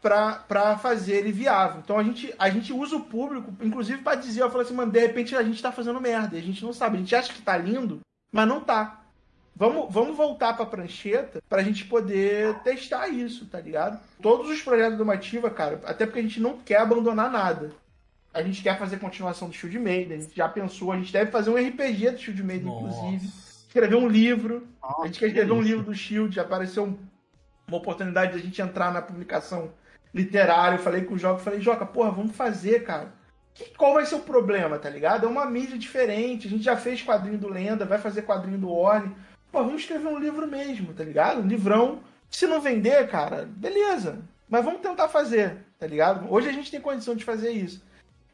para 0.01 0.79
fazer 0.79 1.17
ele 1.17 1.31
viável. 1.31 1.83
Então 1.85 1.99
a 1.99 2.03
gente, 2.03 2.35
a 2.39 2.49
gente 2.49 2.73
usa 2.73 2.97
o 2.97 3.05
público, 3.05 3.53
inclusive, 3.61 4.01
para 4.01 4.17
dizer, 4.17 4.41
eu 4.41 4.49
falo 4.51 4.63
assim, 4.63 4.73
mano, 4.73 4.91
de 4.91 4.99
repente 4.99 5.37
a 5.37 5.43
gente 5.43 5.61
tá 5.61 5.71
fazendo 5.71 6.01
merda, 6.01 6.39
a 6.39 6.41
gente 6.41 6.65
não 6.65 6.73
sabe, 6.73 6.97
a 6.97 7.01
gente 7.01 7.15
acha 7.15 7.35
que 7.35 7.43
tá 7.43 7.55
lindo, 7.59 8.01
mas 8.33 8.49
não 8.49 8.63
tá. 8.63 9.03
Vamos, 9.55 9.93
vamos 9.93 10.17
voltar 10.17 10.55
pra 10.55 10.65
prancheta 10.65 11.43
pra 11.47 11.63
gente 11.63 11.85
poder 11.85 12.59
testar 12.61 13.09
isso, 13.09 13.45
tá 13.45 13.61
ligado? 13.61 14.01
Todos 14.23 14.49
os 14.49 14.63
projetos 14.63 14.97
do 14.97 15.05
Mativa, 15.05 15.51
cara, 15.51 15.83
até 15.85 16.07
porque 16.07 16.21
a 16.21 16.23
gente 16.23 16.41
não 16.41 16.57
quer 16.57 16.81
abandonar 16.81 17.31
nada. 17.31 17.73
A 18.33 18.43
gente 18.43 18.63
quer 18.63 18.79
fazer 18.79 18.99
continuação 18.99 19.49
do 19.49 19.55
Shield 19.55 19.79
Maiden, 19.79 20.17
a 20.17 20.21
gente 20.23 20.35
já 20.35 20.49
pensou, 20.49 20.93
a 20.93 20.97
gente 20.97 21.13
deve 21.13 21.31
fazer 21.31 21.51
um 21.51 21.57
RPG 21.57 22.13
do 22.13 22.19
Shield 22.19 22.43
Maiden, 22.43 22.73
inclusive. 22.73 23.50
Escrever 23.71 23.95
um 23.95 24.09
livro. 24.09 24.67
A 24.83 25.07
gente 25.07 25.21
quer 25.21 25.27
escrever 25.29 25.53
um 25.53 25.63
livro 25.63 25.85
do 25.85 25.95
Shield, 25.95 26.35
já 26.35 26.43
apareceu 26.43 26.83
um- 26.83 26.99
uma 27.69 27.77
oportunidade 27.77 28.33
de 28.33 28.39
a 28.39 28.43
gente 28.43 28.61
entrar 28.61 28.93
na 28.93 29.01
publicação 29.01 29.71
literário, 30.13 30.81
falei 30.81 31.05
com 31.05 31.15
o 31.15 31.19
Joca, 31.19 31.39
falei, 31.39 31.61
Joca, 31.61 31.87
porra, 31.87 32.11
vamos 32.11 32.35
fazer, 32.35 32.83
cara. 32.83 33.13
Que, 33.55 33.67
qual 33.77 33.95
vai 33.95 34.05
ser 34.05 34.17
o 34.17 34.21
problema, 34.23 34.77
tá 34.77 34.91
ligado? 34.91 35.25
É 35.25 35.29
uma 35.29 35.47
mídia 35.47 35.79
diferente, 35.79 36.49
a 36.49 36.51
gente 36.51 36.65
já 36.65 36.77
fez 36.77 37.01
quadrinho 37.01 37.39
do 37.39 37.49
Lenda, 37.49 37.85
vai 37.85 37.99
fazer 37.99 38.23
quadrinho 38.23 38.59
do 38.59 38.73
Orne. 38.73 39.15
Pô, 39.53 39.63
vamos 39.63 39.83
escrever 39.83 40.09
um 40.09 40.19
livro 40.19 40.49
mesmo, 40.49 40.93
tá 40.93 41.05
ligado? 41.05 41.41
Um 41.41 41.47
livrão. 41.47 42.01
Se 42.29 42.49
não 42.49 42.61
vender, 42.61 43.07
cara, 43.09 43.49
beleza. 43.49 44.19
Mas 44.49 44.65
vamos 44.65 44.81
tentar 44.81 45.07
fazer, 45.07 45.59
tá 45.79 45.87
ligado? 45.87 46.27
Hoje 46.29 46.49
a 46.49 46.53
gente 46.53 46.73
tem 46.73 46.81
condição 46.81 47.15
de 47.15 47.25
fazer 47.25 47.53
isso. 47.53 47.81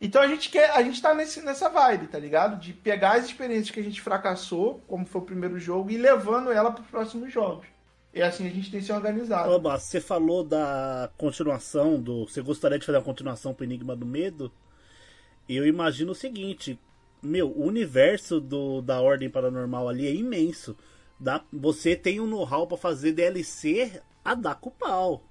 Então 0.01 0.21
a 0.21 0.27
gente 0.27 0.51
quer, 0.51 0.71
a 0.71 0.83
gente 0.83 1.01
tá 1.01 1.15
nesse, 1.15 1.41
nessa 1.41 1.69
vibe, 1.69 2.09
tá 2.09 2.19
ligado? 2.19 2.61
De 2.61 2.73
pegar 2.73 3.17
as 3.17 3.25
experiências 3.27 3.71
que 3.71 3.81
a 3.81 3.83
gente 3.83 4.01
fracassou, 4.01 4.83
como 4.87 5.07
foi 5.07 5.23
o 5.23 5.25
primeiro 5.25 5.59
jogo, 5.59 5.91
e 5.91 5.97
levando 5.97 6.53
ela 6.53 6.71
para 6.71 6.83
os 6.83 6.89
próximos 6.89 7.33
jogos. 7.33 7.67
E 8.13 8.23
assim 8.23 8.47
a 8.47 8.51
gente 8.51 8.71
tem 8.71 8.81
se 8.81 8.93
organizado. 8.93 9.51
Oba, 9.51 9.79
você 9.79 10.01
falou 10.01 10.43
da 10.43 11.11
continuação 11.19 12.01
do. 12.01 12.27
Você 12.27 12.41
gostaria 12.41 12.79
de 12.79 12.87
fazer 12.87 12.99
uma 12.99 13.05
continuação 13.05 13.53
pro 13.53 13.65
Enigma 13.65 13.95
do 13.95 14.07
Medo? 14.07 14.51
Eu 15.49 15.67
imagino 15.67 16.13
o 16.13 16.15
seguinte, 16.15 16.79
meu, 17.23 17.49
o 17.49 17.65
universo 17.65 18.41
do, 18.41 18.81
da 18.81 19.01
Ordem 19.01 19.29
Paranormal 19.29 19.89
ali 19.89 20.07
é 20.07 20.15
imenso. 20.15 20.77
Dá, 21.21 21.43
você 21.53 21.95
tem 21.95 22.21
um 22.21 22.27
know-how 22.27 22.67
para 22.67 22.77
fazer 22.77 23.13
DLC 23.13 24.01
a 24.25 24.35
dar 24.35 24.55
com 24.57 24.71
pau. 24.71 25.23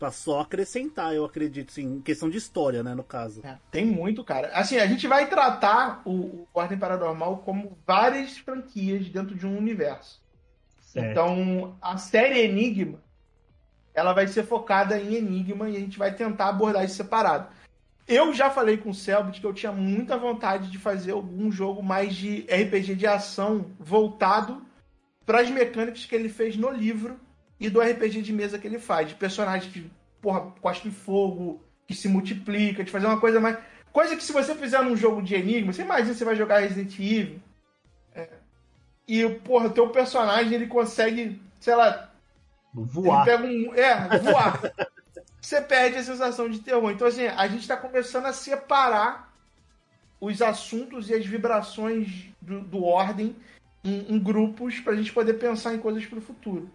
Pra 0.00 0.10
só 0.10 0.40
acrescentar, 0.40 1.14
eu 1.14 1.26
acredito, 1.26 1.72
sim, 1.72 1.96
em 1.96 2.00
questão 2.00 2.30
de 2.30 2.38
história, 2.38 2.82
né, 2.82 2.94
no 2.94 3.04
caso. 3.04 3.42
É, 3.44 3.58
tem 3.70 3.84
muito, 3.84 4.24
cara. 4.24 4.48
Assim, 4.54 4.78
a 4.78 4.86
gente 4.86 5.06
vai 5.06 5.28
tratar 5.28 6.00
o, 6.06 6.10
o 6.10 6.48
Ordem 6.54 6.78
Paranormal 6.78 7.36
como 7.44 7.76
várias 7.86 8.38
franquias 8.38 9.10
dentro 9.10 9.34
de 9.34 9.46
um 9.46 9.58
universo. 9.58 10.18
Certo. 10.80 11.10
Então, 11.10 11.76
a 11.82 11.98
série 11.98 12.40
Enigma, 12.40 12.98
ela 13.92 14.14
vai 14.14 14.26
ser 14.26 14.42
focada 14.42 14.98
em 14.98 15.16
Enigma 15.16 15.68
e 15.68 15.76
a 15.76 15.80
gente 15.80 15.98
vai 15.98 16.14
tentar 16.14 16.48
abordar 16.48 16.82
isso 16.82 16.94
separado. 16.94 17.48
Eu 18.08 18.32
já 18.32 18.48
falei 18.48 18.78
com 18.78 18.88
o 18.88 18.94
Selbit 18.94 19.38
que 19.38 19.46
eu 19.46 19.52
tinha 19.52 19.70
muita 19.70 20.16
vontade 20.16 20.70
de 20.70 20.78
fazer 20.78 21.10
algum 21.12 21.52
jogo 21.52 21.82
mais 21.82 22.14
de 22.14 22.46
RPG 22.50 22.94
de 22.94 23.06
ação 23.06 23.66
voltado 23.78 24.64
para 25.26 25.42
as 25.42 25.50
mecânicas 25.50 26.06
que 26.06 26.14
ele 26.14 26.30
fez 26.30 26.56
no 26.56 26.70
livro 26.70 27.20
e 27.60 27.68
do 27.68 27.80
RPG 27.80 28.22
de 28.22 28.32
mesa 28.32 28.58
que 28.58 28.66
ele 28.66 28.78
faz, 28.78 29.08
de 29.08 29.14
personagens 29.14 29.70
que, 29.70 29.88
porra, 30.22 30.50
cospe 30.62 30.90
fogo, 30.90 31.62
que 31.86 31.94
se 31.94 32.08
multiplica, 32.08 32.82
de 32.82 32.90
fazer 32.90 33.06
uma 33.06 33.20
coisa 33.20 33.38
mais. 33.38 33.58
Coisa 33.92 34.16
que 34.16 34.24
se 34.24 34.32
você 34.32 34.54
fizer 34.54 34.82
num 34.82 34.96
jogo 34.96 35.20
de 35.20 35.34
enigma, 35.34 35.72
você 35.72 35.82
imagina 35.82 36.14
você 36.14 36.24
vai 36.24 36.34
jogar 36.34 36.60
Resident 36.60 36.98
Evil. 36.98 37.40
É, 38.14 38.28
e, 39.06 39.28
porra, 39.28 39.66
o 39.66 39.72
teu 39.72 39.90
personagem 39.90 40.54
ele 40.54 40.66
consegue, 40.66 41.40
sei 41.58 41.74
lá. 41.74 42.10
Voar. 42.72 43.28
Ele 43.28 43.36
pega 43.36 43.46
um. 43.46 43.74
É, 43.74 44.18
voar. 44.18 44.60
você 45.40 45.60
perde 45.60 45.98
a 45.98 46.02
sensação 46.02 46.48
de 46.48 46.60
terror. 46.60 46.90
Então, 46.90 47.06
assim, 47.06 47.26
a 47.26 47.46
gente 47.46 47.62
está 47.62 47.76
começando 47.76 48.26
a 48.26 48.32
separar 48.32 49.34
os 50.20 50.40
assuntos 50.40 51.10
e 51.10 51.14
as 51.14 51.26
vibrações 51.26 52.26
do, 52.40 52.60
do 52.60 52.84
ordem 52.84 53.34
em, 53.82 54.14
em 54.14 54.18
grupos 54.18 54.78
para 54.78 54.92
a 54.92 54.96
gente 54.96 55.12
poder 55.12 55.34
pensar 55.34 55.74
em 55.74 55.78
coisas 55.78 56.06
para 56.06 56.18
o 56.18 56.22
futuro. 56.22 56.70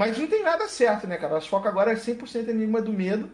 Mas 0.00 0.16
não 0.16 0.26
tem 0.26 0.42
nada 0.42 0.66
certo, 0.66 1.06
né, 1.06 1.18
cara? 1.18 1.36
As 1.36 1.46
foca 1.46 1.68
agora 1.68 1.92
é 1.92 1.94
100% 1.94 2.48
Enigma 2.48 2.80
do 2.80 2.90
Medo. 2.90 3.30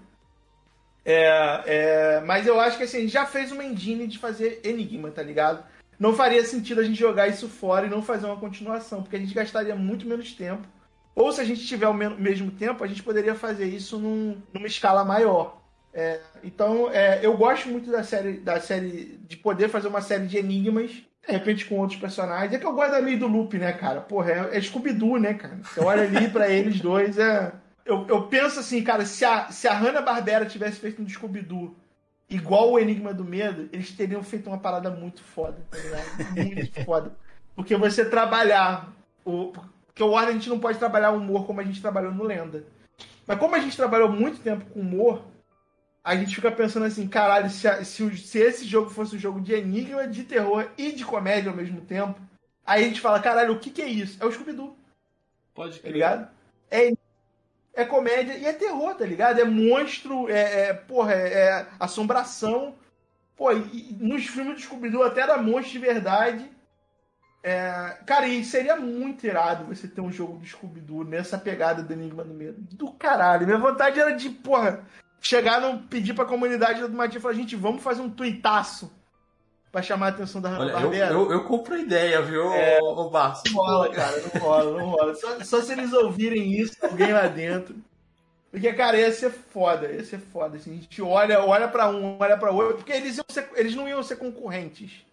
É, 1.04 1.62
é, 1.64 2.20
mas 2.26 2.44
eu 2.44 2.58
acho 2.58 2.76
que 2.76 2.82
assim, 2.82 2.96
a 2.96 3.00
gente 3.02 3.12
já 3.12 3.24
fez 3.24 3.52
uma 3.52 3.62
engine 3.62 4.08
de 4.08 4.18
fazer 4.18 4.60
Enigma, 4.64 5.12
tá 5.12 5.22
ligado? 5.22 5.64
Não 5.96 6.12
faria 6.12 6.44
sentido 6.44 6.80
a 6.80 6.82
gente 6.82 6.98
jogar 6.98 7.28
isso 7.28 7.48
fora 7.48 7.86
e 7.86 7.88
não 7.88 8.02
fazer 8.02 8.26
uma 8.26 8.40
continuação, 8.40 9.00
porque 9.00 9.14
a 9.14 9.18
gente 9.20 9.32
gastaria 9.32 9.76
muito 9.76 10.08
menos 10.08 10.32
tempo. 10.32 10.66
Ou 11.14 11.30
se 11.30 11.40
a 11.40 11.44
gente 11.44 11.64
tiver 11.64 11.86
o 11.86 11.94
mesmo 11.94 12.50
tempo, 12.50 12.82
a 12.82 12.88
gente 12.88 13.04
poderia 13.04 13.36
fazer 13.36 13.66
isso 13.66 13.96
num, 13.96 14.42
numa 14.52 14.66
escala 14.66 15.04
maior. 15.04 15.62
É, 15.94 16.20
então, 16.42 16.90
é, 16.90 17.20
eu 17.24 17.36
gosto 17.36 17.68
muito 17.68 17.92
da 17.92 18.02
série, 18.02 18.38
da 18.38 18.60
série 18.60 19.20
de 19.28 19.36
poder 19.36 19.68
fazer 19.68 19.86
uma 19.86 20.00
série 20.00 20.26
de 20.26 20.36
enigmas 20.36 20.90
de 21.26 21.32
repente 21.32 21.64
com 21.66 21.78
outros 21.78 21.98
personagens. 21.98 22.52
É 22.52 22.58
que 22.58 22.66
eu 22.66 22.72
gosto 22.72 22.94
ali 22.94 23.16
do 23.16 23.26
Loop, 23.26 23.58
né, 23.58 23.72
cara? 23.72 24.00
Porra, 24.00 24.30
é, 24.30 24.56
é 24.56 24.60
Scooby-Doo, 24.60 25.18
né, 25.18 25.34
cara? 25.34 25.58
Você 25.62 25.80
olha 25.80 26.02
ali 26.02 26.28
pra 26.28 26.48
eles 26.50 26.80
dois, 26.80 27.18
é. 27.18 27.52
Eu, 27.84 28.06
eu 28.08 28.22
penso 28.22 28.60
assim, 28.60 28.82
cara, 28.82 29.04
se 29.04 29.24
a, 29.24 29.50
se 29.50 29.68
a 29.68 29.74
Hanna-Barbera 29.74 30.46
tivesse 30.46 30.80
feito 30.80 31.02
um 31.02 31.08
Scooby-Doo 31.08 31.74
igual 32.28 32.72
o 32.72 32.78
Enigma 32.78 33.14
do 33.14 33.24
Medo, 33.24 33.68
eles 33.72 33.92
teriam 33.92 34.22
feito 34.22 34.48
uma 34.48 34.58
parada 34.58 34.90
muito 34.90 35.22
foda, 35.22 35.56
tá 35.70 35.78
ligado? 35.78 36.34
Muito 36.34 36.82
foda. 36.84 37.16
Porque 37.54 37.76
você 37.76 38.04
trabalhar. 38.04 38.92
O, 39.24 39.52
porque 39.86 40.02
o 40.02 40.10
Warner 40.10 40.30
a 40.30 40.32
gente 40.34 40.48
não 40.48 40.58
pode 40.58 40.78
trabalhar 40.78 41.10
o 41.12 41.16
humor 41.16 41.46
como 41.46 41.60
a 41.60 41.64
gente 41.64 41.80
trabalhou 41.80 42.12
no 42.12 42.24
Lenda. 42.24 42.64
Mas 43.26 43.38
como 43.38 43.54
a 43.54 43.58
gente 43.58 43.76
trabalhou 43.76 44.10
muito 44.10 44.40
tempo 44.40 44.64
com 44.66 44.80
humor, 44.80 45.22
a 46.06 46.14
gente 46.14 46.36
fica 46.36 46.52
pensando 46.52 46.86
assim, 46.86 47.08
caralho, 47.08 47.50
se, 47.50 47.84
se, 47.84 48.16
se, 48.16 48.38
esse 48.38 48.64
jogo 48.64 48.88
fosse 48.88 49.16
um 49.16 49.18
jogo 49.18 49.40
de 49.40 49.52
enigma, 49.52 50.06
de 50.06 50.22
terror 50.22 50.70
e 50.78 50.92
de 50.92 51.04
comédia 51.04 51.50
ao 51.50 51.56
mesmo 51.56 51.80
tempo, 51.80 52.20
aí 52.64 52.84
a 52.84 52.86
gente 52.86 53.00
fala, 53.00 53.18
caralho, 53.18 53.54
o 53.54 53.58
que, 53.58 53.70
que 53.70 53.82
é 53.82 53.88
isso? 53.88 54.22
É 54.22 54.24
o 54.24 54.30
Scooby-Doo. 54.30 54.78
Pode 55.52 55.80
Tá 55.80 55.88
ligado? 55.88 56.30
É, 56.70 56.92
é 57.74 57.84
comédia 57.84 58.34
e 58.34 58.46
é 58.46 58.52
terror, 58.52 58.94
tá 58.94 59.04
ligado? 59.04 59.40
É 59.40 59.44
monstro, 59.44 60.30
é, 60.30 60.68
é 60.68 60.74
porra, 60.74 61.12
é, 61.12 61.32
é 61.32 61.66
assombração. 61.80 62.76
Pô, 63.36 63.50
e, 63.50 63.96
nos 63.98 64.26
filmes 64.26 64.54
do 64.54 64.62
Scooby-Doo 64.62 65.02
até 65.02 65.22
era 65.22 65.42
monstro 65.42 65.72
de 65.72 65.78
verdade. 65.80 66.48
É, 67.42 67.98
cara, 68.06 68.28
e 68.28 68.44
seria 68.44 68.76
muito 68.76 69.26
irado 69.26 69.64
você 69.64 69.88
ter 69.88 70.00
um 70.00 70.12
jogo 70.12 70.38
do 70.38 70.46
Scooby-Doo 70.46 71.02
nessa 71.02 71.36
pegada 71.36 71.82
do 71.82 71.92
Enigma 71.92 72.22
do 72.22 72.32
Medo. 72.32 72.58
Do 72.60 72.92
caralho. 72.92 73.44
Minha 73.44 73.58
vontade 73.58 73.98
era 73.98 74.12
de, 74.12 74.30
porra, 74.30 74.84
chegaram, 75.26 75.78
pedir 75.78 76.14
pra 76.14 76.24
comunidade 76.24 76.80
do 76.80 76.88
Matinho 76.90 77.18
e 77.18 77.22
falar, 77.22 77.34
gente, 77.34 77.56
vamos 77.56 77.82
fazer 77.82 78.00
um 78.00 78.10
tuitaço 78.10 78.90
pra 79.72 79.82
chamar 79.82 80.06
a 80.06 80.08
atenção 80.10 80.40
da 80.40 80.58
Olha, 80.58 80.72
eu, 80.72 80.94
eu, 80.94 81.32
eu, 81.32 81.44
compro 81.44 81.74
a 81.74 81.78
ideia, 81.78 82.22
viu, 82.22 82.52
é, 82.52 82.78
o 82.80 83.10
Barço? 83.10 83.42
Não 83.48 83.54
rola, 83.54 83.90
cara, 83.90 84.22
não 84.22 84.40
rola, 84.40 84.78
não 84.78 84.86
rola. 84.90 85.14
Só, 85.14 85.44
só, 85.44 85.60
se 85.60 85.72
eles 85.72 85.92
ouvirem 85.92 86.52
isso, 86.52 86.76
alguém 86.82 87.12
lá 87.12 87.26
dentro. 87.26 87.74
Porque, 88.50 88.72
cara, 88.72 88.98
ia 88.98 89.12
ser 89.12 89.30
foda, 89.30 89.90
ia 89.90 90.04
ser 90.04 90.18
foda. 90.18 90.56
Assim, 90.56 90.70
a 90.70 90.74
gente 90.74 91.02
olha, 91.02 91.44
olha 91.44 91.68
pra 91.68 91.90
um, 91.90 92.16
olha 92.18 92.38
pra 92.38 92.52
outro, 92.52 92.76
porque 92.76 92.92
eles, 92.92 93.16
iam 93.16 93.26
ser, 93.28 93.50
eles 93.56 93.74
não 93.74 93.88
iam 93.88 94.02
ser 94.02 94.16
concorrentes. 94.16 95.04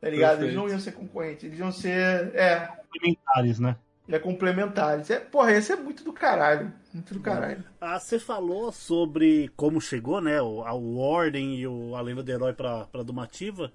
Tá 0.00 0.08
ligado? 0.08 0.38
Perfeito. 0.38 0.44
Eles 0.44 0.56
não 0.56 0.68
iam 0.68 0.78
ser 0.78 0.92
concorrentes, 0.92 1.44
eles 1.44 1.58
iam 1.58 1.72
ser. 1.72 2.30
É. 2.34 2.68
Complementares, 2.92 3.58
né? 3.58 3.76
É 4.08 4.18
complementares. 4.18 5.10
É, 5.10 5.20
porra, 5.20 5.52
esse 5.52 5.72
é 5.72 5.76
muito 5.76 6.02
do 6.02 6.12
caralho. 6.12 6.72
Muito 6.94 7.12
do 7.12 7.20
caralho. 7.20 7.62
Ah, 7.78 8.00
você 8.00 8.18
falou 8.18 8.72
sobre 8.72 9.50
como 9.54 9.80
chegou, 9.80 10.20
né? 10.20 10.38
A 10.38 10.72
Warden 10.72 11.56
e 11.56 11.66
o, 11.66 11.94
a 11.94 12.00
lenda 12.00 12.22
do 12.22 12.30
herói 12.30 12.54
pra, 12.54 12.86
pra 12.86 13.02
Domativa. 13.02 13.70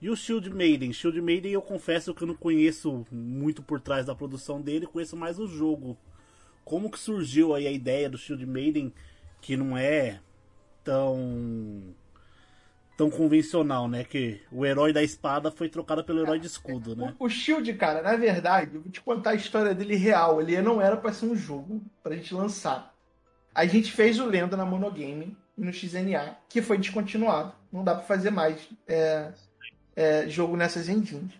E 0.00 0.08
o 0.08 0.16
Shield 0.16 0.48
Maiden. 0.50 0.92
Shield 0.92 1.20
Maiden 1.20 1.52
eu 1.52 1.60
confesso 1.60 2.14
que 2.14 2.22
eu 2.22 2.28
não 2.28 2.34
conheço 2.34 3.06
muito 3.10 3.62
por 3.62 3.80
trás 3.80 4.06
da 4.06 4.14
produção 4.14 4.60
dele, 4.60 4.86
conheço 4.86 5.16
mais 5.16 5.38
o 5.38 5.46
jogo. 5.46 5.98
Como 6.64 6.90
que 6.90 6.98
surgiu 6.98 7.54
aí 7.54 7.66
a 7.66 7.72
ideia 7.72 8.08
do 8.08 8.16
Shield 8.16 8.46
Maiden, 8.46 8.92
que 9.40 9.56
não 9.56 9.76
é 9.76 10.20
tão 10.84 11.94
tão 12.98 13.08
convencional, 13.08 13.88
né? 13.88 14.02
Que 14.02 14.42
o 14.50 14.66
herói 14.66 14.92
da 14.92 15.04
espada 15.04 15.52
foi 15.52 15.68
trocado 15.68 16.02
pelo 16.02 16.20
herói 16.20 16.40
de 16.40 16.48
escudo, 16.48 16.96
né? 16.96 17.14
O, 17.16 17.26
o 17.26 17.30
Shield, 17.30 17.72
cara, 17.74 18.02
na 18.02 18.16
verdade, 18.16 18.74
eu 18.74 18.82
vou 18.82 18.90
te 18.90 19.00
contar 19.00 19.30
a 19.30 19.34
história 19.36 19.72
dele 19.72 19.94
real. 19.94 20.42
Ele 20.42 20.60
não 20.60 20.82
era 20.82 20.96
para 20.96 21.12
ser 21.12 21.26
um 21.26 21.36
jogo 21.36 21.80
pra 22.02 22.16
gente 22.16 22.34
lançar. 22.34 22.92
A 23.54 23.64
gente 23.66 23.92
fez 23.92 24.18
o 24.18 24.26
Lenda 24.26 24.56
na 24.56 24.66
Monogame 24.66 25.36
no 25.56 25.72
XNA, 25.72 26.36
que 26.48 26.60
foi 26.60 26.76
descontinuado. 26.76 27.52
Não 27.72 27.84
dá 27.84 27.94
para 27.94 28.04
fazer 28.04 28.30
mais 28.30 28.68
é, 28.88 29.28
é, 29.94 30.28
jogo 30.28 30.56
nessas 30.56 30.88
engines. 30.88 31.32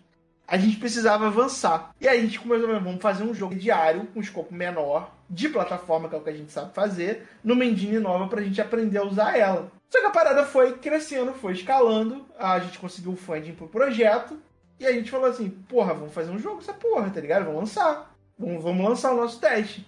A 0.49 0.57
gente 0.57 0.77
precisava 0.77 1.27
avançar. 1.27 1.91
E 2.01 2.07
aí 2.07 2.17
a 2.17 2.21
gente 2.21 2.39
começou 2.39 2.67
vamos 2.67 3.01
fazer 3.01 3.23
um 3.23 3.35
jogo 3.35 3.53
diário, 3.53 4.07
com 4.07 4.19
um 4.19 4.21
escopo 4.21 4.53
menor, 4.53 5.11
de 5.29 5.47
plataforma, 5.47 6.09
que 6.09 6.15
é 6.15 6.17
o 6.17 6.21
que 6.21 6.29
a 6.29 6.35
gente 6.35 6.51
sabe 6.51 6.73
fazer, 6.73 7.27
numa 7.43 7.63
engine 7.63 7.99
nova 7.99 8.27
pra 8.27 8.41
gente 8.41 8.59
aprender 8.59 8.97
a 8.97 9.05
usar 9.05 9.37
ela. 9.37 9.71
Só 9.89 9.99
que 9.99 10.07
a 10.07 10.11
parada 10.11 10.45
foi 10.45 10.77
crescendo, 10.79 11.33
foi 11.33 11.53
escalando, 11.53 12.25
a 12.37 12.57
gente 12.59 12.79
conseguiu 12.79 13.15
funding 13.15 13.53
pro 13.53 13.67
projeto, 13.67 14.39
e 14.79 14.87
a 14.87 14.91
gente 14.91 15.11
falou 15.11 15.27
assim, 15.27 15.49
porra, 15.49 15.93
vamos 15.93 16.13
fazer 16.13 16.31
um 16.31 16.39
jogo 16.39 16.61
essa 16.61 16.73
porra, 16.73 17.09
tá 17.09 17.21
ligado? 17.21 17.45
Vamos 17.45 17.59
lançar. 17.59 18.15
Vamos, 18.37 18.63
vamos 18.63 18.89
lançar 18.89 19.11
o 19.11 19.17
nosso 19.17 19.39
teste. 19.39 19.85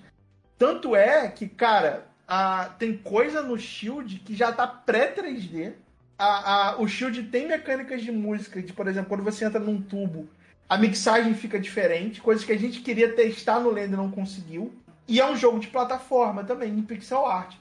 Tanto 0.58 0.96
é 0.96 1.28
que, 1.30 1.48
cara, 1.48 2.06
a, 2.28 2.66
tem 2.78 2.98
coisa 2.98 3.42
no 3.42 3.58
Shield 3.58 4.20
que 4.20 4.36
já 4.36 4.52
tá 4.52 4.68
pré-3D. 4.68 5.74
A, 6.20 6.72
a, 6.72 6.82
o 6.82 6.88
Shield 6.88 7.24
tem 7.24 7.48
mecânicas 7.48 8.02
de 8.02 8.12
música, 8.12 8.62
de, 8.62 8.74
por 8.74 8.88
exemplo, 8.88 9.10
quando 9.10 9.24
você 9.24 9.46
entra 9.46 9.60
num 9.60 9.82
tubo, 9.82 10.30
a 10.72 10.78
mixagem 10.78 11.34
fica 11.34 11.60
diferente, 11.60 12.22
coisas 12.22 12.46
que 12.46 12.52
a 12.54 12.58
gente 12.58 12.80
queria 12.80 13.14
testar 13.14 13.60
no 13.60 13.70
Lender 13.70 13.98
não 13.98 14.10
conseguiu. 14.10 14.74
E 15.06 15.20
é 15.20 15.30
um 15.30 15.36
jogo 15.36 15.60
de 15.60 15.68
plataforma 15.68 16.46
também, 16.46 16.72
em 16.72 16.82
pixel 16.82 17.26
art. 17.26 17.58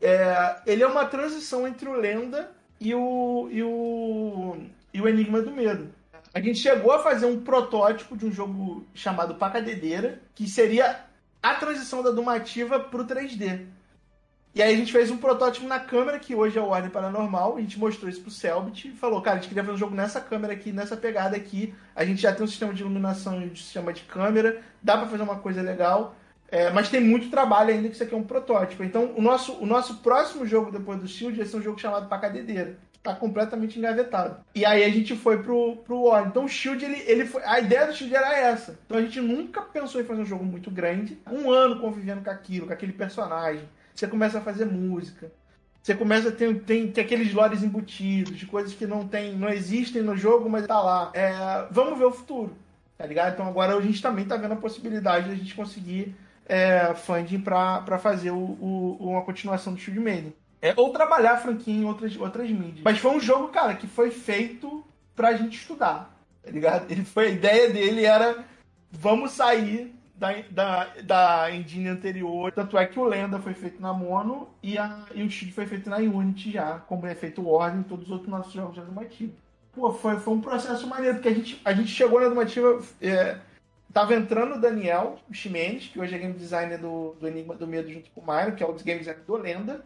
É, 0.00 0.56
ele 0.64 0.82
é 0.82 0.86
uma 0.86 1.04
transição 1.04 1.68
entre 1.68 1.86
o 1.86 1.92
Lenda 1.92 2.50
e 2.80 2.94
o, 2.94 3.46
e 3.52 3.62
o, 3.62 4.56
e 4.90 5.02
o 5.02 5.06
Enigma 5.06 5.42
do 5.42 5.50
Medo. 5.50 5.92
A 6.32 6.40
gente 6.40 6.58
chegou 6.58 6.92
a 6.92 7.02
fazer 7.02 7.26
um 7.26 7.42
protótipo 7.42 8.16
de 8.16 8.24
um 8.24 8.32
jogo 8.32 8.86
chamado 8.94 9.34
Pacadedeira, 9.34 10.18
que 10.34 10.48
seria 10.48 10.98
a 11.42 11.54
transição 11.56 12.02
da 12.02 12.10
Dumativa 12.10 12.80
pro 12.80 13.04
3D. 13.04 13.66
E 14.52 14.60
aí 14.60 14.74
a 14.74 14.76
gente 14.76 14.90
fez 14.90 15.10
um 15.10 15.16
protótipo 15.16 15.66
na 15.66 15.78
câmera, 15.78 16.18
que 16.18 16.34
hoje 16.34 16.58
é 16.58 16.60
o 16.60 16.66
Ordem 16.66 16.90
Paranormal. 16.90 17.56
A 17.56 17.60
gente 17.60 17.78
mostrou 17.78 18.10
isso 18.10 18.20
pro 18.20 18.32
Selbit 18.32 18.88
e 18.88 18.92
falou, 18.92 19.22
cara, 19.22 19.36
a 19.36 19.40
gente 19.40 19.48
queria 19.48 19.62
fazer 19.62 19.76
um 19.76 19.78
jogo 19.78 19.94
nessa 19.94 20.20
câmera 20.20 20.52
aqui, 20.52 20.72
nessa 20.72 20.96
pegada 20.96 21.36
aqui. 21.36 21.72
A 21.94 22.04
gente 22.04 22.20
já 22.20 22.32
tem 22.32 22.44
um 22.44 22.48
sistema 22.48 22.74
de 22.74 22.82
iluminação 22.82 23.40
e 23.40 23.46
um 23.46 23.54
sistema 23.54 23.92
de 23.92 24.02
câmera. 24.02 24.60
Dá 24.82 24.98
pra 24.98 25.06
fazer 25.06 25.22
uma 25.22 25.36
coisa 25.36 25.62
legal. 25.62 26.16
É, 26.48 26.68
mas 26.70 26.88
tem 26.88 27.00
muito 27.00 27.30
trabalho 27.30 27.70
ainda 27.70 27.88
que 27.88 27.94
isso 27.94 28.02
aqui 28.02 28.12
é 28.12 28.16
um 28.16 28.24
protótipo. 28.24 28.82
Então, 28.82 29.12
o 29.16 29.22
nosso, 29.22 29.52
o 29.52 29.64
nosso 29.64 29.98
próximo 29.98 30.44
jogo 30.44 30.72
depois 30.72 30.98
do 30.98 31.06
Shield 31.06 31.36
vai 31.36 31.46
ser 31.46 31.56
um 31.56 31.62
jogo 31.62 31.78
chamado 31.78 32.08
Pacadedeira. 32.08 32.76
Tá 33.04 33.14
completamente 33.14 33.78
engavetado. 33.78 34.44
E 34.54 34.64
aí 34.64 34.84
a 34.84 34.90
gente 34.90 35.16
foi 35.16 35.42
pro, 35.42 35.76
pro 35.76 36.02
War. 36.02 36.26
Então 36.26 36.44
o 36.44 36.48
Shield, 36.48 36.84
ele, 36.84 37.02
ele 37.06 37.24
foi. 37.24 37.42
A 37.44 37.60
ideia 37.60 37.86
do 37.86 37.94
Shield 37.94 38.14
era 38.14 38.36
essa. 38.36 38.78
Então 38.84 38.98
a 38.98 39.00
gente 39.00 39.20
nunca 39.20 39.62
pensou 39.62 40.00
em 40.00 40.04
fazer 40.04 40.20
um 40.20 40.26
jogo 40.26 40.44
muito 40.44 40.70
grande. 40.70 41.18
Um 41.30 41.50
ano 41.50 41.80
convivendo 41.80 42.22
com 42.22 42.30
aquilo, 42.30 42.66
com 42.66 42.72
aquele 42.72 42.92
personagem. 42.92 43.66
Você 43.94 44.06
começa 44.06 44.38
a 44.38 44.42
fazer 44.42 44.64
música. 44.64 45.30
Você 45.82 45.94
começa 45.94 46.28
a 46.28 46.32
ter, 46.32 46.60
tem, 46.60 46.92
aqueles 46.98 47.32
lores 47.32 47.62
embutidos, 47.62 48.36
de 48.36 48.46
coisas 48.46 48.74
que 48.74 48.86
não 48.86 49.08
tem, 49.08 49.34
não 49.34 49.48
existem 49.48 50.02
no 50.02 50.16
jogo, 50.16 50.48
mas 50.48 50.66
tá 50.66 50.80
lá. 50.80 51.10
É, 51.14 51.66
vamos 51.70 51.98
ver 51.98 52.04
o 52.04 52.12
futuro. 52.12 52.54
Tá 52.98 53.06
ligado? 53.06 53.32
Então 53.32 53.46
agora 53.46 53.74
a 53.74 53.80
gente 53.80 54.02
também 54.02 54.26
tá 54.26 54.36
vendo 54.36 54.52
a 54.52 54.56
possibilidade 54.56 55.26
de 55.26 55.32
a 55.32 55.34
gente 55.34 55.54
conseguir 55.54 56.14
é, 56.44 56.92
funding 56.94 57.40
para 57.40 57.98
fazer 57.98 58.30
o, 58.30 58.36
o, 58.36 58.96
uma 59.00 59.22
continuação 59.22 59.72
do 59.72 59.80
Shield 59.80 60.00
Maiden. 60.00 60.34
É, 60.60 60.74
ou 60.76 60.90
trabalhar 60.92 61.32
a 61.32 61.38
franquia 61.38 61.72
em 61.72 61.84
outras, 61.84 62.14
outras 62.16 62.50
mídias. 62.50 62.82
Mas 62.84 62.98
foi 62.98 63.12
um 63.12 63.20
jogo, 63.20 63.48
cara, 63.48 63.74
que 63.74 63.86
foi 63.86 64.10
feito 64.10 64.84
pra 65.16 65.32
gente 65.32 65.56
estudar. 65.56 66.14
Tá 66.42 66.50
ligado? 66.50 66.90
Ele 66.90 67.04
foi, 67.04 67.28
a 67.28 67.30
ideia 67.30 67.70
dele 67.70 68.04
era 68.04 68.44
vamos 68.90 69.30
sair 69.30 69.94
da, 70.20 70.34
da, 70.50 70.84
da 71.02 71.50
engine 71.50 71.88
anterior. 71.88 72.52
Tanto 72.52 72.76
é 72.76 72.84
que 72.84 72.98
o 72.98 73.04
Lenda 73.04 73.38
foi 73.38 73.54
feito 73.54 73.80
na 73.80 73.94
Mono 73.94 74.50
e, 74.62 74.76
a, 74.76 75.06
e 75.14 75.22
o 75.22 75.30
Shield 75.30 75.54
foi 75.54 75.66
feito 75.66 75.88
na 75.88 75.96
Unity 75.96 76.52
já, 76.52 76.78
como 76.80 77.06
é 77.06 77.14
feito 77.14 77.40
o 77.40 77.48
Ordem 77.48 77.80
e 77.80 77.84
todos 77.84 78.04
os 78.04 78.10
outros 78.12 78.28
nossos 78.28 78.52
jogos 78.52 78.74
de 78.74 78.80
Adumativa. 78.80 79.32
Pô, 79.72 79.90
foi, 79.92 80.18
foi 80.18 80.34
um 80.34 80.40
processo 80.42 80.86
maneiro, 80.86 81.14
porque 81.16 81.28
a 81.28 81.34
gente, 81.34 81.60
a 81.64 81.72
gente 81.72 81.88
chegou 81.88 82.20
na 82.20 82.26
Adumativa. 82.26 82.82
É, 83.00 83.38
tava 83.94 84.14
entrando 84.14 84.56
o 84.56 84.60
Daniel 84.60 85.18
Ximenes, 85.32 85.86
que 85.86 85.98
hoje 85.98 86.14
é 86.14 86.18
game 86.18 86.34
designer 86.34 86.78
do, 86.78 87.16
do 87.18 87.26
Enigma 87.26 87.54
do 87.54 87.66
Medo 87.66 87.90
junto 87.90 88.10
com 88.10 88.20
o 88.20 88.26
Mario, 88.26 88.54
que 88.54 88.62
é 88.62 88.66
o 88.66 88.74
game 88.74 88.98
designer 88.98 89.24
do 89.24 89.36
Lenda. 89.36 89.84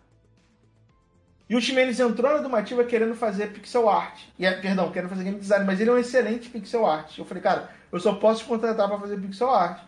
E 1.49 1.55
o 1.55 1.61
Ximenes 1.61 2.01
entrou 2.01 2.33
na 2.33 2.39
Dumativa 2.39 2.83
querendo 2.83 3.15
fazer 3.15 3.53
pixel 3.53 3.89
art. 3.89 4.19
E, 4.37 4.51
perdão, 4.51 4.91
querendo 4.91 5.11
fazer 5.11 5.25
game 5.25 5.39
design, 5.39 5.65
mas 5.65 5.79
ele 5.79 5.91
é 5.91 5.93
um 5.93 5.99
excelente 5.99 6.49
pixel 6.49 6.87
art. 6.87 7.19
Eu 7.19 7.25
falei, 7.25 7.43
cara, 7.43 7.71
eu 7.93 8.01
só 8.01 8.15
posso 8.15 8.41
te 8.41 8.49
contratar 8.49 8.89
para 8.89 8.99
fazer 8.99 9.21
pixel 9.21 9.51
art. 9.51 9.81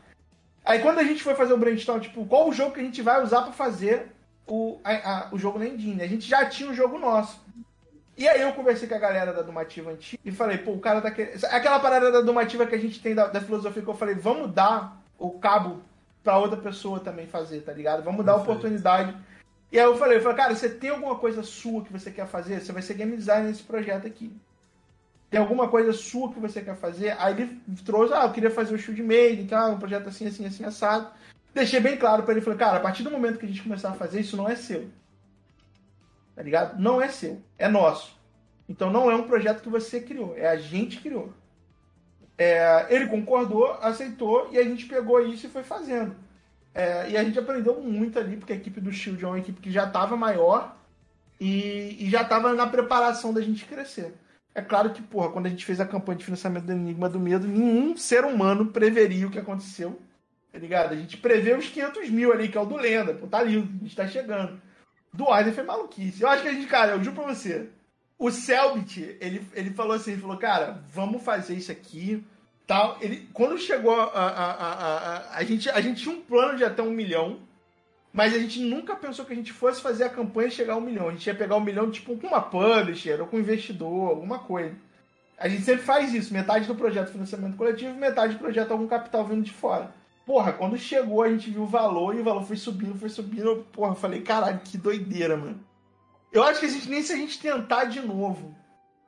Aí 0.67 0.81
quando 0.81 0.99
a 0.99 1.05
gente 1.05 1.23
foi 1.23 1.35
fazer 1.35 1.55
o 1.55 1.59
brainstorm, 1.59 2.01
tipo, 2.01 2.27
qual 2.27 2.49
o 2.49 2.53
jogo 2.53 2.73
que 2.73 2.81
a 2.81 2.83
gente 2.83 3.01
vai 3.01 3.23
usar 3.23 3.43
para 3.43 3.53
fazer 3.53 4.09
o, 4.47 4.79
a, 4.85 4.91
a, 4.93 5.29
o 5.33 5.39
jogo 5.39 5.59
na 5.59 5.67
Engine? 5.67 6.03
A 6.03 6.09
gente 6.09 6.29
já 6.29 6.45
tinha 6.45 6.69
um 6.69 6.75
jogo 6.75 6.99
nosso. 6.99 7.41
E 8.19 8.29
aí 8.29 8.41
eu 8.43 8.53
conversei 8.53 8.89
com 8.89 8.95
a 8.95 8.99
galera 8.99 9.33
da 9.33 9.43
Dumativa 9.43 9.91
antiga 9.91 10.21
e 10.25 10.33
falei, 10.33 10.59
pô, 10.59 10.73
o 10.73 10.81
cara 10.81 11.01
tá 11.01 11.11
querendo. 11.11 11.43
Aquela 11.45 11.79
parada 11.79 12.11
da 12.11 12.21
Dumativa 12.21 12.67
que 12.67 12.75
a 12.75 12.79
gente 12.79 13.01
tem 13.01 13.15
da, 13.15 13.29
da 13.29 13.41
filosofia 13.41 13.83
que 13.83 13.89
eu 13.89 13.95
falei, 13.95 14.15
vamos 14.17 14.53
dar 14.53 15.01
o 15.19 15.31
cabo 15.39 15.83
para 16.23 16.37
outra 16.37 16.59
pessoa 16.59 16.99
também 16.99 17.27
fazer, 17.27 17.61
tá 17.61 17.73
ligado? 17.73 18.03
Vamos 18.03 18.27
dar 18.27 18.33
a 18.33 18.37
oportunidade 18.37 19.17
e 19.71 19.79
aí 19.79 19.85
eu 19.85 19.97
falei, 19.97 20.19
eu 20.19 20.23
falei, 20.23 20.37
cara, 20.37 20.55
você 20.55 20.69
tem 20.69 20.91
alguma 20.91 21.17
coisa 21.17 21.43
sua 21.43 21.83
que 21.83 21.93
você 21.93 22.11
quer 22.11 22.27
fazer? 22.27 22.61
Você 22.61 22.73
vai 22.73 22.83
ser 22.83 22.95
game 22.95 23.17
designer 23.17 23.49
nesse 23.49 23.63
projeto 23.63 24.07
aqui. 24.07 24.33
Tem 25.31 25.41
alguma 25.41 25.69
coisa 25.69 25.93
sua 25.93 26.33
que 26.33 26.39
você 26.39 26.63
quer 26.63 26.77
fazer? 26.77 27.17
Aí 27.19 27.35
ele 27.35 27.61
trouxe, 27.85 28.15
ah, 28.15 28.25
eu 28.25 28.33
queria 28.33 28.51
fazer 28.51 28.75
o 28.75 28.79
Shield 28.79 29.03
Made, 29.03 29.43
então, 29.43 29.59
ah, 29.59 29.69
um 29.69 29.79
projeto 29.79 30.09
assim, 30.09 30.27
assim, 30.27 30.47
assim, 30.47 30.65
assado. 30.65 31.11
Deixei 31.53 31.81
bem 31.81 31.97
claro 31.97 32.23
para 32.23 32.33
ele, 32.33 32.41
falei, 32.41 32.59
cara, 32.59 32.77
a 32.77 32.81
partir 32.81 33.03
do 33.03 33.11
momento 33.11 33.39
que 33.39 33.47
a 33.47 33.49
gente 33.49 33.63
começar 33.63 33.91
a 33.91 33.95
fazer, 33.95 34.21
isso 34.21 34.37
não 34.37 34.49
é 34.49 34.55
seu. 34.55 34.89
Tá 36.35 36.43
ligado? 36.43 36.81
Não 36.81 37.01
é 37.01 37.09
seu, 37.09 37.43
é 37.59 37.67
nosso. 37.67 38.17
Então 38.69 38.91
não 38.91 39.11
é 39.11 39.17
um 39.17 39.27
projeto 39.27 39.63
que 39.63 39.69
você 39.69 40.01
criou, 40.01 40.37
é 40.37 40.49
a 40.49 40.57
gente 40.57 41.01
criou. 41.01 41.33
É, 42.39 42.87
ele 42.91 43.07
concordou, 43.07 43.73
aceitou 43.81 44.51
e 44.53 44.59
a 44.59 44.63
gente 44.63 44.85
pegou 44.87 45.25
isso 45.25 45.47
e 45.47 45.51
foi 45.51 45.63
fazendo. 45.63 46.15
É, 46.75 47.09
e 47.09 47.17
a 47.17 47.25
gente 47.25 47.39
aprendeu 47.39 47.81
muito 47.81 48.19
ali, 48.19 48.37
porque 48.37 48.53
a 48.53 48.57
equipe 48.57 48.81
do 48.81 48.93
Shield 48.93 49.25
é 49.25 49.27
uma 49.27 49.39
equipe 49.39 49.61
que 49.61 49.73
já 49.73 49.87
estava 49.87 50.15
maior 50.15 50.77
e, 51.41 51.97
e 51.99 52.11
já 52.11 52.21
estava 52.21 52.53
na 52.53 52.67
preparação 52.67 53.33
da 53.33 53.41
gente 53.41 53.65
crescer. 53.65 54.15
É 54.57 54.63
claro 54.63 54.89
que, 54.89 55.03
porra, 55.03 55.29
quando 55.29 55.45
a 55.45 55.51
gente 55.51 55.67
fez 55.67 55.83
a 55.83 55.87
campanha 55.87 56.17
de 56.17 56.25
financiamento 56.25 56.65
do 56.65 56.73
Enigma 56.73 57.11
do 57.11 57.21
Medo, 57.21 57.47
nenhum 57.47 57.95
ser 57.95 58.25
humano 58.25 58.65
preveria 58.65 59.27
o 59.27 59.31
que 59.31 59.39
aconteceu. 59.39 60.01
Tá 60.51 60.59
ligado? 60.59 60.95
A 60.95 60.97
gente 60.97 61.19
prevê 61.19 61.53
os 61.53 61.69
500 61.69 62.09
mil 62.09 62.33
ali, 62.33 62.49
que 62.49 62.57
é 62.57 62.61
o 62.63 62.65
do 62.65 62.75
Lenda. 62.75 63.13
Pô, 63.13 63.27
tá 63.27 63.43
lindo, 63.43 63.69
a 63.71 63.85
gente 63.85 63.95
tá 63.95 64.09
chegando. 64.09 64.59
Do 65.13 65.29
Arden 65.29 65.53
foi 65.53 65.63
maluquice. 65.63 66.23
Eu 66.23 66.31
acho 66.31 66.43
que 66.43 66.49
a 66.49 66.53
gente, 66.55 66.67
cara, 66.69 66.93
eu 66.93 67.05
juro 67.05 67.17
pra 67.17 67.35
você. 67.35 67.69
O 68.19 68.31
Selbit, 68.31 69.19
ele, 69.21 69.47
ele 69.53 69.71
falou 69.73 69.95
assim, 69.95 70.13
ele 70.13 70.23
falou, 70.23 70.39
cara, 70.39 70.83
vamos 70.89 71.23
fazer 71.23 71.55
isso 71.55 71.71
aqui 71.71 72.25
tal. 72.67 72.97
Ele, 73.03 73.29
quando 73.35 73.59
chegou 73.59 73.95
a, 73.95 74.05
a, 74.05 74.27
a, 74.27 75.17
a, 75.17 75.37
a, 75.37 75.45
gente, 75.45 75.69
a 75.69 75.83
gente 75.83 76.03
tinha 76.03 76.15
um 76.15 76.23
plano 76.23 76.57
de 76.57 76.65
até 76.65 76.83
um 76.83 76.93
milhão, 76.93 77.41
mas 78.17 78.35
a 78.35 78.39
gente 78.39 78.61
nunca 78.61 78.97
pensou 78.97 79.27
que 79.27 79.35
a 79.35 79.37
gente 79.37 79.53
fosse 79.53 79.83
fazer 79.83 80.05
a 80.05 80.09
campanha 80.09 80.49
chegar 80.49 80.73
a 80.73 80.77
um 80.79 80.81
milhão. 80.81 81.09
A 81.09 81.13
gente 81.13 81.27
ia 81.27 81.35
pegar 81.35 81.55
um 81.57 81.61
milhão 81.61 81.91
tipo 81.91 82.17
com 82.17 82.29
uma 82.29 82.41
publisher 82.41 83.21
ou 83.21 83.27
com 83.27 83.37
um 83.37 83.41
investidor, 83.41 84.09
alguma 84.09 84.39
coisa. 84.39 84.75
A 85.37 85.47
gente 85.51 85.65
sempre 85.65 85.83
faz 85.83 86.15
isso, 86.15 86.33
metade 86.33 86.67
do 86.67 86.75
projeto 86.75 87.13
financiamento 87.13 87.59
coletivo, 87.59 87.95
metade 87.95 88.33
do 88.33 88.39
projeto 88.39 88.71
algum 88.71 88.89
capital 88.89 89.27
vindo 89.27 89.43
de 89.43 89.53
fora. 89.53 89.95
Porra, 90.25 90.55
quando 90.55 90.79
chegou 90.79 91.23
a 91.23 91.29
gente 91.29 91.51
viu 91.51 91.65
o 91.65 91.67
valor 91.67 92.15
e 92.15 92.21
o 92.21 92.25
valor 92.25 92.43
foi 92.43 92.57
subindo, 92.57 92.99
foi 92.99 93.11
subindo. 93.11 93.67
Porra, 93.71 93.91
eu 93.91 93.97
falei, 93.97 94.23
caralho, 94.23 94.61
que 94.65 94.79
doideira, 94.79 95.37
mano. 95.37 95.61
Eu 96.33 96.43
acho 96.43 96.61
que 96.61 96.67
a 96.67 96.71
gente, 96.71 96.89
nem 96.89 97.03
se 97.03 97.13
a 97.13 97.17
gente 97.17 97.39
tentar 97.39 97.85
de 97.85 98.01
novo 98.01 98.57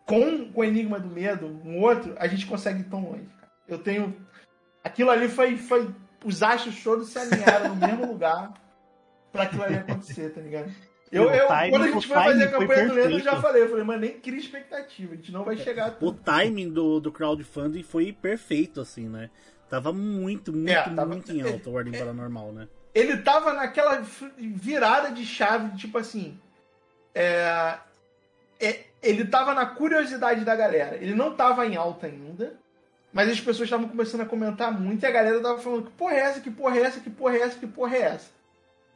com, 0.04 0.50
o 0.54 0.62
Enigma 0.62 1.00
do 1.00 1.08
Medo, 1.08 1.46
um 1.64 1.80
outro, 1.80 2.14
a 2.18 2.26
gente 2.26 2.46
consegue 2.46 2.80
ir 2.80 2.90
tão 2.90 3.08
longe. 3.08 3.26
Eu 3.66 3.78
tenho. 3.78 4.14
Aquilo 4.84 5.08
ali 5.08 5.30
foi. 5.30 5.56
foi... 5.56 5.88
Os 6.22 6.42
astros 6.42 6.82
todos 6.82 7.08
se 7.08 7.18
alinharam 7.18 7.74
no 7.74 7.76
mesmo 7.76 8.04
lugar 8.12 8.52
pra 9.32 9.44
aquilo 9.44 9.62
ali 9.62 9.76
acontecer, 9.76 10.30
tá 10.30 10.40
ligado? 10.40 10.70
Eu, 11.10 11.30
eu, 11.30 11.46
quando 11.46 11.84
a 11.84 11.90
gente 11.90 12.06
foi 12.06 12.16
fazer 12.16 12.44
a 12.44 12.50
campanha 12.50 12.86
do 12.86 12.92
Lendo, 12.92 13.12
eu 13.12 13.20
já 13.20 13.40
falei, 13.40 13.62
eu 13.62 13.70
falei, 13.70 13.82
mas 13.82 13.98
nem 13.98 14.20
cria 14.20 14.38
expectativa, 14.38 15.14
a 15.14 15.16
gente 15.16 15.32
não 15.32 15.42
vai 15.42 15.56
chegar 15.56 15.96
O 16.02 16.12
timing 16.12 16.68
do, 16.68 17.00
do 17.00 17.10
crowdfunding 17.10 17.82
foi 17.82 18.12
perfeito, 18.12 18.78
assim, 18.78 19.08
né? 19.08 19.30
Tava 19.70 19.90
muito, 19.90 20.52
muito, 20.52 20.70
é, 20.70 20.82
tava, 20.82 21.06
muito 21.06 21.32
em 21.32 21.40
alta 21.40 21.70
o 21.70 21.74
Ordem 21.74 21.94
é, 21.94 21.98
Paranormal, 21.98 22.52
né? 22.52 22.68
Ele 22.94 23.16
tava 23.18 23.52
naquela 23.52 24.02
virada 24.36 25.10
de 25.10 25.24
chave, 25.24 25.76
tipo 25.76 25.98
assim. 25.98 26.38
É, 27.14 27.78
é, 28.60 28.84
ele 29.02 29.24
tava 29.26 29.54
na 29.54 29.66
curiosidade 29.66 30.44
da 30.44 30.56
galera. 30.56 30.96
Ele 30.96 31.14
não 31.14 31.34
tava 31.34 31.66
em 31.66 31.76
alta 31.76 32.06
ainda. 32.06 32.54
Mas 33.12 33.30
as 33.30 33.40
pessoas 33.40 33.66
estavam 33.66 33.88
começando 33.88 34.20
a 34.22 34.26
comentar 34.26 34.70
muito 34.72 35.02
e 35.02 35.06
a 35.06 35.10
galera 35.10 35.40
tava 35.40 35.58
falando 35.58 35.86
que 35.86 35.92
porra 35.92 36.14
é 36.14 36.20
essa, 36.20 36.40
que 36.40 36.50
porra 36.50 36.76
é 36.76 36.82
essa, 36.82 37.00
que 37.00 37.10
porra 37.10 37.36
é 37.36 37.40
essa, 37.40 37.58
que 37.58 37.66
porra 37.66 37.96
é 37.96 38.02
essa. 38.02 38.37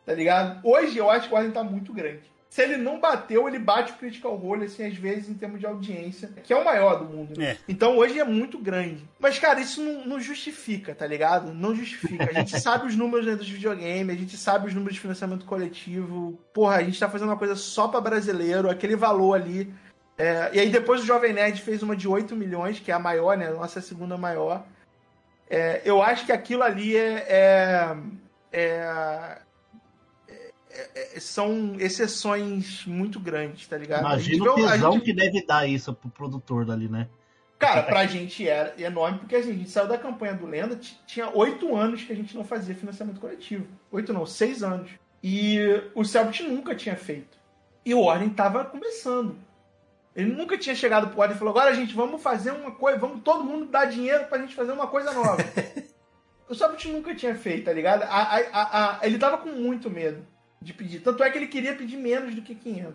Tá 0.05 0.13
ligado? 0.15 0.61
Hoje 0.67 0.99
eu 0.99 1.11
acho 1.11 1.29
que 1.29 1.35
o 1.35 1.37
Ordem 1.37 1.53
tá 1.53 1.63
muito 1.63 1.93
grande. 1.93 2.31
Se 2.49 2.61
ele 2.61 2.77
não 2.77 3.01
bateu, 3.01 3.49
ele 3.49 3.59
bate 3.59 3.93
o 3.93 3.97
Critical 3.97 4.37
Role, 4.37 4.67
assim, 4.67 4.85
às 4.85 4.95
vezes, 4.95 5.31
em 5.31 5.35
termos 5.35 5.59
de 5.59 5.65
audiência, 5.65 6.29
que 6.45 6.53
é 6.53 6.57
o 6.57 6.65
maior 6.65 6.99
do 6.99 7.05
mundo. 7.07 7.39
Né? 7.39 7.53
É. 7.53 7.57
Então 7.67 7.97
hoje 7.97 8.19
é 8.21 8.25
muito 8.25 8.59
grande. 8.59 9.09
Mas, 9.19 9.39
cara, 9.39 9.59
isso 9.59 9.83
não, 9.83 10.07
não, 10.07 10.21
justifica, 10.21 10.95
tá 10.95 11.07
ligado? 11.07 11.55
Não 11.55 11.75
justifica. 11.75 12.29
A 12.29 12.33
gente 12.35 12.59
sabe 12.61 12.87
os 12.87 12.95
números 12.95 13.27
né, 13.27 13.37
dos 13.37 13.49
videogames, 13.49 14.15
a 14.15 14.19
gente 14.19 14.37
sabe 14.37 14.69
os 14.69 14.75
números 14.75 14.95
de 14.95 15.01
financiamento 15.01 15.47
coletivo. 15.47 16.39
Porra, 16.53 16.77
a 16.77 16.83
gente 16.83 17.01
tá 17.01 17.09
fazendo 17.09 17.29
uma 17.29 17.39
coisa 17.39 17.57
só 17.57 17.89
pra 17.89 18.03
brasileiro, 18.03 18.69
aquele 18.69 18.97
valor 18.97 19.35
ali 19.35 19.73
é, 20.23 20.51
e 20.53 20.61
aí 20.61 20.71
depois 20.71 21.03
o 21.03 21.07
Jovem 21.07 21.33
Nerd 21.33 21.61
fez 21.63 21.83
uma 21.83 21.97
de 21.97 22.07
8 22.07 22.37
milhões, 22.37 22.79
que 22.79 22.91
é 22.91 22.95
a 22.95 22.99
maior, 22.99 23.37
né? 23.37 23.51
Nossa 23.51 23.81
segunda 23.81 24.17
maior. 24.17 24.65
É, 25.49 25.83
eu 25.85 26.03
acho 26.03 26.25
que 26.25 26.33
aquilo 26.33 26.63
ali 26.63 26.97
é, 26.97 27.97
é, 28.53 29.39
é, 30.95 31.21
são 31.21 31.77
exceções 31.79 32.87
muito 32.87 33.21
grandes, 33.21 33.67
tá 33.67 33.77
ligado? 33.77 34.01
Imagina 34.01 34.53
o 34.53 34.55
tesão 34.55 34.93
gente... 34.93 35.05
que 35.05 35.13
deve 35.13 35.45
dar 35.45 35.67
isso 35.67 35.93
pro 35.93 36.11
produtor 36.11 36.65
dali, 36.65 36.89
né? 36.89 37.09
Cara, 37.59 37.85
pra 37.85 38.07
gente 38.07 38.49
era 38.49 38.75
enorme, 38.77 39.21
porque 39.21 39.37
assim, 39.37 39.51
a 39.51 39.55
gente 39.55 39.71
saiu 39.71 39.87
da 39.87 39.97
campanha 39.97 40.35
do 40.35 40.47
Lenda, 40.47 40.77
tinha 41.07 41.31
oito 41.31 41.77
anos 41.77 42.03
que 42.03 42.13
a 42.13 42.17
gente 42.17 42.37
não 42.37 42.43
fazia 42.43 42.75
financiamento 42.75 43.21
coletivo. 43.21 43.69
Oito 43.93 44.13
não, 44.13 44.27
seis 44.27 44.65
anos. 44.65 44.91
E 45.23 45.59
o 45.95 46.05
Selbit 46.05 46.43
nunca 46.43 46.75
tinha 46.75 46.97
feito. 46.97 47.39
E 47.85 47.95
o 47.95 48.01
Ordem 48.01 48.31
tava 48.31 48.65
começando. 48.65 49.37
Ele 50.15 50.33
nunca 50.33 50.59
tinha 50.59 50.75
chegado 50.75 51.09
pro 51.09 51.19
Warren 51.19 51.37
e 51.37 51.39
falou: 51.39 51.53
agora, 51.53 51.75
gente, 51.75 51.95
vamos 51.95 52.21
fazer 52.21 52.51
uma 52.51 52.73
coisa, 52.73 52.99
vamos 52.99 53.23
todo 53.23 53.45
mundo 53.45 53.67
dar 53.67 53.85
dinheiro 53.85 54.25
pra 54.25 54.39
gente 54.39 54.57
fazer 54.57 54.73
uma 54.73 54.89
coisa 54.89 55.13
nova. 55.13 55.39
o 56.49 56.55
Sabot 56.57 56.89
nunca 56.89 57.15
tinha 57.15 57.35
feito, 57.35 57.67
tá 57.67 57.73
ligado? 57.73 58.03
A, 58.03 58.23
a, 58.53 58.99
a, 59.01 59.07
ele 59.07 59.19
tava 59.19 59.39
com 59.39 59.51
muito 59.51 59.89
medo 59.89 60.27
de 60.63 60.73
pedir. 60.73 61.01
Tanto 61.01 61.23
é 61.23 61.31
que 61.31 61.39
ele 61.39 61.47
queria 61.49 61.75
pedir 61.75 61.97
menos 61.97 62.35
do 62.35 62.43
que 62.43 62.55
500. 62.55 62.95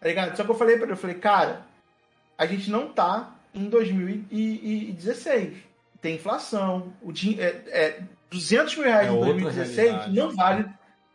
Tá 0.00 0.08
ligado? 0.08 0.36
Só 0.36 0.44
que 0.44 0.50
eu 0.50 0.54
falei 0.54 0.76
pra 0.76 0.84
ele: 0.84 0.92
eu 0.92 0.96
falei, 0.96 1.16
cara, 1.16 1.62
a 2.38 2.46
gente 2.46 2.70
não 2.70 2.88
tá 2.88 3.32
em 3.54 3.68
2016. 3.68 5.54
Tem 6.00 6.16
inflação. 6.16 6.92
O 7.02 7.12
din 7.12 7.36
é, 7.40 7.62
é, 7.68 8.00
200 8.30 8.76
mil 8.76 8.84
reais 8.86 9.08
é 9.08 9.10
em 9.10 9.20
2016 9.20 9.90
não 10.14 10.30
vale 10.36 10.66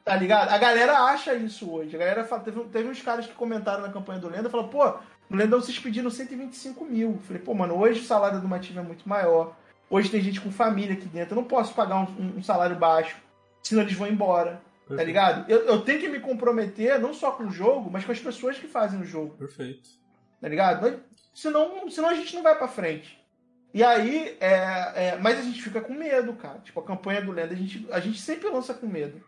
Tá 0.05 0.15
ligado? 0.15 0.49
A 0.49 0.57
galera 0.57 0.97
acha 1.01 1.35
isso 1.35 1.69
hoje. 1.71 1.95
A 1.95 1.99
galera 1.99 2.23
fala, 2.23 2.41
teve, 2.41 2.59
teve 2.65 2.89
uns 2.89 2.99
caras 3.01 3.27
que 3.27 3.33
comentaram 3.33 3.81
na 3.83 3.89
campanha 3.93 4.19
do 4.19 4.27
Lenda 4.27 4.47
e 4.47 4.51
falaram, 4.51 4.69
pô, 4.69 4.95
no 5.29 5.37
Lendão 5.37 5.61
vocês 5.61 5.77
pediram 5.77 6.09
125 6.09 6.83
mil. 6.83 7.11
Eu 7.11 7.19
falei, 7.19 7.41
pô, 7.43 7.53
mano, 7.53 7.75
hoje 7.77 7.99
o 7.99 8.03
salário 8.03 8.41
do 8.41 8.47
Mativo 8.47 8.79
é 8.79 8.81
muito 8.81 9.07
maior. 9.07 9.55
Hoje 9.87 10.09
tem 10.09 10.19
gente 10.21 10.41
com 10.41 10.49
família 10.51 10.93
aqui 10.93 11.05
dentro. 11.05 11.33
Eu 11.35 11.41
não 11.41 11.47
posso 11.47 11.75
pagar 11.75 11.97
um, 11.97 12.03
um- 12.19 12.33
um 12.37 12.43
salário 12.43 12.75
baixo, 12.75 13.17
senão 13.61 13.83
eles 13.83 13.93
vão 13.93 14.07
embora. 14.07 14.59
Tá 14.89 14.95
Perfeito. 14.95 15.07
ligado? 15.07 15.51
Eu, 15.51 15.59
eu 15.65 15.81
tenho 15.81 15.99
que 15.99 16.07
me 16.09 16.19
comprometer 16.19 16.99
não 16.99 17.13
só 17.13 17.31
com 17.31 17.43
o 17.43 17.51
jogo, 17.51 17.89
mas 17.91 18.03
com 18.05 18.11
as 18.11 18.19
pessoas 18.19 18.57
que 18.57 18.67
fazem 18.67 18.99
o 18.99 19.05
jogo. 19.05 19.35
Perfeito. 19.37 19.87
Tá 20.41 20.47
ligado? 20.47 20.99
Senão, 21.33 21.89
senão 21.89 22.09
a 22.09 22.15
gente 22.15 22.35
não 22.35 22.41
vai 22.43 22.57
pra 22.57 22.67
frente. 22.67 23.17
E 23.71 23.83
aí, 23.83 24.35
é, 24.39 25.09
é, 25.09 25.17
mas 25.21 25.37
a 25.37 25.43
gente 25.43 25.61
fica 25.61 25.79
com 25.79 25.93
medo, 25.93 26.33
cara. 26.33 26.57
Tipo, 26.59 26.79
a 26.79 26.83
campanha 26.83 27.21
do 27.21 27.31
Lenda, 27.31 27.53
a 27.53 27.57
gente, 27.57 27.87
a 27.91 27.99
gente 27.99 28.19
sempre 28.19 28.49
lança 28.49 28.73
com 28.73 28.87
medo. 28.87 29.21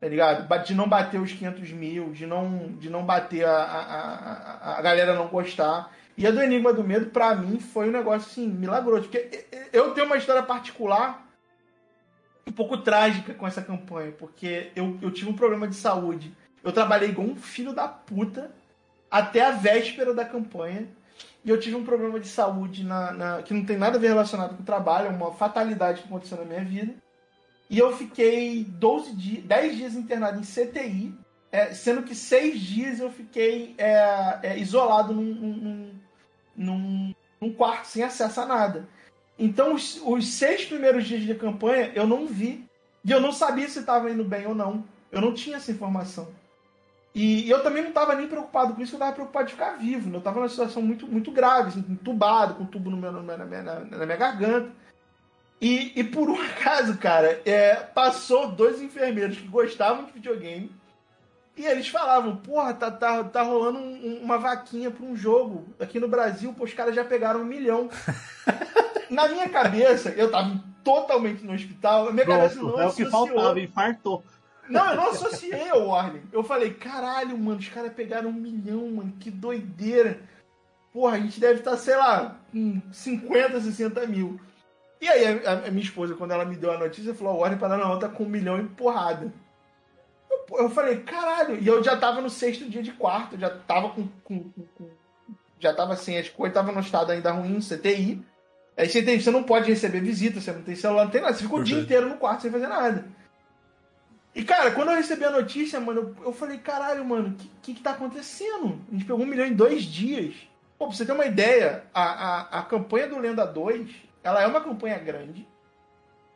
Tá 0.00 0.08
ligado? 0.08 0.48
De 0.64 0.74
não 0.74 0.88
bater 0.88 1.20
os 1.20 1.30
500 1.32 1.70
mil, 1.70 2.10
de 2.10 2.26
não, 2.26 2.72
de 2.78 2.90
não 2.90 3.04
bater 3.04 3.44
a, 3.44 3.52
a, 3.52 3.80
a, 3.80 4.72
a- 4.72 4.78
a 4.78 4.82
galera 4.82 5.14
não 5.14 5.28
gostar. 5.28 5.94
E 6.16 6.26
a 6.26 6.30
do 6.32 6.42
Enigma 6.42 6.72
do 6.72 6.82
Medo, 6.82 7.10
pra 7.10 7.34
mim, 7.36 7.60
foi 7.60 7.88
um 7.88 7.92
negócio 7.92 8.28
assim, 8.28 8.48
milagroso. 8.48 9.02
Porque 9.08 9.46
eu 9.72 9.92
tenho 9.94 10.06
uma 10.06 10.16
história 10.16 10.42
particular 10.42 11.29
um 12.46 12.52
pouco 12.52 12.76
trágica 12.78 13.34
com 13.34 13.46
essa 13.46 13.62
campanha, 13.62 14.12
porque 14.12 14.70
eu, 14.74 14.98
eu 15.02 15.10
tive 15.10 15.30
um 15.30 15.34
problema 15.36 15.68
de 15.68 15.76
saúde. 15.76 16.34
Eu 16.62 16.72
trabalhei 16.72 17.10
igual 17.10 17.26
um 17.28 17.36
filho 17.36 17.72
da 17.72 17.88
puta 17.88 18.50
até 19.10 19.40
a 19.42 19.50
véspera 19.50 20.12
da 20.14 20.24
campanha. 20.24 20.88
E 21.44 21.48
eu 21.48 21.58
tive 21.58 21.74
um 21.76 21.84
problema 21.84 22.20
de 22.20 22.28
saúde 22.28 22.84
na, 22.84 23.12
na- 23.12 23.42
que 23.42 23.54
não 23.54 23.64
tem 23.64 23.78
nada 23.78 23.96
a 23.96 24.00
ver 24.00 24.08
relacionado 24.08 24.56
com 24.56 24.62
o 24.62 24.66
trabalho, 24.66 25.06
é 25.06 25.10
uma 25.10 25.32
fatalidade 25.32 26.02
que 26.02 26.08
aconteceu 26.08 26.36
na 26.38 26.44
minha 26.44 26.64
vida. 26.64 26.94
E 27.68 27.78
eu 27.78 27.96
fiquei 27.96 28.64
12 28.64 29.14
dias, 29.14 29.44
10 29.44 29.76
dias 29.76 29.94
internado 29.94 30.38
em 30.38 30.42
CTI, 30.42 31.14
é, 31.52 31.72
sendo 31.72 32.02
que 32.02 32.14
seis 32.14 32.60
dias 32.60 33.00
eu 33.00 33.10
fiquei 33.10 33.74
é, 33.78 34.38
é, 34.42 34.58
isolado 34.58 35.12
num, 35.14 35.22
num, 35.34 35.90
num, 36.56 37.14
num 37.40 37.52
quarto 37.54 37.86
sem 37.86 38.02
acesso 38.02 38.40
a 38.40 38.46
nada. 38.46 38.88
Então, 39.40 39.72
os, 39.74 39.98
os 40.04 40.26
seis 40.28 40.66
primeiros 40.66 41.06
dias 41.06 41.22
de 41.22 41.34
campanha 41.34 41.90
eu 41.94 42.06
não 42.06 42.26
vi. 42.26 42.62
E 43.02 43.10
eu 43.10 43.20
não 43.20 43.32
sabia 43.32 43.66
se 43.66 43.78
estava 43.78 44.10
indo 44.10 44.22
bem 44.22 44.46
ou 44.46 44.54
não. 44.54 44.84
Eu 45.10 45.22
não 45.22 45.32
tinha 45.32 45.56
essa 45.56 45.72
informação. 45.72 46.28
E, 47.14 47.46
e 47.46 47.50
eu 47.50 47.62
também 47.62 47.82
não 47.82 47.88
estava 47.88 48.14
nem 48.14 48.28
preocupado 48.28 48.74
com 48.74 48.82
isso, 48.82 48.92
eu 48.92 48.98
estava 48.98 49.14
preocupado 49.14 49.46
de 49.46 49.54
ficar 49.54 49.78
vivo. 49.78 50.10
né? 50.10 50.16
Eu 50.16 50.18
estava 50.18 50.38
numa 50.38 50.48
situação 50.48 50.82
muito, 50.82 51.08
muito 51.08 51.32
grave, 51.32 51.70
assim, 51.70 51.84
entubado, 51.88 52.54
com 52.54 52.64
um 52.64 52.66
tubo 52.66 52.90
no 52.90 52.98
meu, 52.98 53.10
na, 53.10 53.44
minha, 53.44 53.62
na, 53.62 53.80
na 53.80 54.06
minha 54.06 54.18
garganta. 54.18 54.70
E, 55.58 55.98
e 55.98 56.04
por 56.04 56.28
um 56.28 56.38
acaso, 56.40 56.98
cara, 56.98 57.40
é, 57.46 57.76
passou 57.76 58.52
dois 58.52 58.82
enfermeiros 58.82 59.38
que 59.38 59.48
gostavam 59.48 60.04
de 60.04 60.12
videogame. 60.12 60.70
E 61.56 61.66
eles 61.66 61.88
falavam, 61.88 62.36
porra, 62.36 62.72
tá, 62.72 62.90
tá, 62.90 63.22
tá 63.24 63.42
rolando 63.42 63.78
um- 63.78 64.06
um- 64.06 64.20
uma 64.22 64.38
vaquinha 64.38 64.90
pra 64.90 65.04
um 65.04 65.14
jogo. 65.16 65.66
Aqui 65.78 66.00
no 66.00 66.08
Brasil, 66.08 66.52
pô, 66.54 66.64
os 66.64 66.72
caras 66.72 66.94
já 66.94 67.04
pegaram 67.04 67.40
um 67.40 67.44
milhão. 67.44 67.88
Na 69.10 69.28
minha 69.28 69.48
cabeça, 69.48 70.10
eu 70.10 70.30
tava 70.30 70.62
totalmente 70.84 71.44
no 71.44 71.52
hospital, 71.52 72.08
a 72.08 72.12
minha 72.12 72.24
cabeça 72.24 72.54
não 72.56 72.68
Pronto, 72.68 72.80
é 72.80 72.86
o 72.86 72.92
que 72.94 73.02
associou. 73.02 73.26
faltava, 73.26 73.60
infartou. 73.60 74.24
Não, 74.68 74.90
eu 74.90 74.96
não 74.96 75.10
associei 75.10 75.68
ao 75.68 75.88
Warning. 75.88 76.22
Eu 76.32 76.44
falei, 76.44 76.72
caralho, 76.72 77.36
mano, 77.36 77.58
os 77.58 77.68
caras 77.68 77.92
pegaram 77.92 78.30
um 78.30 78.32
milhão, 78.32 78.88
mano, 78.92 79.12
que 79.18 79.28
doideira. 79.30 80.20
Porra, 80.92 81.16
a 81.16 81.20
gente 81.20 81.40
deve 81.40 81.58
estar, 81.58 81.76
sei 81.76 81.96
lá, 81.96 82.36
com 82.52 82.80
50, 82.92 83.60
60 83.60 84.06
mil. 84.06 84.40
E 85.00 85.08
aí 85.08 85.44
a, 85.44 85.52
a 85.66 85.70
minha 85.70 85.82
esposa, 85.82 86.14
quando 86.14 86.30
ela 86.30 86.44
me 86.44 86.54
deu 86.56 86.72
a 86.72 86.78
notícia, 86.78 87.12
falou, 87.14 87.34
o 87.34 87.38
Warning 87.40 87.58
Paraná 87.58 87.96
tá 87.96 88.08
com 88.08 88.24
um 88.24 88.28
milhão 88.28 88.60
e 88.60 88.64
porrada. 88.64 89.32
Eu, 90.52 90.70
falei, 90.70 90.98
caralho, 91.00 91.58
e 91.62 91.66
eu 91.66 91.82
já 91.82 91.96
tava 91.96 92.20
no 92.20 92.30
sexto 92.30 92.68
dia 92.68 92.82
de 92.82 92.92
quarto, 92.92 93.38
já 93.38 93.50
tava 93.50 93.90
com. 93.90 94.06
com- 94.24 94.50
com- 94.76 94.90
já 95.58 95.74
tava 95.74 95.92
assim, 95.92 96.16
as 96.16 96.28
coisas 96.28 96.54
tava 96.54 96.72
no 96.72 96.80
estado 96.80 97.12
ainda 97.12 97.30
ruim, 97.32 97.60
CTI. 97.60 98.24
Aí 98.76 98.88
você, 98.88 99.02
tem, 99.02 99.20
você 99.20 99.30
não 99.30 99.42
pode 99.42 99.70
receber 99.70 100.00
visita, 100.00 100.40
você 100.40 100.50
não 100.52 100.62
tem 100.62 100.74
celular, 100.74 101.04
não 101.04 101.10
tem 101.10 101.20
nada, 101.20 101.34
você 101.34 101.42
fica 101.42 101.54
o 101.54 101.62
dia 101.62 101.78
inteiro 101.78 102.08
no 102.08 102.16
quarto 102.16 102.42
sem 102.42 102.50
fazer 102.50 102.66
nada. 102.66 103.04
E, 104.34 104.42
cara, 104.44 104.70
quando 104.70 104.90
eu 104.90 104.96
recebi 104.96 105.24
a 105.24 105.30
notícia, 105.30 105.78
mano, 105.80 106.14
eu, 106.18 106.26
eu 106.26 106.32
falei, 106.32 106.56
caralho, 106.58 107.04
mano, 107.04 107.28
o 107.28 107.34
que, 107.34 107.50
que 107.62 107.74
que 107.74 107.82
tá 107.82 107.90
acontecendo? 107.90 108.80
A 108.88 108.92
gente 108.94 109.04
pegou 109.04 109.20
um 109.22 109.26
milhão 109.26 109.44
em 109.46 109.52
dois 109.52 109.82
dias. 109.82 110.34
Pô, 110.78 110.86
pra 110.86 110.96
você 110.96 111.04
ter 111.04 111.12
uma 111.12 111.26
ideia, 111.26 111.84
a, 111.92 112.02
a, 112.02 112.60
a 112.60 112.62
campanha 112.62 113.08
do 113.08 113.18
Lenda 113.18 113.44
2, 113.44 113.90
ela 114.22 114.40
é 114.40 114.46
uma 114.46 114.62
campanha 114.62 114.98
grande. 114.98 115.46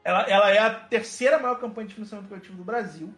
Ela, 0.02 0.22
ela 0.28 0.50
é 0.50 0.58
a 0.58 0.74
terceira 0.74 1.38
maior 1.38 1.58
campanha 1.58 1.88
de 1.88 1.94
financiamento 1.94 2.28
coletivo 2.28 2.58
do 2.58 2.64
Brasil. 2.64 3.14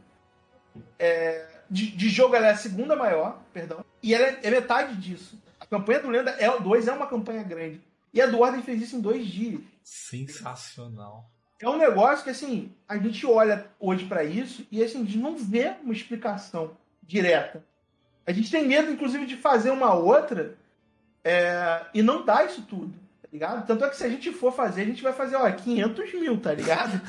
É, 0.98 1.46
de, 1.70 1.90
de 1.90 2.08
jogo, 2.08 2.34
ela 2.34 2.48
é 2.48 2.50
a 2.50 2.56
segunda 2.56 2.94
maior, 2.96 3.40
perdão. 3.52 3.84
E 4.02 4.14
ela 4.14 4.26
é, 4.26 4.40
é 4.42 4.50
metade 4.50 4.94
disso. 4.96 5.40
A 5.58 5.66
campanha 5.66 6.00
do 6.00 6.08
Lenda 6.08 6.30
é, 6.38 6.48
2 6.58 6.88
é 6.88 6.92
uma 6.92 7.06
campanha 7.06 7.42
grande. 7.42 7.80
E 8.12 8.20
a 8.20 8.26
do 8.26 8.40
Ordem 8.40 8.62
fez 8.62 8.80
isso 8.80 8.96
em 8.96 9.00
dois 9.00 9.26
dias. 9.26 9.60
Sensacional. 9.82 11.28
É 11.60 11.68
um 11.68 11.78
negócio 11.78 12.24
que, 12.24 12.30
assim, 12.30 12.72
a 12.88 12.96
gente 12.98 13.26
olha 13.26 13.66
hoje 13.80 14.04
pra 14.06 14.24
isso 14.24 14.66
e, 14.70 14.82
assim, 14.82 15.02
a 15.02 15.04
gente 15.04 15.18
não 15.18 15.36
vê 15.36 15.74
uma 15.82 15.92
explicação 15.92 16.76
direta. 17.02 17.64
A 18.26 18.32
gente 18.32 18.50
tem 18.50 18.66
medo, 18.66 18.90
inclusive, 18.90 19.26
de 19.26 19.36
fazer 19.36 19.70
uma 19.70 19.94
outra 19.94 20.56
é, 21.24 21.86
e 21.94 22.02
não 22.02 22.24
dar 22.24 22.46
isso 22.46 22.62
tudo, 22.62 22.94
ligado? 23.36 23.66
Tanto 23.66 23.84
é 23.84 23.88
que 23.90 23.96
se 23.96 24.04
a 24.04 24.08
gente 24.08 24.32
for 24.32 24.52
fazer, 24.52 24.82
a 24.82 24.84
gente 24.84 25.02
vai 25.02 25.12
fazer, 25.12 25.36
ó, 25.36 25.50
500 25.50 26.14
mil, 26.14 26.38
tá 26.40 26.52
ligado? 26.52 27.00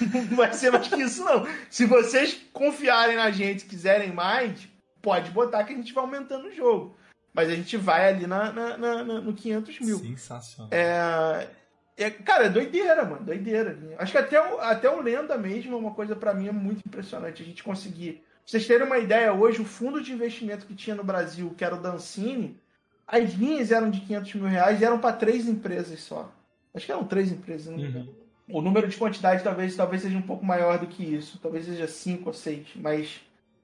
Não 0.30 0.36
vai 0.36 0.52
ser 0.52 0.72
mais 0.72 0.88
que 0.88 1.00
isso, 1.00 1.24
não. 1.24 1.46
Se 1.70 1.84
vocês 1.86 2.40
confiarem 2.52 3.14
na 3.16 3.30
gente, 3.30 3.64
quiserem 3.64 4.12
mais, 4.12 4.68
pode 5.00 5.30
botar 5.30 5.62
que 5.62 5.72
a 5.72 5.76
gente 5.76 5.92
vai 5.92 6.02
aumentando 6.02 6.48
o 6.48 6.52
jogo. 6.52 6.96
Mas 7.32 7.48
a 7.48 7.54
gente 7.54 7.76
vai 7.76 8.08
ali 8.08 8.26
na, 8.26 8.52
na- 8.52 8.76
na- 8.76 9.04
na- 9.04 9.20
no 9.20 9.32
500 9.32 9.80
mil. 9.80 9.98
Sensacional. 9.98 10.68
É, 10.72 11.48
é, 11.96 12.10
cara, 12.10 12.46
é 12.46 12.48
doideira, 12.48 13.04
mano, 13.04 13.24
doideira. 13.24 13.78
Acho 13.98 14.12
que 14.12 14.18
até 14.18 14.40
o, 14.40 14.58
até 14.60 14.90
o 14.90 15.00
Lenda 15.00 15.38
mesmo 15.38 15.74
é 15.74 15.78
uma 15.78 15.94
coisa 15.94 16.16
pra 16.16 16.34
mim 16.34 16.48
é 16.48 16.52
muito 16.52 16.82
impressionante 16.86 17.42
a 17.42 17.46
gente 17.46 17.62
conseguir. 17.62 18.14
Pra 18.14 18.24
vocês 18.46 18.66
terem 18.66 18.86
uma 18.86 18.98
ideia, 18.98 19.32
hoje 19.32 19.60
o 19.60 19.64
fundo 19.64 20.02
de 20.02 20.12
investimento 20.12 20.66
que 20.66 20.74
tinha 20.74 20.96
no 20.96 21.04
Brasil, 21.04 21.54
que 21.56 21.64
era 21.64 21.74
o 21.76 21.80
Dancine, 21.80 22.60
as 23.06 23.32
linhas 23.34 23.70
eram 23.70 23.90
de 23.90 24.00
500 24.00 24.34
mil 24.34 24.48
reais 24.48 24.80
e 24.80 24.84
eram 24.84 24.98
pra 24.98 25.12
três 25.12 25.48
empresas 25.48 26.00
só. 26.00 26.30
Acho 26.74 26.86
que 26.86 26.92
eram 26.92 27.04
três 27.04 27.30
empresas, 27.30 27.66
não 27.66 27.78
engano. 27.78 28.08
Uhum. 28.48 28.58
O 28.58 28.60
número 28.60 28.88
de 28.88 28.96
quantidade 28.96 29.42
talvez, 29.42 29.74
talvez 29.74 30.02
seja 30.02 30.18
um 30.18 30.22
pouco 30.22 30.44
maior 30.44 30.78
do 30.78 30.86
que 30.86 31.02
isso. 31.02 31.38
Talvez 31.40 31.64
seja 31.64 31.86
cinco 31.86 32.28
ou 32.28 32.34
seis. 32.34 32.66
Mas 32.76 33.20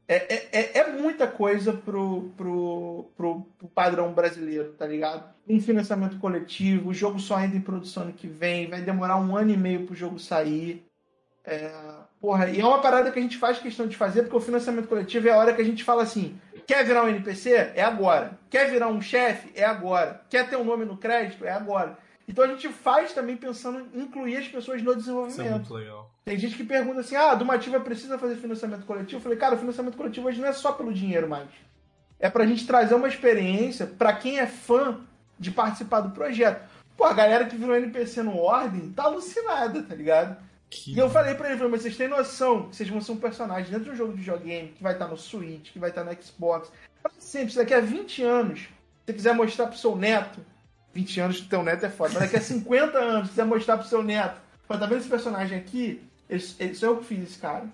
é, 0.09 0.35
é, 0.35 0.49
é- 0.53 0.79
é 0.79 0.93
muita 0.93 1.27
coisa 1.27 1.73
pro, 1.73 2.31
pro, 2.37 3.07
pro, 3.17 3.41
pro 3.59 3.69
padrão 3.69 4.13
brasileiro, 4.13 4.73
tá 4.73 4.87
ligado? 4.87 5.33
Um 5.49 5.61
financiamento 5.61 6.19
coletivo, 6.19 6.91
o 6.91 6.95
jogo 6.95 7.19
só 7.19 7.37
ainda 7.37 7.57
em 7.57 7.61
produção 7.61 8.05
ano 8.05 8.13
que 8.13 8.27
vem, 8.27 8.69
vai 8.69 8.81
demorar 8.81 9.17
um 9.19 9.37
ano 9.37 9.51
e 9.51 9.57
meio 9.57 9.87
pro 9.87 9.95
jogo 9.95 10.19
sair. 10.19 10.85
É, 11.45 11.73
porra, 12.21 12.49
e 12.49 12.61
é 12.61 12.65
uma 12.65 12.81
parada 12.81 13.11
que 13.11 13.19
a 13.19 13.23
gente 13.23 13.39
faz 13.39 13.59
questão 13.59 13.87
de 13.87 13.97
fazer, 13.97 14.23
porque 14.23 14.37
o 14.37 14.41
financiamento 14.41 14.89
coletivo 14.89 15.29
é 15.29 15.33
a 15.33 15.37
hora 15.37 15.55
que 15.55 15.63
a 15.63 15.65
gente 15.65 15.83
fala 15.83 16.03
assim: 16.03 16.39
quer 16.67 16.85
virar 16.85 17.05
um 17.05 17.09
NPC? 17.09 17.73
É 17.75 17.83
agora. 17.83 18.39
Quer 18.49 18.71
virar 18.71 18.89
um 18.89 19.01
chefe? 19.01 19.51
É 19.55 19.65
agora. 19.65 20.23
Quer 20.29 20.49
ter 20.49 20.57
um 20.57 20.65
nome 20.65 20.85
no 20.85 20.97
crédito? 20.97 21.45
É 21.45 21.53
agora. 21.53 21.99
Então 22.29 22.45
a 22.45 22.47
gente 22.47 22.69
faz 22.69 23.13
também 23.13 23.37
pensando 23.37 23.89
em 23.93 24.03
incluir 24.03 24.37
as 24.37 24.47
pessoas 24.47 24.81
no 24.83 24.91
Isso 24.91 24.93
é 24.93 24.97
desenvolvimento. 25.01 25.51
muito 25.51 25.75
legal. 25.75 26.11
Tem 26.25 26.39
gente 26.39 26.57
que 26.57 26.65
pergunta 26.65 27.01
assim: 27.01 27.17
ah, 27.17 27.33
a 27.33 27.35
Dumativa 27.35 27.81
precisa 27.81 28.19
fazer 28.19 28.37
financiamento 28.37 28.87
coletivo? 28.87 29.17
Eu 29.17 29.23
falei, 29.23 29.37
cara, 29.39 29.57
o 29.57 29.59
financiamento 29.59 29.97
coletivo 29.97 30.29
hoje 30.29 30.41
não 30.41 30.49
é 30.49 30.53
só 30.53 30.73
pelo 30.73 30.93
dinheiro 30.93 31.29
mais. 31.29 31.49
É 32.21 32.31
pra 32.31 32.47
gente 32.47 32.67
trazer 32.67 32.95
uma 32.95 33.09
experiência 33.09 33.87
pra 33.87 34.13
quem 34.13 34.39
é 34.39 34.47
fã 34.47 35.01
de 35.39 35.51
participar 35.51 36.03
do 36.03 36.11
projeto. 36.11 36.69
Pô, 36.97 37.05
a 37.05 37.15
galera 37.15 37.47
que 37.47 37.57
virou 37.57 37.75
NPC 37.75 38.23
no 38.23 38.37
Ordem 38.37 38.91
tá 38.91 39.05
alucinada, 39.05 39.83
tá 39.83 39.95
ligado? 39.95 40.37
Que 40.71 40.95
E 40.95 40.99
eu 40.99 41.11
falei 41.11 41.35
pra 41.35 41.49
ele, 41.49 41.57
falei, 41.57 41.73
mas 41.73 41.83
vocês 41.83 41.97
têm 41.97 42.07
noção 42.07 42.69
que 42.69 42.77
vocês 42.77 42.89
vão 42.89 43.01
ser 43.01 43.13
um 43.13 43.17
personagem 43.17 43.71
dentro 43.71 43.85
de 43.85 43.91
um 43.91 43.97
jogo 43.97 44.13
de 44.13 44.21
videogame 44.21 44.69
que 44.69 44.83
vai 44.83 44.93
estar 44.93 45.09
no 45.09 45.17
Switch, 45.17 45.73
que 45.73 45.79
vai 45.81 45.91
estar 45.91 46.05
no 46.05 46.23
Xbox. 46.23 46.71
Sempre, 47.19 47.51
se 47.51 47.59
daqui 47.59 47.75
a 47.75 47.81
20 47.81 48.23
anos, 48.23 48.61
se 48.61 48.69
você 49.07 49.13
quiser 49.13 49.35
mostrar 49.35 49.67
pro 49.67 49.77
seu 49.77 49.97
neto, 49.97 50.41
20 50.95 51.21
anos 51.21 51.41
do 51.41 51.49
teu 51.49 51.63
neto 51.65 51.85
é 51.85 51.91
foda, 51.91 52.15
mas 52.15 52.23
daqui 52.23 52.37
a 52.37 52.41
50 52.41 52.99
anos, 52.99 53.25
se 53.25 53.31
quiser 53.31 53.45
mostrar 53.47 53.79
pro 53.79 53.89
seu 53.89 54.03
neto, 54.03 54.41
tá 54.69 54.77
vendo 54.77 54.99
esse 54.99 55.09
personagem 55.09 55.59
aqui? 55.59 56.03
Esse, 56.29 56.75
sou 56.77 56.91
eu 56.91 56.97
que 56.99 57.07
fiz 57.07 57.37
cara. 57.37 57.67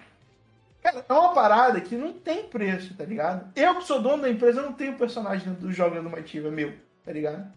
Cara, 0.83 1.05
é 1.07 1.13
uma 1.13 1.35
parada 1.35 1.81
que 1.81 1.97
não 1.97 2.15
tem 2.15 2.45
preço, 2.45 2.95
tá 2.95 3.05
ligado? 3.05 3.51
Eu 3.55 3.75
que 3.77 3.85
sou 3.85 4.01
dono 4.01 4.23
da 4.23 4.31
empresa, 4.31 4.61
eu 4.61 4.67
não 4.67 4.73
tenho 4.73 4.97
personagem 4.97 5.53
do 5.53 5.71
jogo 5.71 6.01
do 6.01 6.09
Mativa 6.09 6.51
meu, 6.51 6.73
tá 7.05 7.13
ligado? 7.13 7.53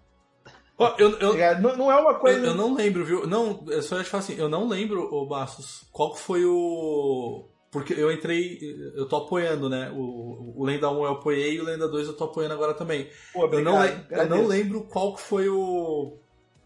Ó, 0.79 0.95
eu, 0.97 1.17
Tá 1.17 1.25
eu, 1.25 1.31
ligado? 1.33 1.61
Não, 1.61 1.75
não 1.75 1.91
é 1.91 1.95
uma 1.99 2.13
coisa. 2.15 2.39
eu, 2.39 2.45
eu 2.45 2.55
não 2.55 2.73
lembro, 2.73 3.03
viu? 3.05 3.27
Não, 3.27 3.63
eu 3.67 3.81
só 3.83 3.97
ia 3.97 4.03
te 4.03 4.09
falar 4.09 4.23
assim, 4.23 4.35
eu 4.37 4.47
não 4.49 4.67
lembro, 4.67 5.13
ô 5.13 5.25
Bastos, 5.27 5.85
qual 5.91 6.15
foi 6.15 6.45
o. 6.45 7.47
Porque 7.71 7.93
eu 7.93 8.11
entrei, 8.11 8.57
eu 8.95 9.07
tô 9.07 9.17
apoiando, 9.17 9.69
né? 9.69 9.91
O, 9.93 10.53
o 10.57 10.63
Lenda 10.65 10.89
1 10.89 11.03
eu 11.03 11.11
apoiei 11.11 11.55
e 11.55 11.59
o 11.61 11.65
Lenda 11.65 11.87
2 11.87 12.07
eu 12.07 12.15
tô 12.17 12.23
apoiando 12.23 12.53
agora 12.55 12.73
também. 12.73 13.07
Pô, 13.31 13.45
Eu 13.45 13.61
não, 13.63 13.85
eu 13.85 14.27
não 14.29 14.47
lembro 14.47 14.81
qual 14.85 15.13
que 15.13 15.21
foi 15.21 15.47
o. 15.49 16.17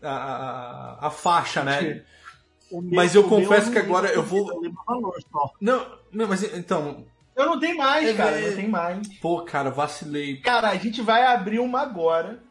A, 0.02 0.10
a, 1.02 1.08
a 1.08 1.10
faixa, 1.10 1.64
né? 1.64 2.04
O 2.72 2.82
Mas 2.82 3.16
eu 3.16 3.22
o 3.26 3.30
confesso 3.30 3.72
que 3.72 3.78
agora 3.80 4.12
eu 4.14 4.24
vou- 4.24 4.48
o. 4.48 4.62
Não, 5.60 5.86
não, 6.12 6.28
mas 6.28 6.44
então. 6.56 7.06
Eu 7.36 7.48
não 7.48 7.60
tenho 7.60 7.78
mais, 7.78 8.08
É, 8.08 8.14
cara. 8.14 8.40
é. 8.40 8.50
Não 8.50 8.56
tem 8.56 8.68
mais. 8.70 9.08
Pô, 9.20 9.42
cara, 9.42 9.70
vacilei. 9.72 10.38
Cara, 10.38 10.70
a 10.70 10.76
gente 10.76 11.02
vai 11.02 11.26
abrir 11.26 11.60
uma 11.60 11.82
agora. 11.82 12.42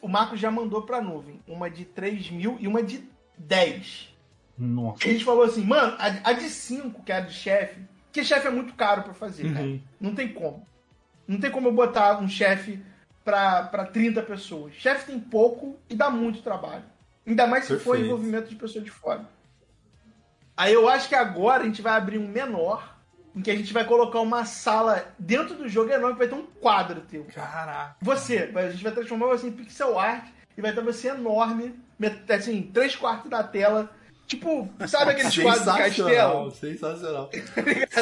O 0.00 0.08
Marco 0.08 0.36
já 0.36 0.50
mandou 0.50 0.82
pra 0.82 1.00
nuvem. 1.00 1.40
Uma 1.46 1.68
de 1.70 1.84
3 1.84 2.30
mil 2.30 2.56
e 2.60 2.66
uma 2.66 2.82
de 2.82 3.02
10. 3.38 4.14
Nossa. 4.58 4.98
A 5.04 5.12
gente 5.12 5.24
falou 5.24 5.42
assim, 5.44 5.64
mano, 5.64 5.96
a, 5.98 6.30
a 6.30 6.32
de 6.32 6.48
5, 6.48 7.02
que 7.02 7.12
é 7.12 7.16
a 7.16 7.20
de 7.20 7.32
chefe, 7.32 7.80
porque 8.06 8.22
chefe 8.24 8.46
é 8.46 8.50
muito 8.50 8.74
caro 8.74 9.02
pra 9.02 9.14
fazer, 9.14 9.46
Uhum. 9.46 9.54
cara. 9.54 9.80
Não 10.00 10.14
tem 10.14 10.28
como. 10.32 10.66
Não 11.26 11.38
tem 11.40 11.50
como 11.50 11.68
eu 11.68 11.72
botar 11.72 12.18
um 12.20 12.28
chefe 12.28 12.82
pra, 13.24 13.62
pra 13.64 13.84
30 13.86 14.22
pessoas. 14.22 14.74
Chefe 14.74 15.06
tem 15.06 15.20
pouco 15.20 15.78
e 15.88 15.94
dá 15.94 16.10
muito 16.10 16.42
trabalho. 16.42 16.84
Ainda 17.26 17.46
mais 17.46 17.64
se 17.64 17.74
for 17.78 17.92
Perfeito. 17.92 18.06
envolvimento 18.06 18.48
de 18.48 18.56
pessoas 18.56 18.84
de 18.84 18.90
fora. 18.90 19.24
Aí 20.56 20.72
eu 20.72 20.88
acho 20.88 21.08
que 21.08 21.14
agora 21.14 21.62
a 21.62 21.66
gente 21.66 21.80
vai 21.80 21.94
abrir 21.96 22.18
um 22.18 22.26
menor, 22.28 22.99
em 23.40 23.42
que 23.42 23.50
a 23.50 23.56
gente 23.56 23.72
vai 23.72 23.84
colocar 23.86 24.20
uma 24.20 24.44
sala 24.44 25.02
dentro 25.18 25.54
do 25.54 25.66
jogo 25.66 25.90
enorme, 25.90 26.12
que 26.12 26.18
vai 26.18 26.28
ter 26.28 26.34
um 26.34 26.46
quadro 26.60 27.00
teu. 27.00 27.24
Caraca. 27.34 27.96
Você, 28.02 28.50
a 28.54 28.68
gente 28.70 28.84
vai 28.84 28.92
transformar 28.92 29.26
você 29.28 29.46
em 29.46 29.52
pixel 29.52 29.98
art 29.98 30.26
e 30.56 30.60
vai 30.60 30.74
ter 30.74 30.84
você 30.84 31.08
enorme, 31.08 31.74
assim, 32.28 32.62
três 32.72 32.94
quartos 32.94 33.30
da 33.30 33.42
tela. 33.42 33.90
Tipo, 34.26 34.68
sabe 34.86 35.10
aqueles 35.12 35.34
quadros 35.42 35.64
do 35.64 35.72
castelo? 35.76 36.50
Sensacional. 36.52 37.30
E 37.34 37.40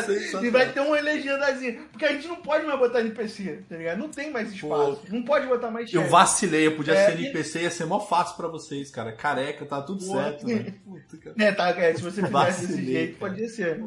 Sensacional. 0.02 0.50
vai 0.52 0.72
ter 0.72 0.80
uma 0.80 1.00
legendazinha. 1.00 1.78
Porque 1.90 2.04
a 2.04 2.12
gente 2.12 2.26
não 2.28 2.36
pode 2.36 2.66
mais 2.66 2.78
botar 2.78 3.00
NPC, 3.00 3.62
tá 3.68 3.76
ligado? 3.76 3.96
Não 3.98 4.08
tem 4.10 4.30
mais 4.30 4.52
espaço. 4.52 5.00
Não 5.08 5.22
pode 5.22 5.46
botar 5.46 5.70
mais 5.70 5.90
Eu 5.90 6.00
chefe. 6.00 6.12
vacilei, 6.12 6.66
eu 6.66 6.76
podia 6.76 6.94
É, 6.94 7.06
ser 7.06 7.12
NPC, 7.18 7.60
ia 7.62 7.70
ser 7.70 7.86
mó 7.86 8.00
fácil 8.00 8.36
pra 8.36 8.48
vocês, 8.48 8.90
cara. 8.90 9.12
Careca, 9.12 9.64
tá 9.64 9.80
tudo 9.80 10.04
Pô. 10.04 10.12
certo, 10.14 10.46
velho. 10.46 10.72
Puta, 10.84 11.16
cara. 11.16 11.36
É, 11.38 11.52
tá, 11.52 11.70
é, 11.70 11.94
se 11.94 12.02
você 12.02 12.20
fizesse 12.22 12.60
desse 12.60 12.66
Vacilei, 12.66 12.84
jeito, 12.92 13.18
cara. 13.18 13.30
podia 13.32 13.48
ser. 13.48 13.80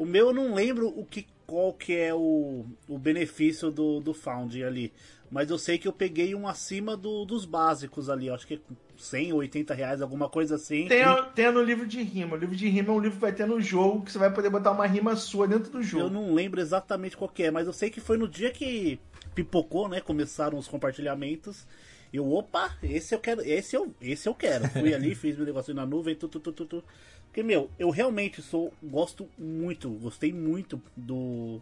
O 0.00 0.06
meu 0.06 0.28
eu 0.28 0.32
não 0.32 0.54
lembro 0.54 0.88
o 0.88 1.04
que, 1.04 1.26
qual 1.46 1.74
que 1.74 1.94
é 1.94 2.14
o, 2.14 2.64
o 2.88 2.98
benefício 2.98 3.70
do, 3.70 4.00
do 4.00 4.14
Found 4.14 4.64
ali. 4.64 4.92
Mas 5.30 5.50
eu 5.50 5.58
sei 5.58 5.76
que 5.76 5.86
eu 5.86 5.92
peguei 5.92 6.34
um 6.34 6.48
acima 6.48 6.96
do- 6.96 7.24
dos 7.26 7.44
básicos 7.44 8.08
ali. 8.08 8.30
Acho 8.30 8.46
que 8.46 8.54
é 8.54 8.58
100 8.96 9.32
ou 9.34 9.40
80 9.40 9.74
reais, 9.74 10.00
alguma 10.00 10.28
coisa 10.28 10.54
assim. 10.54 10.88
Tem, 10.88 11.04
tem 11.34 11.52
no 11.52 11.62
livro 11.62 11.86
de 11.86 12.02
rima. 12.02 12.34
O 12.34 12.38
livro 12.38 12.56
de 12.56 12.66
rima 12.66 12.88
é 12.88 12.92
um 12.96 12.98
livro 12.98 13.16
que 13.16 13.20
vai 13.20 13.32
ter 13.32 13.46
no 13.46 13.60
jogo, 13.60 14.02
que 14.04 14.10
você 14.10 14.18
vai 14.18 14.32
poder 14.32 14.48
botar 14.48 14.70
uma 14.70 14.86
rima 14.86 15.14
sua 15.16 15.46
dentro 15.46 15.70
do 15.70 15.82
jogo. 15.82 16.06
Eu 16.06 16.10
não 16.10 16.32
lembro 16.34 16.60
exatamente 16.62 17.16
qual 17.16 17.28
que 17.28 17.42
é, 17.42 17.50
mas 17.50 17.66
eu 17.66 17.72
sei 17.72 17.90
que 17.90 18.00
foi 18.00 18.16
no 18.16 18.26
dia 18.26 18.50
que 18.50 18.98
pipocou, 19.34 19.86
né? 19.86 20.00
Começaram 20.00 20.56
os 20.58 20.66
compartilhamentos. 20.66 21.66
Eu, 22.12 22.30
opa, 22.32 22.76
esse 22.82 23.14
eu 23.14 23.20
quero, 23.20 23.40
esse 23.42 23.76
eu, 23.76 23.94
esse 24.00 24.28
eu 24.28 24.34
quero. 24.34 24.68
Fui 24.68 24.92
ali, 24.92 25.14
fiz 25.16 25.36
meu 25.36 25.46
negocinho 25.46 25.76
na 25.76 25.86
nuvem, 25.86 26.14
tu, 26.14 26.28
tu, 26.28 26.40
tu, 26.40 26.52
tu, 26.52 26.66
tu. 26.66 26.84
Porque, 27.26 27.42
meu, 27.42 27.70
eu 27.78 27.90
realmente 27.90 28.42
sou, 28.42 28.72
gosto 28.82 29.28
muito, 29.38 29.88
gostei 29.90 30.32
muito 30.32 30.82
do, 30.96 31.60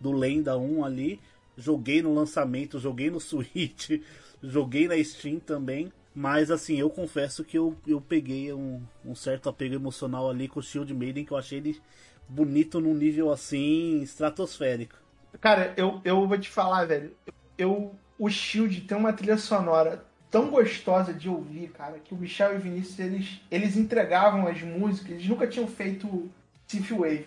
do 0.00 0.12
Lenda 0.12 0.56
1 0.56 0.84
ali. 0.84 1.20
Joguei 1.56 2.00
no 2.00 2.14
lançamento, 2.14 2.78
joguei 2.78 3.10
no 3.10 3.20
Switch, 3.20 4.00
joguei 4.42 4.88
na 4.88 5.02
Steam 5.04 5.38
também. 5.38 5.92
Mas 6.14 6.50
assim, 6.50 6.76
eu 6.78 6.90
confesso 6.90 7.44
que 7.44 7.56
eu, 7.56 7.76
eu 7.86 8.00
peguei 8.00 8.52
um, 8.52 8.82
um 9.04 9.14
certo 9.14 9.48
apego 9.48 9.74
emocional 9.74 10.28
ali 10.28 10.48
com 10.48 10.58
o 10.58 10.62
Shield 10.62 10.92
Maiden, 10.92 11.24
que 11.24 11.32
eu 11.32 11.36
achei 11.36 11.58
ele 11.58 11.80
bonito 12.28 12.80
num 12.80 12.94
nível 12.94 13.30
assim 13.30 14.00
estratosférico. 14.00 14.96
Cara, 15.40 15.72
eu, 15.76 16.00
eu 16.04 16.26
vou 16.26 16.38
te 16.38 16.48
falar, 16.48 16.86
velho. 16.86 17.14
Eu, 17.56 17.94
o 18.20 18.28
Shield 18.28 18.82
tem 18.82 18.98
uma 18.98 19.14
trilha 19.14 19.38
sonora 19.38 20.04
tão 20.30 20.50
gostosa 20.50 21.12
de 21.12 21.26
ouvir, 21.26 21.70
cara, 21.70 21.98
que 21.98 22.12
o 22.12 22.18
Michel 22.18 22.52
e 22.52 22.56
o 22.58 22.60
Vinícius, 22.60 22.98
eles, 22.98 23.40
eles 23.50 23.76
entregavam 23.78 24.46
as 24.46 24.60
músicas, 24.60 25.12
eles 25.12 25.26
nunca 25.26 25.46
tinham 25.46 25.66
feito 25.66 26.30
Synthwave. 26.68 27.26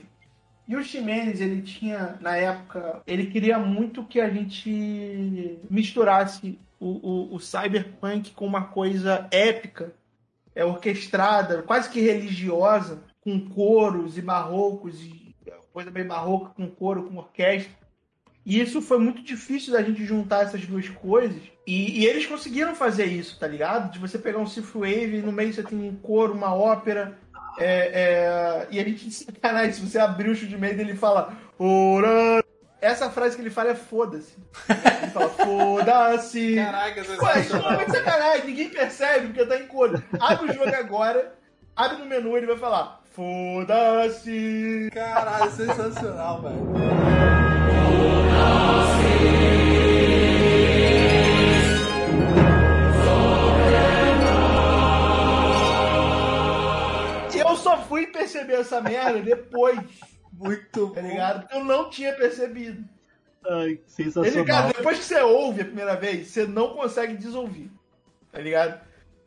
E 0.68 0.76
o 0.76 0.84
Ximenes, 0.84 1.42
ele 1.42 1.64
tinha, 1.64 2.16
na 2.22 2.38
época, 2.38 3.02
ele 3.08 3.26
queria 3.26 3.58
muito 3.58 4.06
que 4.06 4.22
a 4.22 4.30
gente 4.30 5.60
misturasse 5.68 6.60
o, 6.80 7.32
o, 7.32 7.36
o 7.36 7.40
cyberpunk 7.40 8.32
com 8.32 8.46
uma 8.46 8.66
coisa 8.66 9.28
épica, 9.32 9.96
é, 10.56 10.64
orquestrada, 10.64 11.64
quase 11.64 11.90
que 11.90 12.00
religiosa, 12.02 13.02
com 13.20 13.50
coros 13.50 14.16
e 14.16 14.22
barrocos, 14.22 15.02
e 15.02 15.36
coisa 15.74 15.90
bem 15.90 16.06
barroca, 16.06 16.52
com 16.52 16.70
coro, 16.70 17.10
com 17.10 17.18
orquestra. 17.18 17.83
E 18.46 18.60
isso 18.60 18.82
foi 18.82 19.00
muito 19.00 19.24
difícil 19.24 19.74
da 19.74 19.82
gente 19.82 20.06
juntar 20.06 20.44
essas 20.44 20.66
duas 20.66 20.88
coisas. 20.90 21.42
E, 21.66 22.02
e 22.02 22.06
eles 22.06 22.26
conseguiram 22.26 22.76
fazer 22.76 23.06
isso, 23.06 23.40
tá 23.40 23.48
ligado? 23.48 23.92
De 23.92 24.00
você 24.00 24.20
pegar 24.20 24.40
um 24.40 24.48
Synthwave 24.48 25.18
e 25.18 25.22
no 25.22 25.32
meio 25.32 25.54
você 25.54 25.64
tem 25.64 25.80
um 25.80 25.96
coro, 25.96 26.34
uma 26.34 26.54
ópera. 26.54 27.18
é, 27.58 27.68
é, 27.68 28.68
e 28.70 28.80
a 28.80 28.84
gente, 28.84 29.10
sacanagem, 29.12 29.74
se 29.74 29.82
você 29.82 29.98
abrir 29.98 30.30
o 30.30 30.36
show 30.36 30.48
de 30.48 30.58
meio 30.58 30.80
ele 30.80 30.96
fala 30.96 31.38
Ora... 31.58 32.44
Essa 32.82 33.10
frase 33.10 33.38
que 33.38 33.42
ele 33.42 33.50
fala 33.50 33.70
é 33.70 33.76
foda-se. 33.76 34.36
Ele 34.68 35.12
fala 35.12 35.30
foda-se. 35.30 36.56
Caraca, 36.56 37.02
Pô, 37.18 37.28
é 37.30 37.40
extremamente 37.40 37.92
sacanagem, 37.92 38.46
ninguém 38.48 38.70
percebe 38.70 39.28
porque 39.28 39.46
tá 39.46 39.58
em 39.58 39.68
cor. 39.68 40.04
Abre 40.20 40.52
o 40.52 40.54
jogo 40.54 40.76
agora, 40.76 41.34
abre 41.74 42.00
no 42.00 42.06
menu 42.06 42.36
ele 42.36 42.48
vai 42.48 42.58
falar 42.58 43.02
foda-se. 43.14 44.90
Caralho, 44.92 45.52
sensacional, 45.52 46.42
velho. 46.42 47.33
Só 57.78 57.84
fui 57.84 58.08
perceber 58.08 58.54
essa 58.56 58.82
merda 58.82 59.20
depois, 59.22 59.80
Muito 60.32 60.90
tá 60.92 61.02
bom. 61.02 61.08
ligado? 61.08 61.42
Porque 61.42 61.56
eu 61.56 61.64
não 61.64 61.90
tinha 61.90 62.14
percebido. 62.14 62.84
Ai, 63.46 63.66
Ele, 63.72 63.84
sensacional. 63.88 64.46
cara, 64.46 64.68
depois 64.68 64.98
que 65.00 65.04
você 65.06 65.20
ouve 65.22 65.62
a 65.62 65.66
primeira 65.66 65.96
vez, 65.96 66.28
você 66.28 66.46
não 66.46 66.70
consegue 66.76 67.16
desouvir, 67.18 67.70
tá 68.32 68.40
ligado? 68.40 68.80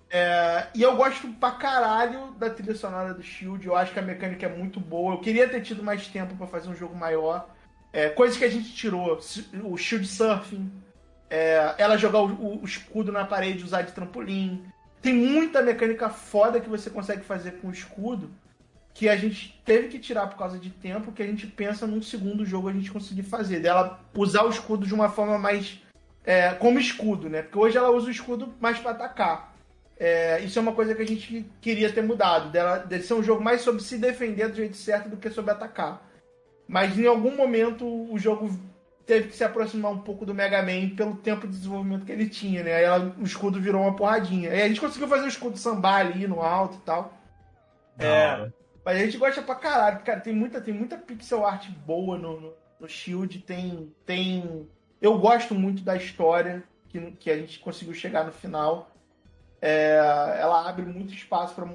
É, 0.08 0.68
e 0.74 0.82
eu 0.82 0.96
gosto 0.96 1.28
pra 1.34 1.50
caralho 1.52 2.30
da 2.38 2.48
trilha 2.48 2.74
sonora 2.74 3.12
do 3.12 3.22
Shield. 3.22 3.66
Eu 3.66 3.74
acho 3.76 3.92
que 3.92 3.98
a 3.98 4.02
mecânica 4.02 4.46
é 4.46 4.48
muito 4.48 4.78
boa. 4.80 5.14
Eu 5.14 5.20
queria 5.20 5.48
ter 5.48 5.60
tido 5.62 5.82
mais 5.82 6.06
tempo 6.06 6.36
pra 6.36 6.46
fazer 6.46 6.68
um 6.68 6.74
jogo 6.76 6.94
maior. 6.94 7.48
É, 7.92 8.08
coisas 8.10 8.36
que 8.38 8.44
a 8.44 8.48
gente 8.50 8.72
tirou. 8.72 9.18
O 9.64 9.76
Shield 9.76 10.06
Surfing. 10.06 10.70
é, 11.28 11.74
ela 11.76 11.96
jogar 11.98 12.20
o, 12.20 12.26
o- 12.32 12.62
o 12.62 12.64
escudo 12.64 13.10
na 13.10 13.24
parede 13.24 13.60
e 13.60 13.64
usar 13.64 13.82
de 13.82 13.90
trampolim. 13.92 14.64
Tem 15.06 15.14
muita 15.14 15.62
mecânica 15.62 16.08
foda 16.08 16.60
que 16.60 16.68
você 16.68 16.90
consegue 16.90 17.22
fazer 17.22 17.60
com 17.60 17.68
o 17.68 17.70
escudo. 17.70 18.28
Que 18.92 19.08
a 19.08 19.14
gente 19.14 19.62
teve 19.64 19.86
que 19.86 20.00
tirar 20.00 20.26
por 20.26 20.36
causa 20.36 20.58
de 20.58 20.68
tempo. 20.68 21.12
Que 21.12 21.22
a 21.22 21.26
gente 21.26 21.46
pensa 21.46 21.86
num 21.86 22.02
segundo 22.02 22.44
jogo 22.44 22.68
a 22.68 22.72
gente 22.72 22.90
conseguir 22.90 23.22
fazer. 23.22 23.60
Dela 23.60 24.00
usar 24.16 24.42
o 24.42 24.50
escudo 24.50 24.84
de 24.84 24.92
uma 24.92 25.08
forma 25.08 25.38
mais. 25.38 25.80
é, 26.24 26.50
como 26.54 26.80
escudo, 26.80 27.30
né? 27.30 27.42
Porque 27.42 27.56
hoje 27.56 27.78
ela 27.78 27.92
usa 27.92 28.08
o 28.08 28.10
escudo 28.10 28.52
mais 28.58 28.80
pra 28.80 28.90
atacar. 28.90 29.54
É, 29.96 30.40
isso 30.40 30.58
é 30.58 30.62
uma 30.62 30.72
coisa 30.72 30.92
que 30.92 31.02
a 31.02 31.06
gente 31.06 31.46
queria 31.60 31.92
ter 31.92 32.02
mudado. 32.02 32.50
Dela, 32.50 32.78
dele 32.78 33.04
ser 33.04 33.14
um 33.14 33.22
jogo 33.22 33.40
mais 33.40 33.60
sobre 33.60 33.84
se 33.84 33.98
defender 33.98 34.48
do 34.48 34.56
jeito 34.56 34.76
certo 34.76 35.08
do 35.08 35.16
que 35.16 35.30
sobre 35.30 35.52
atacar. 35.52 36.04
Mas 36.66 36.98
em 36.98 37.06
algum 37.06 37.36
momento 37.36 37.86
o 37.86 38.18
jogo 38.18 38.50
teve 39.06 39.28
que 39.28 39.36
se 39.36 39.44
aproximar 39.44 39.92
um 39.92 40.00
pouco 40.00 40.26
do 40.26 40.34
Mega 40.34 40.60
Man 40.62 40.90
pelo 40.96 41.16
tempo 41.16 41.46
de 41.46 41.56
desenvolvimento 41.56 42.04
que 42.04 42.12
ele 42.12 42.28
tinha, 42.28 42.62
né? 42.64 42.74
Aí 42.74 42.84
ela- 42.84 43.14
o 43.18 43.22
escudo 43.22 43.60
virou 43.60 43.82
uma 43.82 43.94
porradinha. 43.94 44.50
Aí 44.50 44.62
a 44.62 44.68
gente 44.68 44.80
conseguiu 44.80 45.08
fazer 45.08 45.24
o 45.24 45.28
escudo 45.28 45.56
sambar 45.56 46.00
ali 46.00 46.26
no 46.26 46.42
alto 46.42 46.76
e 46.76 46.80
tal. 46.80 47.14
É. 47.98 48.50
Mas 48.84 48.96
a 48.96 49.04
gente 49.04 49.16
gosta 49.16 49.42
pra 49.42 49.54
caralho, 49.54 50.00
cara. 50.00 50.20
Tem 50.20 50.34
muita, 50.34 50.60
tem 50.60 50.74
muita 50.74 50.96
pixel 50.96 51.46
art 51.46 51.68
boa 51.86 52.18
no, 52.18 52.40
no, 52.40 52.52
no 52.80 52.88
Shield. 52.88 53.38
Tem, 53.40 53.92
tem. 54.04 54.68
Eu 55.00 55.18
gosto 55.18 55.54
muito 55.54 55.82
da 55.82 55.96
história 55.96 56.62
que, 56.88 57.00
que 57.12 57.30
a 57.30 57.36
gente 57.36 57.58
conseguiu 57.60 57.94
chegar 57.94 58.24
no 58.24 58.32
final. 58.32 58.90
É, 59.62 59.96
ela 60.40 60.68
abre 60.68 60.84
muito 60.84 61.14
espaço 61.14 61.54
pra 61.54 61.66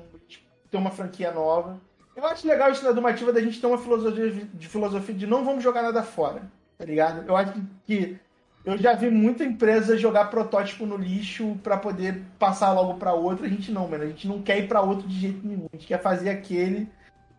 ter 0.70 0.78
uma 0.78 0.92
franquia 0.92 1.32
nova. 1.32 1.80
Eu 2.16 2.26
acho 2.26 2.48
legal 2.48 2.72
isso 2.72 2.84
na 2.84 2.92
Dumativa 2.92 3.32
da 3.32 3.42
gente 3.42 3.60
ter 3.60 3.68
uma 3.68 3.78
filosofia 3.78 4.32
de, 4.54 4.68
filosofia 4.68 5.16
de 5.16 5.26
não 5.26 5.44
vamos 5.46 5.64
jogar 5.64 5.82
nada 5.82 6.04
fora, 6.04 6.44
tá 6.82 6.86
ligado? 6.86 7.24
Eu 7.28 7.38
acho 7.38 7.54
que 7.86 8.18
eu 8.66 8.76
já 8.76 8.94
vi 8.94 9.12
muita 9.12 9.44
empresa 9.44 9.98
jogar 9.98 10.26
protótipo 10.26 10.84
no 10.84 10.98
lixo 10.98 11.56
pra 11.62 11.78
poder 11.78 12.24
passar 12.40 12.72
logo 12.74 12.96
pra 12.96 13.14
outro. 13.14 13.46
A 13.46 13.48
gente 13.48 13.72
não, 13.72 13.88
mano. 13.88 14.04
A 14.04 14.08
gente 14.08 14.28
não 14.28 14.42
quer 14.42 14.58
ir 14.58 14.68
pra 14.68 14.82
outro 14.82 15.08
de 15.08 15.20
jeito 15.20 15.46
nenhum. 15.46 15.68
A 15.72 15.78
gente 15.78 15.88
quer 15.88 16.02
fazer 16.02 16.32
aquele 16.32 16.90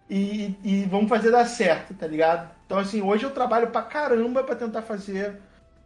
e, 0.09 0.55
e 0.63 0.85
vamos 0.85 1.09
fazer 1.09 1.33
dar 1.33 1.45
certo, 1.45 1.93
tá 1.93 2.07
ligado? 2.07 2.51
Então, 2.67 2.79
assim, 2.79 3.03
hoje 3.03 3.25
eu 3.25 3.33
trabalho 3.33 3.69
pra 3.69 3.83
caramba 3.83 4.45
pra 4.45 4.55
tentar 4.55 4.83
fazer 4.83 5.41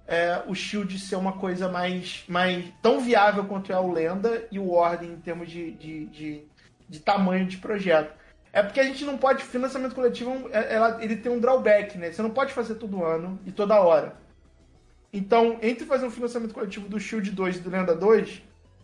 é, 0.06 0.42
o 0.46 0.54
Shield 0.54 0.98
ser 0.98 1.16
uma 1.16 1.32
coisa 1.32 1.68
mais, 1.68 2.24
mais 2.28 2.66
tão 2.82 3.00
viável 3.00 3.44
quanto 3.44 3.72
é 3.72 3.78
o 3.78 3.90
Lenda 3.90 4.46
e 4.52 4.58
o 4.58 4.70
Ordem 4.70 5.12
em 5.12 5.20
termos 5.20 5.50
de, 5.50 5.70
de, 5.72 6.06
de, 6.06 6.42
de 6.88 7.00
tamanho 7.00 7.46
de 7.46 7.56
projeto. 7.56 8.14
É 8.56 8.62
porque 8.62 8.80
a 8.80 8.84
gente 8.84 9.04
não 9.04 9.18
pode. 9.18 9.44
Financiamento 9.44 9.94
coletivo 9.94 10.48
é- 10.50 10.74
ela- 10.74 10.98
ele 11.02 11.16
tem 11.16 11.30
um 11.30 11.38
drawback, 11.38 11.98
né? 11.98 12.10
Você 12.10 12.22
não 12.22 12.30
pode 12.30 12.52
fazer 12.52 12.76
todo 12.76 13.04
ano 13.04 13.38
e 13.44 13.52
toda 13.52 13.78
hora. 13.80 14.16
Então, 15.12 15.58
entre 15.62 15.86
fazer 15.86 16.06
um 16.06 16.10
financiamento 16.10 16.52
coletivo 16.54 16.88
do 16.88 16.98
Shield 17.00 17.30
2 17.30 17.56
e 17.56 17.60
do 17.60 17.70
Lenda 17.70 17.94
2, 17.94 18.42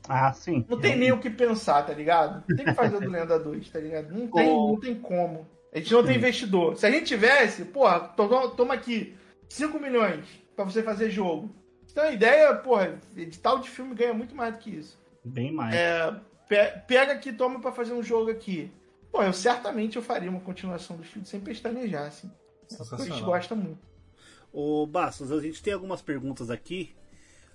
Ah, 0.09 0.33
sim. 0.33 0.65
não 0.69 0.79
tem 0.79 0.97
nem 0.97 1.13
o 1.13 1.19
que 1.19 1.31
pensar, 1.31 1.83
tá 1.87 1.93
ligado? 1.93 2.43
Tem 2.55 2.65
que 2.65 2.75
fazer 2.75 2.97
o 2.97 3.01
do 3.01 3.11
Lenda 3.11 3.39
2, 3.39 3.69
tá 3.71 3.79
ligado? 3.79 4.13
Não 4.13 4.27
tem, 4.29 4.49
Ô. 4.51 4.69
não 4.73 4.81
tem 4.81 4.95
como. 4.95 5.47
A 5.75 5.79
gente 5.79 5.93
não 5.93 6.05
tem 6.05 6.17
investidor. 6.17 6.77
Se 6.77 6.87
a 6.87 6.91
gente 6.91 7.07
tivesse, 7.07 7.65
porra, 7.65 8.01
to- 8.01 8.51
toma 8.51 8.75
aqui 8.75 9.17
5 9.49 9.79
milhões 9.81 10.25
pra 10.55 10.65
você 10.65 10.83
fazer 10.83 11.11
jogo. 11.11 11.51
Então 11.91 12.05
a 12.05 12.13
ideia, 12.13 12.55
porra, 12.55 12.99
edital 13.17 13.59
de 13.59 13.69
filme 13.71 13.95
ganha 13.95 14.15
muito 14.15 14.35
mais 14.35 14.55
do 14.55 14.59
que 14.61 14.71
isso. 14.71 14.99
Bem 15.25 15.53
mais. 15.53 15.75
É, 15.75 16.15
pe- 16.49 16.79
pega 16.87 17.13
aqui, 17.13 17.33
toma 17.33 17.61
pra 17.61 17.73
fazer 17.73 17.93
um 17.95 18.03
jogo 18.03 18.31
aqui. 18.31 18.71
Pô, 19.13 19.23
eu 19.23 19.33
certamente 19.35 19.97
eu 19.97 20.03
faria 20.03 20.31
uma 20.31 20.41
continuação 20.41 20.97
do 20.97 21.05
filme 21.05 21.29
sem 21.29 21.39
pestanejar, 21.39 22.07
assim. 22.07 22.33
A 22.93 23.05
gente 23.05 23.21
gosta 23.21 23.55
muito. 23.55 23.79
Ô, 24.51 24.87
Bastos, 24.87 25.31
a 25.31 25.39
gente 25.39 25.63
tem 25.63 25.75
algumas 25.75 26.01
perguntas 26.01 26.51
aqui 26.51 26.95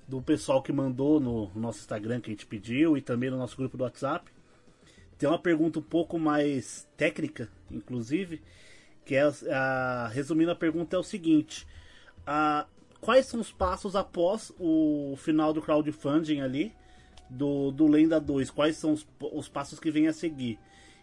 do 0.08 0.22
pessoal 0.22 0.62
que 0.62 0.72
mandou 0.72 1.20
no 1.20 1.52
nosso 1.56 1.80
Instagram 1.80 2.22
que 2.22 2.30
a 2.30 2.34
gente 2.34 2.46
pediu 2.46 2.96
e 2.96 3.02
também 3.02 3.32
no 3.32 3.38
nosso 3.38 3.58
grupo 3.58 3.76
do 3.76 3.84
WhatsApp. 3.84 4.32
Tem 5.18 5.28
uma 5.28 5.40
pergunta 5.40 5.80
um 5.80 5.84
pouco 5.84 6.20
mais 6.20 6.88
técnica, 6.96 7.50
inclusive, 7.72 8.42
que 9.04 9.16
é 9.16 9.24
a, 9.52 10.08
resumindo 10.14 10.52
a 10.52 10.56
pergunta 10.56 10.96
é 10.96 11.00
o 11.00 11.04
seguinte: 11.04 11.68
a, 12.26 12.68
quais 13.02 13.26
são 13.26 13.40
os 13.40 13.52
passos 13.52 13.96
após 13.96 14.54
o 14.60 15.16
final 15.18 15.54
do 15.54 15.62
crowdfunding 15.62 16.42
ali 16.42 16.72
do, 17.28 17.72
do 17.72 17.88
Lenda 17.88 18.22
2? 18.22 18.52
Quais 18.52 18.78
são 18.78 18.94
os, 18.94 19.08
os 19.20 19.50
passos 19.50 19.80
que 19.80 19.90
vem 19.90 20.08
a 20.08 20.14
seguir? 20.14 20.60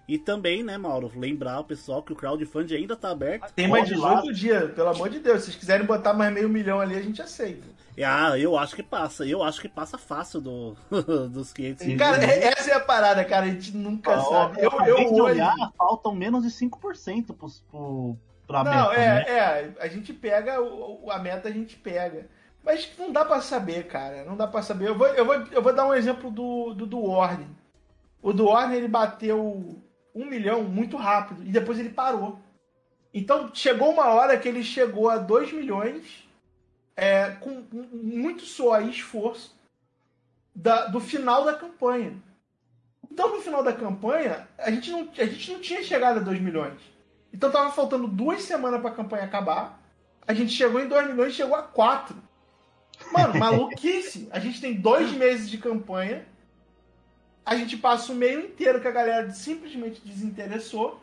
E 0.07 0.19
também, 0.19 0.63
né, 0.63 0.77
Mauro, 0.77 1.11
lembrar 1.17 1.61
o 1.61 1.65
pessoal 1.65 2.03
que 2.03 2.13
o 2.13 2.17
crowdfunding 2.17 2.77
ainda 2.77 2.95
tá 2.95 3.11
aberto. 3.11 3.53
Tem 3.55 3.67
mais 3.67 3.89
Corre 3.89 4.01
lá. 4.01 4.15
18 4.17 4.35
dias, 4.35 4.73
pelo 4.73 4.89
amor 4.91 5.09
de 5.09 5.19
Deus. 5.19 5.41
Se 5.41 5.45
vocês 5.47 5.57
quiserem 5.57 5.87
botar 5.87 6.13
mais 6.13 6.33
meio 6.33 6.49
milhão 6.49 6.81
ali, 6.81 6.97
a 6.97 7.03
gente 7.03 7.23
aceita. 7.23 7.67
Ah, 8.05 8.39
eu 8.39 8.59
acho 8.59 8.75
que 8.75 8.83
passa. 8.83 9.25
Eu 9.25 9.43
acho 9.43 9.61
que 9.61 9.69
passa 9.69 9.97
fácil 9.97 10.41
do, 10.41 10.77
dos 11.31 11.53
500 11.53 11.87
mil. 11.87 11.99
Cara, 11.99 12.23
essa 12.25 12.71
é 12.71 12.75
a 12.75 12.81
parada, 12.81 13.25
cara. 13.25 13.47
A 13.47 13.49
gente 13.49 13.75
nunca 13.77 14.19
Ó, 14.19 14.49
sabe. 14.49 14.61
eu 14.63 14.71
Eu, 14.85 14.99
eu 14.99 15.15
olhar, 15.15 15.55
faltam 15.79 16.15
menos 16.15 16.43
de 16.43 16.51
5% 16.51 17.27
pro, 17.35 17.49
pro, 17.71 18.17
pra 18.47 18.65
Não, 18.65 18.91
meta, 18.91 19.01
é, 19.01 19.15
né? 19.15 19.25
é. 19.29 19.73
A 19.79 19.89
gente 19.89 20.13
pega, 20.13 20.57
a 21.11 21.19
meta 21.19 21.49
a 21.49 21.53
gente 21.53 21.77
pega. 21.77 22.29
Mas 22.65 22.91
não 22.99 23.13
dá 23.13 23.25
pra 23.25 23.41
saber, 23.41 23.87
cara. 23.87 24.25
Não 24.25 24.37
dá 24.37 24.47
pra 24.47 24.63
saber. 24.63 24.89
Eu 24.89 24.99
vou, 24.99 25.07
eu 25.09 25.25
vou, 25.25 25.35
eu 25.35 25.63
vou 25.63 25.75
dar 25.75 25.87
um 25.87 25.95
exemplo 25.95 26.31
do, 26.31 26.75
do, 26.75 26.87
do. 26.87 27.01
O 28.23 28.33
do 28.33 28.47
Warden, 28.47 28.77
ele 28.79 28.89
bateu 28.89 29.84
um 30.15 30.25
milhão 30.27 30.63
muito 30.65 30.97
rápido. 30.97 31.43
E 31.43 31.49
depois 31.51 31.79
ele 31.79 31.91
parou. 31.91 32.39
Então, 33.13 33.51
chegou 33.55 33.93
uma 33.93 34.07
hora 34.09 34.39
que 34.39 34.49
ele 34.49 34.63
chegou 34.63 35.09
a 35.09 35.17
2 35.19 35.53
milhões 35.53 36.05
é, 36.97 37.31
com 37.41 37.65
muito 37.93 38.43
suor 38.45 38.83
e 38.83 38.91
esforço 38.91 39.55
da- 40.55 40.87
do 40.87 41.01
final 41.01 41.45
da 41.45 41.55
campanha. 41.55 42.15
Então, 43.11 43.35
no 43.37 43.41
final 43.43 43.63
da 43.63 43.73
campanha, 43.73 44.49
a 44.59 44.71
gente 44.71 44.91
não, 44.91 45.09
a 45.17 45.25
gente 45.25 45.53
não 45.53 45.61
tinha 45.61 45.83
chegado 45.83 46.19
a 46.19 46.23
2 46.23 46.41
milhões. 46.41 46.81
Então, 47.33 47.51
tava 47.51 47.71
faltando 47.73 48.07
duas 48.09 48.43
semanas 48.43 48.81
pra 48.81 48.91
campanha 48.91 49.25
acabar. 49.25 49.81
A 50.27 50.33
gente 50.33 50.53
chegou 50.53 50.81
em 50.81 50.89
2 50.89 51.09
milhões 51.09 51.33
e 51.33 51.37
chegou 51.37 51.55
a 51.57 51.63
4. 51.63 52.17
Mano, 53.13 53.35
maluquice. 53.39 54.29
A 54.33 54.39
gente 54.39 54.61
tem 54.61 54.75
dois 54.75 55.13
meses 55.13 55.51
de 55.51 55.59
campanha. 55.59 56.27
A 57.45 57.57
gente 57.57 57.77
passa 57.77 58.13
o 58.13 58.15
meio 58.15 58.41
inteiro 58.41 58.81
que 58.81 58.89
a 58.89 58.93
galera 58.93 59.31
simplesmente 59.31 60.01
desinteressou. 60.05 61.01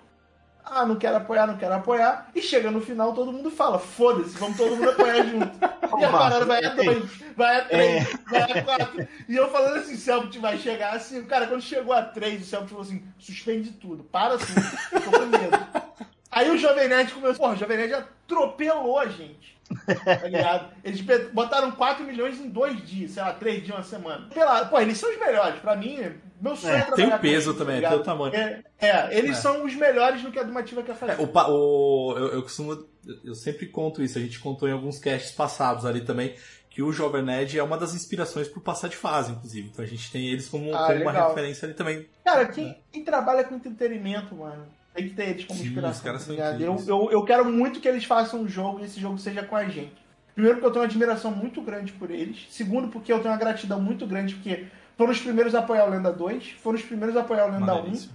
Ah, 0.63 0.85
não 0.85 0.95
quero 0.95 1.17
apoiar, 1.17 1.47
não 1.47 1.57
quero 1.57 1.73
apoiar. 1.73 2.29
E 2.35 2.41
chega 2.41 2.69
no 2.71 2.81
final, 2.81 3.13
todo 3.13 3.31
mundo 3.31 3.49
fala: 3.49 3.79
foda-se, 3.79 4.37
vamos 4.37 4.57
todo 4.57 4.75
mundo 4.75 4.89
apoiar 4.89 5.23
junto. 5.25 5.57
E 5.99 6.05
a 6.05 6.11
parada 6.11 6.45
vai 6.45 6.63
a 6.63 6.69
dois, 6.69 7.03
vai 7.35 7.59
a 7.59 7.65
três, 7.65 8.15
vai 8.29 8.41
a 8.41 8.63
quatro. 8.63 9.07
E 9.27 9.35
eu 9.35 9.49
falando 9.49 9.77
assim: 9.77 9.95
Celtic 9.97 10.39
vai 10.39 10.57
chegar 10.57 10.95
assim. 10.95 11.23
Cara, 11.25 11.47
quando 11.47 11.61
chegou 11.61 11.93
a 11.93 12.03
três, 12.03 12.41
o 12.41 12.45
Celtic 12.45 12.69
falou 12.69 12.83
assim: 12.83 13.03
suspende 13.17 13.71
tudo, 13.71 14.03
para 14.03 14.37
tudo, 14.37 15.01
tô 15.03 15.11
com 15.11 15.25
medo. 15.25 15.81
Aí 16.31 16.49
o 16.49 16.57
Jovem 16.57 16.87
Nerd 16.87 17.13
começou, 17.13 17.35
porra, 17.35 17.53
o 17.53 17.57
Jovem 17.57 17.77
Nerd 17.77 17.93
atropelou 17.93 18.97
a 18.97 19.07
gente. 19.07 19.59
Tá 20.03 20.27
ligado? 20.27 20.73
Eles 20.83 21.01
botaram 21.31 21.71
4 21.71 22.03
milhões 22.05 22.39
em 22.39 22.49
dois 22.49 22.81
dias, 22.87 23.11
sei 23.11 23.23
lá, 23.23 23.33
três 23.33 23.63
dias, 23.63 23.75
uma 23.77 23.83
semana. 23.83 24.27
Pela, 24.33 24.65
pô, 24.65 24.79
eles 24.79 24.97
são 24.97 25.09
os 25.11 25.19
melhores. 25.19 25.59
Pra 25.59 25.75
mim, 25.75 25.99
meu 26.41 26.55
sonho 26.55 26.75
é, 26.75 26.79
É, 26.79 26.91
tem 26.91 27.07
o 27.13 27.19
peso 27.19 27.49
eles, 27.51 27.57
também, 27.59 27.81
tá 27.81 27.89
tem 27.89 27.97
o 27.99 28.03
tamanho. 28.03 28.35
É, 28.35 28.63
é, 28.79 29.17
eles 29.17 29.37
É. 29.37 29.41
são 29.41 29.63
os 29.65 29.73
melhores 29.75 30.23
no 30.23 30.31
que 30.31 30.39
a 30.39 30.43
Dumativa 30.43 30.83
quer 30.83 30.95
fazer. 30.95 31.13
É, 31.13 31.15
o, 31.23 31.29
o- 31.31 32.17
eu, 32.17 32.27
eu 32.33 32.41
costumo. 32.43 32.85
Eu 33.23 33.33
sempre 33.35 33.65
conto 33.67 34.01
isso, 34.03 34.17
a 34.17 34.21
gente 34.21 34.39
contou 34.39 34.69
em 34.69 34.73
alguns 34.73 34.99
casts 34.99 35.31
passados 35.31 35.85
ali 35.87 36.01
também, 36.01 36.35
que 36.69 36.83
o 36.83 36.91
Jovem 36.93 37.23
Nerd 37.23 37.57
é 37.57 37.63
uma 37.63 37.75
das 37.77 37.95
inspirações 37.95 38.47
pro 38.47 38.61
passar 38.61 38.89
de 38.89 38.95
fase, 38.95 39.31
inclusive. 39.31 39.69
Então 39.69 39.83
a 39.83 39.87
gente 39.87 40.11
tem 40.11 40.27
eles 40.27 40.47
como, 40.47 40.73
Ah, 40.75 40.85
como 40.87 41.01
uma 41.01 41.11
referência 41.11 41.65
ali 41.65 41.73
também. 41.73 42.07
Cara, 42.23 42.45
quem, 42.45 42.77
quem 42.91 43.03
trabalha 43.03 43.43
com 43.43 43.55
entretenimento, 43.55 44.35
mano, 44.35 44.67
tem 44.93 45.09
que 45.09 45.15
ter 45.15 45.29
eles 45.29 45.45
como 45.45 45.59
Sim, 45.59 45.67
inspiração. 45.67 46.13
tá 46.13 46.31
ligado? 46.31 46.61
eu, 46.61 46.83
eu, 46.87 47.11
eu 47.11 47.23
quero 47.25 47.45
muito 47.45 47.79
que 47.79 47.87
eles 47.87 48.03
façam 48.03 48.41
um 48.41 48.47
jogo 48.47 48.79
e 48.79 48.85
esse 48.85 48.99
jogo 48.99 49.17
seja 49.17 49.43
com 49.43 49.55
a 49.55 49.65
gente. 49.65 49.93
Primeiro, 50.33 50.57
porque 50.57 50.67
eu 50.67 50.71
tenho 50.71 50.83
uma 50.83 50.89
admiração 50.89 51.31
muito 51.31 51.61
grande 51.61 51.91
por 51.93 52.09
eles. 52.09 52.45
Segundo, 52.49 52.87
porque 52.89 53.11
eu 53.11 53.19
tenho 53.19 53.31
uma 53.33 53.39
gratidão 53.39 53.81
muito 53.81 54.05
grande, 54.07 54.35
porque 54.35 54.65
foram 54.97 55.11
os 55.11 55.19
primeiros 55.19 55.53
a 55.55 55.59
apoiar 55.59 55.85
o 55.85 55.89
Lenda 55.89 56.11
2, 56.11 56.51
foram 56.61 56.77
os 56.77 56.83
primeiros 56.85 57.15
a 57.17 57.21
apoiar 57.21 57.45
o 57.47 57.51
Lenda 57.51 57.73
1, 57.73 57.77
Maneiríssimo. 57.77 58.13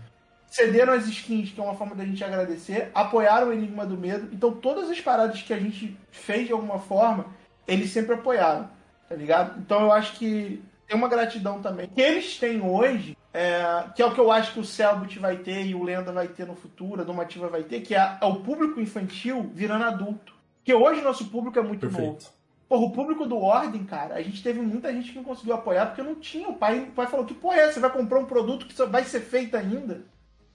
cederam 0.48 0.94
as 0.94 1.06
skins, 1.06 1.50
que 1.50 1.60
é 1.60 1.62
uma 1.62 1.74
forma 1.74 1.94
da 1.94 2.04
gente 2.04 2.22
agradecer, 2.24 2.90
apoiaram 2.94 3.48
o 3.48 3.52
Enigma 3.52 3.84
do 3.84 3.96
Medo. 3.96 4.28
Então, 4.32 4.52
todas 4.52 4.90
as 4.90 5.00
paradas 5.00 5.42
que 5.42 5.52
a 5.52 5.58
gente 5.58 5.96
fez 6.10 6.46
de 6.46 6.52
alguma 6.52 6.78
forma, 6.78 7.26
eles 7.66 7.90
sempre 7.90 8.14
apoiaram, 8.14 8.68
tá 9.08 9.14
ligado? 9.14 9.58
Então, 9.60 9.82
eu 9.82 9.92
acho 9.92 10.14
que 10.14 10.62
tem 10.86 10.96
uma 10.96 11.08
gratidão 11.08 11.60
também. 11.60 11.88
Que 11.88 12.00
eles 12.00 12.38
têm 12.38 12.60
hoje, 12.62 13.16
é, 13.36 13.90
que 13.94 14.00
é 14.00 14.06
o 14.06 14.14
que 14.14 14.18
eu 14.18 14.32
acho 14.32 14.54
que 14.54 14.60
o 14.60 14.64
Selbit 14.64 15.18
vai 15.18 15.36
ter 15.36 15.66
e 15.66 15.74
o 15.74 15.82
Lenda 15.82 16.10
vai 16.10 16.26
ter 16.26 16.46
no 16.46 16.56
futuro, 16.56 17.02
a 17.02 17.04
Domativa 17.04 17.48
vai 17.48 17.62
ter, 17.62 17.82
que 17.82 17.94
é, 17.94 18.16
é 18.18 18.24
o 18.24 18.36
público 18.36 18.80
infantil 18.80 19.50
virando 19.52 19.84
adulto. 19.84 20.32
Porque 20.56 20.72
hoje 20.72 21.02
o 21.02 21.04
nosso 21.04 21.26
público 21.26 21.58
é 21.58 21.62
muito 21.62 21.84
novo. 21.84 21.98
Perfeito. 21.98 22.32
Porra, 22.66 22.86
o 22.86 22.92
público 22.92 23.26
do 23.26 23.38
Ordem, 23.38 23.84
cara, 23.84 24.14
a 24.14 24.22
gente 24.22 24.42
teve 24.42 24.60
muita 24.62 24.90
gente 24.90 25.10
que 25.12 25.18
não 25.18 25.22
conseguiu 25.22 25.54
apoiar 25.54 25.86
porque 25.86 26.02
não 26.02 26.14
tinha. 26.14 26.48
O 26.48 26.54
pai, 26.54 26.80
o 26.80 26.92
pai 26.92 27.06
falou: 27.06 27.26
que 27.26 27.34
porra 27.34 27.58
é? 27.58 27.70
Você 27.70 27.78
vai 27.78 27.90
comprar 27.90 28.18
um 28.18 28.24
produto 28.24 28.64
que 28.64 28.72
só 28.72 28.86
vai 28.86 29.04
ser 29.04 29.20
feito 29.20 29.54
ainda? 29.54 30.02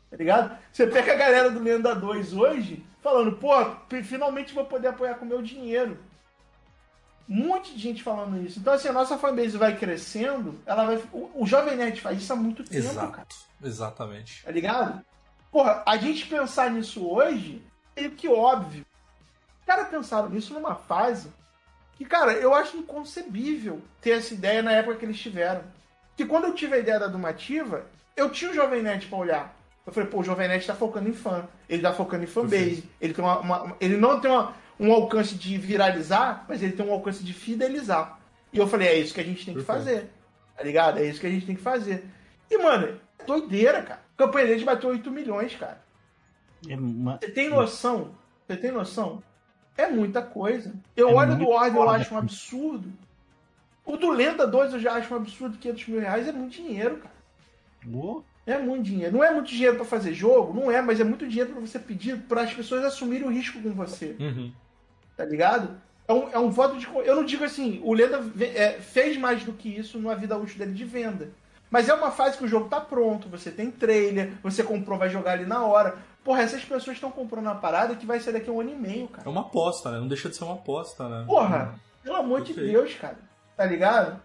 Tá 0.10 0.18
ligado? 0.18 0.58
Você 0.74 0.88
pega 0.88 1.14
a 1.14 1.16
galera 1.16 1.52
do 1.52 1.62
Lenda 1.62 1.94
2 1.94 2.34
hoje 2.34 2.84
falando: 3.02 3.34
pô, 3.34 3.54
finalmente 4.04 4.56
vou 4.56 4.66
poder 4.66 4.88
apoiar 4.88 5.14
com 5.14 5.26
o 5.26 5.30
meu 5.30 5.42
dinheiro. 5.44 6.00
Um 7.30 7.48
monte 7.48 7.74
de 7.74 7.80
gente 7.80 8.04
falando 8.04 8.42
isso. 8.46 8.60
Então, 8.60 8.74
assim, 8.74 8.88
a 8.90 8.94
nossa 8.94 9.18
fanbase 9.18 9.58
vai 9.58 9.78
crescendo, 9.78 10.60
ela 10.66 10.86
vai. 10.86 11.02
O, 11.14 11.44
o 11.44 11.46
Jovem 11.48 11.76
Nerd 11.78 12.02
faz 12.02 12.22
isso 12.22 12.34
há 12.34 12.36
muito 12.36 12.64
tempo, 12.64 12.94
cara. 12.94 13.08
Exato. 13.08 13.36
Exatamente. 13.64 14.44
Tá 14.44 14.52
ligado? 14.52 15.02
Porra, 15.52 15.84
a 15.86 15.98
gente 15.98 16.26
pensar 16.28 16.70
nisso 16.72 17.06
hoje 17.08 17.62
é 17.96 18.10
que 18.10 18.28
óbvio. 18.28 18.86
Os 19.60 19.66
caras 19.66 19.88
pensaram 19.90 20.30
nisso 20.30 20.54
numa 20.54 20.76
fase 20.76 21.30
que, 21.96 22.06
cara, 22.06 22.34
eu 22.34 22.54
acho 22.54 22.78
inconcebível 22.78 23.82
ter 24.02 24.12
essa 24.12 24.34
ideia 24.34 24.62
na 24.62 24.72
época 24.72 24.96
que 24.98 25.06
eles 25.06 25.20
tiveram. 25.20 25.62
Que 26.18 26.26
quando 26.26 26.46
eu 26.46 26.54
tive 26.54 26.76
a 26.76 26.80
ideia 26.80 27.00
da 27.00 27.08
Dumativa, 27.08 27.86
eu 28.16 28.30
tinha 28.30 28.52
o 28.52 28.54
Jovem 28.54 28.82
Nerd 28.82 29.08
pra 29.08 29.18
olhar. 29.18 29.56
Eu 29.86 29.92
falei, 29.94 30.10
pô, 30.10 30.20
o 30.20 30.24
Jovem 30.24 30.48
Nerd 30.48 30.66
tá 30.66 30.76
focando 30.76 31.10
em 31.10 31.14
fã. 31.14 31.48
Ele 31.70 31.82
tá 31.82 31.94
focando 31.94 32.24
em 32.24 32.28
fanbase. 32.28 32.84
Ele, 33.00 33.14
tem 33.14 33.24
uma, 33.24 33.40
uma- 33.40 33.62
uma- 33.64 33.78
ele 33.80 33.98
não 33.98 34.20
tem 34.20 34.30
uma- 34.30 34.54
um 34.82 34.92
alcance 34.92 35.36
de 35.36 35.58
viralizar, 35.58 36.44
mas 36.50 36.62
ele 36.64 36.74
tem 36.74 36.86
um 36.86 36.92
alcance 36.92 37.24
de 37.24 37.34
fidelizar. 37.34 38.20
E 38.52 38.58
eu 38.58 38.68
falei, 38.68 38.88
é 38.90 39.00
isso 39.00 39.14
que 39.14 39.22
a 39.22 39.24
gente 39.24 39.46
tem 39.46 39.54
que 39.54 39.64
Perfeito. 39.64 39.86
fazer. 39.86 40.10
Tá 40.58 40.64
ligado? 40.64 40.98
É 41.00 41.06
isso 41.06 41.20
que 41.22 41.28
a 41.28 41.30
gente 41.30 41.46
tem 41.46 41.56
que 41.56 41.62
fazer. 41.62 42.04
E, 42.50 42.58
mano, 42.58 42.98
é 43.20 43.24
doideira, 43.24 43.82
cara. 43.84 44.02
A 44.16 44.18
campanha 44.26 44.48
deles 44.48 44.64
bateu 44.64 44.90
8 44.90 45.10
milhões, 45.12 45.56
cara. 45.56 45.82
É 46.68 46.76
uma- 46.76 47.18
Você 47.18 47.30
tem 47.32 47.50
noção? 47.50 48.12
Você 48.48 48.58
tem 48.58 48.72
noção? 48.72 49.24
É 49.78 49.88
muita 49.88 50.22
coisa. 50.22 50.74
Eu 50.98 51.10
É 51.10 51.14
olho 51.14 51.36
do 51.38 51.48
Ordem, 51.50 51.82
eu 51.82 51.90
acho 51.90 52.14
um 52.14 52.18
absurdo. 52.18 52.92
O 53.86 53.96
do 53.98 54.12
Lenda 54.12 54.46
2 54.46 54.74
eu 54.74 54.80
já 54.80 54.94
acho 54.94 55.14
um 55.14 55.18
absurdo. 55.18 55.58
500 55.58 55.88
mil 55.88 56.02
reais 56.02 56.28
é 56.28 56.32
muito 56.32 56.52
dinheiro, 56.54 56.98
cara. 56.98 57.14
É 58.46 58.58
muito 58.58 58.84
dinheiro. 58.84 59.14
Não 59.16 59.24
é 59.24 59.32
muito 59.32 59.48
dinheiro 59.50 59.76
pra 59.78 59.86
fazer 59.86 60.14
jogo, 60.14 60.54
não 60.60 60.70
é, 60.72 60.82
mas 60.82 61.00
é 61.00 61.04
muito 61.04 61.28
dinheiro 61.28 61.52
pra 61.54 61.62
você 61.62 61.80
pedir 61.80 62.18
para 62.24 62.42
as 62.42 62.54
pessoas 62.54 62.84
assumirem 62.84 63.26
o 63.28 63.32
risco 63.32 63.62
com 63.62 63.72
você. 63.72 64.16
Uhum. 64.20 64.52
Tá 65.18 65.26
ligado? 65.26 65.76
É 66.08 66.14
um, 66.14 66.30
é 66.30 66.40
um 66.40 66.50
voto 66.50 66.78
de. 66.78 66.88
Eu 67.06 67.16
não 67.16 67.24
digo 67.26 67.44
assim, 67.44 67.80
o 67.84 67.94
Lenda 67.94 68.20
ve- 68.20 68.46
é, 68.56 68.74
fez 68.80 69.18
mais 69.18 69.44
do 69.44 69.54
que 69.54 69.70
isso 69.70 69.98
numa 70.00 70.16
vida 70.16 70.38
útil 70.38 70.58
dele 70.58 70.74
de 70.74 70.84
venda. 70.86 71.30
Mas 71.70 71.88
é 71.88 71.94
uma 71.94 72.12
fase 72.12 72.38
que 72.38 72.44
o 72.44 72.48
jogo 72.48 72.68
tá 72.68 72.82
pronto, 72.82 73.30
você 73.30 73.50
tem 73.50 73.72
trailer, 73.72 74.34
você 74.44 74.62
comprou, 74.62 74.98
vai 75.00 75.10
jogar 75.10 75.34
ali 75.34 75.46
na 75.46 75.64
hora. 75.66 75.96
Porra, 76.22 76.42
essas 76.42 76.64
pessoas 76.64 76.98
estão 76.98 77.10
comprando 77.10 77.46
uma 77.46 77.56
parada 77.56 77.96
que 77.96 78.06
vai 78.06 78.20
ser 78.20 78.34
daqui 78.34 78.50
a 78.50 78.54
um 78.54 78.60
ano 78.60 78.72
e 78.72 78.76
meio, 78.76 79.08
cara. 79.08 79.26
É 79.26 79.32
uma 79.32 79.42
aposta, 79.42 79.90
né? 79.90 80.00
Não 80.00 80.08
deixa 80.08 80.28
de 80.30 80.36
ser 80.36 80.44
uma 80.44 80.56
aposta, 80.56 81.08
né? 81.08 81.24
Porra, 81.26 81.76
pelo 82.04 82.18
amor 82.18 82.42
de. 82.42 82.54
Deus, 82.54 82.94
cara. 82.96 83.18
Tá 83.56 83.66
ligado? 83.66 84.20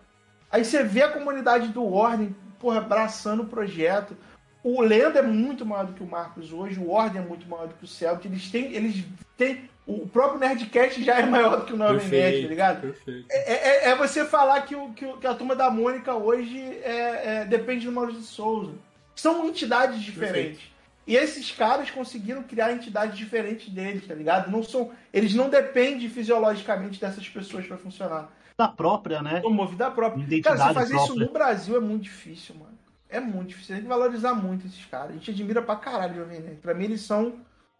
Aí 0.50 0.64
você 0.64 0.82
vê 0.82 1.02
a 1.02 1.08
comunidade 1.12 1.68
do 1.68 1.86
Ordem, 1.92 2.34
porra, 2.58 2.78
abraçando 2.78 3.44
o 3.44 3.46
projeto. 3.46 4.16
O 4.62 4.80
Lenda 4.82 5.20
é 5.20 5.22
muito 5.22 5.64
maior 5.64 5.86
do 5.86 5.92
que 5.92 6.02
o 6.02 6.06
Marcos 6.06 6.52
hoje, 6.52 6.80
o 6.80 6.90
Ordem 6.90 7.22
é 7.22 7.24
muito 7.24 7.48
maior 7.48 7.68
do 7.68 7.74
que 7.74 7.84
o 7.84 7.88
Celtic. 7.88 8.26
Eles 8.26 8.50
têm. 8.50 8.72
Eles 8.72 9.04
têm. 9.36 9.70
O 9.86 10.06
próprio 10.08 10.40
Nerdcast 10.40 11.02
já 11.04 11.20
é 11.20 11.26
maior 11.26 11.58
do 11.60 11.64
que 11.66 11.72
o 11.72 11.76
Nove 11.76 12.04
Nerd, 12.08 12.42
tá 12.42 12.48
ligado? 12.48 12.80
Perfeito. 12.80 13.26
É, 13.30 13.52
é- 13.86 13.90
é 13.90 13.94
você 13.94 14.24
falar 14.24 14.62
que, 14.62 14.74
o, 14.74 14.90
que, 14.92 15.06
o- 15.06 15.16
que 15.18 15.26
a 15.26 15.34
turma 15.34 15.54
da 15.54 15.70
Mônica 15.70 16.12
hoje 16.14 16.58
é, 16.82 17.42
é- 17.42 17.44
depende 17.44 17.86
do 17.86 17.92
Maurício 17.92 18.20
de 18.22 18.26
Souza. 18.26 18.72
São 19.14 19.46
entidades 19.46 20.02
diferentes. 20.02 20.60
E 21.06 21.14
esses 21.14 21.52
caras 21.52 21.88
conseguiram 21.88 22.42
criar 22.42 22.72
entidades 22.72 23.16
diferentes 23.16 23.68
deles, 23.68 24.04
tá 24.04 24.12
ligado? 24.12 24.50
Não 24.50 24.60
são, 24.64 24.90
eles 25.12 25.32
não 25.36 25.48
dependem 25.48 26.08
fisiologicamente 26.08 27.00
dessas 27.00 27.28
pessoas 27.28 27.64
para 27.64 27.76
funcionar. 27.76 28.28
Da 28.58 28.66
própria, 28.66 29.22
né? 29.22 29.40
Tomou 29.40 29.68
vida 29.68 29.88
própria. 29.90 30.20
Identidade 30.24 30.58
cara, 30.58 30.68
você 30.72 30.74
fazer 30.80 30.96
isso 30.96 31.06
própria. 31.06 31.26
no 31.26 31.32
Brasil 31.32 31.76
é 31.76 31.80
muito 31.80 32.02
difícil, 32.02 32.56
mano. 32.56 32.76
É 33.08 33.20
muito 33.20 33.50
difícil. 33.50 33.74
Tem 33.76 33.82
que 33.84 33.88
valorizar 33.88 34.34
muito 34.34 34.66
esses 34.66 34.84
caras. 34.86 35.10
A 35.10 35.12
gente 35.12 35.30
admira 35.30 35.62
pra 35.62 35.76
caralho 35.76 36.14
o 36.14 36.16
Jovem 36.16 36.40
Nerd. 36.40 36.56
Pra 36.56 36.74
mim, 36.74 36.84
eles 36.86 37.02
são 37.02 37.34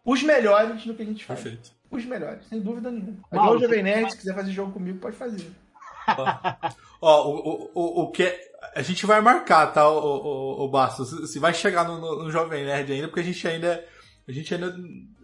os 0.06 0.22
melhores 0.22 0.86
no 0.86 0.94
que 0.94 1.02
a 1.02 1.04
gente 1.04 1.24
faz. 1.24 1.40
Perfeito. 1.40 1.70
Os 1.90 2.04
melhores, 2.04 2.46
sem 2.48 2.60
dúvida 2.60 2.90
nenhuma. 2.90 3.18
Mauro, 3.30 3.46
Igual 3.46 3.54
o 3.56 3.58
Jovem 3.60 3.82
Nerd, 3.82 4.10
se 4.10 4.18
quiser 4.18 4.34
fazer 4.34 4.52
jogo 4.52 4.72
comigo, 4.72 4.98
pode 4.98 5.16
fazer. 5.16 5.50
Ó, 7.00 7.28
o, 7.28 7.36
o, 7.36 7.70
o, 7.74 8.02
o 8.02 8.10
que 8.10 8.22
é- 8.22 8.40
A 8.74 8.82
gente 8.82 9.04
vai 9.04 9.20
marcar, 9.20 9.66
tá, 9.72 9.88
o, 9.88 9.98
o, 9.98 10.64
o 10.64 10.68
Bastos? 10.68 11.30
Se 11.30 11.38
vai 11.38 11.52
chegar 11.52 11.84
no, 11.84 12.00
no, 12.00 12.24
no 12.24 12.30
Jovem 12.30 12.64
Nerd 12.64 12.92
ainda, 12.92 13.08
porque 13.08 13.20
a 13.20 13.24
gente 13.24 13.46
ainda. 13.46 13.84
A 14.28 14.32
gente 14.32 14.52
ainda 14.54 14.74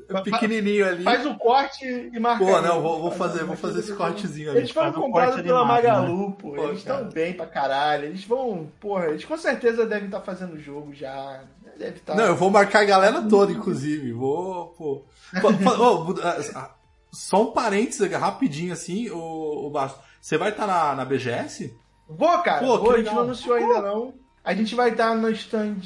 é 0.09 0.21
pequenininho 0.23 0.87
ali. 0.87 1.03
Faz 1.03 1.25
o 1.27 1.35
corte 1.37 1.85
e 1.85 2.19
marca. 2.21 2.45
Pô, 2.45 2.61
não, 2.61 2.81
vou, 2.81 3.01
vou 3.01 3.11
Faz 3.11 3.33
fazer, 3.33 3.45
vou 3.45 3.57
fazer 3.57 3.81
esse 3.81 3.95
cortezinho 3.95 4.51
ali. 4.51 4.59
Eles 4.61 4.71
foram 4.71 4.91
um 4.91 4.93
comprados 4.93 5.35
corte 5.35 5.47
pela 5.47 5.61
animado, 5.61 5.83
Magalu, 5.85 6.33
pô. 6.33 6.53
Pô, 6.53 6.65
Eles 6.65 6.79
estão 6.79 7.09
bem 7.09 7.33
pra 7.35 7.47
caralho. 7.47 8.05
Eles 8.07 8.25
vão. 8.25 8.71
Porra, 8.81 9.07
eles 9.07 9.25
com 9.25 9.37
certeza 9.37 9.87
devem 9.87 10.07
estar 10.07 10.21
fazendo 10.21 10.59
jogo 10.59 10.93
já. 10.95 11.43
Deve 11.79 11.99
estar. 11.99 12.15
Não, 12.15 12.25
eu 12.25 12.37
vou 12.37 12.51
marcar 12.51 12.81
a 12.81 12.85
galera 12.85 13.23
toda, 13.23 13.53
inclusive. 13.53 14.13
Vou, 14.13 14.69
pô. 14.69 15.03
Ah, 16.55 16.75
só 17.11 17.43
um 17.43 17.53
parênteses 17.53 18.11
rapidinho 18.13 18.73
assim, 18.73 19.11
o, 19.11 19.67
o 19.67 19.71
Bastos. 19.71 20.03
Você 20.21 20.39
vai 20.39 20.51
estar 20.51 20.67
na, 20.67 20.95
na 20.95 21.05
BGS? 21.05 21.75
Vou, 22.09 22.39
cara. 22.43 22.61
Pô, 22.61 22.79
vou, 22.79 22.93
a 22.93 22.97
gente 22.97 23.05
legal. 23.05 23.15
não 23.15 23.23
anunciou 23.23 23.57
ainda 23.57 23.81
não. 23.83 24.15
A 24.45 24.55
gente 24.55 24.75
vai 24.75 24.91
estar 24.91 25.15
no 25.15 25.31
stand 25.31 25.77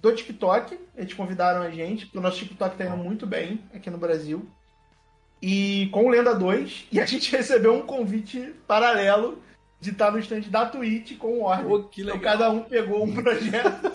do 0.00 0.12
TikTok. 0.14 0.78
Eles 0.96 1.14
convidaram 1.14 1.62
a 1.62 1.70
gente, 1.70 2.06
porque 2.06 2.18
o 2.18 2.22
nosso 2.22 2.38
TikTok 2.38 2.76
tá 2.76 2.84
indo 2.84 2.96
muito 2.96 3.26
bem 3.26 3.62
aqui 3.74 3.90
no 3.90 3.98
Brasil. 3.98 4.46
E 5.40 5.88
com 5.92 6.06
o 6.06 6.08
Lenda 6.08 6.34
2. 6.34 6.86
E 6.92 7.00
a 7.00 7.06
gente 7.06 7.34
recebeu 7.34 7.74
um 7.74 7.82
convite 7.82 8.54
paralelo 8.66 9.38
de 9.80 9.90
estar 9.90 10.10
no 10.12 10.18
stand 10.18 10.42
da 10.42 10.66
Twitch 10.66 11.18
com 11.18 11.38
o 11.38 11.42
Orbe. 11.44 11.64
Pô, 11.68 11.82
que 11.84 12.02
Então 12.02 12.14
legal. 12.14 12.32
cada 12.32 12.50
um 12.50 12.62
pegou 12.62 13.04
um 13.04 13.12
projeto 13.14 13.92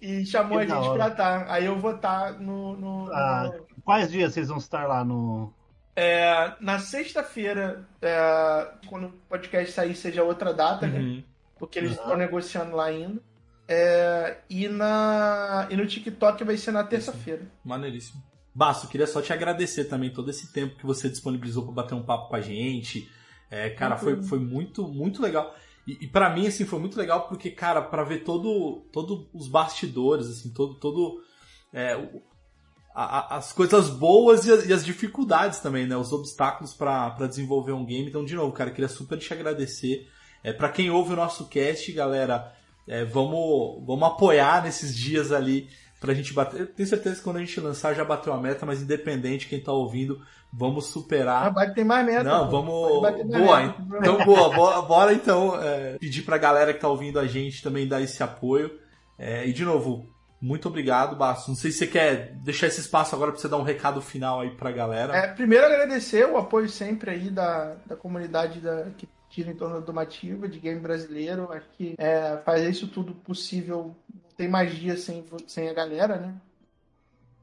e 0.00 0.24
chamou 0.26 0.58
Que 0.58 0.64
a 0.64 0.66
gente 0.74 0.86
hora. 0.88 0.94
pra 1.04 1.08
estar. 1.08 1.50
Aí 1.50 1.64
eu 1.66 1.78
vou 1.78 1.94
estar 1.96 2.32
no. 2.40 2.76
no- 2.76 3.12
Ah, 3.12 3.52
no- 3.54 3.66
Quais 3.82 4.10
dias 4.10 4.32
vocês 4.34 4.48
vão 4.48 4.58
estar 4.58 4.86
lá 4.86 5.04
no. 5.04 5.52
É, 5.94 6.52
na 6.60 6.78
sexta-feira, 6.78 7.88
é, 8.02 8.68
quando 8.88 9.06
o 9.06 9.12
podcast 9.28 9.72
sair, 9.72 9.94
seja 9.94 10.22
outra 10.22 10.52
data, 10.52 10.86
né? 10.86 10.98
Uhum. 10.98 11.24
Porque 11.58 11.78
eles 11.78 11.92
Uhum. 11.96 12.02
estão 12.02 12.16
negociando 12.16 12.76
lá 12.76 12.86
ainda. 12.86 13.20
É, 13.68 14.36
e, 14.50 14.68
na, 14.68 15.66
e 15.70 15.76
no 15.76 15.86
TikTok 15.86 16.44
vai 16.44 16.56
ser 16.56 16.70
na 16.72 16.84
terça-feira. 16.84 17.42
Maneiríssimo. 17.64 18.22
Basto, 18.54 18.88
queria 18.88 19.06
só 19.06 19.20
te 19.20 19.32
agradecer 19.32 19.84
também 19.84 20.10
todo 20.12 20.30
esse 20.30 20.52
tempo 20.52 20.76
que 20.76 20.86
você 20.86 21.08
disponibilizou 21.08 21.64
para 21.64 21.72
bater 21.82 21.94
um 21.94 22.02
papo 22.02 22.28
com 22.28 22.36
a 22.36 22.40
gente. 22.40 23.10
É, 23.50 23.70
cara, 23.70 23.96
foi, 23.96 24.22
foi 24.22 24.38
muito, 24.38 24.86
muito 24.88 25.20
legal. 25.22 25.54
E, 25.86 26.04
e 26.04 26.08
para 26.08 26.30
mim, 26.30 26.46
assim, 26.46 26.64
foi 26.64 26.78
muito 26.78 26.98
legal 26.98 27.28
porque, 27.28 27.50
cara, 27.50 27.80
para 27.80 28.02
ver 28.04 28.24
todo, 28.24 28.86
todo 28.92 29.28
os 29.32 29.48
bastidores, 29.48 30.26
assim, 30.26 30.52
todo, 30.52 30.74
todo 30.74 31.20
é, 31.72 31.96
o- 31.96 32.22
a- 32.94 33.36
as 33.36 33.52
coisas 33.52 33.90
boas 33.90 34.46
e 34.46 34.52
as, 34.52 34.66
e 34.66 34.72
as 34.72 34.84
dificuldades 34.84 35.60
também, 35.60 35.86
né? 35.86 35.96
Os 35.96 36.12
obstáculos 36.12 36.72
para 36.72 37.10
desenvolver 37.28 37.72
um 37.72 37.84
game. 37.84 38.08
Então, 38.08 38.24
de 38.24 38.34
novo, 38.34 38.52
cara, 38.52 38.70
queria 38.70 38.88
super 38.88 39.18
te 39.18 39.32
agradecer. 39.32 40.08
É, 40.42 40.52
para 40.52 40.68
quem 40.70 40.90
ouve 40.90 41.12
o 41.12 41.16
nosso 41.16 41.46
cast, 41.48 41.90
galera, 41.92 42.52
é, 42.88 43.04
vamos, 43.04 43.84
vamos 43.86 44.08
apoiar 44.08 44.62
nesses 44.64 44.94
dias 44.96 45.30
ali 45.32 45.68
pra 46.06 46.14
gente 46.14 46.32
bater. 46.32 46.60
Eu 46.60 46.66
tenho 46.66 46.88
certeza 46.88 47.16
que 47.16 47.22
quando 47.22 47.36
a 47.36 47.40
gente 47.40 47.60
lançar 47.60 47.94
já 47.94 48.04
bateu 48.04 48.32
a 48.32 48.40
meta, 48.40 48.64
mas 48.64 48.80
independente, 48.80 49.48
quem 49.48 49.60
tá 49.60 49.72
ouvindo, 49.72 50.20
vamos 50.52 50.88
Ah, 50.88 50.92
superar. 50.92 51.52
vai 51.52 51.72
ter 51.72 51.84
mais 51.84 52.06
meta. 52.06 52.24
Não, 52.24 52.50
vamos. 52.50 52.72
Boa, 52.72 53.10
meta, 53.10 53.22
então 53.22 54.24
boa. 54.24 54.48
Bora, 54.56 54.82
bora, 54.82 55.12
então 55.12 55.60
é, 55.62 55.98
pedir 55.98 56.22
pra 56.22 56.38
galera 56.38 56.72
que 56.72 56.80
tá 56.80 56.88
ouvindo 56.88 57.18
a 57.18 57.26
gente 57.26 57.62
também 57.62 57.86
dar 57.86 58.00
esse 58.00 58.22
apoio. 58.22 58.70
É, 59.18 59.46
e 59.46 59.52
de 59.52 59.64
novo, 59.64 60.08
muito 60.40 60.68
obrigado, 60.68 61.16
Basso. 61.16 61.48
Não 61.48 61.56
sei 61.56 61.70
se 61.70 61.78
você 61.78 61.86
quer 61.86 62.32
deixar 62.44 62.66
esse 62.66 62.80
espaço 62.80 63.14
agora 63.14 63.32
pra 63.32 63.40
você 63.40 63.48
dar 63.48 63.56
um 63.56 63.62
recado 63.62 64.00
final 64.00 64.40
aí 64.40 64.50
pra 64.50 64.70
galera. 64.70 65.16
É, 65.16 65.26
primeiro 65.28 65.66
agradecer 65.66 66.26
o 66.26 66.36
apoio 66.36 66.68
sempre 66.68 67.10
aí 67.10 67.30
da, 67.30 67.74
da 67.86 67.96
comunidade 67.96 68.60
da, 68.60 68.86
que 68.96 69.08
gira 69.30 69.50
em 69.50 69.54
torno 69.56 69.80
do 69.82 69.92
Mativa, 69.92 70.46
de 70.48 70.58
game 70.58 70.80
brasileiro. 70.80 71.50
Acho 71.52 71.66
que 71.76 71.94
é, 71.98 72.38
fazer 72.44 72.70
isso 72.70 72.88
tudo 72.88 73.14
possível 73.14 73.94
tem 74.36 74.48
magia 74.48 74.96
sem, 74.96 75.24
sem 75.46 75.68
a 75.68 75.72
galera, 75.72 76.16
né? 76.16 76.34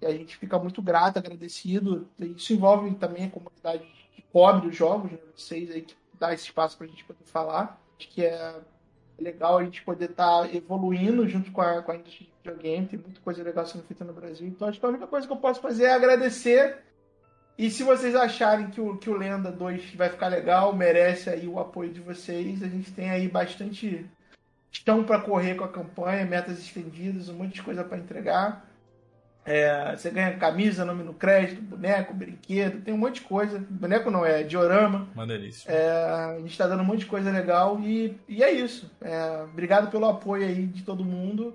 E 0.02 0.06
a 0.06 0.12
gente 0.12 0.38
fica 0.38 0.60
muito 0.60 0.82
grato, 0.82 1.18
agradecido. 1.18 2.08
Isso 2.20 2.54
envolve 2.54 2.94
também 2.96 3.26
a 3.26 3.30
comunidade 3.30 3.86
que 4.14 4.22
cobre 4.32 4.68
os 4.68 4.76
jogos, 4.76 5.12
né? 5.12 5.18
Vocês 5.36 5.72
aí 5.72 5.82
que 5.82 5.96
dá 6.20 6.34
esse 6.34 6.46
espaço 6.46 6.78
pra 6.78 6.88
gente 6.88 7.04
poder 7.04 7.24
falar. 7.26 7.82
Acho 7.98 8.10
que 8.10 8.24
é 8.24 8.56
legal 9.18 9.58
a 9.58 9.64
gente 9.64 9.82
poder 9.84 10.10
estar 10.10 10.54
evoluindo 10.54 11.28
junto 11.28 11.52
com 11.52 11.62
a, 11.62 11.82
com 11.82 11.92
a 11.92 11.96
indústria 11.96 12.28
de 12.28 12.34
videogame. 12.44 12.88
Tem 12.88 13.00
muita 13.00 13.22
coisa 13.22 13.44
legal 13.44 13.66
sendo 13.66 13.84
feita 13.86 14.04
no 14.04 14.14
Brasil. 14.14 14.48
Então 14.48 14.68
acho 14.68 14.80
que 14.80 14.86
a 14.86 14.90
única 14.90 15.08
coisa 15.08 15.26
que 15.26 15.34
eu 15.34 15.38
posso 15.38 15.62
fazer 15.62 15.86
é 15.86 15.94
agradecer. 15.94 16.84
E 17.58 17.70
se 17.70 17.84
vocês 17.84 18.16
acharem 18.16 18.70
que 18.72 18.82
o, 18.82 18.98
que 18.98 19.10
o 19.10 19.16
Lenda 19.16 19.52
2 19.52 19.94
vai 19.96 20.10
ficar 20.10 20.28
legal, 20.28 20.76
merece 20.76 21.30
aí 21.30 21.48
o 21.48 21.60
apoio 21.60 21.92
de 21.92 22.02
vocês, 22.02 22.64
a 22.64 22.68
gente 22.68 22.92
tem 22.92 23.12
aí 23.12 23.28
bastante 23.28 24.10
chão 24.74 25.04
para 25.04 25.20
correr 25.20 25.56
com 25.56 25.64
a 25.64 25.70
campanha, 25.70 26.26
metas 26.26 26.60
estendidas, 26.60 27.30
um 27.30 27.36
monte 27.36 27.54
de 27.54 27.62
coisa 27.62 27.84
para 27.84 27.98
entregar. 27.98 28.70
É, 29.46 29.96
você 29.96 30.10
ganha 30.10 30.38
camisa, 30.38 30.86
nome 30.86 31.04
no 31.04 31.14
crédito, 31.14 31.62
boneco, 31.62 32.14
brinquedo, 32.14 32.82
tem 32.82 32.94
um 32.94 32.98
monte 32.98 33.16
de 33.16 33.22
coisa. 33.22 33.60
Boneco 33.70 34.10
não, 34.10 34.26
é 34.26 34.42
diorama. 34.42 35.08
Maneiríssimo. 35.14 35.74
É, 35.74 35.92
a 35.92 36.38
gente 36.40 36.52
está 36.52 36.66
dando 36.66 36.82
um 36.82 36.86
monte 36.86 37.00
de 37.00 37.06
coisa 37.08 37.30
legal 37.30 37.80
e, 37.82 38.18
e 38.28 38.42
é 38.42 38.52
isso. 38.52 38.90
É, 39.02 39.44
obrigado 39.44 39.92
pelo 39.92 40.06
apoio 40.06 40.46
aí 40.46 40.66
de 40.66 40.84
todo 40.84 41.04
mundo. 41.04 41.54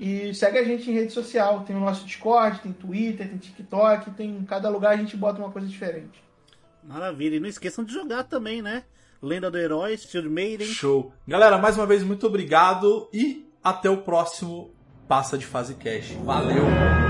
E 0.00 0.32
segue 0.32 0.58
a 0.58 0.64
gente 0.64 0.90
em 0.90 0.94
rede 0.94 1.12
social. 1.12 1.64
Tem 1.64 1.76
o 1.76 1.80
nosso 1.80 2.06
Discord, 2.06 2.60
tem 2.60 2.72
Twitter, 2.72 3.28
tem 3.28 3.36
TikTok, 3.36 4.12
tem 4.12 4.30
em 4.30 4.44
cada 4.44 4.70
lugar 4.70 4.94
a 4.94 4.96
gente 4.96 5.16
bota 5.16 5.38
uma 5.38 5.50
coisa 5.50 5.68
diferente. 5.68 6.22
Maravilha. 6.82 7.36
E 7.36 7.40
não 7.40 7.48
esqueçam 7.48 7.84
de 7.84 7.92
jogar 7.92 8.24
também, 8.24 8.62
né? 8.62 8.84
Lenda 9.22 9.50
do 9.50 9.58
Herói, 9.58 9.96
Steel 9.96 10.30
Maiden. 10.30 10.66
Show. 10.66 11.12
Galera, 11.26 11.58
mais 11.58 11.76
uma 11.76 11.86
vez, 11.86 12.02
muito 12.02 12.26
obrigado 12.26 13.08
e 13.12 13.48
até 13.62 13.90
o 13.90 13.98
próximo 13.98 14.70
Passa 15.08 15.36
de 15.36 15.46
Fase 15.46 15.74
Cash. 15.74 16.12
Valeu! 16.24 17.07